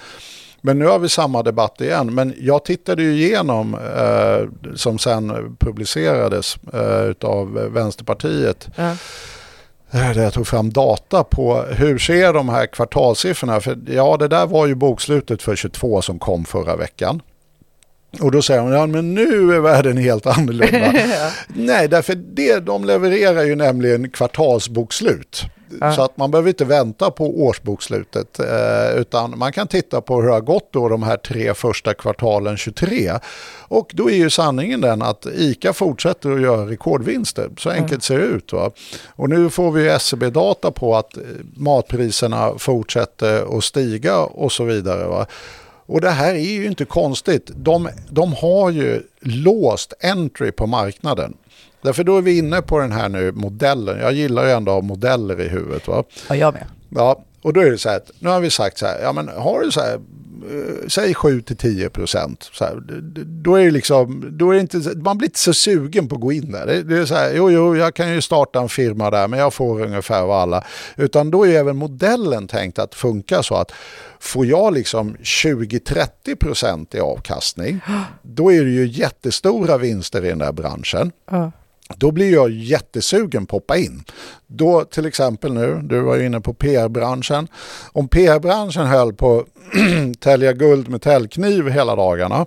Men 0.65 0.79
nu 0.79 0.87
har 0.87 0.99
vi 0.99 1.09
samma 1.09 1.43
debatt 1.43 1.81
igen. 1.81 2.15
Men 2.15 2.35
jag 2.39 2.65
tittade 2.65 3.03
ju 3.03 3.13
igenom, 3.13 3.75
eh, 3.75 4.75
som 4.77 4.99
sen 4.99 5.57
publicerades 5.59 6.57
eh, 6.73 7.29
av 7.29 7.53
Vänsterpartiet, 7.53 8.69
eh, 8.77 8.95
där 9.91 10.23
jag 10.23 10.33
tog 10.33 10.47
fram 10.47 10.71
data 10.71 11.25
på 11.25 11.63
hur 11.63 11.99
ser 11.99 12.33
de 12.33 12.49
här 12.49 12.67
kvartalssiffrorna. 12.67 13.61
För 13.61 13.79
ja, 13.87 14.17
det 14.17 14.29
där 14.29 14.47
var 14.47 14.67
ju 14.67 14.75
bokslutet 14.75 15.43
för 15.43 15.57
22 15.57 16.03
som 16.03 16.19
kom 16.19 16.45
förra 16.45 16.77
veckan. 16.77 17.23
Och 18.21 18.31
då 18.31 18.43
säger 18.43 18.61
de, 18.61 18.73
ja 18.73 18.87
men 18.87 19.15
nu 19.15 19.55
är 19.55 19.61
världen 19.61 19.97
helt 19.97 20.27
annorlunda. 20.27 20.93
Nej, 21.49 21.89
därför 21.89 22.15
det, 22.15 22.59
de 22.59 22.85
levererar 22.85 23.43
ju 23.43 23.55
nämligen 23.57 24.11
kvartalsbokslut. 24.11 25.45
Ja. 25.81 25.93
Så 25.93 26.03
att 26.03 26.17
man 26.17 26.31
behöver 26.31 26.49
inte 26.49 26.65
vänta 26.65 27.11
på 27.11 27.43
årsbokslutet 27.43 28.41
eh, 28.41 29.01
utan 29.01 29.39
man 29.39 29.53
kan 29.53 29.69
titta 29.69 30.01
på 30.01 30.21
hur 30.21 30.27
det 30.29 30.33
har 30.33 30.41
gått 30.41 30.73
då 30.73 30.89
de 30.89 31.03
här 31.03 31.17
tre 31.17 31.55
första 31.55 31.95
kvartalen 31.95 32.57
23. 32.57 33.13
Och 33.69 33.91
då 33.95 34.11
är 34.11 34.15
ju 34.15 34.31
sanningen 34.31 34.81
den 34.81 35.03
att 35.03 35.27
ICA 35.27 35.73
fortsätter 35.73 36.31
att 36.31 36.41
göra 36.41 36.67
rekordvinster. 36.71 37.51
Så 37.59 37.71
enkelt 37.71 38.03
ser 38.03 38.19
det 38.19 38.25
ut. 38.25 38.53
Va? 38.53 38.71
Och 39.09 39.29
nu 39.29 39.51
får 39.51 39.73
vi 39.73 39.89
SCB-data 39.89 40.71
på 40.71 40.97
att 40.97 41.17
eh, 41.17 41.23
matpriserna 41.57 42.53
fortsätter 42.59 43.59
att 43.59 43.65
stiga 43.65 44.19
och 44.19 44.53
så 44.53 44.65
vidare. 44.65 45.07
Va? 45.07 45.27
Och 45.87 46.01
det 46.01 46.11
här 46.11 46.35
är 46.35 46.53
ju 46.53 46.67
inte 46.67 46.85
konstigt. 46.85 47.51
De, 47.55 47.89
de 48.11 48.33
har 48.33 48.71
ju 48.71 49.03
låst 49.21 49.93
entry 50.01 50.53
på 50.53 50.67
marknaden. 50.67 51.35
Därför 51.83 52.05
då 52.05 52.19
är 52.19 52.23
vi 52.23 52.39
inne 52.39 52.63
på 52.63 52.79
den 52.79 52.93
här 52.93 53.09
nu 53.09 53.33
modellen. 53.33 53.99
Jag 54.01 54.13
gillar 54.13 54.45
ju 54.45 54.51
ändå 54.51 54.73
att 54.73 54.83
ha 54.83 54.89
modeller 54.89 55.41
i 55.41 55.49
huvudet. 55.49 55.89
Va? 55.89 56.05
Ja, 56.29 56.37
jag 56.37 56.55
med. 56.55 56.65
Ja, 56.89 57.25
och 57.43 57.53
då 57.53 57.61
är 57.61 57.71
det 57.71 57.79
så 57.79 57.89
här 57.89 57.97
att 57.97 58.11
nu 58.19 58.29
har 58.29 58.41
vi 58.41 58.51
sagt 58.51 58.79
så 58.79 58.87
här, 58.87 59.01
ja 59.03 59.13
men 59.13 59.29
har 59.29 59.61
du 59.61 59.71
så 59.71 59.81
här, 59.81 59.95
eh, 59.95 60.89
säg 60.89 61.15
7-10 61.15 61.89
procent, 61.89 62.51
så 62.53 62.65
här, 62.65 62.83
då 63.25 63.55
är 63.55 63.65
det 63.65 63.71
liksom, 63.71 64.25
då 64.39 64.51
är 64.51 64.55
det 64.55 64.61
inte, 64.61 64.79
man 64.97 65.19
blir 65.19 65.29
inte 65.29 65.39
så 65.39 65.55
sugen 65.55 66.09
på 66.09 66.15
att 66.15 66.21
gå 66.21 66.33
in 66.33 66.53
där. 66.53 66.67
Det, 66.67 66.83
det 66.83 66.99
är 66.99 67.05
så 67.05 67.15
här, 67.15 67.33
jo, 67.35 67.51
jo, 67.51 67.77
jag 67.77 67.95
kan 67.95 68.13
ju 68.15 68.21
starta 68.21 68.61
en 68.61 68.69
firma 68.69 69.11
där, 69.11 69.29
men 69.29 69.39
jag 69.39 69.55
får 69.55 69.81
ungefär 69.81 70.27
vad 70.27 70.43
alla, 70.43 70.65
utan 70.97 71.31
då 71.31 71.45
är 71.45 71.49
ju 71.49 71.57
även 71.57 71.77
modellen 71.77 72.49
tänkt 72.49 72.79
att 72.79 72.95
funka 72.95 73.43
så 73.43 73.55
att 73.55 73.73
får 74.21 74.47
jag 74.47 74.75
liksom 74.75 75.17
20-30 75.17 76.37
procent 76.41 76.95
i 76.95 77.01
avkastning, 77.01 77.81
då 78.23 78.53
är 78.53 78.65
det 78.65 78.71
ju 78.71 78.87
jättestora 78.87 79.79
vinster 79.79 80.25
i 80.25 80.29
den 80.29 80.39
där 80.39 80.53
branschen. 80.53 81.13
Ja. 81.31 81.53
Då 81.97 82.11
blir 82.11 82.33
jag 82.33 82.51
jättesugen 82.51 83.47
på 83.47 83.57
att 83.57 83.63
hoppa 83.63 83.77
in. 83.77 84.05
Då 84.47 84.85
till 84.85 85.07
exempel 85.07 85.53
nu, 85.53 85.81
du 85.83 86.01
var 86.01 86.17
ju 86.17 86.27
inne 86.27 86.41
på 86.41 86.55
PR-branschen. 86.55 87.49
Om 87.93 88.09
PR-branschen 88.09 88.87
höll 88.87 89.13
på 89.13 89.39
att 90.13 90.21
tälja 90.21 90.53
guld 90.53 90.89
med 90.89 91.03
täljkniv 91.03 91.69
hela 91.69 91.97
dagarna. 91.97 92.47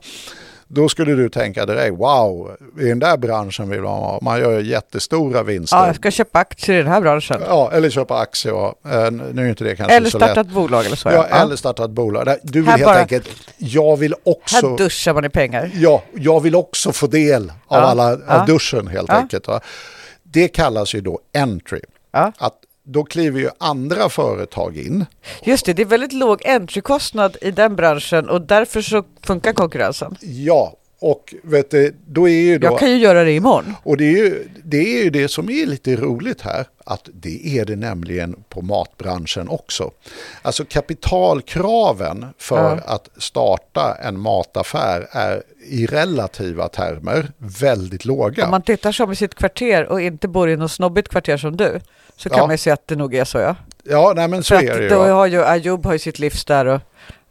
Då 0.75 0.89
skulle 0.89 1.15
du 1.15 1.29
tänka 1.29 1.65
direkt, 1.65 1.93
wow, 1.99 2.51
i 2.79 2.85
den 2.85 2.99
där 2.99 3.17
branschen 3.17 3.69
vill 3.69 3.81
man 3.81 3.91
ha. 3.99 4.19
Man 4.21 4.39
gör 4.39 4.59
jättestora 4.59 5.43
vinster. 5.43 5.77
Ja, 5.77 5.87
jag 5.87 5.95
ska 5.95 6.11
köpa 6.11 6.39
aktier 6.39 6.75
i 6.75 6.81
den 6.83 6.91
här 6.91 7.01
branschen. 7.01 7.41
Ja, 7.47 7.71
eller 7.73 7.89
köpa 7.89 8.17
aktier. 8.19 8.53
Ja. 8.53 8.75
Eh, 8.85 9.11
Nu 9.11 9.45
är 9.45 9.49
inte 9.49 9.63
det 9.63 9.75
kanske 9.75 9.95
Eller 9.95 10.09
så 10.09 10.17
starta 10.19 10.41
ett 10.41 10.47
bolag 10.47 10.85
eller 10.85 10.95
så. 10.95 11.09
Ja, 11.09 11.25
eller 11.25 11.55
starta 11.55 11.85
ett 11.85 11.91
bolag. 11.91 12.35
Du 12.43 12.59
vill 12.61 12.69
Här 12.69 12.77
helt 12.77 12.85
bara- 12.85 12.99
enkelt, 12.99 13.29
jag 13.57 13.97
vill 13.97 14.13
också... 14.23 14.69
Här 14.69 14.77
duschar 14.77 15.13
man 15.13 15.25
i 15.25 15.29
pengar. 15.29 15.71
Ja, 15.73 16.03
jag 16.13 16.39
vill 16.41 16.55
också 16.55 16.91
få 16.91 17.07
del 17.07 17.49
av 17.49 17.55
Ja, 17.69 17.77
alla 17.77 18.11
av 18.13 18.21
ja. 18.27 18.43
duschen 18.47 18.87
helt 18.87 19.09
Ja. 19.09 19.15
enkelt. 19.15 19.47
Det 20.23 20.47
kallas 20.47 20.95
ju 20.95 21.01
då 21.01 21.19
entry. 21.37 21.79
Ja. 22.11 22.31
Att 22.37 22.53
då 22.85 23.03
kliver 23.03 23.39
ju 23.39 23.49
andra 23.57 24.09
företag 24.09 24.77
in. 24.77 25.05
Just 25.43 25.65
det, 25.65 25.73
det 25.73 25.81
är 25.81 25.85
väldigt 25.85 26.13
låg 26.13 26.45
entrykostnad 26.45 27.37
i 27.41 27.51
den 27.51 27.75
branschen 27.75 28.29
och 28.29 28.41
därför 28.41 28.81
så 28.81 29.03
funkar 29.21 29.53
konkurrensen. 29.53 30.15
Ja, 30.21 30.73
och 31.05 31.33
vet 31.43 31.71
du, 31.71 31.95
då 32.07 32.29
är 32.29 32.33
ju 32.41 32.57
då... 32.57 32.67
Jag 32.67 32.79
kan 32.79 32.91
ju 32.91 32.97
göra 32.97 33.23
det 33.23 33.31
imorgon. 33.31 33.75
Och 33.83 33.97
det 33.97 34.03
är, 34.05 34.17
ju, 34.17 34.47
det 34.63 34.77
är 34.99 35.03
ju 35.03 35.09
det 35.09 35.27
som 35.27 35.49
är 35.49 35.65
lite 35.65 35.95
roligt 35.95 36.41
här, 36.41 36.65
att 36.85 37.09
det 37.13 37.47
är 37.59 37.65
det 37.65 37.75
nämligen 37.75 38.35
på 38.49 38.61
matbranschen 38.61 39.49
också. 39.49 39.91
Alltså 40.41 40.65
kapitalkraven 40.65 42.25
för 42.37 42.81
att 42.85 43.09
starta 43.17 43.97
en 44.03 44.19
mataffär 44.19 45.07
är 45.11 45.43
i 45.69 45.85
relativa 45.85 46.67
termer 46.67 47.31
väldigt 47.37 48.05
låga. 48.05 48.45
Om 48.45 48.51
man 48.51 48.61
tittar 48.61 48.91
som 48.91 49.11
i 49.11 49.15
sitt 49.15 49.35
kvarter 49.35 49.85
och 49.85 50.01
inte 50.01 50.27
bor 50.27 50.49
i 50.49 50.57
något 50.57 50.71
snobbigt 50.71 51.09
kvarter 51.09 51.37
som 51.37 51.57
du 51.57 51.79
så 52.15 52.29
kan 52.29 52.37
Ja. 52.37 52.43
man 52.47 52.53
ju 52.53 52.57
se 52.57 52.71
att 52.71 52.87
det 52.87 52.95
nog 52.95 53.15
är 53.15 53.25
så 53.25 53.37
ja. 53.37 53.55
Ja, 53.83 54.13
nej 54.15 54.27
men 54.27 54.43
så 54.43 54.55
För 54.55 54.63
är 54.63 54.77
det 54.77 54.83
ju. 54.83 54.89
då 54.89 55.03
har 55.03 55.25
ju 55.25 55.43
Ayoub 55.43 55.85
har 55.85 55.93
ju 55.93 55.99
sitt 55.99 56.19
livs 56.19 56.45
där 56.45 56.65
och 56.65 56.81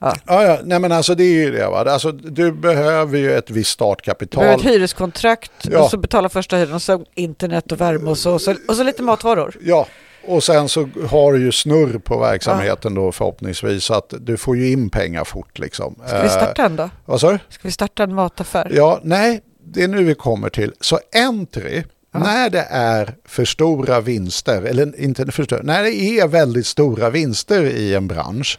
ja. 0.05 0.15
Ja, 0.27 0.45
ja, 0.45 0.59
nej 0.65 0.79
men 0.79 0.93
alltså 0.93 1.15
det 1.15 1.25
är 1.25 1.45
ju 1.45 1.51
det 1.51 1.67
va. 1.69 1.91
Alltså, 1.91 2.13
du 2.13 2.53
behöver 2.53 3.19
ju 3.19 3.33
ett 3.37 3.51
visst 3.51 3.71
Du 3.71 3.73
startkapital. 3.73 4.41
behöver 4.45 4.59
ett 4.59 4.71
hyreskontrakt 4.71 5.51
Ja. 5.63 5.85
och 5.85 5.91
så 5.91 5.97
betala 5.97 6.29
första 6.29 6.57
hyran 6.57 6.75
och 6.75 6.83
så 6.83 7.05
internet 7.15 7.73
och 7.73 7.81
värme 7.81 8.11
och 8.11 8.19
så, 8.19 8.33
och 8.33 8.41
så, 8.41 8.55
och 8.69 8.77
så 8.77 8.83
lite 8.83 9.03
matvaror. 9.03 9.57
Ja, 9.63 9.87
och 10.27 10.43
sen 10.45 10.69
så 10.69 10.89
har 11.11 11.33
du 11.33 11.41
ju 11.41 11.53
snurr 11.53 11.99
på 11.99 12.19
verksamheten 12.19 12.95
då 12.95 13.13
förhoppningsvis. 13.13 13.85
Så 13.85 13.95
att 13.95 14.15
du 14.21 14.37
får 14.37 14.57
ju 14.57 14.71
in 14.73 14.91
pengar 14.91 15.25
fort 15.25 15.59
liksom. 15.59 15.95
Ska 16.07 16.23
vi 16.23 16.29
starta 16.29 16.65
en 16.65 16.77
då? 16.77 16.91
vad 17.05 17.21
sa 17.21 17.33
du? 17.33 17.39
Ska 17.49 17.69
vi 17.69 17.73
starta 17.73 18.03
en 18.03 18.15
mataffär? 18.15 18.71
Ja, 18.75 19.01
nej, 19.03 19.41
det 19.67 19.83
är 19.83 19.89
nu 19.89 20.05
vi 20.05 20.15
kommer 20.15 20.49
till. 20.49 20.73
Så 20.81 20.99
entry, 21.15 21.83
när 22.15 22.51
det 22.51 22.67
är 22.71 23.15
för 23.25 23.45
stora 23.45 24.01
vinster, 24.01 24.63
eller 24.63 25.01
inte 25.01 25.33
för 25.33 25.45
stora, 25.45 25.63
när 25.63 25.83
det 25.83 25.95
är 25.95 26.29
väldigt 26.29 26.67
stora 26.67 27.11
vinster 27.11 27.63
i 27.63 27.95
en 27.95 28.07
bransch, 28.09 28.59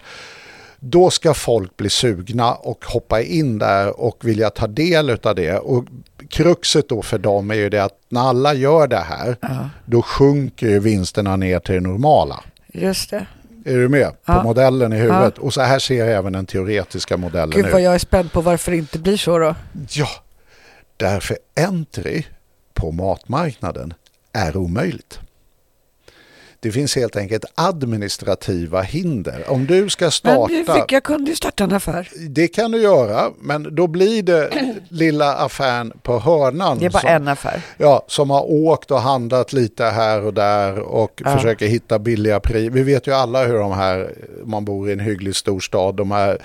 då 0.87 1.09
ska 1.09 1.33
folk 1.33 1.77
bli 1.77 1.89
sugna 1.89 2.53
och 2.53 2.85
hoppa 2.85 3.21
in 3.21 3.59
där 3.59 3.99
och 3.99 4.17
vilja 4.21 4.49
ta 4.49 4.67
del 4.67 5.09
av 5.23 5.35
det. 5.35 5.57
Och 5.59 5.85
kruxet 6.29 6.89
då 6.89 7.01
för 7.01 7.17
dem 7.17 7.51
är 7.51 7.55
ju 7.55 7.69
det 7.69 7.83
att 7.83 7.99
när 8.09 8.21
alla 8.21 8.53
gör 8.53 8.87
det 8.87 8.97
här, 8.99 9.35
då 9.85 10.01
sjunker 10.01 10.67
ju 10.67 10.79
vinsterna 10.79 11.35
ner 11.35 11.59
till 11.59 11.75
det 11.75 11.81
normala. 11.81 12.43
Just 12.73 13.09
det. 13.09 13.25
Är 13.65 13.73
du 13.77 13.89
med 13.89 14.07
på 14.09 14.15
Ja. 14.33 14.43
modellen 14.43 14.93
i 14.93 14.97
huvudet? 14.97 15.37
Och 15.37 15.53
så 15.53 15.61
här 15.61 15.79
ser 15.79 16.05
även 16.07 16.33
den 16.33 16.45
teoretiska 16.45 17.17
modellen 17.17 17.49
Gud 17.55 17.65
ut. 17.65 17.71
vad 17.73 17.81
jag 17.81 17.95
är 17.95 17.99
spänd 17.99 18.31
på 18.31 18.41
varför 18.41 18.71
det 18.71 18.77
inte 18.77 18.99
blir 18.99 19.17
så 19.17 19.37
då. 19.39 19.55
Ja, 19.89 20.07
därför 20.97 21.37
entry 21.59 22.23
på 22.73 22.91
matmarknaden 22.91 23.93
är 24.33 24.57
omöjligt. 24.57 25.19
Det 26.65 26.71
finns 26.71 26.95
helt 26.95 27.15
enkelt 27.15 27.45
administrativa 27.55 28.81
hinder. 28.81 29.43
Om 29.47 29.65
du 29.65 29.89
ska 29.89 30.05
Men 30.05 30.11
starta, 30.11 30.45
vi 30.47 30.63
fick, 30.63 30.91
jag 30.91 31.03
kunde 31.03 31.29
ju 31.29 31.35
starta 31.35 31.63
en 31.63 31.71
affär. 31.73 32.09
det 32.29 32.47
kan 32.47 32.71
du 32.71 32.81
göra, 32.81 33.31
men 33.39 33.75
då 33.75 33.87
blir 33.87 34.23
det 34.23 34.49
lilla 34.89 35.35
affären 35.35 35.93
på 36.03 36.19
hörnan. 36.19 36.79
Det 36.79 36.85
är 36.85 36.89
bara 36.89 36.99
som, 36.99 37.09
en 37.09 37.27
affär. 37.27 37.61
Ja, 37.77 38.05
som 38.07 38.29
har 38.29 38.51
åkt 38.51 38.91
och 38.91 39.01
handlat 39.01 39.53
lite 39.53 39.85
här 39.85 40.25
och 40.25 40.33
där 40.33 40.79
och 40.79 41.21
Ja. 41.25 41.35
försöker 41.37 41.67
hitta 41.67 41.99
billiga 41.99 42.39
priser. 42.39 42.69
Vi 42.69 42.83
vet 42.83 43.07
ju 43.07 43.13
alla 43.13 43.43
hur 43.45 43.57
de 43.59 43.71
här, 43.71 44.13
man 44.45 44.65
bor 44.65 44.89
i 44.89 44.93
en 44.93 44.99
hygglig 44.99 45.35
storstad, 45.35 45.95
de 45.95 46.11
här 46.11 46.37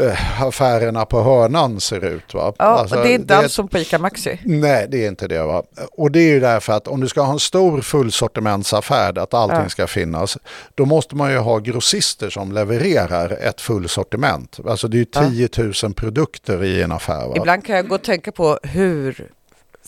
eh, 0.00 0.42
affärerna 0.42 1.04
på 1.06 1.22
hörnan 1.22 1.80
ser 1.80 2.04
ut. 2.04 2.34
Va? 2.34 2.52
Ja, 2.58 2.64
Alltså, 2.64 2.96
det 3.02 3.08
är 3.10 3.14
inte 3.14 3.36
alls 3.36 3.52
som 3.52 3.68
på 3.68 3.78
ICA 3.78 3.98
Maxi. 3.98 4.38
Nej, 4.44 4.86
det 4.90 5.04
är 5.04 5.08
inte 5.08 5.28
det. 5.28 5.42
Va? 5.42 5.62
Och 5.92 6.10
det 6.10 6.18
är 6.20 6.28
ju 6.28 6.40
därför 6.40 6.72
att 6.72 6.88
om 6.88 7.00
du 7.00 7.08
ska 7.08 7.20
ha 7.22 7.32
en 7.32 7.38
stor 7.40 7.80
fullsortimentsaffär 7.80 9.18
att 9.18 9.34
allting 9.34 9.58
Ja. 9.62 9.68
ska 9.68 9.86
finnas, 9.86 10.38
då 10.74 10.84
måste 10.84 11.16
man 11.16 11.30
ju 11.32 11.38
ha 11.38 11.58
grossister 11.58 12.30
som 12.30 12.52
levererar 12.52 13.30
ett 13.30 13.60
fullsortiment. 13.60 14.58
Alltså 14.68 14.88
det 14.88 14.96
är 14.96 14.98
ju 14.98 15.06
Ja. 15.12 15.48
10 15.54 15.72
000 15.84 15.94
produkter 15.94 16.64
i 16.64 16.82
en 16.82 16.92
affär. 16.92 17.28
Va? 17.28 17.34
Ibland 17.36 17.64
kan 17.66 17.76
jag 17.76 17.88
gå 17.88 17.94
och 17.94 18.02
tänka 18.02 18.32
på 18.32 18.58
hur 18.62 19.28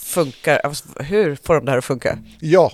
funkar, 0.03 0.61
alltså, 0.65 0.85
hur 1.01 1.37
får 1.43 1.55
de 1.55 1.65
det 1.65 1.71
här 1.71 1.79
att 1.79 1.85
funka? 1.85 2.19
Ja, 2.41 2.73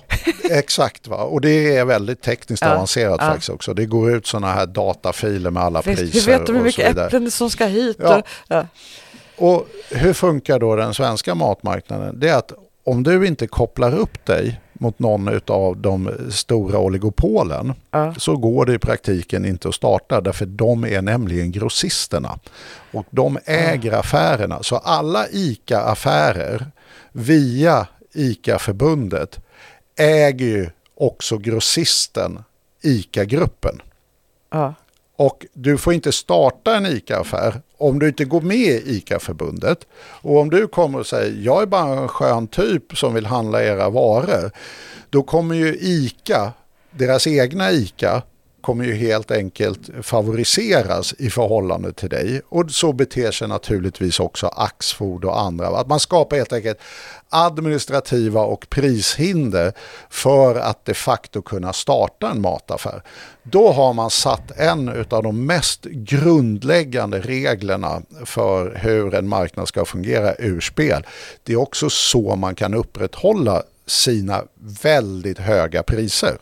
exakt. 0.51 1.07
Va? 1.07 1.17
Och 1.17 1.41
det 1.41 1.75
är 1.77 1.85
väldigt 1.85 2.21
tekniskt 2.21 2.63
Ja, 2.63 2.73
avancerat 2.73 3.17
ja. 3.19 3.27
faktiskt 3.27 3.49
också. 3.49 3.73
Det 3.73 3.85
går 3.85 4.11
ut 4.11 4.27
sådana 4.27 4.53
här 4.53 4.65
datafiler 4.65 5.51
med 5.51 5.63
alla 5.63 5.81
Visst, 5.81 6.01
priser 6.01 6.31
hur 6.31 6.37
vet 6.37 6.47
de 6.47 6.55
hur 6.55 6.63
mycket 6.63 6.97
äpplen 6.97 7.31
som 7.31 7.49
ska 7.49 7.65
hit? 7.65 7.97
Ja. 7.99 8.17
Och, 8.17 8.25
ja. 8.47 8.67
Och 9.37 9.67
hur 9.89 10.13
funkar 10.13 10.59
då 10.59 10.75
den 10.75 10.93
svenska 10.93 11.35
matmarknaden? 11.35 12.19
Det 12.19 12.29
är 12.29 12.37
att 12.37 12.51
om 12.83 13.03
du 13.03 13.27
inte 13.27 13.47
kopplar 13.47 13.95
upp 13.95 14.25
dig 14.25 14.59
mot 14.73 14.99
någon 14.99 15.39
av 15.47 15.77
de 15.77 16.11
stora 16.31 16.79
oligopolen 16.79 17.73
Ja. 17.91 18.15
så 18.17 18.37
går 18.37 18.65
det 18.65 18.73
i 18.73 18.79
praktiken 18.79 19.45
inte 19.45 19.69
att 19.69 19.75
starta 19.75 20.21
därför 20.21 20.45
de 20.45 20.83
är 20.85 21.01
nämligen 21.01 21.51
grossisterna. 21.51 22.39
Och 22.91 23.05
de 23.09 23.37
äger 23.45 23.91
affärerna. 23.91 24.63
Så 24.63 24.75
alla 24.77 25.27
ICA-affärer 25.31 26.65
via 27.11 27.87
ICA-förbundet 28.13 29.39
äger 29.95 30.45
ju 30.45 30.69
också 30.95 31.37
grossisten 31.37 32.43
ICA-gruppen. 32.81 33.81
Ja. 34.49 34.73
Och 35.15 35.45
du 35.53 35.77
får 35.77 35.93
inte 35.93 36.11
starta 36.11 36.75
en 36.75 36.85
ICA-affär 36.85 37.61
om 37.77 37.99
du 37.99 38.07
inte 38.07 38.25
går 38.25 38.41
med 38.41 38.57
i 38.57 38.95
ICA-förbundet. 38.97 39.87
Och 40.21 40.37
om 40.37 40.49
du 40.49 40.67
kommer 40.67 40.99
och 40.99 41.07
säger 41.07 41.45
jag 41.45 41.61
är 41.61 41.65
bara 41.65 41.99
en 41.99 42.07
skön 42.07 42.47
typ 42.47 42.97
som 42.97 43.13
vill 43.13 43.25
handla 43.25 43.63
era 43.63 43.89
varor. 43.89 44.51
Då 45.09 45.23
kommer 45.23 45.55
ju 45.55 45.77
ICA, 45.79 46.53
deras 46.91 47.27
egna 47.27 47.71
ICA, 47.71 48.21
kommer 48.61 48.85
ju 48.85 48.93
helt 48.93 49.31
enkelt 49.31 49.89
favoriseras 50.01 51.13
i 51.17 51.29
förhållande 51.29 51.93
till 51.93 52.09
dig. 52.09 52.41
Och 52.49 52.71
så 52.71 52.93
beter 52.93 53.31
sig 53.31 53.47
naturligtvis 53.47 54.19
också 54.19 54.47
Axfood 54.47 55.25
och 55.25 55.41
andra. 55.41 55.67
Att 55.67 55.87
man 55.87 55.99
skapar 55.99 56.37
helt 56.37 56.53
enkelt 56.53 56.79
administrativa 57.29 58.41
och 58.41 58.69
prishinder 58.69 59.73
för 60.09 60.55
att 60.55 60.85
de 60.85 60.93
facto 60.93 61.41
kunna 61.41 61.73
starta 61.73 62.29
en 62.29 62.41
mataffär. 62.41 63.03
Då 63.43 63.71
har 63.71 63.93
man 63.93 64.09
satt 64.09 64.59
en 64.59 65.05
av 65.09 65.23
de 65.23 65.45
mest 65.45 65.83
grundläggande 65.83 67.19
reglerna 67.19 68.01
för 68.25 68.75
hur 68.75 69.15
en 69.15 69.27
marknad 69.27 69.67
ska 69.67 69.85
fungera 69.85 70.35
ur 70.35 70.59
spel. 70.59 71.05
Det 71.43 71.53
är 71.53 71.57
också 71.57 71.89
så 71.89 72.35
man 72.35 72.55
kan 72.55 72.73
upprätthålla 72.73 73.63
sina 73.85 74.43
väldigt 74.83 75.39
höga 75.39 75.83
priser. 75.83 76.37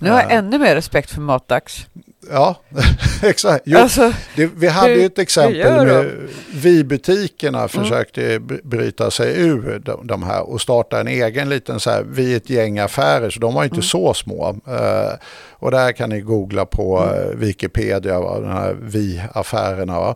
Nu 0.00 0.10
har 0.10 0.20
jag 0.22 0.32
ännu 0.32 0.58
mer 0.58 0.74
respekt 0.74 1.10
för 1.10 1.20
Matdags. 1.20 1.86
Ja, 2.30 2.56
exakt. 3.22 3.62
Jo, 3.66 3.78
Alltså, 3.78 4.12
det, 4.36 4.50
vi 4.56 4.68
hade 4.68 4.92
hur- 4.92 5.00
ju 5.00 5.06
ett 5.06 5.18
exempel 5.18 5.86
med 5.86 6.12
vi-butikerna 6.52 7.68
försökte 7.68 8.38
br- 8.38 8.60
bryta 8.64 9.10
sig 9.10 9.40
ur 9.40 9.78
de, 9.84 10.06
de 10.06 10.22
här 10.22 10.50
och 10.50 10.60
starta 10.60 11.00
en 11.00 11.08
egen 11.08 11.48
liten 11.48 11.80
så 11.80 11.90
här, 11.90 12.02
vi 12.02 12.34
ett 12.34 12.50
gäng 12.50 12.78
affärer, 12.78 13.30
så 13.30 13.40
de 13.40 13.54
var 13.54 13.64
inte 13.64 13.82
så 13.82 14.14
små. 14.14 14.48
Eh, 14.66 15.12
och 15.50 15.70
där 15.70 15.92
kan 15.92 16.10
ni 16.10 16.20
googla 16.20 16.66
på 16.66 17.04
eh, 17.14 17.36
Wikipedia, 17.38 18.20
va, 18.20 18.40
de 18.40 18.50
här 18.50 18.76
vi-affärerna. 18.82 20.00
Va? 20.00 20.14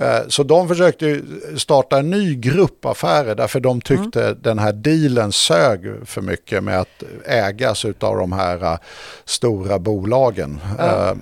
Eh, 0.00 0.20
Så 0.28 0.42
de 0.42 0.68
försökte 0.68 1.20
starta 1.56 1.98
en 1.98 2.10
ny 2.10 2.34
grupp 2.34 2.84
affärer 2.86 3.34
därför 3.34 3.60
de 3.60 3.80
tyckte 3.80 4.34
den 4.34 4.58
här 4.58 4.72
dealen 4.72 5.32
sög 5.32 5.80
för 6.04 6.20
mycket 6.22 6.64
med 6.64 6.80
att 6.80 7.02
ägas 7.24 7.84
av 7.84 8.16
de 8.16 8.32
här 8.32 8.62
eh, 8.62 8.78
stora 9.24 9.78
bolagen. 9.78 10.60
Eh, 10.78 11.12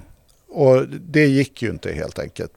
Och 0.48 0.88
det 0.88 1.26
gick 1.26 1.62
ju 1.62 1.70
inte 1.70 1.92
helt 1.92 2.18
enkelt. 2.18 2.52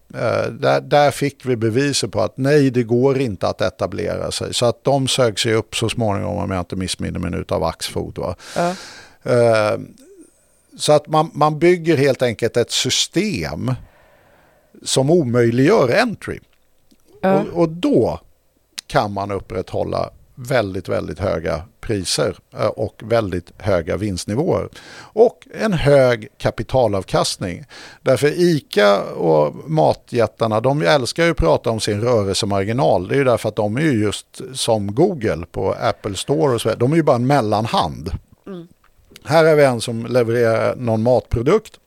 Där, 0.52 0.82
där 0.82 1.12
fick 1.12 1.46
vi 1.46 1.56
beviset 1.56 2.12
på 2.12 2.22
att 2.22 2.38
nej, 2.38 2.70
det 2.70 2.84
går 2.84 3.20
inte 3.20 3.48
att 3.48 3.62
etablera 3.62 4.32
sig. 4.32 4.54
Så 4.54 4.66
att 4.66 4.84
de 4.84 5.08
sög 5.08 5.40
sig 5.40 5.54
upp 5.54 5.76
så 5.76 5.90
småningom, 5.90 6.38
om 6.38 6.52
jag 6.52 6.62
inte 6.62 6.76
missminner 6.76 7.20
mig, 7.20 7.40
utav 7.40 7.64
Axfood. 7.64 8.18
Eh, 9.24 9.78
Så 10.78 10.94
att 10.94 11.08
man, 11.08 11.32
man 11.34 11.60
bygger 11.60 11.98
helt 11.98 12.22
enkelt 12.22 12.58
ett 12.58 12.72
system 12.72 13.74
som 14.84 15.11
omöjliggör 15.11 16.01
entry. 16.01 16.39
Ja. 17.22 17.39
Och, 17.39 17.61
och 17.61 17.69
då 17.69 18.19
kan 18.88 19.14
man 19.14 19.31
upprätthålla 19.31 20.10
väldigt, 20.35 20.89
väldigt 20.89 21.19
höga 21.19 21.61
priser 21.81 22.35
eh, 22.53 22.65
och 22.65 23.01
väldigt 23.06 23.51
höga 23.57 23.97
vinstnivåer. 23.97 24.69
Och 24.99 25.47
en 25.53 25.73
hög 25.73 26.27
kapitalavkastning. 26.38 27.65
Därför 28.01 28.27
ICA 28.27 29.03
och 29.03 29.69
matjättarna, 29.69 30.61
de 30.61 30.81
älskar 30.81 31.26
ju 31.26 31.31
att 31.31 31.38
prata 31.38 31.69
om 31.69 31.80
sin 31.80 32.01
rörelsemarginal. 32.01 33.07
Det 33.07 33.15
är 33.15 33.18
ju 33.18 33.23
därför 33.23 33.49
att 33.49 33.56
de 33.56 33.77
är 33.77 33.81
ju 33.81 34.03
just 34.03 34.41
som 34.53 34.95
Google 34.95 35.45
på 35.51 35.73
Apple 35.73 36.15
Store 36.15 36.53
och 36.53 36.61
så 36.61 36.69
vidare. 36.69 36.80
De 36.80 36.91
är 36.91 36.95
ju 36.95 37.03
bara 37.03 37.15
en 37.15 37.27
mellanhand. 37.27 38.11
Här 39.23 39.45
är 39.45 39.56
vi 39.56 39.64
en 39.64 39.81
som 39.81 40.06
levererar 40.06 40.76
någon 40.76 41.03
matprodukt 41.03 41.80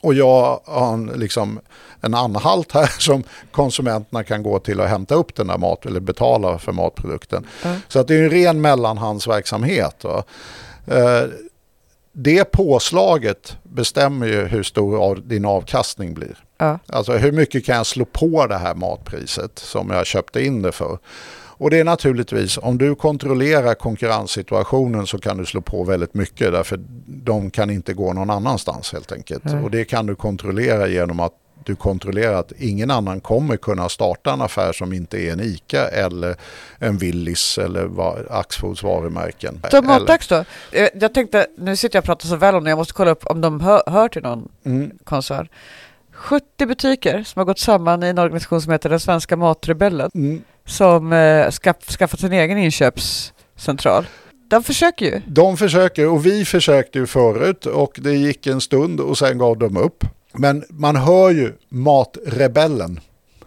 och 0.00 0.14
jag 0.14 0.60
har 0.64 0.92
en, 0.92 1.06
liksom 1.06 1.60
en 2.02 2.14
anhalt 2.14 2.72
här 2.72 2.86
som 3.00 3.22
konsumenterna 3.50 4.24
kan 4.24 4.42
gå 4.42 4.58
till 4.58 4.80
och 4.80 4.86
hämta 4.86 5.14
upp 5.14 5.34
den 5.34 5.46
där 5.46 5.58
mat 5.58 5.86
eller 5.86 6.00
betala 6.00 6.58
för 6.58 6.72
matprodukten. 6.72 7.46
Så 7.88 7.98
att 7.98 8.08
det 8.08 8.14
är 8.14 8.22
en 8.24 8.30
ren 8.30 8.60
mellanhandsverksamhet. 8.60 10.04
Va? 10.04 10.24
Eh, 10.86 11.24
Det 12.14 12.44
påslaget 12.44 13.56
bestämmer 13.62 14.26
ju 14.26 14.44
hur 14.44 14.62
stor 14.62 15.16
din 15.24 15.44
avkastning 15.44 16.14
blir. 16.14 16.36
Ja. 16.58 16.78
Alltså 16.86 17.12
hur 17.12 17.32
mycket 17.32 17.64
kan 17.66 17.76
jag 17.76 17.86
slå 17.86 18.04
på 18.04 18.46
det 18.46 18.56
här 18.56 18.74
matpriset 18.74 19.58
som 19.58 19.90
jag 19.90 20.06
köpte 20.06 20.44
in 20.44 20.62
det 20.62 20.72
för. 20.72 20.98
Och 21.58 21.70
det 21.70 21.78
är 21.78 21.84
naturligtvis, 21.84 22.58
om 22.58 22.78
du 22.78 22.94
kontrollerar 22.94 23.74
konkurrenssituationen 23.74 25.06
så 25.06 25.18
kan 25.18 25.36
du 25.36 25.46
slå 25.46 25.60
på 25.60 25.84
väldigt 25.84 26.14
mycket 26.14 26.52
därför 26.52 26.80
de 27.06 27.50
kan 27.50 27.70
inte 27.70 27.92
gå 27.94 28.12
någon 28.12 28.30
annanstans 28.30 28.92
helt 28.92 29.12
enkelt. 29.12 29.44
Och 29.64 29.70
det 29.70 29.84
kan 29.84 30.06
du 30.06 30.14
kontrollera 30.14 30.88
genom 30.88 31.20
att 31.20 31.32
du 31.66 31.76
kontrollerar 31.76 32.34
att 32.34 32.52
ingen 32.58 32.90
annan 32.90 33.20
kommer 33.20 33.56
kunna 33.56 33.88
starta 33.88 34.32
en 34.32 34.40
affär 34.42 34.72
som 34.72 34.92
inte 34.92 35.18
är 35.18 35.32
en 35.32 35.40
ICA 35.40 35.88
eller 35.88 36.36
en 36.78 36.98
Willys 36.98 37.58
eller 37.58 37.88
Axfoods 38.30 38.82
varumärken. 38.82 39.60
Ta 39.70 39.76
Eller- 39.78 39.88
Matdags 39.88 40.28
då. 40.28 40.44
Jag 40.94 41.14
tänkte, 41.14 41.46
nu 41.58 41.76
sitter 41.76 41.96
jag 41.96 42.00
och 42.02 42.06
pratar 42.06 42.28
så 42.28 42.36
väl 42.36 42.54
om 42.54 42.64
det, 42.64 42.70
jag 42.70 42.76
måste 42.76 42.94
kolla 42.94 43.10
upp 43.10 43.26
om 43.26 43.40
de 43.40 43.60
hör, 43.60 43.82
hör 43.86 44.08
till 44.08 44.22
någon 44.22 44.48
Mm. 44.64 44.90
koncern. 45.04 45.48
70 46.14 46.66
butiker 46.66 47.22
som 47.24 47.40
har 47.40 47.44
gått 47.44 47.58
samman 47.58 48.02
i 48.02 48.06
en 48.06 48.18
organisation 48.18 48.62
som 48.62 48.72
heter 48.72 48.90
Den 48.90 49.00
svenska 49.00 49.36
matrebellen 49.36 50.10
Mm. 50.14 50.42
som 50.66 51.12
eh, 51.12 51.50
skaff, 51.50 51.76
skaffat 51.98 52.20
sin 52.20 52.32
egen 52.32 52.58
inköpscentral. 52.58 54.06
De 54.48 54.62
försöker 54.62 55.06
ju. 55.06 55.20
De 55.26 55.56
försöker 55.56 56.08
och 56.08 56.26
vi 56.26 56.44
försökte 56.44 56.98
ju 56.98 57.06
förut 57.06 57.66
och 57.66 57.98
det 58.02 58.12
gick 58.14 58.46
en 58.46 58.60
stund 58.60 59.00
och 59.00 59.18
sen 59.18 59.38
gav 59.38 59.58
de 59.58 59.76
upp. 59.76 60.04
Men 60.32 60.64
man 60.68 60.96
hör 60.96 61.30
ju 61.30 61.52
matrebellen. 61.68 63.00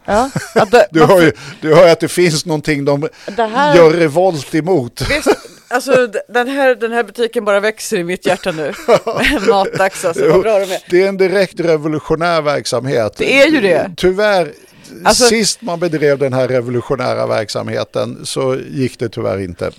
Ja, 0.05 0.29
det, 0.71 0.87
Du 0.91 1.05
hör 1.05 1.21
ju 1.21 1.31
du 1.61 1.75
hör 1.75 1.91
att 1.91 1.99
det 1.99 2.07
finns 2.07 2.45
någonting 2.45 2.85
de 2.85 3.09
här- 3.37 3.75
gör 3.75 3.89
revolt 3.91 4.55
emot. 4.55 5.01
Visst, 5.09 5.27
alltså 5.67 6.07
den 6.29 6.47
här, 6.47 6.75
den 6.75 6.91
här 6.91 7.03
butiken 7.03 7.45
bara 7.45 7.59
växer 7.59 7.97
i 7.97 8.03
mitt 8.03 8.25
hjärta 8.25 8.51
nu. 8.51 8.73
Matdags 9.49 10.05
alltså, 10.05 10.29
vad 10.29 10.41
bra 10.41 10.59
de 10.59 10.65
är. 10.73 10.79
Det 10.89 11.03
är 11.03 11.07
en 11.09 11.17
direkt 11.17 11.59
revolutionär 11.59 12.41
verksamhet. 12.41 13.13
Det 13.17 13.41
är 13.41 13.47
ju 13.47 13.61
det. 13.61 13.91
Tyvärr, 13.97 14.51
Alltså- 15.03 15.25
sist 15.25 15.61
man 15.61 15.79
bedrev 15.79 16.17
den 16.17 16.33
här 16.33 16.47
revolutionära 16.47 17.27
verksamheten 17.27 18.19
så 18.25 18.55
gick 18.55 18.99
det 18.99 19.09
tyvärr 19.09 19.39
inte. 19.41 19.65
Eh, 19.65 19.73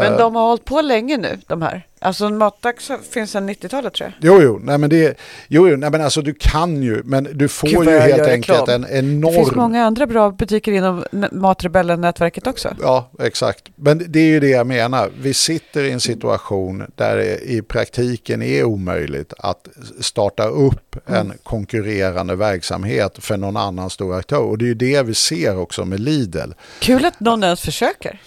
Men 0.00 0.16
de 0.16 0.34
har 0.36 0.42
hållit 0.48 0.64
på 0.64 0.80
länge 0.80 1.16
nu, 1.16 1.38
de 1.46 1.62
här. 1.62 1.86
Alltså 2.02 2.30
Matdags 2.30 2.90
finns 3.10 3.30
sedan 3.30 3.50
90-talet 3.50 3.94
tror 3.94 4.14
jag. 4.20 4.32
Jo, 4.32 4.42
jo, 4.42 4.60
nej 4.62 4.78
men 4.78 4.90
det, 4.90 5.18
jo, 5.48 5.68
jo, 5.68 5.76
nej 5.76 5.90
men 5.90 6.00
alltså 6.00 6.22
du 6.22 6.34
kan 6.34 6.82
ju, 6.82 7.02
men 7.04 7.28
du 7.32 7.48
får 7.48 7.68
Gud, 7.68 7.88
ju 7.88 7.98
helt 7.98 8.28
enkelt 8.28 8.68
en 8.68 8.86
enorm... 8.90 9.34
Det 9.34 9.38
finns 9.38 9.54
många 9.54 9.84
andra 9.84 10.06
bra 10.06 10.30
butiker 10.30 10.72
inom 10.72 11.04
Matrebellen-nätverket 11.32 12.46
också. 12.46 12.76
Ja, 12.80 13.10
exakt. 13.20 13.70
Men 13.74 14.04
det 14.08 14.20
är 14.20 14.24
ju 14.24 14.40
det 14.40 14.48
jag 14.48 14.66
menar. 14.66 15.10
Vi 15.20 15.34
sitter 15.34 15.84
i 15.84 15.90
en 15.90 16.00
situation 16.00 16.86
där 16.96 17.16
det 17.16 17.38
i 17.38 17.62
praktiken 17.62 18.42
är 18.42 18.64
omöjligt 18.64 19.32
att 19.38 19.68
starta 20.00 20.48
upp 20.48 20.96
en 21.06 21.32
konkurrerande 21.42 22.36
verksamhet 22.36 23.16
för 23.18 23.36
någon 23.36 23.56
annan 23.56 23.90
stor 23.90 24.18
aktör. 24.18 24.42
Och 24.42 24.58
det 24.58 24.64
är 24.64 24.68
ju 24.68 24.74
det 24.74 25.02
vi 25.02 25.14
ser 25.14 25.58
också 25.58 25.84
med 25.84 26.00
Lidl. 26.00 26.50
Kul 26.80 27.04
att 27.04 27.20
någon 27.20 27.44
ens 27.44 27.60
försöker. 27.60 28.20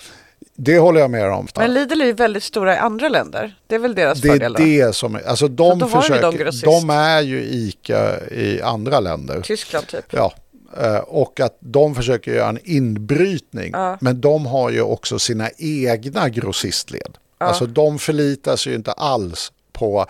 Det 0.56 0.80
håller 0.80 1.02
jag 1.02 1.12
med 1.12 1.32
om. 1.32 1.48
Men 1.56 1.74
Lidl 1.74 2.02
är 2.02 2.06
ju 2.06 2.14
väldigt 2.14 2.44
stora 2.44 2.76
i 2.76 2.78
andra 2.78 3.10
länder. 3.10 3.56
Det 3.68 3.76
är 3.76 3.80
väl 3.80 3.96
deras 3.96 4.22
Det 4.22 4.28
är 4.28 4.32
fördel 4.32 4.54
då? 4.54 4.60
det 4.60 4.96
som 4.96 5.16
är, 5.16 5.28
alltså 5.28 5.48
Så 5.48 5.54
de 5.54 5.80
vi 5.80 5.86
försöker, 5.86 6.46
de 6.46 6.62
de 6.62 6.90
är 6.90 7.22
ju 7.22 7.44
ICA 7.44 8.28
i 8.32 8.62
andra 8.62 9.00
länder. 9.00 9.42
Tyskland 9.42 9.88
typ. 9.88 10.06
Ja, 10.10 10.34
eh, 10.78 10.98
och 10.98 11.40
att 11.40 11.58
de 11.60 11.96
försöker 11.96 12.34
göra 12.34 12.50
en 12.50 12.60
inbrytning. 12.64 13.72
Ja. 13.74 13.98
Men 14.02 14.22
de 14.22 14.46
har 14.46 14.70
ju 14.70 14.82
också 14.82 15.20
sina 15.20 15.50
egna 15.58 16.30
grossistled. 16.30 17.18
Alltså 17.38 17.66
de 17.66 18.00
förlitar 18.00 18.56
sig 18.56 18.72
ju 18.72 18.78
inte 18.78 18.92
alls 18.92 19.52
på 19.72 20.06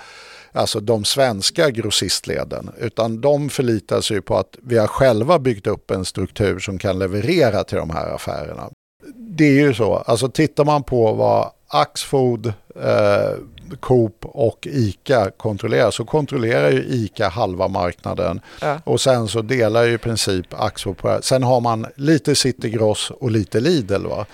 alltså 0.51 0.79
de 0.79 1.05
svenska 1.05 1.69
grossistleden. 1.69 2.69
Utan 2.77 3.21
de 3.21 3.49
förlitar 3.49 4.01
sig 4.01 4.21
på 4.21 4.37
att 4.37 4.57
vi 4.61 4.77
har 4.77 4.87
själva 4.87 5.39
byggt 5.39 5.67
upp 5.67 5.91
en 5.91 6.05
struktur 6.05 6.59
som 6.59 6.77
kan 6.77 6.99
leverera 6.99 7.63
till 7.63 7.77
de 7.77 7.89
här 7.89 8.15
affärerna. 8.15 8.69
Det 9.15 9.45
är 9.45 9.61
ju 9.67 9.73
så, 9.73 9.95
alltså 9.95 10.29
tittar 10.29 10.65
man 10.65 10.83
på 10.83 11.13
vad 11.13 11.51
Axfood, 11.67 12.45
eh, 12.83 13.31
Coop 13.79 14.25
och 14.25 14.67
ICA 14.71 15.31
kontrollerar 15.37 15.91
så 15.91 16.05
kontrollerar 16.05 16.71
ju 16.71 16.83
ICA 16.83 17.27
halva 17.29 17.67
marknaden 17.67 18.41
Ja. 18.61 18.79
och 18.83 19.01
sen 19.01 19.27
så 19.27 19.41
delar 19.41 19.83
ju 19.83 19.93
i 19.93 19.97
princip 19.97 20.45
Axfood 20.49 20.97
på 20.97 21.07
det. 21.07 21.21
Sen 21.21 21.43
har 21.43 21.59
man 21.61 21.85
lite 21.95 22.35
City 22.35 22.69
Gross 22.69 23.11
och 23.19 23.31
lite 23.31 23.59
Lidl. 23.59 24.05
Va? 24.07 24.25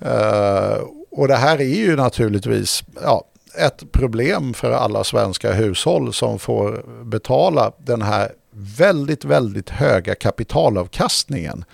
Eh, 0.00 0.78
och 1.10 1.28
det 1.28 1.36
här 1.36 1.60
är 1.60 1.64
ju 1.76 1.96
naturligtvis 1.96 2.84
ja, 3.02 3.24
ett 3.58 3.92
problem 3.92 4.54
för 4.54 4.70
alla 4.70 5.04
svenska 5.04 5.52
hushåll 5.52 6.12
som 6.12 6.38
får 6.38 6.84
betala 7.04 7.72
den 7.78 8.02
här 8.02 8.32
väldigt, 8.52 9.24
väldigt 9.24 9.70
höga 9.70 10.14
kapitalavkastningen 10.14 11.64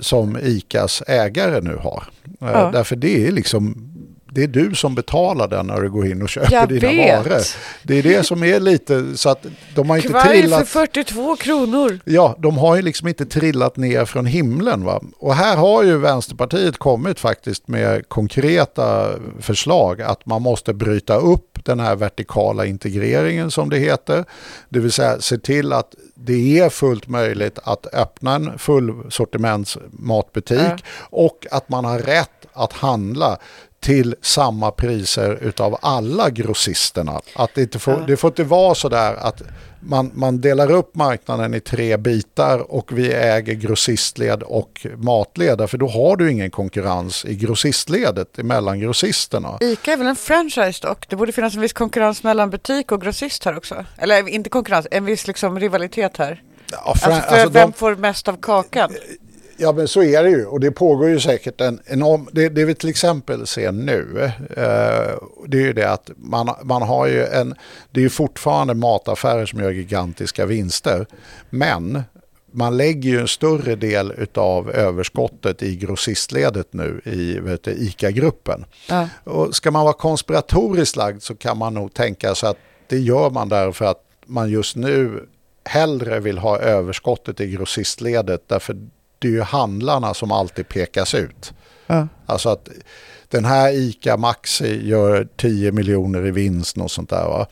som 0.00 0.38
ICAs 0.42 1.02
ägare 1.06 1.60
nu 1.60 1.76
har. 1.76 2.04
Eh, 2.24 2.48
Ja. 2.52 2.70
Därför 2.72 2.96
det 2.96 3.26
är 3.26 3.32
liksom 3.32 3.84
det 4.32 4.42
är 4.44 4.48
du 4.48 4.74
som 4.74 4.94
betalar 4.94 5.48
den 5.48 5.66
när 5.66 5.80
du 5.80 5.90
går 5.90 6.06
in 6.06 6.22
och 6.22 6.28
köper 6.28 6.52
Jag 6.52 6.68
dina 6.68 6.88
vet. 6.88 7.26
varor. 7.26 7.40
Det 7.82 7.94
är 7.98 8.02
det 8.02 8.26
som 8.26 8.44
är 8.44 8.60
lite 8.60 9.16
så 9.16 9.28
att 9.30 9.46
de 9.74 9.90
har 9.90 9.96
inte 9.96 10.08
Kvarg 10.08 10.22
för 10.24 10.28
trillat... 10.30 10.68
42 10.68 11.36
kronor. 11.36 11.98
Ja, 12.04 12.36
de 12.38 12.58
har 12.58 12.76
ju 12.76 12.82
liksom 12.82 13.08
inte 13.08 13.26
trillat 13.26 13.76
ner 13.76 14.04
från 14.04 14.26
himlen. 14.26 14.84
Va? 14.84 15.00
Och 15.18 15.34
här 15.34 15.56
har 15.56 15.82
ju 15.82 15.96
Vänsterpartiet 15.98 16.78
kommit 16.78 17.20
faktiskt 17.20 17.68
med 17.68 18.08
konkreta 18.08 19.08
förslag 19.40 20.02
att 20.02 20.26
man 20.26 20.42
måste 20.42 20.74
bryta 20.74 21.16
upp 21.16 21.58
den 21.64 21.80
här 21.80 21.96
vertikala 21.96 22.66
integreringen 22.66 23.50
som 23.50 23.68
det 23.70 23.78
heter. 23.78 24.24
Det 24.68 24.80
vill 24.80 24.92
säga 24.92 25.20
se 25.20 25.38
till 25.38 25.72
att 25.72 25.94
det 26.20 26.58
är 26.58 26.68
fullt 26.68 27.08
möjligt 27.08 27.58
att 27.62 27.94
öppna 27.94 28.34
en 28.34 28.58
fullsortiments 28.58 29.78
matbutik 29.90 30.84
och 31.10 31.46
att 31.50 31.68
man 31.68 31.84
har 31.84 31.98
rätt 31.98 32.46
att 32.52 32.72
handla 32.72 33.38
till 33.80 34.14
samma 34.22 34.70
priser 34.70 35.38
utav 35.42 35.78
alla 35.82 36.30
grossisterna. 36.30 37.20
Att 37.34 37.50
det, 37.54 37.62
inte 37.62 37.78
får, 37.78 38.04
det 38.06 38.16
får 38.16 38.28
inte 38.30 38.44
vara 38.44 38.74
så 38.74 38.88
där 38.88 39.14
att 39.14 39.42
man, 39.80 40.10
man 40.14 40.40
delar 40.40 40.70
upp 40.70 40.94
marknaden 40.94 41.54
i 41.54 41.60
tre 41.60 41.96
bitar 41.96 42.72
och 42.72 42.98
vi 42.98 43.12
äger 43.12 43.54
grossistled 43.54 44.42
och 44.42 44.86
matled. 44.96 45.70
För 45.70 45.78
då 45.78 45.88
har 45.88 46.16
du 46.16 46.30
ingen 46.30 46.50
konkurrens 46.50 47.24
i 47.24 47.34
grossistledet 47.36 48.36
mellan 48.36 48.80
grossisterna. 48.80 49.58
Ica 49.60 49.92
är 49.92 49.96
väl 49.96 50.06
en 50.06 50.16
franchise 50.16 50.86
dock? 50.86 51.08
Det 51.08 51.16
borde 51.16 51.32
finnas 51.32 51.54
en 51.54 51.60
viss 51.60 51.72
konkurrens 51.72 52.22
mellan 52.22 52.50
butik 52.50 52.92
och 52.92 53.02
grossist 53.02 53.44
här 53.44 53.56
också. 53.56 53.84
Eller 53.98 54.28
inte 54.28 54.50
konkurrens, 54.50 54.86
en 54.90 55.04
viss 55.04 55.26
liksom 55.26 55.60
rivalitet 55.60 56.16
här. 56.16 56.42
Ja, 56.72 56.78
Alltså 56.84 57.10
alltså 57.10 57.48
vem 57.48 57.70
de- 57.70 57.72
får 57.72 57.96
mest 57.96 58.28
av 58.28 58.36
kakan? 58.36 58.90
Ja 59.60 59.72
men 59.72 59.88
så 59.88 60.02
är 60.02 60.22
det 60.22 60.30
ju 60.30 60.46
och 60.46 60.60
det 60.60 60.70
pågår 60.70 61.08
ju 61.08 61.20
säkert 61.20 61.60
en 61.60 61.80
enorm, 61.86 62.28
det, 62.32 62.48
det 62.48 62.64
vi 62.64 62.74
till 62.74 62.88
exempel 62.88 63.46
ser 63.46 63.72
nu, 63.72 64.32
eh, 64.50 65.18
det 65.46 65.58
är 65.58 65.62
ju 65.62 65.72
det 65.72 65.90
att 65.90 66.10
man, 66.16 66.50
man 66.64 66.82
har 66.82 67.06
ju 67.06 67.24
en, 67.24 67.54
det 67.90 68.00
är 68.00 68.02
ju 68.02 68.10
fortfarande 68.10 68.74
mataffärer 68.74 69.46
som 69.46 69.60
gör 69.60 69.70
gigantiska 69.70 70.46
vinster, 70.46 71.06
men 71.50 72.02
man 72.52 72.76
lägger 72.76 73.10
ju 73.10 73.20
en 73.20 73.28
större 73.28 73.76
del 73.76 74.12
utav 74.18 74.70
överskottet 74.70 75.62
i 75.62 75.76
grossistledet 75.76 76.72
nu 76.72 77.00
i 77.04 77.40
ICA-gruppen. 77.66 78.64
Ja. 78.88 79.08
Och 79.24 79.54
ska 79.56 79.70
man 79.70 79.84
vara 79.84 79.92
konspiratoriskt 79.92 80.96
lagd 80.96 81.22
så 81.22 81.34
kan 81.34 81.58
man 81.58 81.74
nog 81.74 81.94
tänka 81.94 82.34
sig 82.34 82.48
att 82.48 82.58
det 82.86 82.98
gör 82.98 83.30
man 83.30 83.48
därför 83.48 83.84
att 83.84 84.02
man 84.26 84.50
just 84.50 84.76
nu 84.76 85.28
hellre 85.64 86.20
vill 86.20 86.38
ha 86.38 86.58
överskottet 86.58 87.40
i 87.40 87.50
grossistledet 87.50 88.42
därför 88.46 88.76
det 89.18 89.28
är 89.28 89.32
ju 89.32 89.42
handlarna 89.42 90.14
som 90.14 90.32
alltid 90.32 90.68
pekas 90.68 91.14
ut. 91.14 91.52
Ja. 91.86 92.08
Alltså 92.26 92.48
att 92.48 92.68
den 93.28 93.44
här 93.44 93.72
ICA 93.72 94.16
Maxi 94.16 94.88
gör 94.88 95.28
10 95.36 95.72
miljoner 95.72 96.26
i 96.26 96.30
vinst 96.30 96.76
och 96.76 96.90
sånt 96.90 97.10
där. 97.10 97.24
Va? 97.24 97.46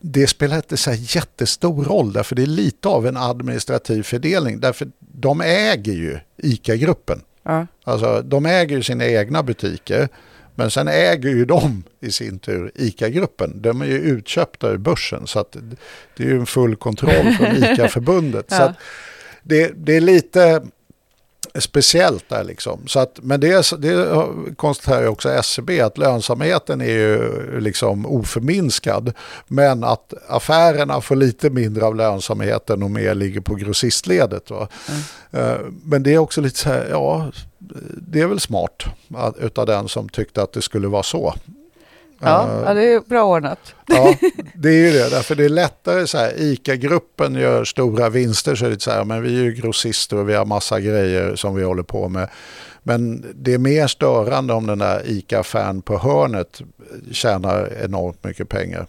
Det 0.00 0.26
spelar 0.26 0.56
inte 0.56 0.76
så 0.76 0.92
jättestor 0.92 1.84
roll 1.84 2.12
därför 2.12 2.36
det 2.36 2.42
är 2.42 2.46
lite 2.46 2.88
av 2.88 3.06
en 3.06 3.16
administrativ 3.16 4.02
fördelning 4.02 4.60
därför 4.60 4.88
de 4.98 5.40
äger 5.40 5.92
ju 5.92 6.18
ICA-gruppen. 6.36 7.22
Ja. 7.42 7.66
Alltså 7.84 8.22
de 8.22 8.46
äger 8.46 8.76
ju 8.76 8.82
sina 8.82 9.06
egna 9.06 9.42
butiker 9.42 10.08
men 10.54 10.70
sen 10.70 10.88
äger 10.88 11.28
ju 11.28 11.44
de 11.44 11.82
i 12.00 12.12
sin 12.12 12.38
tur 12.38 12.72
ICA-gruppen. 12.74 13.62
De 13.62 13.82
är 13.82 13.86
ju 13.86 13.98
utköpta 13.98 14.68
ur 14.70 14.76
börsen 14.76 15.26
så 15.26 15.38
att 15.38 15.56
det 16.16 16.22
är 16.24 16.28
ju 16.28 16.40
en 16.40 16.46
full 16.46 16.76
kontroll 16.76 17.32
från 17.38 17.46
ICA-förbundet. 17.56 18.46
Ja. 18.50 18.74
Det, 19.42 19.72
det 19.76 19.96
är 19.96 20.00
lite 20.00 20.62
speciellt 21.58 22.28
där 22.28 22.44
liksom. 22.44 22.80
Så 22.86 23.00
att, 23.00 23.18
men 23.22 23.40
det, 23.40 23.70
det 23.78 24.06
konstaterar 24.56 25.02
ju 25.02 25.08
också 25.08 25.28
SCB 25.30 25.80
att 25.80 25.98
lönsamheten 25.98 26.80
är 26.80 26.84
ju 26.90 27.60
liksom 27.60 28.06
oförminskad. 28.06 29.12
Men 29.48 29.84
att 29.84 30.14
affärerna 30.28 31.00
får 31.00 31.16
lite 31.16 31.50
mindre 31.50 31.84
av 31.84 31.96
lönsamheten 31.96 32.82
och 32.82 32.90
mer 32.90 33.14
ligger 33.14 33.40
på 33.40 33.54
grossistledet. 33.54 34.50
Va? 34.50 34.68
Eh, 35.30 35.56
Men 35.84 36.02
det 36.02 36.14
är 36.14 36.18
också 36.18 36.40
lite 36.40 36.58
så 36.58 36.68
här, 36.68 36.86
ja, 36.90 37.30
det 38.08 38.20
är 38.20 38.26
väl 38.26 38.40
smart 38.40 38.84
att- 39.14 39.36
utav 39.38 39.66
den 39.66 39.88
som 39.88 40.08
tyckte 40.08 40.42
att 40.42 40.52
det 40.52 40.62
skulle 40.62 40.88
vara 40.88 41.02
så. 41.02 41.34
Ja, 42.20 42.48
Eh, 42.48 42.62
ja, 42.64 42.74
det 42.74 42.92
är 42.92 43.00
bra 43.00 43.24
ordnat. 43.24 43.74
Ja, 43.86 44.14
det 44.54 44.68
är 44.68 44.72
ju 44.86 44.90
det. 44.90 45.10
Därför 45.10 45.34
det 45.34 45.44
är 45.44 45.48
lättare 45.48 46.06
så 46.06 46.18
här, 46.18 46.32
ICA-gruppen 46.36 47.34
gör 47.34 47.64
stora 47.64 48.08
vinster 48.08 48.54
så 48.54 48.66
är 48.66 48.70
det 48.70 48.80
så 48.80 48.90
här, 48.90 49.04
men 49.04 49.22
vi 49.22 49.38
är 49.38 49.44
ju 49.44 49.52
grossister 49.52 50.16
och 50.16 50.28
vi 50.28 50.34
har 50.34 50.46
massa 50.46 50.80
grejer 50.80 51.36
som 51.36 51.54
vi 51.54 51.64
håller 51.64 51.82
på 51.82 52.08
med. 52.08 52.28
Men 52.82 53.26
det 53.34 53.54
är 53.54 53.58
mer 53.58 53.86
störande 53.86 54.52
om 54.54 54.66
den 54.66 54.78
där 54.78 55.02
ICA-fan 55.06 55.82
på 55.82 55.98
hörnet 55.98 56.60
tjänar 57.12 57.72
enormt 57.84 58.24
mycket 58.24 58.48
pengar. 58.48 58.86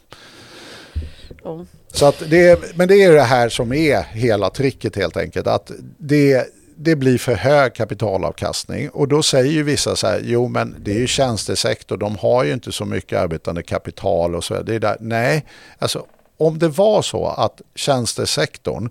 Ja. 1.44 1.66
Så 1.94 2.06
att 2.06 2.24
det 2.30 2.50
är, 2.50 2.58
men 2.76 2.88
det 2.88 3.04
är 3.04 3.12
det 3.12 3.22
här 3.22 3.50
som 3.50 3.74
är 3.74 4.02
hela 4.02 4.50
tricket 4.50 4.96
helt 4.96 5.18
enkelt. 5.18 5.48
Att 5.48 5.72
det, 5.98 6.48
det 6.82 6.96
blir 6.96 7.18
för 7.18 7.36
hög 7.36 7.74
kapitalavkastning 7.74 8.90
och 8.90 9.08
då 9.08 9.24
säger 9.24 9.52
ju 9.52 9.64
vissa 9.64 9.96
så 9.96 10.08
här, 10.08 10.22
jo 10.24 10.48
men 10.48 10.76
det 10.80 10.92
är 10.92 11.00
ju 11.00 11.08
tjänstesektor, 11.08 11.98
de 11.98 12.16
har 12.16 12.44
ju 12.44 12.54
inte 12.54 12.72
så 12.72 12.86
mycket 12.86 13.20
arbetande 13.20 13.64
kapital 13.64 14.36
och 14.36 14.44
så. 14.44 14.54
vidare. 14.54 14.66
Det 14.66 14.76
är 14.76 14.80
där. 14.80 14.98
Nej, 15.00 15.46
alltså 15.80 16.06
om 16.38 16.60
det 16.60 16.68
var 16.68 17.02
så 17.02 17.28
att 17.28 17.62
tjänstesektorn 17.76 18.90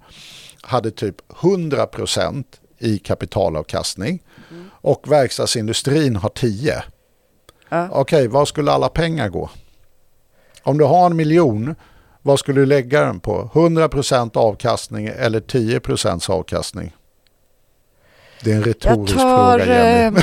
hade 0.63 0.91
typ 0.91 1.17
100% 1.29 2.45
i 2.79 2.99
kapitalavkastning 2.99 4.23
och 4.71 5.13
verkstadsindustrin 5.13 6.17
har 6.17 6.29
10. 6.29 6.83
Ja. 7.69 7.89
Okej, 7.93 8.29
var 8.29 8.45
skulle 8.45 8.73
alla 8.73 8.89
pengar 8.89 9.29
gå? 9.29 9.51
Om 10.63 10.79
du 10.79 10.85
har 10.85 11.07
en 11.07 11.17
miljon, 11.17 11.75
vad 12.23 12.39
skulle 12.39 12.61
du 12.61 12.67
lägga 12.67 13.01
den 13.01 13.21
på? 13.21 13.51
100% 13.55 14.37
avkastning 14.37 15.07
eller 15.07 15.41
10% 15.41 16.31
avkastning? 16.31 16.93
Det 18.45 18.51
är 18.53 18.55
en 18.55 18.61
Jag 18.61 18.69
retorisk 18.69 19.15
tar 19.17 19.59
fråga, 19.59 20.01
Jenny. 20.03 20.21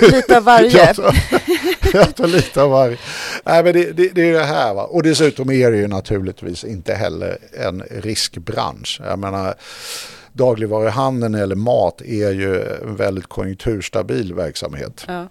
eh, 0.00 0.10
lite 0.16 0.36
av 0.36 0.44
varje. 0.44 0.86
Jag 0.86 0.96
tar, 0.96 1.14
jag 1.92 2.14
tar 2.16 2.26
lite 2.26 2.62
av 2.62 2.70
varje. 2.70 2.96
Nej, 3.44 3.64
men 3.64 3.72
det, 3.72 3.92
det, 3.92 4.08
det 4.08 4.28
är 4.28 4.32
det 4.32 4.44
här. 4.44 4.74
Va? 4.74 4.84
Och 4.84 5.02
dessutom 5.02 5.50
är 5.50 5.70
det 5.70 5.76
ju 5.76 5.86
naturligtvis 5.88 6.64
inte 6.64 6.94
heller 6.94 7.38
en 7.66 7.82
riskbransch. 7.90 9.00
Jag 9.04 9.18
menar, 9.18 9.54
dagligvaruhandeln 10.32 11.34
eller 11.34 11.56
mat 11.56 12.00
är 12.00 12.30
ju 12.30 12.62
en 12.62 12.96
väldigt 12.96 13.26
konjunkturstabil 13.26 14.34
verksamhet. 14.34 15.04
Ja. 15.08 15.28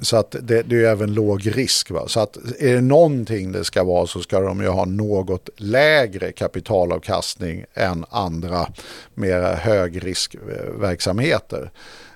Så 0.00 0.16
att 0.16 0.30
det, 0.30 0.62
det 0.62 0.74
är 0.74 0.78
ju 0.78 0.86
även 0.86 1.14
låg 1.14 1.56
risk. 1.56 1.90
Va? 1.90 2.08
Så 2.08 2.20
att 2.20 2.36
är 2.58 2.74
det 2.74 2.80
någonting 2.80 3.52
det 3.52 3.64
ska 3.64 3.84
vara 3.84 4.06
så 4.06 4.20
ska 4.20 4.40
de 4.40 4.60
ju 4.60 4.68
ha 4.68 4.84
något 4.84 5.48
lägre 5.56 6.32
kapitalavkastning 6.32 7.64
än 7.74 8.04
andra 8.10 8.68
mera 9.14 9.54
högriskverksamheter. 9.54 11.70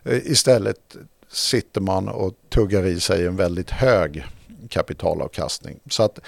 Eh, 0.05 0.17
istället 0.17 0.97
sitter 1.33 1.81
man 1.81 2.09
och 2.09 2.35
tuggar 2.49 2.87
i 2.87 3.01
sig 3.01 3.27
en 3.27 3.37
väldigt 3.37 3.71
hög 3.71 4.25
kapitalavkastning. 4.69 5.79
Så 5.91 6.03
att, 6.03 6.19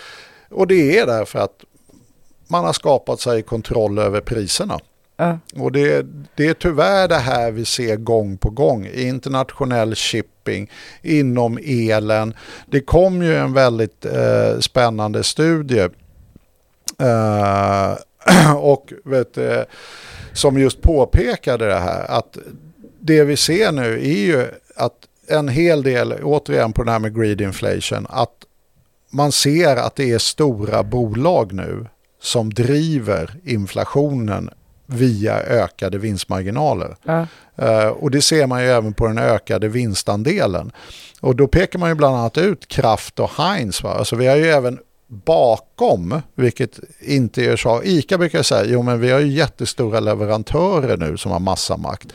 och 0.49 0.67
det 0.67 0.99
är 0.99 1.07
därför 1.07 1.39
att 1.39 1.65
man 2.49 2.65
har 2.65 2.73
skapat 2.73 3.21
sig 3.21 3.43
kontroll 3.43 3.99
över 3.99 4.21
priserna. 4.21 4.81
Ja. 5.21 5.39
Och 5.57 5.73
det, 5.73 6.07
det 6.35 6.47
är 6.47 6.55
tyvärr 6.55 7.09
det 7.09 7.17
här 7.17 7.51
vi 7.51 7.65
ser 7.65 7.97
gång 7.97 8.37
på 8.37 8.51
gång. 8.51 8.87
Internationell 8.87 9.95
shipping, 9.95 10.71
inom 11.03 11.59
elen. 11.65 12.35
Det 12.67 12.81
kom 12.81 13.23
ju 13.23 13.37
en 13.37 13.53
väldigt 13.53 14.05
eh, 14.05 14.59
spännande 14.61 15.25
studie 15.25 15.89
eh, 16.99 17.97
och 18.57 18.93
vet, 19.05 19.35
du, 19.35 19.65
som 20.33 20.59
just 20.59 20.83
påpekade 20.83 21.67
det 21.67 21.79
här 21.79 22.11
att 22.11 22.39
det 23.01 23.25
vi 23.25 23.37
ser 23.37 23.73
nu 23.73 23.95
är 23.95 24.27
ju 24.27 24.47
att 24.77 24.95
en 25.29 25.49
hel 25.49 25.83
del, 25.83 26.13
återigen 26.23 26.73
på 26.73 26.85
det 26.85 26.91
här 26.91 26.99
med 26.99 27.17
greed 27.17 27.41
inflation, 27.41 28.07
att 28.09 28.35
man 29.11 29.33
ser 29.33 29.77
att 29.77 29.97
det 29.97 30.11
är 30.11 30.19
stora 30.19 30.83
bolag 30.83 31.53
nu 31.53 31.87
som 32.21 32.55
driver 32.55 33.35
inflationen 33.45 34.51
via 34.91 35.41
ökade 35.41 35.99
vinstmarginaler. 35.99 36.97
Ja. 37.05 37.27
Eh, 37.57 37.89
och 37.89 38.11
det 38.11 38.23
ser 38.23 38.47
man 38.47 38.63
ju 38.63 38.69
även 38.69 38.93
på 38.93 39.07
den 39.07 39.19
ökade 39.19 39.69
vinstandelen. 39.69 40.73
Och 41.21 41.37
då 41.37 41.47
pekar 41.47 41.79
man 41.79 41.89
ju 41.89 41.95
bland 41.95 42.17
annat 42.17 42.39
ut 42.39 42.69
Kraft 42.69 43.21
och 43.21 43.31
Heinz. 43.31 43.83
Va? 43.83 43.95
Alltså 43.95 44.17
vi 44.17 44.27
har 44.27 44.37
ju 44.37 44.47
även 44.47 44.79
bakom, 45.09 46.23
vilket 46.35 46.79
inte 47.01 47.45
är 47.45 47.57
så. 47.57 47.83
ICA 47.85 48.19
brukar 48.19 48.43
säga, 48.43 48.65
jo 48.65 48.83
men 48.83 49.01
vi 49.01 49.11
har 49.11 49.21
ju 49.21 49.29
jättestora 49.29 50.01
leverantörer 50.01 50.97
nu 50.97 51.17
som 51.17 51.33
har 51.33 51.41
massa 51.41 51.77
makt. 51.77 52.09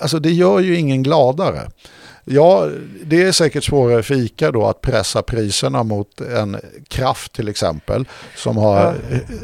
Alltså 0.00 0.18
det 0.18 0.30
gör 0.30 0.60
ju 0.60 0.76
ingen 0.76 1.02
gladare. 1.02 1.70
Ja, 2.32 2.68
det 3.04 3.22
är 3.22 3.32
säkert 3.32 3.64
svårare 3.64 4.02
för 4.02 4.14
ICA 4.14 4.50
då 4.50 4.66
att 4.66 4.80
pressa 4.80 5.22
priserna 5.22 5.82
mot 5.82 6.20
en 6.20 6.56
Kraft 6.88 7.32
till 7.32 7.48
exempel 7.48 8.04
som, 8.36 8.56
har, 8.56 8.94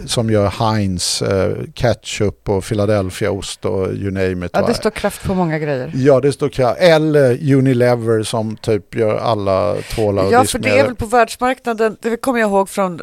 som 0.06 0.30
gör 0.30 0.46
Heinz 0.48 1.22
eh, 1.22 1.56
ketchup 1.74 2.48
och 2.48 2.64
Philadelphiaost 2.64 3.64
och 3.64 3.92
you 3.92 4.10
name 4.10 4.46
it. 4.46 4.50
Ja, 4.54 4.66
det 4.66 4.74
står 4.74 4.90
kraft 4.90 5.24
på 5.24 5.34
många 5.34 5.58
grejer. 5.58 5.92
Ja, 5.94 6.20
det 6.20 6.32
står 6.32 6.48
Kraft. 6.48 6.80
Eller 6.80 7.54
Unilever 7.54 8.22
som 8.22 8.56
typ 8.56 8.94
gör 8.94 9.16
alla 9.16 9.74
tvålar 9.74 10.24
och 10.24 10.32
Ja, 10.32 10.44
för 10.44 10.58
det 10.58 10.78
är 10.78 10.84
väl 10.84 10.94
på 10.94 11.06
världsmarknaden, 11.06 11.96
det 12.00 12.16
kommer 12.16 12.40
jag 12.40 12.50
ihåg 12.50 12.68
från 12.68 13.00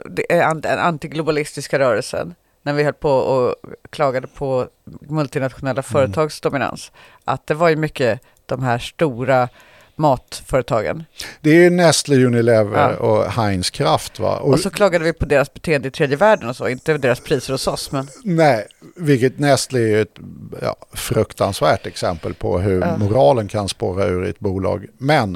den 0.61 0.80
antiglobalistiska 0.80 1.80
rörelsen, 1.80 2.35
när 2.64 2.73
vi 2.73 2.84
höll 2.84 2.93
på 2.93 3.10
och 3.11 3.55
klagade 3.89 4.27
på 4.27 4.68
multinationella 5.07 5.72
Mm. 5.72 5.84
företags 5.84 6.41
dominans, 6.41 6.91
att 7.26 7.47
det 7.47 7.53
var 7.53 7.69
ju 7.69 7.76
mycket 7.76 8.19
de 8.45 8.64
här 8.64 8.77
stora 8.80 9.49
matföretagen. 9.95 11.03
Det 11.41 11.65
är 11.65 11.70
Nestle, 11.70 12.26
Unilever 12.26 12.78
Ja. 12.91 12.95
och 12.95 13.32
Heinz 13.32 13.70
Kraft 13.70 14.20
va? 14.20 14.38
Och, 14.38 14.49
Och 14.53 14.60
så 14.60 14.70
klagade 14.70 15.06
vi 15.06 15.14
på 15.14 15.26
deras 15.26 15.53
beteende 15.53 15.88
i 15.88 15.91
tredje 15.91 16.18
världen 16.18 16.49
och 16.49 16.56
så, 16.56 16.68
inte 16.68 16.98
deras 16.98 17.20
priser 17.20 17.52
hos 17.53 17.68
oss, 17.68 17.91
men 17.91 18.07
Nej, 18.24 18.68
vilket 18.95 19.40
Nestle 19.40 19.80
är 19.80 20.02
ett 20.02 20.15
ja, 20.61 20.76
fruktansvärt 20.94 21.86
exempel 21.88 22.34
på 22.34 22.60
hur 22.60 22.82
Ja. 22.82 22.98
moralen 22.98 23.48
kan 23.48 23.70
spåra 23.70 24.06
ur 24.06 24.26
i 24.26 24.30
ett 24.30 24.40
bolag. 24.40 24.86
Men 24.98 25.36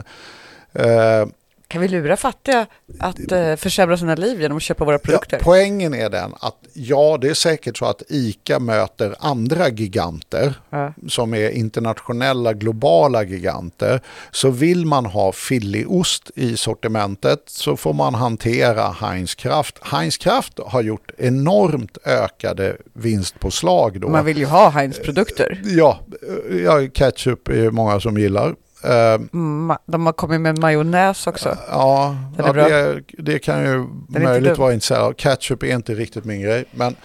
eh, 0.74 1.26
kan 1.68 1.81
vi 1.81 1.88
lura 1.88 2.18
fattiga 2.18 2.65
att 2.99 3.31
eh, 3.31 3.56
försämra 3.56 3.98
sina 3.98 4.15
liv 4.15 4.41
genom 4.41 4.57
att 4.57 4.64
köpa 4.64 4.85
våra 4.85 4.99
produkter? 4.99 5.38
Ja, 5.38 5.44
poängen 5.44 5.94
är 5.94 6.10
den 6.10 6.34
att 6.39 6.56
ja, 6.73 7.18
det 7.22 7.30
är 7.30 7.34
säkert 7.34 7.77
så 7.77 7.85
att 7.85 8.03
ICA 8.10 8.60
möter 8.60 9.15
andra 9.19 9.69
giganter 9.69 10.53
Ja. 10.69 10.94
som 11.07 11.34
är 11.34 11.49
internationella, 11.49 12.53
globala 12.53 13.23
giganter. 13.23 14.02
Så 14.31 14.49
vill 14.49 14.85
man 14.85 15.06
ha 15.06 15.31
filiost 15.31 16.31
i 16.35 16.57
sortimentet 16.57 17.44
så 17.48 17.77
får 17.77 17.94
man 17.94 18.14
hantera 18.15 18.89
Heinz 19.02 19.35
Kraft. 19.35 19.80
Heinz 19.81 20.18
Kraft 20.18 20.60
har 20.65 20.81
gjort 20.81 21.11
enormt 21.18 21.98
ökade 22.06 22.77
vinstpåslag 22.94 24.02
då. 24.02 24.07
Man 24.10 24.26
vill 24.26 24.38
ju 24.38 24.45
ha 24.45 24.69
Heinz 24.69 24.99
produkter. 24.99 25.61
Ja, 25.65 25.99
ja, 26.64 26.88
ketchup 26.94 27.48
är 27.48 27.72
många 27.72 27.99
som 27.99 28.18
gillar. 28.18 28.56
Eh, 28.88 29.19
De 29.85 30.05
har 30.05 30.14
kommit 30.14 30.41
med 30.41 30.57
majonnäs 30.59 31.27
också. 31.27 31.57
Ja, 31.69 32.15
Den 32.38 32.45
ja 32.45 32.53
det, 32.53 33.01
det 33.18 33.39
kan 33.39 33.64
ju 33.64 33.85
inte 34.09 34.19
möjligt 34.19 34.57
vara 34.57 34.73
intresserad 34.73 35.01
av. 35.01 35.14
Ketchup 35.14 35.64
är 35.64 35.76
inte 35.76 35.93
riktigt 35.93 36.26
min 36.26 36.41
grej. 36.41 36.65
Men, 36.72 36.95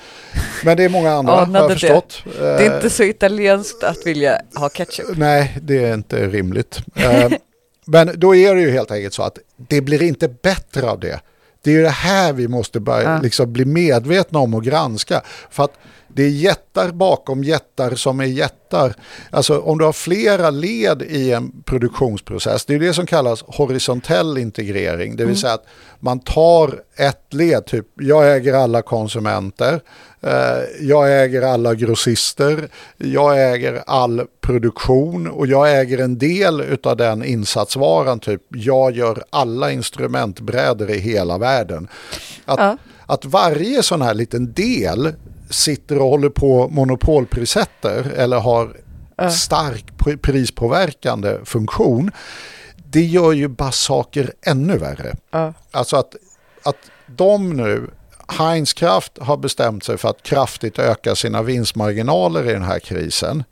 men 0.64 0.76
det 0.76 0.84
är 0.84 0.88
många 0.88 1.12
andra 1.12 1.32
har 1.32 1.42
Anade 1.42 1.58
jag 1.58 1.70
det. 1.70 1.74
förstått. 1.74 2.22
Det 2.38 2.46
är 2.48 2.70
Eh, 2.70 2.74
inte 2.76 2.90
så 2.90 3.02
italienskt 3.02 3.84
att 3.84 4.06
vilja 4.06 4.38
ha 4.56 4.68
ketchup. 4.68 5.16
Nej, 5.16 5.58
det 5.62 5.84
är 5.84 5.94
inte 5.94 6.28
rimligt. 6.28 6.78
Eh, 6.94 7.32
men 7.86 8.10
då 8.14 8.34
är 8.36 8.54
det 8.54 8.60
ju 8.60 8.70
helt 8.70 8.90
enkelt 8.90 9.14
så 9.14 9.22
att 9.22 9.38
det 9.56 9.80
blir 9.80 10.02
inte 10.02 10.28
bättre 10.28 10.90
av 10.90 11.00
det. 11.00 11.20
Det 11.64 11.70
är 11.70 11.74
ju 11.74 11.82
det 11.82 11.88
här 11.88 12.32
vi 12.32 12.48
måste 12.48 12.80
börja 12.80 13.02
Ja. 13.02 13.18
liksom 13.22 13.52
bli 13.52 13.64
medvetna 13.64 14.38
om 14.38 14.54
och 14.54 14.64
granska. 14.64 15.22
För 15.50 15.64
att 15.64 15.72
det 16.14 16.22
är 16.22 16.28
jättar 16.28 16.92
bakom 16.92 17.44
jättar 17.44 17.94
som 17.94 18.20
är 18.20 18.24
jättar. 18.24 18.94
Alltså 19.30 19.60
om 19.60 19.78
du 19.78 19.84
har 19.84 19.92
flera 19.92 20.50
led 20.50 21.02
i 21.02 21.32
en 21.32 21.52
produktionsprocess, 21.64 22.64
det 22.64 22.74
är 22.74 22.78
det 22.78 22.94
som 22.94 23.06
kallas 23.06 23.44
horisontell 23.46 24.38
integrering. 24.38 25.16
Det 25.16 25.24
vill 25.24 25.36
säga 25.36 25.52
att 25.52 25.66
man 26.00 26.20
tar 26.20 26.82
ett 26.96 27.34
led, 27.34 27.66
typ 27.66 27.86
jag 27.94 28.36
äger 28.36 28.54
alla 28.54 28.82
konsumenter, 28.82 29.80
eh, 30.20 30.30
jag 30.80 31.22
äger 31.24 31.42
alla 31.42 31.74
grossister, 31.74 32.68
jag 32.96 33.52
äger 33.52 33.82
all 33.86 34.26
produktion 34.40 35.26
och 35.26 35.46
jag 35.46 35.80
äger 35.80 35.98
en 35.98 36.18
del 36.18 36.78
av 36.82 36.96
den 36.96 37.24
insatsvaran, 37.24 38.20
typ 38.20 38.42
jag 38.48 38.96
gör 38.96 39.24
alla 39.30 39.70
instrumentbrädor 39.72 40.90
i 40.90 40.98
hela 40.98 41.38
världen. 41.38 41.88
Att, 42.44 42.58
Ja. 42.60 42.76
att 43.06 43.24
varje 43.24 43.82
sån 43.82 44.02
här 44.02 44.14
liten 44.14 44.52
del 44.52 45.12
sitter 45.52 45.98
och 45.98 46.08
håller 46.08 46.28
på 46.28 46.68
monopolprissätter 46.68 48.12
eller 48.16 48.40
har 48.40 48.76
stark 49.30 49.84
pr- 49.98 50.16
prispåverkande 50.16 51.38
funktion, 51.44 52.10
det 52.76 53.00
gör 53.04 53.32
ju 53.32 53.48
bara 53.48 53.72
saker 53.72 54.32
ännu 54.46 54.78
värre. 54.78 55.14
Ja. 55.30 55.54
Alltså 55.70 55.96
att, 55.96 56.16
att 56.62 56.76
de 57.06 57.50
nu, 57.50 57.90
Heinz 58.28 58.72
Kraft 58.72 59.12
har 59.20 59.36
bestämt 59.36 59.84
sig 59.84 59.98
för 59.98 60.08
att 60.08 60.22
kraftigt 60.22 60.78
öka 60.78 61.14
sina 61.14 61.42
vinstmarginaler 61.42 62.50
i 62.50 62.52
den 62.52 62.62
här 62.62 62.78
krisen. 62.78 63.44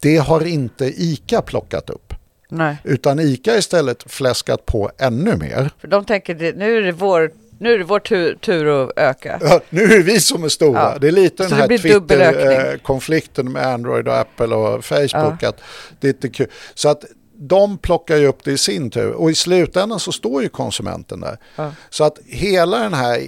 Det 0.00 0.16
har 0.16 0.46
inte 0.46 0.84
ICA 0.86 1.42
plockat 1.42 1.90
upp. 1.90 2.14
Nej, 2.50 2.76
Utan 2.84 3.18
ICA 3.20 3.56
istället 3.56 4.04
fläskat 4.12 4.66
på 4.66 4.90
ännu 4.98 5.36
mer. 5.36 5.70
för 5.80 5.88
de 5.88 6.04
tänker 6.04 6.34
det, 6.34 6.56
nu 6.56 6.76
är 6.78 6.82
det 6.82 6.92
vår, 6.92 7.30
nu 7.58 7.74
är 7.74 7.78
det 7.78 7.84
vår 7.84 8.00
tur, 8.00 8.34
tur 8.34 8.82
att 8.82 8.90
öka. 8.96 9.38
Ja, 9.42 9.60
nu 9.70 9.82
är 9.82 9.88
det 9.88 10.02
vi 10.02 10.20
som 10.20 10.44
är 10.44 10.48
stora. 10.48 10.80
Ja. 10.80 10.98
Det 11.00 11.08
är 11.08 11.12
lite 11.12 11.48
Så 11.48 11.54
den 11.54 11.58
här. 11.58 11.78
Twitter-konflikten 11.78 13.52
med 13.52 13.66
Android 13.66 14.08
och 14.08 14.18
Apple 14.18 14.54
och 14.54 14.84
Facebook. 14.84 15.42
Att 15.42 15.60
det 16.00 16.06
är 16.06 16.12
inte 16.12 16.28
kul. 16.28 16.46
Så 16.74 16.88
att 16.88 17.04
de 17.40 17.78
plockar 17.78 18.16
ju 18.16 18.26
upp 18.26 18.44
det 18.44 18.52
i 18.52 18.58
sin 18.58 18.90
tur. 18.90 19.10
Och 19.10 19.30
i 19.30 19.34
slutändan 19.34 20.00
så 20.00 20.12
står 20.12 20.42
ju 20.42 20.48
konsumenten 20.48 21.20
där. 21.20 21.38
Ja. 21.56 21.72
Så 21.90 22.04
att 22.04 22.18
hela 22.26 22.78
den 22.78 22.94
här 22.94 23.22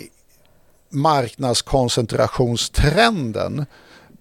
marknadskoncentrationstrenden 0.90 3.66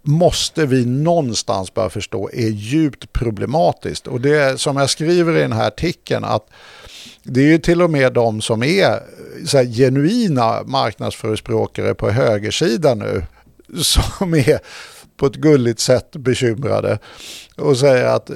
måste 0.01 0.65
vi 0.65 0.85
någonstans 0.85 1.73
börja 1.73 1.89
förstå 1.89 2.29
är 2.33 2.49
djupt 2.49 3.13
problematiskt. 3.13 4.07
Och 4.07 4.21
det 4.21 4.35
är 4.35 4.57
som 4.57 4.77
jag 4.77 4.89
skriver 4.89 5.37
i 5.37 5.41
den 5.41 5.51
här 5.51 5.67
artikeln 5.67 6.23
att 6.23 6.49
det 7.23 7.41
är 7.41 7.45
ju 7.45 7.57
till 7.57 7.81
och 7.81 7.89
med 7.89 8.13
de 8.13 8.41
som 8.41 8.63
är 8.63 8.87
här, 9.53 9.65
genuina 9.77 10.63
marknadsförespråkare 10.65 11.93
på 11.93 12.09
högersidan 12.09 12.99
nu 12.99 13.23
som 13.81 14.33
är 14.33 14.59
på 15.17 15.25
ett 15.25 15.35
gulligt 15.35 15.79
sätt 15.79 16.11
bekymrade 16.11 16.99
och 17.57 17.77
säger 17.77 18.05
att 18.05 18.29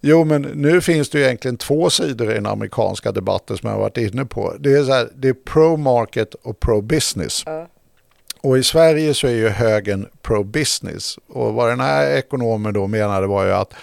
jo 0.00 0.24
men 0.24 0.42
nu 0.42 0.80
finns 0.80 1.10
det 1.10 1.18
ju 1.18 1.24
egentligen 1.24 1.56
två 1.56 1.90
sidor 1.90 2.30
i 2.30 2.34
den 2.34 2.46
amerikanska 2.46 3.12
debatten 3.12 3.56
som 3.56 3.68
jag 3.68 3.76
har 3.76 3.82
varit 3.82 3.96
inne 3.96 4.24
på. 4.24 4.54
Det 4.58 4.72
är, 4.72 4.84
så 4.84 4.92
här, 4.92 5.08
det 5.14 5.28
är 5.28 5.32
pro-market 5.32 6.34
och 6.34 6.60
pro-business. 6.60 7.44
Och 8.40 8.58
i 8.58 8.62
Sverige 8.62 9.14
så 9.14 9.26
är 9.26 9.32
ju 9.32 9.48
högern 9.48 10.06
pro-business. 10.22 11.18
Och 11.28 11.54
vad 11.54 11.68
den 11.68 11.80
här 11.80 12.10
ekonomen 12.10 12.74
då 12.74 12.86
menade 12.86 13.26
var 13.26 13.44
ju 13.44 13.52
att 13.52 13.74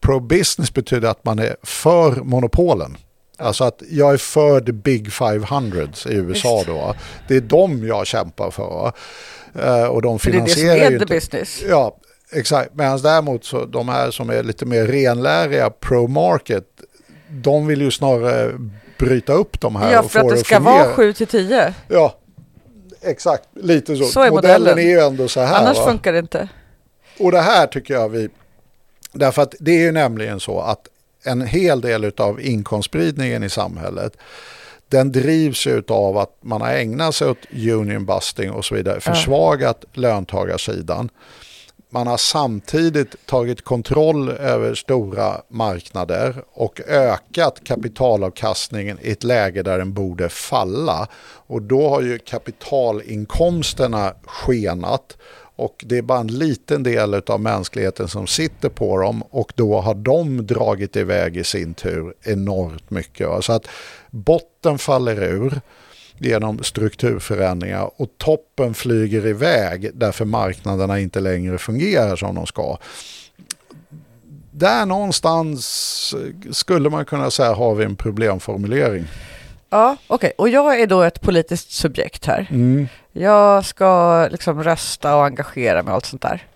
pro-business 0.00 0.74
betyder 0.74 1.08
att 1.08 1.24
man 1.24 1.38
är 1.38 1.56
för 1.62 2.14
monopolen. 2.14 2.96
Alltså 3.42 3.64
att 3.64 3.82
jag 3.90 4.12
är 4.12 4.16
för 4.16 4.60
the 4.60 4.72
big 4.72 5.12
500 5.12 5.82
i 6.06 6.14
USA 6.14 6.62
då. 6.66 6.94
Det 7.28 7.36
är 7.36 7.40
de 7.40 7.86
jag 7.86 8.06
kämpar 8.06 8.50
för. 8.50 8.92
Eh, 9.62 9.84
Och 9.84 10.02
de 10.02 10.18
För 10.18 10.30
det 10.30 10.36
är 10.36 10.40
det 10.42 10.48
som 10.48 10.54
finansierar 10.62 10.90
är 10.92 10.98
the 10.98 11.04
business. 11.14 11.62
Ja, 11.68 11.96
exakt. 12.32 12.74
Medan 12.74 13.02
däremot 13.02 13.44
så 13.44 13.64
de 13.64 13.88
här 13.88 14.10
som 14.10 14.30
är 14.30 14.42
lite 14.42 14.66
mer 14.66 14.86
renläriga 14.86 15.70
pro-market, 15.70 16.64
de 17.28 17.66
vill 17.66 17.80
ju 17.82 17.90
snarare 17.90 18.52
bryta 18.98 19.32
upp 19.32 19.60
de 19.60 19.76
här 19.76 19.92
Ja, 19.92 20.02
för 20.02 20.20
att 20.20 20.28
det 20.28 20.36
ska 20.36 20.56
fungera. 20.56 20.84
vara 20.84 20.94
7 20.94 21.12
till 21.12 21.26
10. 21.26 21.74
Ja, 21.88 22.18
exakt. 23.00 23.44
Lite 23.54 23.96
så. 23.96 24.04
Så 24.04 24.20
är 24.20 24.30
modellen. 24.30 24.60
modellen. 24.60 24.78
är 24.84 24.90
ju 24.90 25.00
ändå 25.00 25.28
så 25.28 25.40
här. 25.40 25.60
Annars 25.60 25.78
va? 25.78 25.84
funkar 25.86 26.12
det 26.12 26.18
inte. 26.18 26.48
Och 27.18 27.32
det 27.32 27.40
här 27.40 27.66
tycker 27.66 27.94
jag 27.94 28.08
vi... 28.08 28.28
Därför 29.12 29.42
att 29.42 29.54
det 29.60 29.70
är 29.70 29.80
ju 29.80 29.92
nämligen 29.92 30.40
så 30.40 30.60
att 30.60 30.88
en 31.24 31.42
hel 31.42 31.80
del 31.80 32.12
av 32.16 32.40
inkomstspridningen 32.40 33.42
i 33.42 33.50
samhället 33.50 34.16
den 34.92 35.12
drivs 35.12 35.66
av 35.88 36.18
att 36.18 36.36
man 36.40 36.60
har 36.60 36.68
ägnat 36.68 37.14
sig 37.14 37.28
åt 37.28 37.52
union 37.52 38.06
busting 38.06 38.50
och 38.50 38.64
så 38.64 38.74
vidare, 38.74 39.00
försvagat 39.00 39.84
löntagarsidan. 39.92 41.08
Man 41.90 42.06
har 42.06 42.16
samtidigt 42.16 43.26
tagit 43.26 43.64
kontroll 43.64 44.28
över 44.28 44.74
stora 44.74 45.40
marknader 45.48 46.44
och 46.52 46.80
ökat 46.88 47.64
kapitalavkastningen 47.64 48.98
i 49.02 49.10
ett 49.10 49.24
läge 49.24 49.62
där 49.62 49.78
den 49.78 49.92
borde 49.92 50.28
falla. 50.28 51.08
Och 51.46 51.62
då 51.62 51.88
har 51.88 52.02
ju 52.02 52.18
kapitalinkomsterna 52.18 54.14
skenat 54.24 55.16
och 55.62 55.84
det 55.86 55.98
är 55.98 56.02
bara 56.02 56.20
en 56.20 56.26
liten 56.26 56.82
del 56.82 57.14
av 57.14 57.40
mänskligheten 57.40 58.08
som 58.08 58.26
sitter 58.26 58.68
på 58.68 58.98
dem 58.98 59.22
och 59.30 59.52
då 59.56 59.80
har 59.80 59.94
de 59.94 60.46
dragit 60.46 60.96
iväg 60.96 61.36
i 61.36 61.44
sin 61.44 61.74
tur 61.74 62.14
enormt 62.22 62.90
mycket. 62.90 63.44
Så 63.44 63.52
att 63.52 63.68
botten 64.10 64.78
faller 64.78 65.22
ur 65.22 65.60
genom 66.18 66.62
strukturförändringar 66.62 67.90
och 67.96 68.08
toppen 68.18 68.74
flyger 68.74 69.26
iväg 69.26 69.90
därför 69.94 70.24
marknaderna 70.24 71.00
inte 71.00 71.20
längre 71.20 71.58
fungerar 71.58 72.16
som 72.16 72.34
de 72.34 72.46
ska. 72.46 72.78
Där 74.50 74.86
någonstans 74.86 76.14
skulle 76.50 76.90
man 76.90 77.04
kunna 77.04 77.30
säga 77.30 77.54
har 77.54 77.74
vi 77.74 77.84
en 77.84 77.96
problemformulering. 77.96 79.04
Ja, 79.72 79.96
okej. 80.06 80.32
Och 80.38 80.48
jag 80.48 80.80
är 80.80 80.86
då 80.86 81.02
ett 81.02 81.20
politiskt 81.20 81.72
subjekt 81.72 82.26
här. 82.26 82.46
Mm. 82.50 82.88
Jag 83.12 83.64
ska 83.64 84.28
liksom 84.30 84.62
rösta 84.62 85.16
och 85.16 85.24
engagera 85.24 85.82
mig 85.82 85.90
och 85.90 85.94
allt 85.94 86.06
sånt 86.06 86.22
där. 86.22 86.46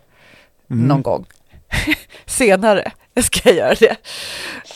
Mm. 0.70 0.86
Någon 0.86 1.02
gång. 1.02 1.26
senare 2.26 2.92
ska 3.20 3.48
jag 3.48 3.56
göra 3.56 3.74
det. 3.74 3.96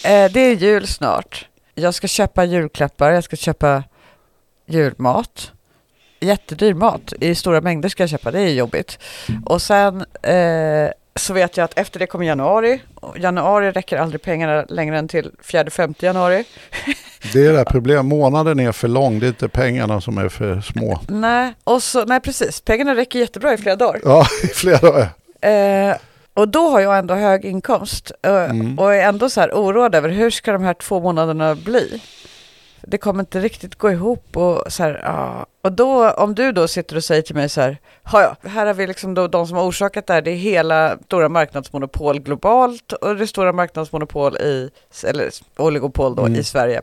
Eh, 0.08 0.32
det 0.32 0.40
är 0.40 0.54
jul 0.54 0.86
snart. 0.86 1.48
Jag 1.74 1.94
ska 1.94 2.08
köpa 2.08 2.44
julklappar, 2.44 3.10
jag 3.10 3.24
ska 3.24 3.36
köpa 3.36 3.84
julmat. 4.66 5.52
Jättedyr 6.20 6.74
mat 6.74 7.12
i 7.20 7.34
stora 7.34 7.60
mängder 7.60 7.88
ska 7.88 8.02
jag 8.02 8.10
köpa, 8.10 8.30
det 8.30 8.40
är 8.40 8.52
jobbigt. 8.52 8.98
Och 9.46 9.62
sen 9.62 10.04
eh, 10.22 10.90
så 11.16 11.32
vet 11.32 11.56
jag 11.56 11.64
att 11.64 11.78
efter 11.78 11.98
det 11.98 12.06
kommer 12.06 12.24
januari. 12.26 12.80
Januari 13.16 13.70
räcker 13.70 13.96
aldrig 13.98 14.22
pengarna 14.22 14.64
längre 14.68 14.98
än 14.98 15.08
till 15.08 15.30
4-5 15.44 15.94
januari. 16.04 16.44
Det 17.32 17.46
är 17.46 17.52
det 17.52 17.64
problemet, 17.64 18.04
månaden 18.04 18.60
är 18.60 18.72
för 18.72 18.88
lång, 18.88 19.18
det 19.20 19.26
är 19.26 19.28
inte 19.28 19.48
pengarna 19.48 20.00
som 20.00 20.18
är 20.18 20.28
för 20.28 20.60
små. 20.60 21.00
Nej, 21.08 21.54
och 21.64 21.82
så, 21.82 22.04
nej 22.04 22.20
precis, 22.20 22.60
pengarna 22.60 22.94
räcker 22.94 23.18
jättebra 23.18 23.52
i 23.54 23.56
flera 23.56 23.76
dagar. 23.76 24.00
Ja, 24.04 24.26
i 24.42 24.46
flera 24.46 24.78
dagar. 24.78 25.08
Eh, 25.90 25.96
och 26.34 26.48
då 26.48 26.68
har 26.68 26.80
jag 26.80 26.98
ändå 26.98 27.14
hög 27.14 27.44
inkomst 27.44 28.12
eh, 28.22 28.32
Mm. 28.34 28.78
och 28.78 28.94
är 28.94 29.00
ändå 29.08 29.30
så 29.30 29.40
här 29.40 29.50
oroad 29.52 29.94
över 29.94 30.08
hur 30.08 30.30
ska 30.30 30.52
de 30.52 30.62
här 30.64 30.74
två 30.74 31.00
månaderna 31.00 31.54
bli? 31.54 32.02
Det 32.82 32.98
kommer 32.98 33.20
inte 33.20 33.40
riktigt 33.40 33.74
gå 33.74 33.90
ihop 33.90 34.36
och 34.36 34.72
så 34.72 34.82
här, 34.82 35.00
ja. 35.04 35.46
Och 35.62 35.72
då, 35.72 36.10
om 36.10 36.34
du 36.34 36.52
då 36.52 36.68
sitter 36.68 36.96
och 36.96 37.04
säger 37.04 37.22
till 37.22 37.34
mig 37.34 37.48
så 37.48 37.60
här, 37.60 37.78
"Ja, 38.12 38.36
här 38.42 38.66
har 38.66 38.74
vi 38.74 38.86
liksom 38.86 39.14
då 39.14 39.26
de 39.28 39.46
som 39.46 39.56
har 39.56 39.64
orsakat 39.64 40.06
det 40.06 40.12
här, 40.12 40.22
det 40.22 40.30
är 40.30 40.34
hela 40.36 40.98
stora 41.06 41.28
marknadsmonopol 41.28 42.20
globalt 42.20 42.92
och 42.92 43.16
det 43.16 43.26
stora 43.26 43.52
marknadsmonopol 43.52 44.36
i, 44.36 44.70
eller 45.06 45.30
oligopol 45.56 46.14
då 46.14 46.22
Mm. 46.26 46.40
i 46.40 46.44
Sverige. 46.44 46.82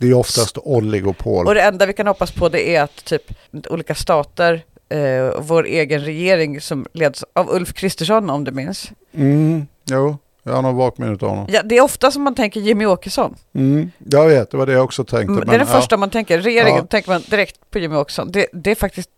Det 0.00 0.06
är 0.06 0.14
oftast 0.14 0.58
oligopol. 0.62 1.46
Och 1.46 1.54
det 1.54 1.60
enda 1.62 1.86
vi 1.86 1.92
kan 1.92 2.06
hoppas 2.06 2.30
på 2.32 2.48
det 2.48 2.76
är 2.76 2.82
att 2.82 3.04
typ 3.04 3.22
olika 3.70 3.94
stater, 3.94 4.62
eh, 4.88 5.30
vår 5.40 5.66
egen 5.66 6.00
regering 6.00 6.60
som 6.60 6.86
leds 6.92 7.24
av 7.32 7.50
Ulf 7.50 7.72
Kristersson 7.72 8.30
om 8.30 8.44
du 8.44 8.50
minns. 8.52 8.90
Mm, 9.14 9.66
jo, 9.84 10.16
jag 10.46 10.52
har 10.52 10.62
nog 10.62 10.74
vagt 10.76 10.98
minne 10.98 11.12
av 11.12 11.20
honom. 11.28 11.46
Ja, 11.48 11.62
det 11.62 11.76
är 11.76 11.80
ofta 11.82 12.10
som 12.10 12.22
man 12.22 12.34
tänker 12.34 12.60
Jimmy 12.60 12.86
Åkesson. 12.86 13.34
Mm, 13.54 13.90
jag 14.10 14.26
vet, 14.28 14.50
det 14.50 14.56
var 14.56 14.66
det 14.66 14.72
jag 14.72 14.84
också 14.84 15.04
tänkte. 15.04 15.32
Mm, 15.32 15.36
det 15.36 15.42
är 15.42 15.46
men, 15.46 15.66
det 15.66 15.72
ja. 15.72 15.80
första 15.80 15.96
man 15.96 16.10
tänker. 16.10 16.38
Regeringen 16.40 16.76
Ja. 16.76 16.86
tänker 16.86 17.10
man 17.10 17.22
direkt 17.30 17.70
på 17.70 17.78
Jimmy 17.78 17.96
Åkesson. 17.96 18.32
Det, 18.32 18.46
det 18.52 18.70
är 18.70 18.74
faktiskt, 18.74 19.10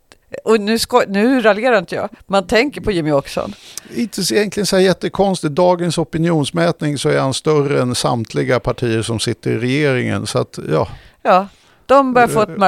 och 0.45 0.61
nu, 0.61 0.79
ska, 0.79 1.03
nu 1.09 1.41
raljerar 1.41 1.79
inte 1.79 1.95
jag, 1.95 2.09
man 2.27 2.47
tänker 2.47 2.81
på 2.81 2.91
Jimmy 2.93 3.13
Åkesson. 3.13 3.53
Inte 3.95 4.25
så 4.25 4.35
egentligen 4.35 4.67
så 4.67 4.77
här 4.77 4.83
jättekonstigt. 4.83 5.55
Dagens 5.55 5.99
opinionsmätning 5.99 6.99
så 6.99 7.09
är 7.09 7.19
han 7.21 7.35
större 7.35 7.83
än 7.83 7.95
samtliga 7.95 8.61
partier 8.61 9.03
som 9.03 9.19
sitter 9.21 9.51
i 9.51 9.59
regeringen. 9.59 10.27
Så 10.27 10.39
att 10.39 10.59
ja, 10.71 10.89
Ja, 11.23 11.49
de 11.87 12.15
börjar 12.15 12.29
få 12.29 12.39
Eh. 12.43 12.49
ett 12.53 12.59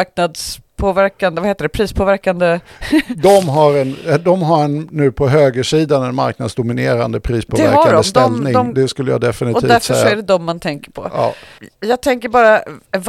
marknadspåverkande, 0.80 1.40
vad 1.40 1.48
heter 1.48 1.64
det, 1.64 1.68
prispåverkande. 1.68 2.60
de 3.16 3.48
har, 3.48 3.74
en, 3.78 3.96
de 4.24 4.42
har 4.42 4.64
en, 4.64 4.88
nu 4.90 5.12
på 5.12 5.28
högersidan 5.28 6.02
en 6.02 6.14
marknadsdominerande 6.14 7.20
prispåverkande 7.20 7.92
de. 7.92 8.04
ställning. 8.04 8.52
de- 8.52 8.74
det 8.74 8.88
skulle 8.88 9.10
jag 9.10 9.16
Och 9.16 9.20
definitivt 9.20 9.68
därför 9.68 9.86
så 9.86 9.94
säga. 9.94 10.10
är 10.10 10.16
det 10.16 10.22
de 10.22 10.44
man 10.44 10.60
tänker 10.60 10.90
på. 10.90 11.10
Ja. 11.14 11.34
Jag 11.80 12.00
tänker 12.00 12.28
bara, 12.28 12.62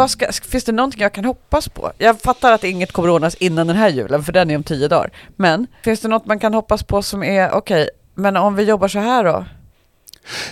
ska, 0.07 0.31
finns 0.31 0.63
det 0.63 0.71
någonting 0.71 1.01
jag 1.01 1.13
kan 1.13 1.25
hoppas 1.25 1.69
på? 1.69 1.91
Jag 1.97 2.19
fattar 2.21 2.51
att 2.51 2.63
inget 2.63 2.91
kommer 2.91 3.09
ordnas 3.09 3.35
innan 3.35 3.67
den 3.67 3.75
här 3.75 3.89
julen, 3.89 4.23
för 4.23 4.33
den 4.33 4.51
är 4.51 4.55
om 4.55 4.63
tio 4.63 4.87
dagar. 4.87 5.11
Men 5.35 5.67
finns 5.83 5.99
det 5.99 6.07
något 6.07 6.25
man 6.25 6.39
kan 6.39 6.53
hoppas 6.53 6.83
på 6.83 7.01
som 7.01 7.23
är, 7.23 7.51
okej, 7.51 7.89
men 8.15 8.37
om 8.37 8.55
vi 8.55 8.63
jobbar 8.63 8.87
så 8.87 8.99
här 8.99 9.23
då? 9.23 9.45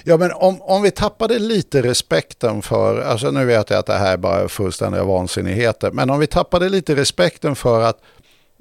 Ja, 0.03 0.17
men 0.17 0.31
om, 0.31 0.61
om 0.61 0.81
vi 0.81 0.91
tappade 0.91 1.39
lite 1.39 1.81
respekten 1.81 2.61
för, 2.61 3.01
alltså 3.01 3.31
nu 3.31 3.45
vet 3.45 3.69
jag 3.69 3.79
att 3.79 3.85
det 3.85 3.93
här 3.93 4.13
är 4.13 4.17
bara 4.17 4.49
fullständiga 4.49 5.03
vansinnigheter, 5.03 5.91
men 5.91 6.09
om 6.09 6.19
vi 6.19 6.27
tappade 6.27 6.69
lite 6.69 6.95
respekten 6.95 7.55
för 7.55 7.81
att, 7.81 7.97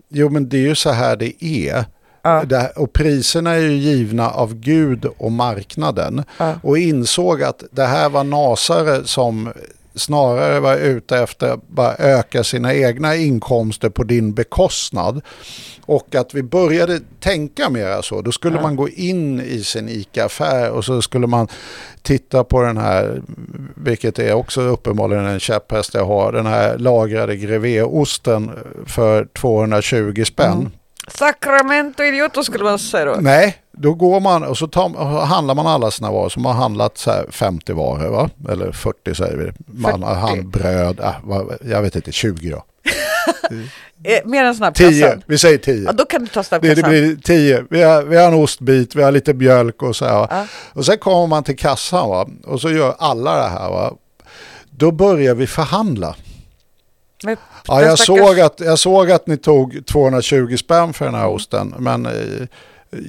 jo 0.09 0.29
men 0.29 0.49
det 0.49 0.57
är 0.57 0.69
ju 0.69 0.75
så 0.75 0.91
här 0.91 1.17
det 1.17 1.45
är. 1.45 1.85
Ja. 2.23 2.45
Det 2.45 2.73
och 2.77 2.93
priserna 2.93 3.51
är 3.51 3.61
ju 3.61 3.73
givna 3.73 4.31
av 4.31 4.55
Gud 4.55 5.05
och 5.19 5.33
marknaden. 5.33 6.25
Ja. 6.39 6.55
Och 6.63 6.79
insåg 6.79 7.43
att 7.43 7.63
det 7.71 7.85
här 7.85 8.09
var 8.09 8.25
nasare 8.25 9.05
som 9.05 9.53
snarare 9.99 10.61
var 10.61 10.77
ute 10.77 11.19
efter 11.19 11.51
att 11.51 11.69
bara 11.69 11.95
öka 11.95 12.45
sina 12.45 12.75
egna 12.75 13.17
inkomster 13.17 13.89
på 13.89 14.05
din 14.05 14.35
bekostnad. 14.35 15.21
Och 15.87 16.15
att 16.15 16.35
vi 16.35 16.43
började 16.43 17.01
tänka 17.21 17.71
mer 17.71 18.03
så. 18.03 18.23
Då 18.23 18.33
skulle 18.33 18.61
man 18.61 18.77
gå 18.77 18.89
in 18.89 19.41
i 19.41 19.65
sin 19.65 19.89
ICA-affär 19.89 20.71
och 20.71 20.85
så 20.85 21.03
skulle 21.03 21.27
man 21.27 21.49
titta 22.03 22.45
på 22.45 22.63
den 22.63 22.77
här, 22.77 23.23
vilket 23.77 24.19
är 24.19 24.33
också 24.33 24.61
uppenbarligen 24.61 25.25
en 25.25 25.41
käpphäst 25.41 25.95
jag 25.95 26.05
har, 26.05 26.33
den 26.33 26.47
här 26.47 26.79
lagrade 26.79 27.37
grevéosten 27.37 28.51
för 28.87 29.25
220 29.25 30.25
spänn. 30.25 30.53
Mm. 30.53 30.71
Sacramento 31.09 32.03
idioto 32.03 32.45
skulle 32.45 32.65
man 32.65 32.79
säga 32.79 33.05
då. 33.05 33.17
Nej, 33.21 33.57
då 33.81 33.95
går 33.95 34.21
man 34.21 34.43
och 34.45 34.59
så 34.59 34.67
tar, 34.67 34.97
och 34.97 35.07
handlar 35.27 35.55
man 35.55 35.67
alla 35.67 35.91
sina 35.91 36.11
varor 36.11 36.29
som 36.29 36.45
har 36.45 36.53
handlat 36.53 36.99
så 36.99 37.11
här 37.11 37.27
50 37.31 37.73
varor 37.73 38.11
va? 38.11 38.31
Eller 38.53 38.73
40 38.73 39.15
säger 39.15 39.37
vi. 39.37 39.53
Man 39.67 40.03
har 40.03 40.15
40. 40.15 40.21
handbröd, 40.27 41.01
äh, 41.01 41.71
jag 41.71 41.83
vet 41.83 41.97
inte, 41.97 42.13
20 42.13 42.51
då. 42.51 42.65
Eh, 44.05 44.21
mer 44.25 44.45
än 44.45 44.55
10, 44.55 44.59
snabbkassan. 44.59 45.23
vi 45.27 45.39
säger 45.39 45.59
10. 45.59 45.85
Ja, 45.85 45.93
då 45.93 46.05
kan 46.05 46.21
du 46.21 46.27
ta 46.27 46.43
snabbkassan. 46.43 46.83
det 46.83 46.89
blir 46.89 47.17
10. 47.17 47.65
Vi 47.71 47.83
har, 47.83 48.03
vi 48.03 48.17
har 48.17 48.29
en 48.29 48.35
ostbit, 48.35 48.95
vi 48.95 49.03
har 49.03 49.13
lite 49.13 49.35
mjölk 49.35 49.83
och 49.83 49.97
så 49.97 50.05
här. 50.05 50.27
Ja. 50.31 50.47
Och 50.73 50.85
sen 50.87 50.99
kommer 50.99 51.27
man 51.27 51.45
till 51.45 51.57
kassan 51.59 52.09
va? 52.09 52.29
och 52.47 52.61
så 52.61 52.71
gör 52.71 52.95
alla 52.99 53.37
det 53.37 53.49
här. 53.49 53.71
Va? 53.71 53.93
Då 54.71 54.91
börjar 54.91 55.35
vi 55.35 55.47
förhandla. 55.47 56.17
Men 57.25 57.37
Ja, 57.67 57.83
jag, 57.83 57.99
stackars- 57.99 58.05
såg 58.27 58.41
att, 58.41 58.61
jag 58.61 58.79
såg 58.79 59.11
att 59.11 59.27
ni 59.27 59.37
tog 59.37 59.87
220 59.87 60.57
spänn 60.57 60.93
för 60.93 61.05
den 61.05 61.15
här 61.15 61.29
osten, 61.29 61.75
men 61.79 62.07
eh, 62.07 62.13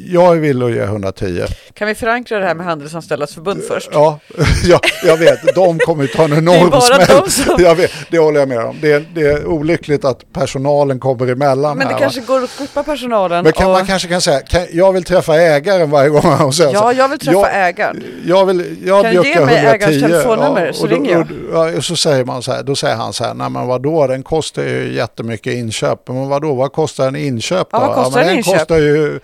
jag 0.07 0.35
är 0.35 0.39
villig 0.39 0.65
att 0.65 0.71
ge 0.71 0.81
110. 0.81 1.45
Kan 1.73 1.87
vi 1.87 1.95
förankra 1.95 2.39
det 2.39 2.45
här 2.45 2.55
med 2.55 2.65
Handelsanställdas 2.65 3.33
förbund 3.33 3.63
först? 3.67 3.89
Ja, 3.93 4.19
ja, 4.63 4.79
jag 5.05 5.17
vet. 5.17 5.55
De 5.55 5.79
kommer 5.79 6.03
ju 6.03 6.07
ta 6.07 6.23
en 6.23 6.33
enorm 6.37 6.69
bara 6.69 6.81
smäll. 6.81 7.07
de 7.25 7.29
som- 7.31 7.55
Jag 7.63 7.75
vet, 7.75 7.91
det 8.11 8.17
håller 8.19 8.39
jag 8.39 8.49
med 8.49 8.59
om. 8.59 8.77
Det 8.81 8.91
är, 8.91 9.05
det 9.15 9.21
är 9.21 9.45
olyckligt 9.45 10.05
att 10.05 10.33
personalen 10.33 10.99
kommer 10.99 11.27
emellan 11.27 11.77
Men 11.77 11.87
det 11.87 11.93
här. 11.93 11.99
kanske 11.99 12.19
va? 12.21 12.25
går 12.27 12.43
att 12.43 12.49
klippa 12.57 12.83
personalen. 12.83 13.43
Men 13.43 13.53
kan, 13.53 13.65
och... 13.65 13.71
man 13.71 13.85
kanske 13.85 14.07
kan 14.07 14.21
säga, 14.21 14.39
kan, 14.39 14.65
jag 14.71 14.93
vill 14.93 15.03
träffa 15.03 15.35
ägaren 15.35 15.89
varje 15.89 16.09
gång. 16.09 16.41
Och 16.41 16.55
säga 16.55 16.69
så 16.69 16.75
Ja, 16.75 16.93
jag 16.93 17.07
vill 17.09 17.19
träffa 17.19 17.39
jag, 17.39 17.67
ägaren. 17.69 18.03
Jag 18.25 18.45
vill, 18.45 18.77
jag 18.85 19.03
Kan 19.03 19.15
du 19.15 19.29
ge 19.29 19.45
mig 19.45 19.55
110. 19.57 19.75
ägarens 19.75 20.01
telefonnummer 20.01 20.71
så 20.71 20.83
och 20.83 20.89
då, 20.89 20.95
ringer 20.95 21.11
jag. 21.11 21.21
Och, 21.21 21.27
ja, 21.71 21.77
och 21.77 21.83
så 21.85 21.95
säger 21.95 22.25
man 22.25 22.41
så 22.43 22.51
här, 22.51 22.63
då 22.63 22.75
säger 22.75 22.95
han 22.95 23.13
så 23.13 23.23
här, 23.23 23.33
nej 23.33 23.49
men 23.49 23.67
vadå, 23.67 24.07
den 24.07 24.23
kostar 24.23 24.63
ju 24.63 24.93
jättemycket 24.93 25.53
inköp. 25.53 26.07
Men 26.07 26.29
vadå, 26.29 26.53
vad 26.53 26.73
kostar 26.73 27.07
en 27.07 27.15
inköp 27.15 27.67
då? 27.71 27.77
Ja, 27.77 27.79
vad 27.87 27.95
kostar 27.95 28.11
men 28.11 28.21
en 28.21 28.27
den 28.27 28.37
inköp? 28.37 28.53
kostar 28.57 28.77
ju 28.77 29.19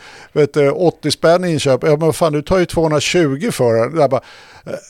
vet 0.54 0.74
80 0.74 1.08
eh, 1.08 1.12
spänn 1.12 1.46
inköp. 1.46 1.84
Ja 1.84 1.98
men 1.98 2.14
fan, 2.14 2.34
du 2.34 2.42
tar 2.42 2.60
ju 2.60 2.66
220 2.66 3.50
för 3.52 3.74
den. 3.74 4.00
Jag 4.00 4.10
bara, 4.10 4.22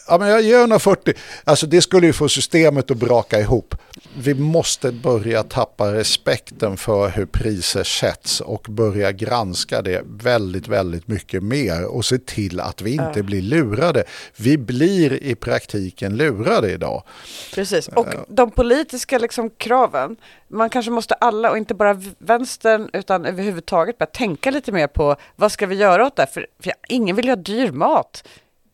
Ja, 0.07 0.17
men 0.17 0.27
jag 0.27 0.41
ger 0.41 0.59
140. 0.59 1.13
Alltså 1.43 1.65
det 1.67 1.81
skulle 1.81 2.07
ju 2.07 2.13
få 2.13 2.29
systemet 2.29 2.91
att 2.91 2.97
braka 2.97 3.39
ihop. 3.39 3.75
Vi 4.17 4.33
måste 4.33 4.91
börja 4.91 5.43
tappa 5.43 5.93
respekten 5.93 6.77
för 6.77 7.09
hur 7.09 7.25
priser 7.25 7.83
sätts 7.83 8.41
och 8.41 8.65
börja 8.69 9.11
granska 9.11 9.81
det 9.81 10.01
väldigt, 10.05 10.67
väldigt 10.67 11.07
mycket 11.07 11.43
mer 11.43 11.85
och 11.85 12.05
se 12.05 12.17
till 12.17 12.59
att 12.59 12.81
vi 12.81 12.91
inte 12.91 13.23
blir 13.23 13.41
lurade. 13.41 14.03
Vi 14.35 14.57
blir 14.57 15.23
i 15.23 15.35
praktiken 15.35 16.17
lurade 16.17 16.71
idag. 16.71 17.03
Precis, 17.53 17.87
och 17.87 18.07
de 18.27 18.51
politiska 18.51 19.17
liksom, 19.17 19.49
kraven, 19.49 20.15
man 20.47 20.69
kanske 20.69 20.91
måste 20.91 21.13
alla 21.13 21.51
och 21.51 21.57
inte 21.57 21.73
bara 21.73 22.01
vänstern 22.17 22.89
utan 22.93 23.25
överhuvudtaget 23.25 23.97
börja 23.97 24.09
tänka 24.11 24.51
lite 24.51 24.71
mer 24.71 24.87
på 24.87 25.15
vad 25.35 25.51
ska 25.51 25.67
vi 25.67 25.75
göra 25.75 26.05
åt 26.05 26.15
det? 26.15 26.27
För, 26.27 26.47
för 26.59 26.73
ingen 26.87 27.15
vill 27.15 27.25
ju 27.25 27.31
ha 27.31 27.35
dyr 27.35 27.71
mat. 27.71 28.23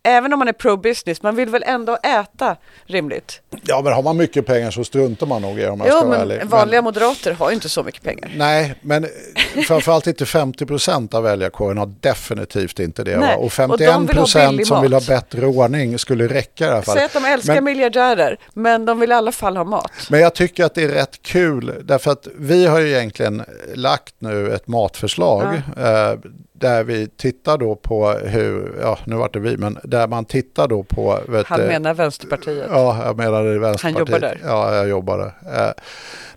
Även 0.03 0.33
om 0.33 0.39
man 0.39 0.47
är 0.47 0.53
pro-business, 0.53 1.21
man 1.23 1.35
vill 1.35 1.49
väl 1.49 1.63
ändå 1.65 1.97
äta 2.03 2.55
rimligt? 2.85 3.41
Ja, 3.63 3.81
men 3.81 3.93
har 3.93 4.03
man 4.03 4.17
mycket 4.17 4.45
pengar 4.45 4.71
så 4.71 4.83
struntar 4.83 5.27
man 5.27 5.41
nog 5.41 5.59
i 5.59 5.65
om 5.67 5.79
jag 5.79 5.87
ska 5.89 5.99
Jo, 6.03 6.07
vara 6.09 6.19
ärlig. 6.19 6.37
men 6.37 6.47
vanliga 6.47 6.81
moderater 6.81 7.31
har 7.33 7.49
ju 7.49 7.53
inte 7.55 7.69
så 7.69 7.83
mycket 7.83 8.03
pengar. 8.03 8.31
Nej, 8.35 8.75
men 8.81 9.07
framförallt 9.67 10.07
inte 10.07 10.25
50% 10.25 11.15
av 11.15 11.23
väljarkåren 11.23 11.77
har 11.77 11.93
definitivt 11.99 12.79
inte 12.79 13.03
det. 13.03 13.17
Nej? 13.17 13.35
Och 13.35 13.43
och 13.69 13.77
de 13.77 14.07
vill 14.07 14.17
ha 14.17 14.25
51% 14.25 14.49
billig 14.49 14.67
som 14.67 14.81
vill 14.81 14.93
ha 14.93 15.01
bättre 15.07 15.45
ordning 15.45 15.99
skulle 15.99 16.27
räcka 16.27 16.65
i 16.65 16.69
alla 16.69 16.81
fall. 16.81 16.95
Säg 16.95 17.05
att 17.05 17.13
de 17.13 17.25
älskar 17.25 17.53
Men- 17.53 17.63
miljardärer, 17.63 18.37
men 18.53 18.85
de 18.85 18.99
vill 18.99 19.11
i 19.11 19.15
alla 19.15 19.31
fall 19.31 19.57
ha 19.57 19.63
mat. 19.63 19.91
Men 20.09 20.19
jag 20.19 20.35
tycker 20.35 20.65
att 20.65 20.75
det 20.75 20.83
är 20.83 20.89
rätt 20.89 21.21
kul 21.21 21.73
därför 21.83 22.11
att 22.11 22.27
vi 22.37 22.65
har 22.67 22.79
ju 22.79 22.89
egentligen 22.89 23.43
lagt 23.75 24.15
nu 24.19 24.53
ett 24.53 24.67
matförslag 24.67 25.45
eh, 25.77 26.13
där 26.61 26.83
vi 26.83 27.07
tittar 27.07 27.57
då 27.57 27.75
på 27.75 28.09
hur, 28.11 28.77
ja 28.81 28.97
nu 29.05 29.15
vart 29.15 29.33
det 29.33 29.39
vi, 29.39 29.57
men 29.57 29.77
där 29.83 30.07
man 30.07 30.25
tittar 30.25 30.67
då 30.67 30.83
på... 30.83 31.19
Han 31.45 31.61
menar 31.61 31.93
Vänsterpartiet. 31.93 32.65
Ja, 32.69 33.01
jag 33.05 33.17
menade 33.17 33.59
Vänsterpartiet. 33.59 33.99
jobbar 34.09 34.19
där. 34.19 34.37
Ja, 34.45 34.75
jag 34.75 34.87
jobbar 34.89 35.17
där. 35.17 35.65
Eh, 35.67 35.71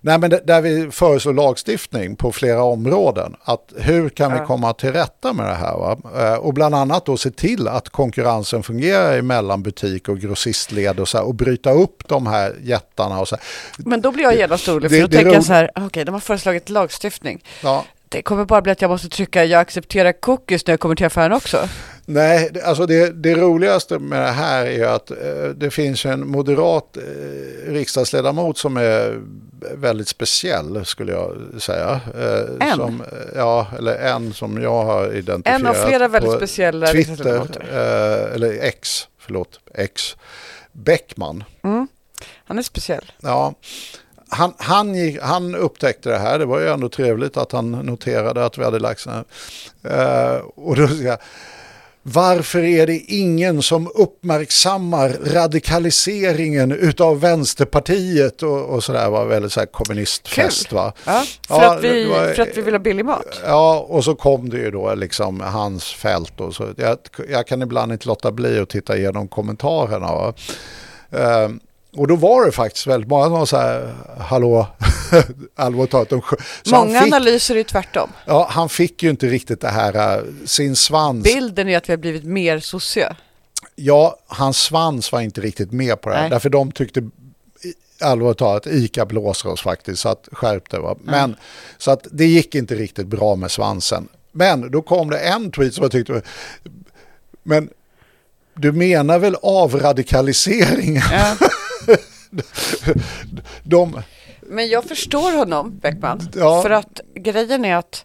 nej, 0.00 0.18
men 0.18 0.30
där 0.30 0.60
vi 0.60 0.90
föreslår 0.90 1.32
lagstiftning 1.32 2.16
på 2.16 2.32
flera 2.32 2.62
områden. 2.62 3.36
Att 3.44 3.72
hur 3.76 4.08
kan 4.08 4.32
vi 4.32 4.38
Ja. 4.38 4.46
komma 4.46 4.72
till 4.72 4.92
rätta 4.92 5.32
med 5.32 5.46
det 5.46 5.54
här? 5.54 5.76
Va? 5.78 5.96
Eh, 6.18 6.34
och 6.34 6.54
bland 6.54 6.74
annat 6.74 7.06
då 7.06 7.16
se 7.16 7.30
till 7.30 7.68
att 7.68 7.88
konkurrensen 7.88 8.62
fungerar 8.62 9.22
mellan 9.22 9.62
butik 9.62 10.08
och 10.08 10.18
grossistled 10.18 11.00
och, 11.00 11.08
så 11.08 11.18
här, 11.18 11.24
och 11.26 11.34
bryta 11.34 11.72
upp 11.72 12.08
de 12.08 12.26
här 12.26 12.54
jättarna. 12.62 13.20
Och 13.20 13.28
så 13.28 13.36
här. 13.36 13.44
Men 13.78 14.00
då 14.00 14.12
blir 14.12 14.24
jag 14.24 14.36
genast 14.36 14.68
orolig, 14.68 14.90
för 14.90 14.96
Det- 14.96 15.02
då 15.02 15.08
tänker 15.08 15.32
jag 15.32 15.44
så 15.44 15.52
här, 15.52 15.70
okej, 15.74 16.04
de 16.04 16.12
har 16.12 16.20
föreslagit 16.20 16.68
lagstiftning. 16.68 17.44
Ja. 17.62 17.84
Det 18.14 18.22
kommer 18.22 18.44
bara 18.44 18.62
bli 18.62 18.72
att 18.72 18.82
jag 18.82 18.88
måste 18.88 19.08
trycka 19.08 19.44
jag 19.44 19.60
accepterar 19.60 20.12
cookies 20.12 20.66
när 20.66 20.72
jag 20.72 20.80
kommer 20.80 20.94
till 20.94 21.06
affären 21.06 21.32
också. 21.32 21.68
Nej, 22.06 22.50
alltså 22.64 22.86
det, 22.86 23.22
det 23.22 23.34
roligaste 23.34 23.98
med 23.98 24.22
det 24.22 24.30
här 24.30 24.66
är 24.66 24.86
att 24.86 25.10
eh, 25.10 25.16
det 25.56 25.70
finns 25.70 26.06
en 26.06 26.28
moderat 26.28 26.96
eh, 26.96 27.72
riksdagsledamot 27.72 28.58
som 28.58 28.76
är 28.76 29.20
väldigt 29.74 30.08
speciell 30.08 30.84
skulle 30.84 31.12
jag 31.12 31.36
säga. 31.58 32.00
Eh, 32.18 32.68
En? 32.68 32.76
Som, 32.76 33.02
ja, 33.34 33.66
eller 33.78 33.94
en 33.94 34.32
som 34.32 34.62
jag 34.62 34.84
har 34.84 35.12
identifierat. 35.12 35.60
En 35.60 35.66
av 35.66 35.74
flera 35.74 36.08
väldigt 36.08 36.32
speciella 36.32 36.86
Twitter, 36.86 36.98
riksdagsledamöter. 36.98 37.64
eller 38.34 38.58
X, 38.62 39.08
förlåt, 39.18 39.60
X. 39.74 40.16
Bäckman. 40.72 41.44
Mm. 41.62 41.88
Han 42.44 42.58
är 42.58 42.62
speciell. 42.62 43.12
Ja, 43.20 43.54
han, 44.34 44.54
han, 44.58 44.94
gick, 44.94 45.22
han 45.22 45.54
upptäckte 45.54 46.08
det 46.08 46.18
här. 46.18 46.38
Det 46.38 46.44
var 46.44 46.60
ju 46.60 46.68
ändå 46.68 46.88
trevligt 46.88 47.36
att 47.36 47.52
han 47.52 47.70
noterade 47.70 48.44
att 48.44 48.58
vi 48.58 48.64
hade 48.64 48.78
lagt 48.78 49.00
såna 49.00 49.24
här. 49.82 50.34
Eh, 50.34 50.40
och 50.56 50.76
då 50.76 50.88
säger 50.88 51.04
jag, 51.06 51.18
varför 52.06 52.62
är 52.62 52.86
det 52.86 52.98
ingen 52.98 53.62
som 53.62 53.90
uppmärksammar 53.94 55.08
radikaliseringen 55.24 56.72
utav 56.72 57.20
Vänsterpartiet 57.20 58.42
och, 58.42 58.64
och 58.64 58.84
sådär 58.84 59.10
var 59.10 59.24
väldigt 59.26 59.52
så 59.52 59.60
här 59.60 59.66
kommunistfest 59.66 60.72
va? 60.72 60.92
Ja, 61.06 61.24
för, 61.48 61.54
Ja, 61.54 61.74
att 61.76 61.84
vi, 61.84 62.04
var- 62.04 62.34
för 62.34 62.42
att 62.42 62.56
vi 62.56 62.62
vill 62.62 62.74
ha 62.74 62.78
billig 62.78 63.04
mat. 63.04 63.40
Ja, 63.46 63.86
och 63.88 64.04
så 64.04 64.14
kom 64.14 64.48
det 64.50 64.56
ju 64.58 64.70
då 64.70 64.94
liksom 64.94 65.40
hans 65.40 65.84
fält 65.92 66.40
och 66.40 66.54
så. 66.54 66.68
Jag, 66.76 66.98
jag 67.30 67.46
kan 67.46 67.62
ibland 67.62 67.92
inte 67.92 68.08
låta 68.08 68.32
bli 68.32 68.58
att 68.58 68.68
titta 68.68 68.96
igenom 68.96 69.28
kommentarerna. 69.28 70.06
Va? 70.12 70.34
Ehm, 71.10 71.60
och 71.96 72.08
då 72.08 72.16
var 72.16 72.46
det 72.46 72.52
faktiskt 72.52 72.86
väldigt 72.86 73.10
många 73.10 73.24
som 73.24 73.32
var 73.32 73.46
så 73.46 73.56
här, 73.56 73.94
hallå, 74.20 74.66
allvarligt 75.56 75.90
talat. 75.90 76.08
de 76.08 76.22
Många 76.70 77.00
fick, 77.00 77.12
analyser 77.12 77.56
är 77.56 77.62
tvärtom. 77.64 78.10
ja, 78.26 78.46
han 78.50 78.68
fick 78.68 79.02
ju 79.02 79.10
inte 79.10 79.26
riktigt 79.26 79.60
det 79.60 79.68
här, 79.68 80.16
äh, 80.18 80.24
sin 80.44 80.76
svans. 80.76 81.22
Bilden 81.24 81.68
är 81.68 81.76
att 81.76 81.88
vi 81.88 81.92
har 81.92 81.98
blivit 81.98 82.24
mer 82.24 82.58
socia. 82.58 83.16
Ja, 83.76 84.16
hans 84.26 84.58
svans 84.58 85.12
var 85.12 85.20
inte 85.20 85.40
riktigt 85.40 85.72
med 85.72 86.00
på 86.00 86.08
det 86.08 86.14
här. 86.14 86.22
Nej. 86.22 86.30
Därför 86.30 86.48
de 86.48 86.72
tyckte 86.72 87.10
allvarligt 88.00 88.38
talat, 88.38 88.66
ICA 88.66 89.06
blåser 89.06 89.48
oss 89.48 89.62
faktiskt. 89.62 90.02
Så 90.02 90.08
att 90.08 90.28
skärp 90.32 90.70
det. 90.70 90.78
Va? 90.78 90.96
Men, 91.02 91.36
Så 91.78 91.90
att 91.90 92.06
det 92.12 92.26
gick 92.26 92.54
inte 92.54 92.74
riktigt 92.74 93.06
bra 93.06 93.36
med 93.36 93.50
svansen. 93.50 94.08
Men 94.32 94.70
då 94.70 94.82
kom 94.82 95.10
det 95.10 95.18
en 95.18 95.50
tweet 95.50 95.74
som 95.74 95.82
jag 95.82 95.92
tyckte, 95.92 96.22
men 97.42 97.68
du 98.54 98.72
menar 98.72 99.18
väl 99.18 99.36
avradikalisering? 99.42 100.96
Ja. 101.12 101.36
De, 103.62 104.02
Men 104.40 104.68
jag 104.68 104.84
förstår 104.84 105.36
honom, 105.36 105.78
Beckman. 105.78 106.20
Ja. 106.34 106.62
För 106.62 106.70
att 106.70 107.00
grejen 107.14 107.64
är 107.64 107.76
att 107.76 108.04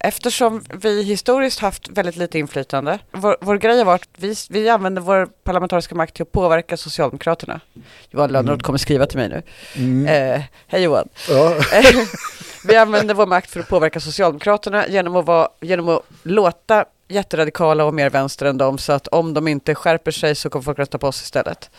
eftersom 0.00 0.64
vi 0.82 1.02
historiskt 1.02 1.58
haft 1.60 1.88
väldigt 1.88 2.16
lite 2.16 2.38
inflytande. 2.38 2.98
Vår, 3.10 3.36
vår 3.40 3.56
grej 3.56 3.78
har 3.78 3.84
varit 3.84 4.02
att 4.02 4.22
vi, 4.22 4.34
vi 4.50 4.68
använder 4.68 5.02
vår 5.02 5.26
parlamentariska 5.26 5.94
makt 5.94 6.14
till 6.14 6.22
att 6.22 6.32
påverka 6.32 6.76
Socialdemokraterna. 6.76 7.60
Johan 8.10 8.32
Lönnroth 8.32 8.62
kommer 8.64 8.78
skriva 8.78 9.06
till 9.06 9.18
mig 9.18 9.28
nu. 9.28 9.42
Eh, 10.08 10.42
Hej 10.66 10.82
Johan. 10.82 11.08
ja, 11.28 11.54
Vi 12.64 12.76
använder 12.76 13.14
vår 13.14 13.26
makt 13.26 13.50
för 13.50 13.60
att 13.60 13.68
påverka 13.68 14.00
Socialdemokraterna 14.00 14.88
genom 14.88 15.16
att, 15.16 15.26
vara, 15.26 15.48
genom 15.60 15.88
att 15.88 16.02
låta 16.22 16.84
jätteradikala 17.08 17.84
och 17.84 17.94
mer 17.94 18.10
vänster 18.10 18.46
än 18.46 18.58
dem 18.58 18.78
så 18.78 18.92
att 18.92 19.08
om 19.08 19.34
de 19.34 19.48
inte 19.48 19.74
skärper 19.74 20.10
sig 20.10 20.34
så 20.34 20.50
kommer 20.50 20.62
folk 20.62 20.78
rösta 20.78 20.98
på 20.98 21.06
oss 21.06 21.22
istället. 21.22 21.70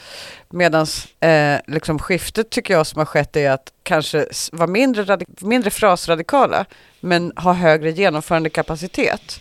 Medan 0.49 0.85
eh, 1.19 1.55
liksom 1.67 1.99
skiftet 1.99 2.49
tycker 2.49 2.73
jag 2.73 2.87
som 2.87 2.99
har 2.99 3.05
skett 3.05 3.35
är 3.35 3.51
att 3.51 3.71
kanske 3.83 4.25
vara 4.51 4.67
mindre, 4.67 5.17
mindre 5.41 5.69
frasradikala 5.69 6.65
men 6.99 7.33
ha 7.35 7.53
högre 7.53 7.91
genomförandekapacitet. 7.91 9.39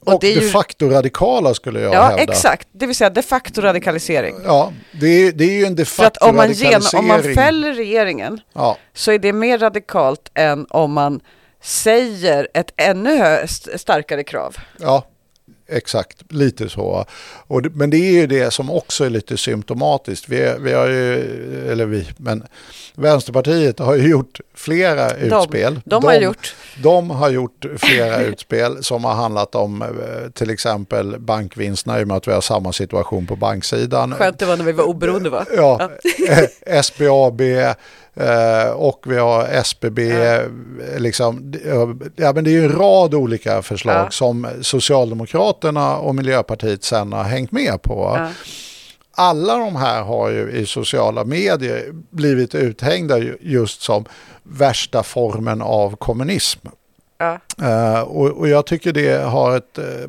och, 0.00 0.20
det 0.20 0.26
är 0.32 0.36
de 0.36 0.40
ju- 0.42 0.48
facto 0.50 0.88
radikala 0.88 1.54
skulle 1.54 1.80
jag 1.80 1.94
Ja, 1.94 2.02
hävda. 2.02 2.22
exakt. 2.22 2.68
Det 2.72 2.86
vill 2.86 2.96
säga 2.96 3.10
de 3.10 3.22
facto 3.22 3.60
radikalisering. 3.60 4.34
Ja, 4.44 4.72
det 5.00 5.06
är, 5.06 5.32
det 5.32 5.44
är 5.44 5.52
ju 5.58 5.64
en 5.64 5.74
de 5.76 5.84
För 5.84 6.04
att 6.04 6.14
facto 6.14 6.26
om 6.28 6.36
man, 6.36 6.52
gen, 6.52 6.64
radikalisering. 6.72 7.00
om 7.00 7.06
man 7.08 7.22
fäller 7.34 7.72
regeringen 7.74 8.40
ja, 8.52 8.76
så 8.94 9.12
är 9.12 9.18
det 9.18 9.32
mer 9.32 9.58
radikalt 9.58 10.30
än 10.34 10.66
om 10.70 10.92
man 10.92 11.20
säger 11.62 12.48
ett 12.54 12.72
ännu 12.76 13.46
starkare 13.76 14.24
krav. 14.24 14.56
Ja, 14.80 15.06
exakt. 15.68 16.32
Lite 16.32 16.68
så. 16.68 17.04
Och 17.46 17.62
men 17.72 17.90
det 17.90 17.96
är 17.96 18.12
ju 18.12 18.26
det 18.26 18.50
som 18.50 18.70
också 18.70 19.04
är 19.04 19.10
lite 19.10 19.36
symptomatiskt. 19.36 20.28
Vi, 20.28 20.54
vi 20.60 20.72
har 20.72 20.86
ju, 20.86 21.14
eller 21.70 21.86
vi, 21.86 22.08
men 22.16 22.46
Vänsterpartiet 22.94 23.78
har 23.78 23.94
ju 23.94 24.08
gjort 24.08 24.40
flera 24.54 25.10
utspel. 25.10 25.80
de 25.84 26.04
har 26.04 26.14
gjort. 26.14 26.54
De 26.82 27.10
har 27.10 27.30
gjort 27.30 27.66
flera 27.78 28.20
utspel 28.22 28.84
som 28.84 29.04
har 29.04 29.14
handlat 29.14 29.54
om 29.54 29.82
eh, 29.82 29.88
till 30.34 30.50
exempel 30.50 31.20
bankvinsterna 31.20 32.00
i 32.00 32.04
och 32.04 32.08
med 32.08 32.16
att 32.16 32.28
vi 32.28 32.32
har 32.32 32.40
samma 32.40 32.72
situation 32.72 33.26
på 33.26 33.36
banksidan. 33.36 34.14
Skönt 34.14 34.38
det 34.38 34.46
var 34.46 34.56
när 34.56 34.64
vi 34.64 34.72
var 34.72 34.84
oberoende 34.84 35.30
va? 35.30 35.44
Ja, 35.56 35.90
eh, 36.28 36.82
SBAB 36.82 37.40
eh, 38.20 38.70
och 38.70 39.02
vi 39.06 39.16
har 39.18 39.44
SBB. 39.48 39.98
eh, 40.10 40.42
Liksom, 40.98 41.54
ja, 42.16 42.32
men 42.32 42.44
det 42.44 42.50
är 42.50 42.52
ju 42.52 42.64
en 42.64 42.72
rad 42.78 43.14
olika 43.14 43.62
förslag 43.62 43.94
Ja. 44.06 44.10
som 44.10 44.46
Socialdemokraterna 44.60 45.96
och 45.96 46.14
Miljöpartiet 46.14 46.84
sen 46.84 47.12
har 47.12 47.22
hängt 47.24 47.52
med 47.52 47.82
på. 47.82 48.14
Ja. 48.18 48.30
Alla 49.14 49.56
de 49.56 49.76
här 49.76 50.02
har 50.02 50.28
ju 50.30 50.50
i 50.50 50.66
sociala 50.66 51.24
medier 51.24 51.84
blivit 52.10 52.54
uthängda 52.54 53.18
ju- 53.18 53.36
just 53.40 53.82
som 53.82 54.04
värsta 54.42 55.02
formen 55.02 55.62
av 55.62 55.96
kommunism. 55.96 56.66
Ja. 57.18 57.38
Eh, 57.62 58.00
och, 58.00 58.26
och 58.30 58.48
jag 58.48 58.66
tycker 58.66 58.92
det 58.92 59.22
har 59.24 59.56
ett... 59.56 59.74
det- 59.74 60.08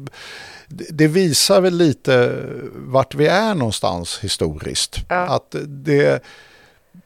det 0.91 1.07
visar 1.07 1.61
väl 1.61 1.73
lite 1.77 2.35
vart 2.75 3.15
vi 3.15 3.27
är 3.27 3.55
någonstans 3.55 4.19
historiskt. 4.21 4.95
Ja. 5.09 5.15
Att 5.15 5.55
det, 5.67 6.23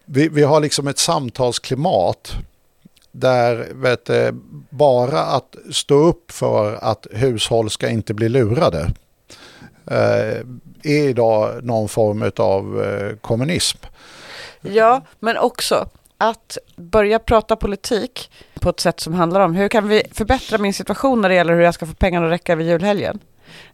vi, 0.06 0.28
vi 0.28 0.44
har 0.44 0.60
liksom 0.60 0.88
ett 0.88 0.98
samtalsklimat 0.98 2.34
där 3.12 3.68
vet, 3.74 4.06
du, 4.06 4.42
bara 4.70 5.22
att 5.22 5.56
stå 5.72 5.96
upp 5.96 6.32
för 6.32 6.76
att 6.76 7.08
hushåll 7.12 7.70
ska 7.70 7.90
inte 7.90 8.14
bli 8.14 8.30
lurade 8.30 8.92
eh, 9.92 10.38
är 10.84 11.10
idag 11.10 11.64
någon 11.64 11.90
form 11.90 12.32
av 12.38 12.84
eh, 12.84 13.16
kommunism. 13.16 13.78
ja, 14.62 15.02
men 15.20 15.38
också 15.38 15.88
att 16.18 16.58
börja 16.76 17.20
prata 17.20 17.56
politik 17.56 18.32
på 18.60 18.70
ett 18.70 18.80
sätt 18.80 19.00
som 19.00 19.14
handlar 19.14 19.40
om 19.42 19.56
hur 19.56 19.68
kan 19.68 19.88
vi 19.88 20.04
förbättra 20.12 20.58
min 20.58 20.74
situation 20.74 21.22
när 21.22 21.30
det 21.30 21.36
gäller 21.36 21.54
hur 21.54 21.62
jag 21.62 21.74
ska 21.74 21.86
få 21.86 21.94
pengarna 21.94 22.26
att 22.26 22.32
räcka 22.32 22.54
över 22.54 22.64
julhelgen. 22.64 23.20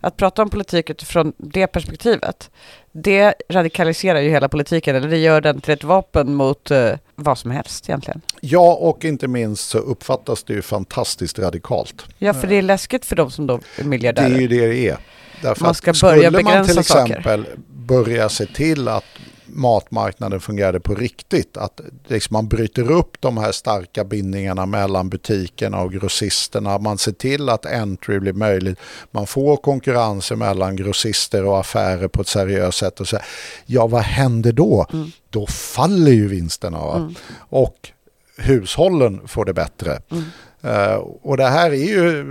Att 0.01 0.17
prata 0.17 0.41
om 0.41 0.49
politik 0.49 0.89
utifrån 0.89 1.33
det 1.37 1.67
perspektivet, 1.67 2.49
det 2.91 3.33
radikaliserar 3.49 4.19
ju 4.19 4.29
hela 4.29 4.49
politiken, 4.49 4.95
eller 4.95 5.07
det 5.09 5.17
gör 5.17 5.41
den 5.41 5.61
till 5.61 5.73
ett 5.73 5.83
vapen 5.83 6.35
mot 6.35 6.71
eh, 6.71 6.91
vad 7.15 7.37
som 7.37 7.51
helst 7.51 7.89
egentligen. 7.89 8.21
Ja, 8.41 8.73
och 8.73 9.05
inte 9.05 9.27
minst 9.27 9.69
så 9.69 9.77
uppfattas 9.77 10.43
det 10.43 10.53
ju 10.53 10.61
fantastiskt 10.61 11.39
radikalt. 11.39 12.05
Ja, 12.17 12.33
för 12.33 12.47
det 12.47 12.55
är 12.55 12.61
läskigt 12.61 13.05
för 13.05 13.15
de 13.15 13.31
som 13.31 13.47
då 13.47 13.53
är 13.53 13.59
Det 13.77 13.83
miljardärer. 13.83 14.35
är 14.35 14.39
ju 14.39 14.47
det 14.47 14.67
det 14.67 14.87
är. 14.89 14.97
Därför 15.41 15.63
Man 15.65 15.75
ska 15.75 15.93
börja 16.01 16.15
skulle 16.17 16.31
man 16.31 16.43
begränsa 16.43 16.73
till 16.73 16.83
saker. 16.83 17.03
exempel 17.19 17.45
börja 17.67 18.29
se 18.29 18.45
till 18.45 18.87
att 18.87 19.03
matmarknaden 19.51 20.39
fungerade 20.39 20.79
på 20.79 20.95
riktigt, 20.95 21.57
att 21.57 21.81
liksom 22.07 22.33
man 22.33 22.47
bryter 22.47 22.91
upp 22.91 23.21
de 23.21 23.37
här 23.37 23.51
starka 23.51 24.03
bindningarna 24.03 24.65
mellan 24.65 25.09
butikerna 25.09 25.81
och 25.81 25.93
grossisterna, 25.93 26.77
man 26.77 26.97
ser 26.97 27.11
till 27.11 27.49
att 27.49 27.65
entry 27.65 28.19
blir 28.19 28.33
möjligt, 28.33 28.79
man 29.11 29.27
får 29.27 29.57
konkurrens 29.57 30.31
mellan 30.31 30.75
grossister 30.75 31.45
och 31.45 31.59
affärer 31.59 32.07
på 32.07 32.21
ett 32.21 32.27
seriöst 32.27 32.77
sätt 32.77 32.99
och 32.99 33.07
så 33.07 33.17
ja 33.65 33.87
vad 33.87 34.01
händer 34.01 34.51
då? 34.51 34.85
Mm. 34.93 35.11
Då 35.29 35.47
faller 35.47 36.11
ju 36.11 36.27
vinsterna 36.27 36.77
va? 36.77 37.13
och 37.49 37.89
hushållen 38.37 39.27
får 39.27 39.45
det 39.45 39.53
bättre. 39.53 40.01
Mm. 40.11 40.23
Eh, 40.61 40.93
och 41.21 41.37
det 41.37 41.45
här 41.47 41.71
är 41.71 41.75
ju 41.75 42.23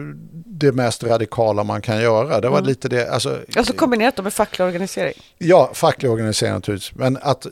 det 0.46 0.72
mest 0.72 1.05
radikala 1.05 1.64
man 1.64 1.82
kan 1.82 2.00
göra. 2.00 2.40
Det 2.40 2.48
var 2.48 2.59
Mm. 2.59 2.68
lite 2.68 2.88
det, 2.88 3.09
alltså, 3.10 3.38
Alltså 3.56 3.72
kombinerat 3.72 4.22
med 4.24 4.32
facklig 4.34 4.66
organisering. 4.66 5.14
ja, 5.38 5.70
facklig 5.74 6.10
organisering 6.10 6.55
naturligtvis, 6.55 6.94
men 6.94 7.18
att 7.22 7.46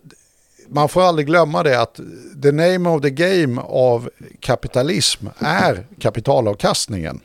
man 0.69 0.89
får 0.89 1.03
aldrig 1.03 1.27
glömma 1.27 1.63
det 1.63 1.81
att 1.81 2.01
the 2.43 2.53
name 2.53 2.89
of 2.91 3.03
the 3.03 3.11
game 3.11 3.61
av 3.63 4.11
kapitalism 4.41 5.27
är 5.39 5.87
kapitalavkastningen. 6.01 7.21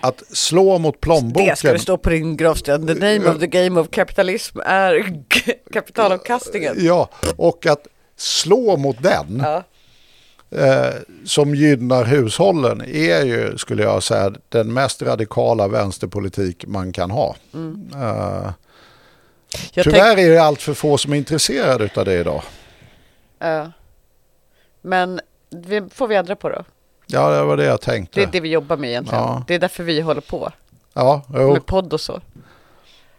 Att 0.00 0.22
slå 0.32 0.78
mot 0.78 1.00
plånboken. 1.00 1.46
Det 1.48 1.56
ska 1.56 1.72
det 1.72 1.78
stå 1.78 1.96
på 1.98 2.10
din 2.10 2.36
gravsten. 2.36 2.86
The 2.86 2.94
name 2.94 3.30
of 3.30 3.38
the 3.40 3.46
game 3.46 3.80
of 3.80 3.90
capitalism 3.90 4.58
är 4.64 5.22
kapitalavkastningen. 5.72 6.74
Ja, 6.78 7.08
och 7.36 7.66
att 7.66 7.86
slå 8.16 8.76
mot 8.76 9.02
den 9.02 9.40
Ja. 9.44 9.62
Eh, 10.52 10.94
som 11.24 11.54
gynnar 11.54 12.04
hushållen 12.04 12.80
är 12.80 13.24
ju, 13.24 13.58
skulle 13.58 13.82
jag 13.82 14.02
säga, 14.02 14.32
den 14.48 14.72
mest 14.72 15.02
radikala 15.02 15.68
vänsterpolitik 15.68 16.66
man 16.66 16.92
kan 16.92 17.10
ha. 17.10 17.36
Eh, 17.94 18.50
Jag 19.72 19.84
tyvärr 19.84 20.18
är 20.18 20.30
det 20.30 20.38
allt 20.42 20.62
för 20.62 20.74
få 20.74 20.98
som 20.98 21.12
är 21.12 21.16
intresserade 21.16 21.90
av 21.96 22.04
det 22.04 22.14
idag. 22.20 22.42
Ja. 23.38 23.72
Men 24.82 25.20
det 25.50 25.94
får 25.94 26.08
vi 26.08 26.14
ändra 26.16 26.36
på 26.36 26.48
då. 26.48 26.64
Ja, 27.06 27.30
det 27.30 27.44
var 27.44 27.56
det 27.56 27.64
jag 27.64 27.80
tänkte. 27.80 28.20
Det 28.20 28.24
är 28.26 28.32
det 28.32 28.40
vi 28.40 28.48
jobbar 28.48 28.76
med 28.76 28.90
egentligen. 28.90 29.24
Ja. 29.24 29.44
Det 29.46 29.54
är 29.54 29.58
därför 29.58 29.82
vi 29.84 30.00
håller 30.00 30.20
på 30.20 30.52
Ja, 30.94 31.22
jo. 31.34 31.52
med 31.52 31.66
podd 31.66 31.92
och 31.92 32.00
så. 32.00 32.20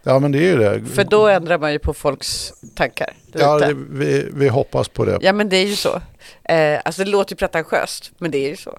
Ja, 0.06 0.18
men 0.18 0.32
det 0.32 0.38
är 0.38 0.42
ju 0.42 0.56
det. 0.58 0.84
För 0.94 1.04
då 1.04 1.28
ändrar 1.28 1.58
man 1.58 1.72
ju 1.72 1.78
på 1.78 1.94
folks 1.94 2.52
tankar. 2.74 3.12
ja, 3.32 3.58
det, 3.58 3.74
vi, 3.90 4.28
vi 4.34 4.48
hoppas 4.48 4.88
på 4.88 5.04
det. 5.04 5.18
ja 5.20 5.32
men 5.32 5.48
det 5.48 5.56
är 5.56 5.66
ju 5.66 5.76
så. 5.76 6.00
Eh, 6.44 6.80
alltså 6.84 7.04
det 7.04 7.10
låter 7.10 7.32
ju 7.32 7.36
pretentiöst, 7.36 8.12
men 8.18 8.30
det 8.30 8.38
är 8.38 8.48
ju 8.48 8.56
så. 8.56 8.78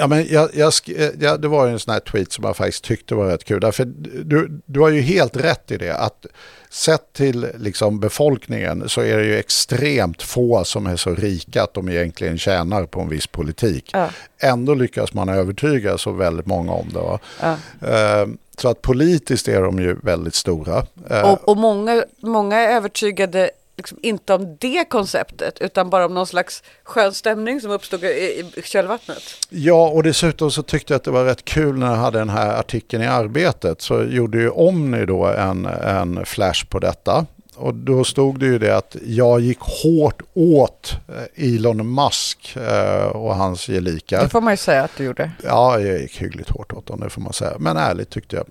Ja, 0.00 0.06
men 0.06 0.26
jag, 0.30 0.48
jag, 0.54 0.72
eh, 0.96 1.08
ja, 1.20 1.36
det 1.36 1.48
var 1.48 1.66
ju 1.66 1.72
en 1.72 1.78
sån 1.78 1.92
här 1.92 2.00
tweet 2.00 2.32
som 2.32 2.44
jag 2.44 2.56
faktiskt 2.56 2.84
tyckte 2.84 3.14
var 3.14 3.26
rätt 3.26 3.44
kul. 3.44 3.60
Därför 3.60 3.84
du, 4.24 4.60
du 4.66 4.80
har 4.80 4.88
ju 4.88 5.00
helt 5.00 5.36
rätt 5.36 5.70
i 5.70 5.76
det. 5.76 5.96
Att 5.96 6.26
sett 6.70 7.12
till 7.12 7.46
liksom 7.58 8.00
befolkningen 8.00 8.88
så 8.88 9.00
är 9.00 9.16
det 9.18 9.24
ju 9.24 9.38
extremt 9.38 10.22
få 10.22 10.64
som 10.64 10.86
är 10.86 10.96
så 10.96 11.14
rika 11.14 11.62
att 11.62 11.74
de 11.74 11.88
egentligen 11.88 12.38
tjänar 12.38 12.86
på 12.86 13.00
en 13.00 13.08
viss 13.08 13.26
politik. 13.26 13.90
Ja. 13.92 14.08
Ändå 14.38 14.74
lyckas 14.74 15.14
man 15.14 15.28
övertyga 15.28 15.98
så 15.98 16.12
väldigt 16.12 16.46
många 16.46 16.72
om 16.72 16.88
det. 16.92 17.18
Ja. 17.40 17.56
Eh, 17.88 18.26
Så 18.58 18.68
att 18.68 18.82
politiskt 18.82 19.48
är 19.48 19.62
de 19.62 19.78
ju 19.78 19.96
väldigt 20.02 20.34
stora. 20.34 20.86
Eh, 21.10 21.30
Och, 21.32 21.48
och 21.48 21.56
många, 21.56 22.04
många 22.20 22.56
är 22.56 22.76
övertygade 22.76 23.50
liksom 23.80 23.98
inte 24.02 24.34
om 24.34 24.56
det 24.60 24.84
konceptet 24.84 25.60
utan 25.60 25.90
bara 25.90 26.06
om 26.06 26.14
någon 26.14 26.26
slags 26.26 26.62
skön 26.84 27.14
stämning 27.14 27.60
som 27.60 27.70
uppstod 27.70 28.04
i, 28.04 28.44
i 28.54 28.62
kölvattnet. 28.62 29.22
Ja, 29.48 29.88
och 29.88 30.02
dessutom 30.02 30.50
så 30.50 30.62
tyckte 30.62 30.92
jag 30.92 30.96
att 30.96 31.04
det 31.04 31.10
var 31.10 31.24
rätt 31.24 31.44
kul 31.44 31.78
när 31.78 31.86
jag 31.86 31.96
hade 31.96 32.18
den 32.18 32.30
här 32.30 32.58
artikeln 32.60 33.02
i 33.02 33.06
Arbetet. 33.06 33.80
Så 33.80 34.02
gjorde 34.02 34.38
ju 34.38 34.50
Omni 34.50 35.06
då 35.06 35.26
en, 35.26 35.66
en 35.66 36.26
flash 36.26 36.66
på 36.68 36.78
detta. 36.78 37.26
Och 37.56 37.74
då 37.74 38.04
stod 38.04 38.40
det 38.40 38.46
ju 38.46 38.58
det 38.58 38.76
att 38.76 38.96
jag 39.06 39.40
gick 39.40 39.58
hårt 39.60 40.22
åt 40.34 40.92
eh, 41.08 41.54
Elon 41.54 41.94
Musk 41.94 42.56
eh, 42.56 43.06
och 43.06 43.36
hans 43.36 43.66
gelikar. 43.66 44.22
Det 44.22 44.28
får 44.28 44.40
man 44.40 44.52
ju 44.52 44.56
säga 44.56 44.84
att 44.84 44.96
du 44.96 45.04
gjorde. 45.04 45.30
Ja, 45.44 45.80
jag 45.80 46.00
gick 46.00 46.22
hyggligt 46.22 46.50
hårt 46.50 46.72
åt 46.72 46.86
dem, 46.86 47.00
det 47.00 47.10
får 47.10 47.20
man 47.20 47.32
säga. 47.32 47.52
Men 47.58 47.76
ärligt 47.76 48.10
tyckte 48.10 48.36
jag. 48.36 48.46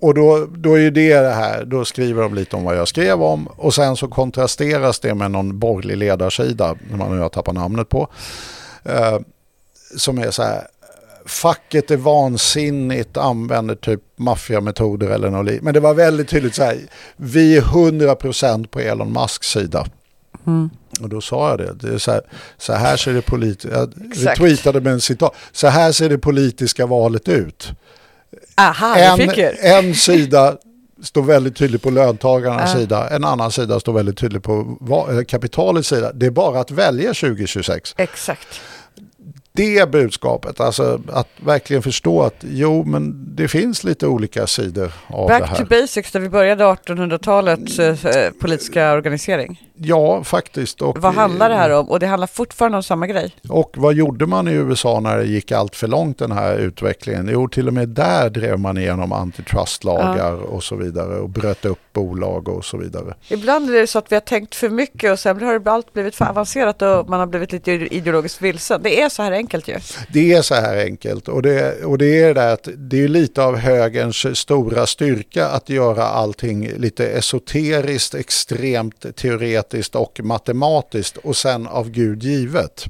Och- 0.00 0.14
då, 0.14 0.46
då 0.56 0.78
är 0.78 0.90
det 0.90 1.20
det 1.20 1.30
här, 1.34 1.64
då 1.64 1.84
skriver 1.84 2.22
de 2.22 2.34
lite 2.34 2.56
om 2.56 2.64
vad 2.64 2.76
jag 2.76 2.88
skrev 2.88 3.22
om 3.22 3.46
och 3.46 3.74
sen 3.74 3.96
så 3.96 4.08
kontrasteras 4.08 5.00
det 5.00 5.14
med 5.14 5.30
någon 5.30 5.58
borgerlig 5.58 5.96
ledarsida, 5.96 6.74
när 6.90 6.96
man 6.96 7.16
nu 7.16 7.22
har 7.22 7.28
tappat 7.28 7.54
namnet 7.54 7.88
på, 7.88 8.08
eh, 8.84 9.18
som 9.96 10.18
är 10.18 10.30
så 10.30 10.42
här, 10.42 10.66
facket 11.26 11.90
är 11.90 11.96
vansinnigt, 11.96 13.16
använder 13.16 13.74
typ 13.74 14.00
maffiametoder 14.16 15.06
eller 15.10 15.30
något 15.30 15.44
liknande. 15.44 15.64
Men 15.64 15.74
det 15.74 15.80
var 15.80 15.94
väldigt 15.94 16.28
tydligt 16.28 16.54
så 16.54 16.62
här, 16.64 16.78
vi 17.16 17.56
är 17.56 17.62
100% 17.62 18.66
på 18.66 18.80
Elon 18.80 19.12
Musks 19.12 19.48
sida. 19.48 19.86
Och 21.00 21.08
då 21.08 21.20
sa 21.20 21.48
jag 21.50 21.58
det, 21.58 21.72
det 21.92 21.98
så, 22.00 22.10
här, 22.10 22.20
så 22.58 22.72
här 22.72 22.96
ser 22.96 23.12
det 23.12 23.22
politiska, 23.22 23.76
jag 23.76 23.92
Exakt. 24.10 24.40
retweetade 24.40 24.80
med 24.80 24.92
en 24.92 25.00
citat, 25.00 25.34
så 25.52 25.66
här 25.66 25.92
ser 25.92 26.08
det 26.08 26.18
politiska 26.18 26.86
valet 26.86 27.28
ut. 27.28 27.72
Aha, 28.54 28.96
En, 28.96 29.30
en 29.60 29.94
sida 29.94 30.56
står 31.02 31.22
väldigt 31.22 31.56
tydligt 31.56 31.82
på 31.82 31.90
löntagarnas 31.90 32.74
Ja. 32.74 32.80
sida, 32.80 33.08
en 33.08 33.24
annan 33.24 33.50
sida 33.52 33.80
står 33.80 33.92
väldigt 33.92 34.18
tydligt 34.18 34.42
på 34.42 34.78
eh, 35.12 35.24
kapitalets 35.24 35.88
sida. 35.88 36.12
Det 36.12 36.26
är 36.26 36.30
bara 36.30 36.60
att 36.60 36.70
välja 36.70 37.14
2026. 37.14 37.94
Exakt. 37.96 38.60
Det 39.56 39.90
budskapet, 39.90 40.60
alltså 40.60 41.00
att 41.12 41.28
verkligen 41.36 41.82
förstå 41.82 42.22
att 42.22 42.34
jo 42.40 42.84
men 42.84 43.34
det 43.36 43.48
finns 43.48 43.84
lite 43.84 44.06
olika 44.06 44.46
sidor 44.46 44.92
av 45.06 45.28
det 45.28 45.38
Back 45.40 45.48
här. 45.50 45.56
to 45.56 45.64
basics 45.64 46.12
där 46.12 46.20
vi 46.20 46.28
började 46.28 46.64
1800-talets 46.64 47.78
eh, 47.78 48.30
politiska 48.40 48.92
organisering. 48.92 49.62
Ja, 49.76 50.24
faktiskt. 50.24 50.82
Och, 50.82 50.98
Vad 50.98 51.14
handlar 51.14 51.48
det 51.48 51.54
här 51.54 51.70
om? 51.70 51.90
Och 51.90 52.00
det 52.00 52.06
handlar 52.06 52.26
fortfarande 52.26 52.76
om 52.76 52.82
samma 52.82 53.06
grej. 53.06 53.34
Och 53.48 53.74
vad 53.76 53.94
gjorde 53.94 54.26
man 54.26 54.48
i 54.48 54.52
USA 54.52 55.00
när 55.00 55.18
det 55.18 55.24
gick 55.24 55.52
allt 55.52 55.76
för 55.76 55.88
långt 55.88 56.18
den 56.18 56.32
här 56.32 56.56
utvecklingen? 56.56 57.28
Jo, 57.32 57.48
till 57.48 57.68
och 57.68 57.74
med 57.74 57.88
där 57.88 58.30
drev 58.30 58.58
man 58.58 58.78
igenom 58.78 59.12
antitrustlagar 59.12 60.32
och 60.32 60.62
så 60.64 60.76
vidare 60.76 61.18
och 61.18 61.28
bröt 61.30 61.64
upp 61.64 61.78
bolag 61.94 62.48
och 62.48 62.64
så 62.64 62.76
vidare. 62.76 63.14
Ibland 63.28 63.70
är 63.70 63.80
det 63.80 63.86
så 63.86 63.98
att 63.98 64.12
vi 64.12 64.16
har 64.16 64.20
tänkt 64.20 64.54
för 64.54 64.68
mycket 64.68 65.12
och 65.12 65.18
sen 65.18 65.42
har 65.42 65.62
allt 65.68 65.92
blivit 65.92 66.14
för 66.14 66.24
avancerat 66.24 66.82
och 66.82 67.08
man 67.08 67.20
har 67.20 67.26
blivit 67.26 67.52
lite 67.52 67.72
ideologiskt 67.72 68.42
vilsen. 68.42 68.80
Det 68.82 69.00
är 69.00 69.08
så 69.08 69.22
här 69.22 69.32
enkelt 69.32 69.68
ju. 69.68 69.76
Det 70.12 70.32
är 70.32 70.42
så 70.42 70.54
här 70.54 70.76
enkelt 70.84 71.28
och 71.28 71.42
det, 71.42 71.84
och 71.84 71.98
det 71.98 72.22
är 72.22 72.34
det 72.34 72.52
att 72.52 72.68
det 72.76 73.04
är 73.04 73.08
lite 73.08 73.42
av 73.42 73.56
högerns 73.56 74.38
stora 74.38 74.86
styrka 74.86 75.46
att 75.48 75.68
göra 75.68 76.04
allting 76.04 76.70
lite 76.76 77.06
esoteriskt, 77.06 78.14
extremt 78.14 79.16
teoretiskt 79.16 79.94
och 79.94 80.20
matematiskt 80.22 81.16
och 81.16 81.36
sen 81.36 81.66
av 81.66 81.90
Gud 81.90 82.22
givet. 82.22 82.84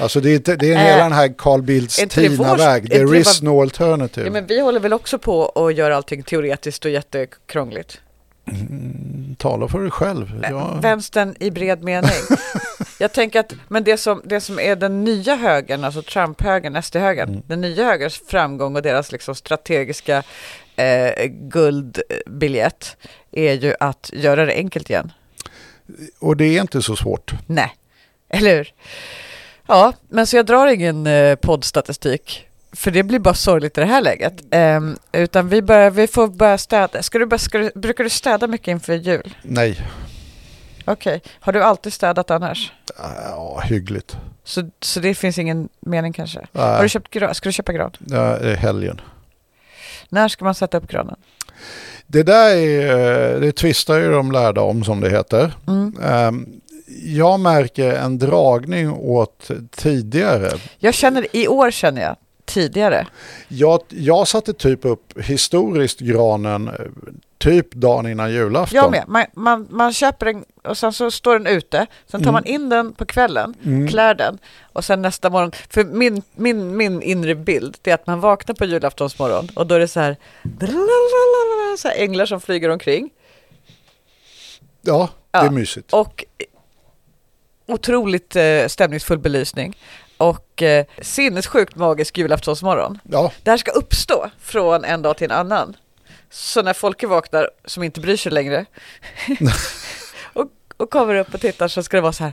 Alltså 0.00 0.20
det 0.20 0.30
är, 0.30 0.34
inte- 0.34 0.56
det 0.56 0.72
är 0.72 0.76
Äh, 0.76 0.78
hela 0.78 1.02
den 1.02 1.12
här 1.12 1.34
Carl 1.38 1.62
Bildts 1.62 1.98
vår- 2.02 2.06
Tina-väg. 2.06 2.90
There 2.90 3.18
is 3.18 3.42
no 3.42 3.62
alternative. 3.62 4.26
Ja, 4.26 4.32
men 4.32 4.46
vi 4.46 4.60
håller 4.60 4.80
väl 4.80 4.92
också 4.92 5.18
på 5.18 5.38
och 5.40 5.72
gör 5.72 5.90
allting 5.90 6.22
teoretiskt 6.22 6.84
och 6.84 6.90
jättekrångligt. 6.90 8.00
Tala 9.38 9.68
för 9.68 9.80
dig 9.80 9.90
själv. 9.90 10.46
Ja. 10.50 10.78
Vänstern 10.82 11.34
i 11.40 11.50
bred 11.50 11.82
mening. 11.82 12.10
Jag 12.98 13.12
tänker 13.12 13.40
att, 13.40 13.52
men 13.68 13.84
det 13.84 13.96
som, 13.96 14.22
det 14.24 14.40
som 14.40 14.58
är 14.58 14.76
den 14.76 15.04
nya 15.04 15.36
högern, 15.36 15.84
alltså 15.84 16.02
Trump-högern, 16.02 16.82
SD-högern, 16.82 17.42
den 17.46 17.60
nya 17.60 17.84
högerns 17.84 18.22
framgång 18.26 18.76
och 18.76 18.82
deras 18.82 19.12
liksom 19.12 19.34
strategiska 19.34 20.22
eh, 20.76 21.26
guldbiljett 21.26 22.96
är 23.32 23.52
ju 23.52 23.74
att 23.80 24.10
göra 24.12 24.44
det 24.44 24.54
enkelt 24.54 24.90
igen. 24.90 25.12
Och 26.18 26.36
det 26.36 26.44
är 26.44 26.60
inte 26.60 26.82
så 26.82 26.96
svårt. 26.96 27.32
Nej, 27.46 27.72
eller 28.28 28.56
hur? 28.56 28.72
Ja, 29.66 29.92
men 30.08 30.26
så 30.26 30.36
jag 30.36 30.46
drar 30.46 30.66
ingen 30.66 31.06
eh, 31.06 31.36
poddstatistik. 31.36 32.46
För 32.76 32.90
det 32.90 33.02
blir 33.02 33.18
bara 33.18 33.34
sorgligt 33.34 33.78
i 33.78 33.80
det 33.80 33.86
här 33.86 34.00
läget. 34.02 34.34
Ehm, 34.50 34.96
utan 35.12 35.48
vi, 35.48 35.62
börjar, 35.62 35.90
vi 35.90 36.06
får 36.06 36.28
börja 36.28 36.58
städa. 36.58 37.02
Ska 37.02 37.18
du, 37.18 37.26
börja- 37.26 37.38
ska 37.38 37.58
du, 37.58 37.70
brukar 37.74 38.04
du 38.04 38.10
städa 38.10 38.46
mycket 38.46 38.68
inför 38.68 38.94
jul? 38.94 39.36
Nej, 39.42 39.80
Okej. 40.88 41.22
Har 41.40 41.52
du 41.52 41.62
alltid 41.62 41.92
städat 41.92 42.30
annars? 42.30 42.72
ja, 43.30 43.60
hyggligt. 43.64 44.16
Så, 44.44 44.70
så 44.80 45.00
det 45.00 45.14
finns 45.14 45.38
ingen 45.38 45.68
mening 45.80 46.12
kanske? 46.12 46.46
Nej. 46.52 46.64
Har 46.64 46.82
du 46.82 46.88
köpt 46.88 47.10
gran? 47.10 47.34
Ska 47.34 47.48
du 47.48 47.52
köpa 47.52 47.72
gran? 47.72 47.90
Ja, 48.06 48.38
det 48.38 48.50
är 48.52 48.56
helgen. 48.56 49.00
När 50.08 50.28
ska 50.28 50.44
man 50.44 50.54
sätta 50.54 50.76
upp 50.78 50.88
granen? 50.88 51.16
Det 52.06 52.22
där 52.22 52.56
är, 52.56 53.34
eh, 53.34 53.40
det 53.40 53.52
tvistar 53.52 53.98
ju 53.98 54.10
de 54.10 54.32
lärda 54.32 54.60
om 54.60 54.84
som 54.84 55.00
det 55.00 55.10
heter. 55.10 55.52
Mm. 55.68 55.96
Ehm, 56.02 56.46
Jag 57.04 57.40
märker 57.40 57.92
en 57.92 58.18
dragning 58.18 58.92
åt 58.92 59.50
tidigare. 59.70 60.50
Jag 60.78 60.94
känner, 60.94 61.26
i 61.36 61.48
år 61.48 61.70
känner 61.70 62.02
jag, 62.02 62.16
tidigare. 62.46 63.06
Jag, 63.48 63.80
jag 63.88 64.28
satte 64.28 64.52
typ 64.52 64.84
upp 64.84 65.20
historiskt 65.20 66.00
granen 66.00 66.68
eh, 66.68 66.74
typ 67.38 67.74
dagen 67.74 68.06
innan 68.06 68.32
julafton. 68.32 68.76
Jag 68.76 68.90
med. 68.90 69.04
Man, 69.08 69.24
man, 69.34 69.66
man 69.70 69.92
köper 69.92 70.26
den 70.26 70.44
och 70.64 70.78
sen 70.78 70.92
så 70.92 71.10
står 71.10 71.38
den 71.38 71.46
ute. 71.46 71.86
Sen 72.06 72.20
tar 72.20 72.30
Mm. 72.30 72.32
man 72.32 72.44
in 72.44 72.68
den 72.68 72.92
på 72.92 73.06
kvällen, 73.06 73.54
Mm. 73.64 73.88
klär 73.88 74.14
den 74.14 74.38
och 74.72 74.84
sen 74.84 75.02
nästa 75.02 75.30
morgon. 75.30 75.52
För 75.70 75.84
min, 75.84 76.22
min, 76.34 76.76
min 76.76 77.02
inre 77.02 77.34
bild 77.34 77.76
det 77.82 77.90
är 77.90 77.94
att 77.94 78.06
man 78.06 78.20
vaknar 78.20 78.54
på 78.54 78.64
julaftonsmorgon 78.64 79.48
och 79.56 79.66
då 79.66 79.74
är 79.74 79.78
det 79.80 79.88
så 79.88 80.00
här, 80.00 80.16
så 81.78 81.88
här 81.88 81.96
änglar 81.96 82.26
som 82.26 82.40
flyger 82.40 82.68
omkring. 82.68 83.10
Ja, 84.82 85.08
det 85.30 85.38
Ja. 85.38 85.44
är 85.46 85.50
mysigt. 85.50 85.92
Och 85.92 86.24
otroligt 87.66 88.36
eh, 88.36 88.66
stämningsfull 88.68 89.18
belysning. 89.18 89.76
Och 90.16 90.62
eh, 90.62 90.86
sinnessjukt 91.02 91.76
magisk 91.76 92.18
julaftonsmorgon. 92.18 92.98
Ja, 93.10 93.32
Det 93.42 93.50
här 93.50 93.58
ska 93.58 93.70
uppstå 93.70 94.30
från 94.40 94.84
en 94.84 95.02
dag 95.02 95.16
till 95.16 95.24
en 95.24 95.36
annan. 95.38 95.76
Så 96.30 96.62
när 96.62 96.72
folk 96.72 97.04
vaknar 97.04 97.50
som 97.64 97.82
inte 97.82 98.00
bryr 98.00 98.16
sig 98.16 98.32
längre 98.32 98.64
och, 100.32 100.46
och 100.76 100.90
kommer 100.90 101.14
upp 101.14 101.34
och 101.34 101.40
tittar 101.40 101.68
så 101.68 101.82
ska 101.82 101.96
det 101.96 102.00
vara 102.00 102.12
så 102.12 102.24
här 102.24 102.32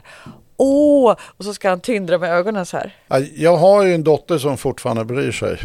Åh! 0.56 1.16
Och 1.20 1.44
så 1.44 1.54
ska 1.54 1.68
han 1.68 1.80
tindra 1.80 2.18
med 2.18 2.30
ögonen 2.30 2.66
så 2.66 2.76
här. 2.76 2.96
Ja, 3.08 3.18
jag 3.18 3.56
har 3.56 3.82
ju 3.82 3.94
en 3.94 4.04
dotter 4.04 4.38
som 4.38 4.56
fortfarande 4.56 5.04
bryr 5.04 5.32
sig. 5.32 5.58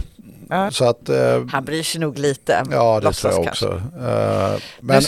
Ja. 0.51 0.71
Så 0.71 0.85
att, 0.85 1.09
eh, 1.09 1.45
Han 1.51 1.65
bryr 1.65 1.83
sig 1.83 2.01
nog 2.01 2.17
lite. 2.17 2.63
Ja, 2.71 2.99
det 2.99 3.11
tror 3.13 3.33
jag 3.33 3.43
kanske. 3.43 3.65
också. 3.65 3.81
Eh, 4.01 4.61
men 4.79 5.01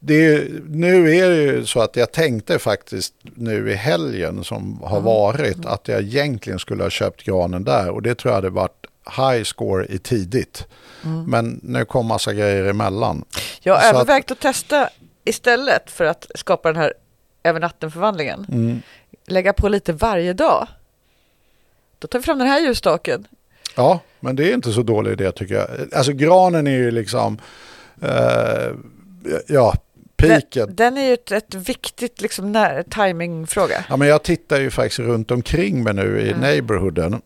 det 0.00 0.14
är, 0.14 0.18
ju- 0.32 0.62
nu 0.68 1.16
är 1.16 1.30
det 1.30 1.36
ju 1.42 1.66
så 1.66 1.80
att 1.80 1.96
jag 1.96 2.12
tänkte 2.12 2.58
faktiskt 2.58 3.14
nu 3.22 3.70
i 3.70 3.74
helgen 3.74 4.44
som 4.44 4.80
har 4.82 4.90
Mm. 4.98 5.04
varit 5.04 5.66
att 5.66 5.88
jag 5.88 6.00
egentligen 6.02 6.58
skulle 6.58 6.82
ha 6.82 6.90
köpt 6.90 7.22
granen 7.22 7.64
där 7.64 7.90
och 7.90 8.02
det 8.02 8.14
tror 8.14 8.30
jag 8.30 8.34
hade 8.36 8.50
varit 8.50 8.86
high 9.16 9.42
score 9.44 9.86
i 9.86 9.98
tidigt. 9.98 10.66
Mm. 11.04 11.24
Men 11.24 11.60
nu 11.62 11.84
kom 11.84 12.06
massa 12.06 12.32
grejer 12.32 12.64
emellan. 12.64 13.24
Jag 13.60 13.74
har 13.74 13.80
Så 13.80 13.86
att- 13.86 13.94
övervägt 13.94 14.30
att 14.30 14.40
testa 14.40 14.88
istället 15.24 15.90
för 15.90 16.04
att 16.04 16.26
skapa 16.34 16.72
den 16.72 16.82
här 16.82 16.92
över 17.44 17.60
natten-förvandlingen. 17.60 18.46
Mm. 18.52 18.82
Lägga 19.26 19.52
på 19.52 19.68
lite 19.68 19.92
varje 19.92 20.32
dag. 20.32 20.66
Då 21.98 22.08
tar 22.08 22.18
vi 22.18 22.22
fram 22.24 22.38
den 22.38 22.48
här 22.48 22.60
ljusstaken. 22.60 23.26
Ja, 23.76 24.00
men 24.24 24.36
det 24.36 24.50
är 24.50 24.54
inte 24.54 24.72
så 24.72 24.82
dålig 24.82 25.12
idé 25.12 25.32
tycker 25.32 25.54
jag. 25.54 25.66
Alltså 25.92 26.12
granen 26.12 26.66
är 26.66 26.70
ju 26.76 26.90
liksom, 26.90 27.38
eh, 28.02 28.72
ja, 29.46 29.74
piken. 30.16 30.66
Den, 30.66 30.76
den 30.76 30.98
är 30.98 31.06
ju 31.06 31.14
ett, 31.14 31.32
ett 31.32 31.54
viktigt 31.54 32.20
liksom, 32.20 32.52
när, 32.52 32.82
timingfråga. 32.82 33.84
Ja, 33.88 33.96
men 33.96 34.08
jag 34.08 34.22
tittar 34.22 34.60
ju 34.60 34.70
faktiskt 34.70 34.98
runt 34.98 35.30
omkring 35.30 35.82
mig 35.82 35.94
nu 35.94 36.20
i 36.20 36.28
Mm. 36.28 36.40
neighborhooden. 36.40 37.20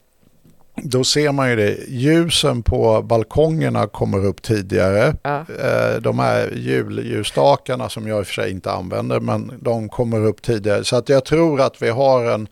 då 0.82 1.04
ser 1.04 1.32
man 1.32 1.50
ju 1.50 1.56
det. 1.56 1.76
Ljusen 1.88 2.62
på 2.62 3.02
balkongerna 3.02 3.86
kommer 3.86 4.24
upp 4.26 4.42
tidigare. 4.42 5.16
Ja. 5.22 5.38
Eh, 5.38 6.00
De 6.00 6.18
här 6.18 6.50
julljusstakarna 6.56 7.88
som 7.88 8.06
jag 8.08 8.18
i 8.18 8.22
och 8.22 8.26
för 8.26 8.34
sig 8.34 8.50
inte 8.50 8.70
använder, 8.72 9.20
men 9.20 9.52
de 9.60 9.88
kommer 9.88 10.26
upp 10.26 10.42
tidigare. 10.42 10.84
Så 10.84 10.96
att 10.96 11.08
jag 11.08 11.24
tror 11.24 11.60
att 11.60 11.82
vi 11.82 11.88
har 11.88 12.24
en, 12.24 12.48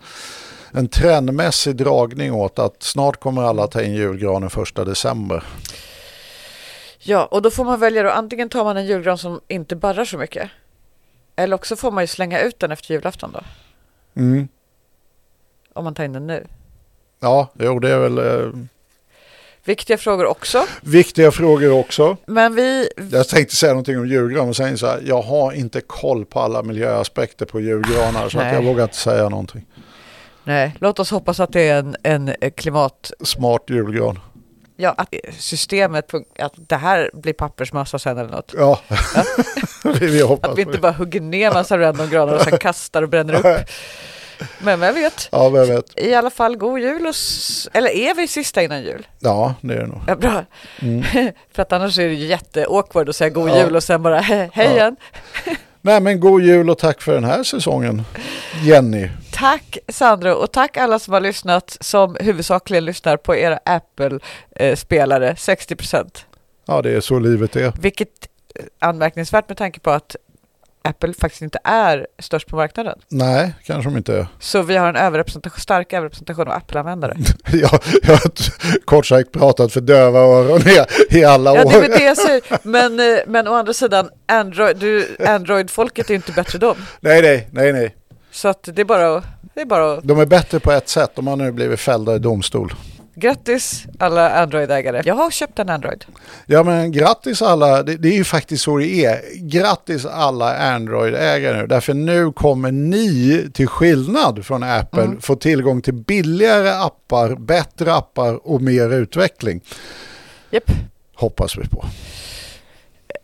en 0.72 0.88
trendmässig 0.88 1.76
dragning 1.76 2.32
åt 2.32 2.58
att 2.58 2.82
snart 2.82 3.20
kommer 3.20 3.42
alla 3.42 3.66
ta 3.66 3.82
in 3.82 3.94
julgranen 3.94 4.50
första 4.50 4.84
december. 4.84 5.42
Ja, 6.98 7.24
och 7.24 7.42
då 7.42 7.50
får 7.50 7.64
man 7.64 7.80
välja 7.80 8.02
då. 8.02 8.10
Antingen 8.10 8.48
tar 8.48 8.64
man 8.64 8.76
en 8.76 8.86
julgran 8.86 9.18
som 9.18 9.40
inte 9.48 9.76
barrar 9.76 10.04
så 10.04 10.18
mycket. 10.18 10.50
Eller 11.36 11.54
också 11.54 11.76
får 11.76 11.90
man 11.90 12.02
ju 12.02 12.06
slänga 12.06 12.40
ut 12.40 12.58
den 12.58 12.72
efter 12.72 12.94
julafton 12.94 13.32
då. 13.32 13.40
Mm. 14.20 14.48
Om 15.72 15.84
man 15.84 15.94
tar 15.94 16.04
in 16.04 16.12
den 16.12 16.26
nu. 16.26 16.46
Ja, 17.20 17.48
jo, 17.58 17.78
det 17.78 17.90
är 17.90 17.98
väl 17.98 18.18
eh, 18.18 18.50
Viktiga 19.64 19.98
frågor 19.98 20.26
också. 20.26 20.66
viktiga 20.82 21.32
frågor 21.32 21.70
också. 21.70 22.16
Men 22.26 22.54
vi... 22.54 22.88
Jag 23.12 23.28
tänkte 23.28 23.56
säga 23.56 23.72
någonting 23.72 23.98
om 23.98 24.06
julgran 24.08 24.48
och 24.48 24.56
sen 24.56 24.78
så 24.78 24.86
här, 24.86 25.02
jag 25.04 25.22
har 25.22 25.52
inte 25.52 25.80
koll 25.80 26.24
på 26.24 26.40
alla 26.40 26.62
miljöaspekter 26.62 27.46
på 27.46 27.60
julgranar 27.60 28.28
så 28.28 28.38
jag 28.38 28.62
vågar 28.62 28.82
inte 28.84 28.96
säga 28.96 29.28
någonting. 29.28 29.66
Nej, 30.46 30.74
låt 30.80 30.98
oss 30.98 31.10
hoppas 31.10 31.40
att 31.40 31.52
det 31.52 31.68
är 31.68 31.78
en, 31.78 31.96
en 32.02 32.28
eh, 32.40 32.50
klimat... 32.56 33.10
Smart 33.24 33.62
julgran. 33.68 34.18
Ja, 34.76 34.94
att 34.98 35.14
systemet, 35.38 36.10
att 36.38 36.52
det 36.56 36.76
här 36.76 37.10
blir 37.14 37.32
pappersmassa 37.32 37.98
sen 37.98 38.18
eller 38.18 38.30
något. 38.30 38.54
Ja, 38.58 38.80
vi, 40.00 40.06
vi 40.06 40.20
hoppas 40.22 40.50
Att 40.50 40.58
vi 40.58 40.62
inte 40.62 40.78
bara 40.78 40.92
hugger 40.92 41.20
ner 41.20 41.52
massa 41.52 41.78
random 41.78 42.10
granar 42.10 42.34
och 42.34 42.40
sen 42.42 42.58
kastar 42.60 43.02
och 43.02 43.08
bränner 43.08 43.34
upp. 43.34 43.68
Men 44.58 44.80
vem 44.80 44.94
vet? 44.94 45.28
Ja, 45.32 45.48
vem 45.48 45.66
vet. 45.68 46.00
I 46.00 46.14
alla 46.14 46.30
fall, 46.30 46.56
god 46.56 46.78
jul 46.80 47.06
och... 47.06 47.14
Eller 47.72 47.90
är 47.90 48.14
vi 48.14 48.28
sista 48.28 48.62
innan 48.62 48.82
jul? 48.82 49.06
Ja, 49.20 49.54
det 49.60 49.74
är 49.74 49.78
det 49.78 49.86
nog. 49.86 50.00
Ja, 50.06 50.16
bra. 50.16 50.44
Mm. 50.82 51.02
För 51.54 51.62
att 51.62 51.72
annars 51.72 51.98
är 51.98 52.08
det 52.08 52.14
ju 52.14 52.26
jätteawkward 52.26 53.08
att 53.08 53.16
säga 53.16 53.30
god 53.30 53.50
Ja. 53.50 53.58
jul 53.64 53.76
och 53.76 53.82
sen 53.82 54.02
bara 54.02 54.20
he- 54.20 54.50
hej 54.52 54.66
Ja. 54.66 54.72
igen. 54.72 54.96
Nej, 55.86 56.00
men 56.00 56.20
god 56.20 56.42
jul 56.42 56.70
och 56.70 56.78
tack 56.78 57.02
för 57.02 57.14
den 57.14 57.24
här 57.24 57.42
säsongen, 57.42 58.02
Jenny. 58.62 59.08
Tack 59.32 59.78
Sandro 59.88 60.32
och 60.32 60.52
tack 60.52 60.76
alla 60.76 60.98
som 60.98 61.14
har 61.14 61.20
lyssnat 61.20 61.76
som 61.80 62.16
huvudsakligen 62.20 62.84
lyssnar 62.84 63.16
på 63.16 63.36
era 63.36 63.58
Apple-spelare, 63.64 65.34
60%. 65.34 66.24
Ja, 66.66 66.82
det 66.82 66.90
är 66.90 67.00
så 67.00 67.18
livet 67.18 67.56
är. 67.56 67.72
Vilket 67.80 68.08
är 68.54 68.68
anmärkningsvärt 68.78 69.48
med 69.48 69.58
tanke 69.58 69.80
på 69.80 69.90
att 69.90 70.16
Apple 70.86 71.14
faktiskt 71.14 71.42
inte 71.42 71.58
är 71.64 72.06
störst 72.18 72.48
på 72.48 72.56
marknaden. 72.56 72.98
Nej, 73.08 73.54
kanske 73.64 73.90
de 73.90 73.96
inte 73.96 74.16
är. 74.18 74.26
Så 74.38 74.62
vi 74.62 74.76
har 74.76 74.88
en 74.88 74.96
överrepresentation, 74.96 75.60
stark 75.60 75.92
överrepresentation 75.92 76.48
av 76.48 76.54
Apple-användare. 76.54 77.16
Jag, 77.52 77.80
jag 78.02 78.12
har 78.12 78.30
kort 78.84 79.06
sagt 79.06 79.32
pratat 79.32 79.72
för 79.72 79.80
döva 79.80 80.18
öron 80.20 80.60
i, 80.68 81.18
i 81.18 81.24
alla 81.24 81.54
Ja, 81.56 81.64
år. 81.64 81.70
det 81.70 81.76
är 81.76 81.88
det 81.98 82.04
jag 82.04 82.16
säger. 82.26 82.42
Men, 82.62 83.00
eh, 83.00 83.18
men 83.26 83.48
å 83.48 83.54
andra 83.54 83.72
sidan, 83.72 84.08
Android, 84.28 84.76
du, 84.76 85.16
Android-folket 85.26 86.10
är 86.10 86.14
inte 86.14 86.32
bättre 86.32 86.58
de. 86.58 86.76
Nej, 87.00 87.22
nej, 87.22 87.48
nej, 87.52 87.72
nej. 87.72 87.94
Så 88.30 88.48
att 88.48 88.68
det 88.72 88.80
är 88.80 88.84
bara 88.84 89.16
att, 89.16 89.24
det 89.54 89.60
är 89.60 89.64
bara 89.64 89.92
att 89.92 90.00
De 90.04 90.20
är 90.20 90.26
bättre 90.26 90.60
på 90.60 90.72
ett 90.72 90.88
sätt. 90.88 91.10
De 91.14 91.26
har 91.26 91.36
nu 91.36 91.52
blivit 91.52 91.80
fällda 91.80 92.14
i 92.14 92.18
domstol. 92.18 92.72
Grattis 93.18 93.84
alla 93.98 94.30
Android-ägare. 94.42 95.02
Jag 95.04 95.14
har 95.14 95.30
köpt 95.30 95.58
en 95.58 95.68
Android. 95.68 96.04
Ja, 96.46 96.62
men 96.62 96.92
grattis 96.92 97.42
alla. 97.42 97.82
Det, 97.82 97.96
det 97.96 98.08
är 98.08 98.12
ju 98.12 98.24
faktiskt 98.24 98.62
så 98.64 98.76
det 98.76 99.04
är. 99.04 99.20
Grattis 99.34 100.06
alla 100.06 100.58
Android-ägare 100.58 101.56
nu. 101.60 101.66
Därför 101.66 101.94
nu 101.94 102.32
kommer 102.32 102.72
ni, 102.72 103.46
till 103.54 103.66
skillnad 103.68 104.46
från 104.46 104.62
Apple, 104.62 105.02
Mm. 105.02 105.20
få 105.20 105.36
tillgång 105.36 105.82
till 105.82 105.94
billigare 105.94 106.70
appar, 106.70 107.34
bättre 107.34 107.94
appar 107.94 108.46
och 108.48 108.62
mer 108.62 108.92
utveckling. 108.94 109.60
Japp. 110.50 110.70
Hoppas 111.14 111.56
vi 111.58 111.68
på. 111.68 111.84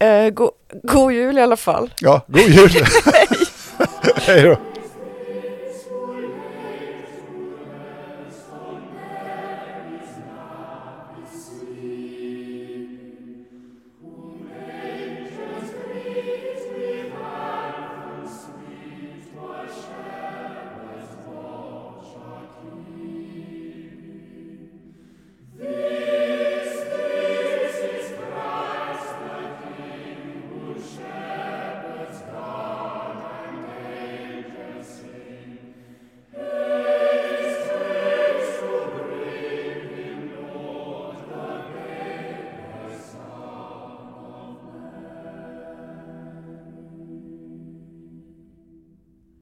Eh, 0.05 0.31
go, 0.31 0.51
god 0.83 1.13
jul 1.13 1.39
i 1.39 1.43
alla 1.43 1.57
fall. 1.57 1.95
Ja, 2.01 2.21
god 2.27 2.41
jul! 2.49 2.71
Hej 4.17 4.43
då! 4.43 4.57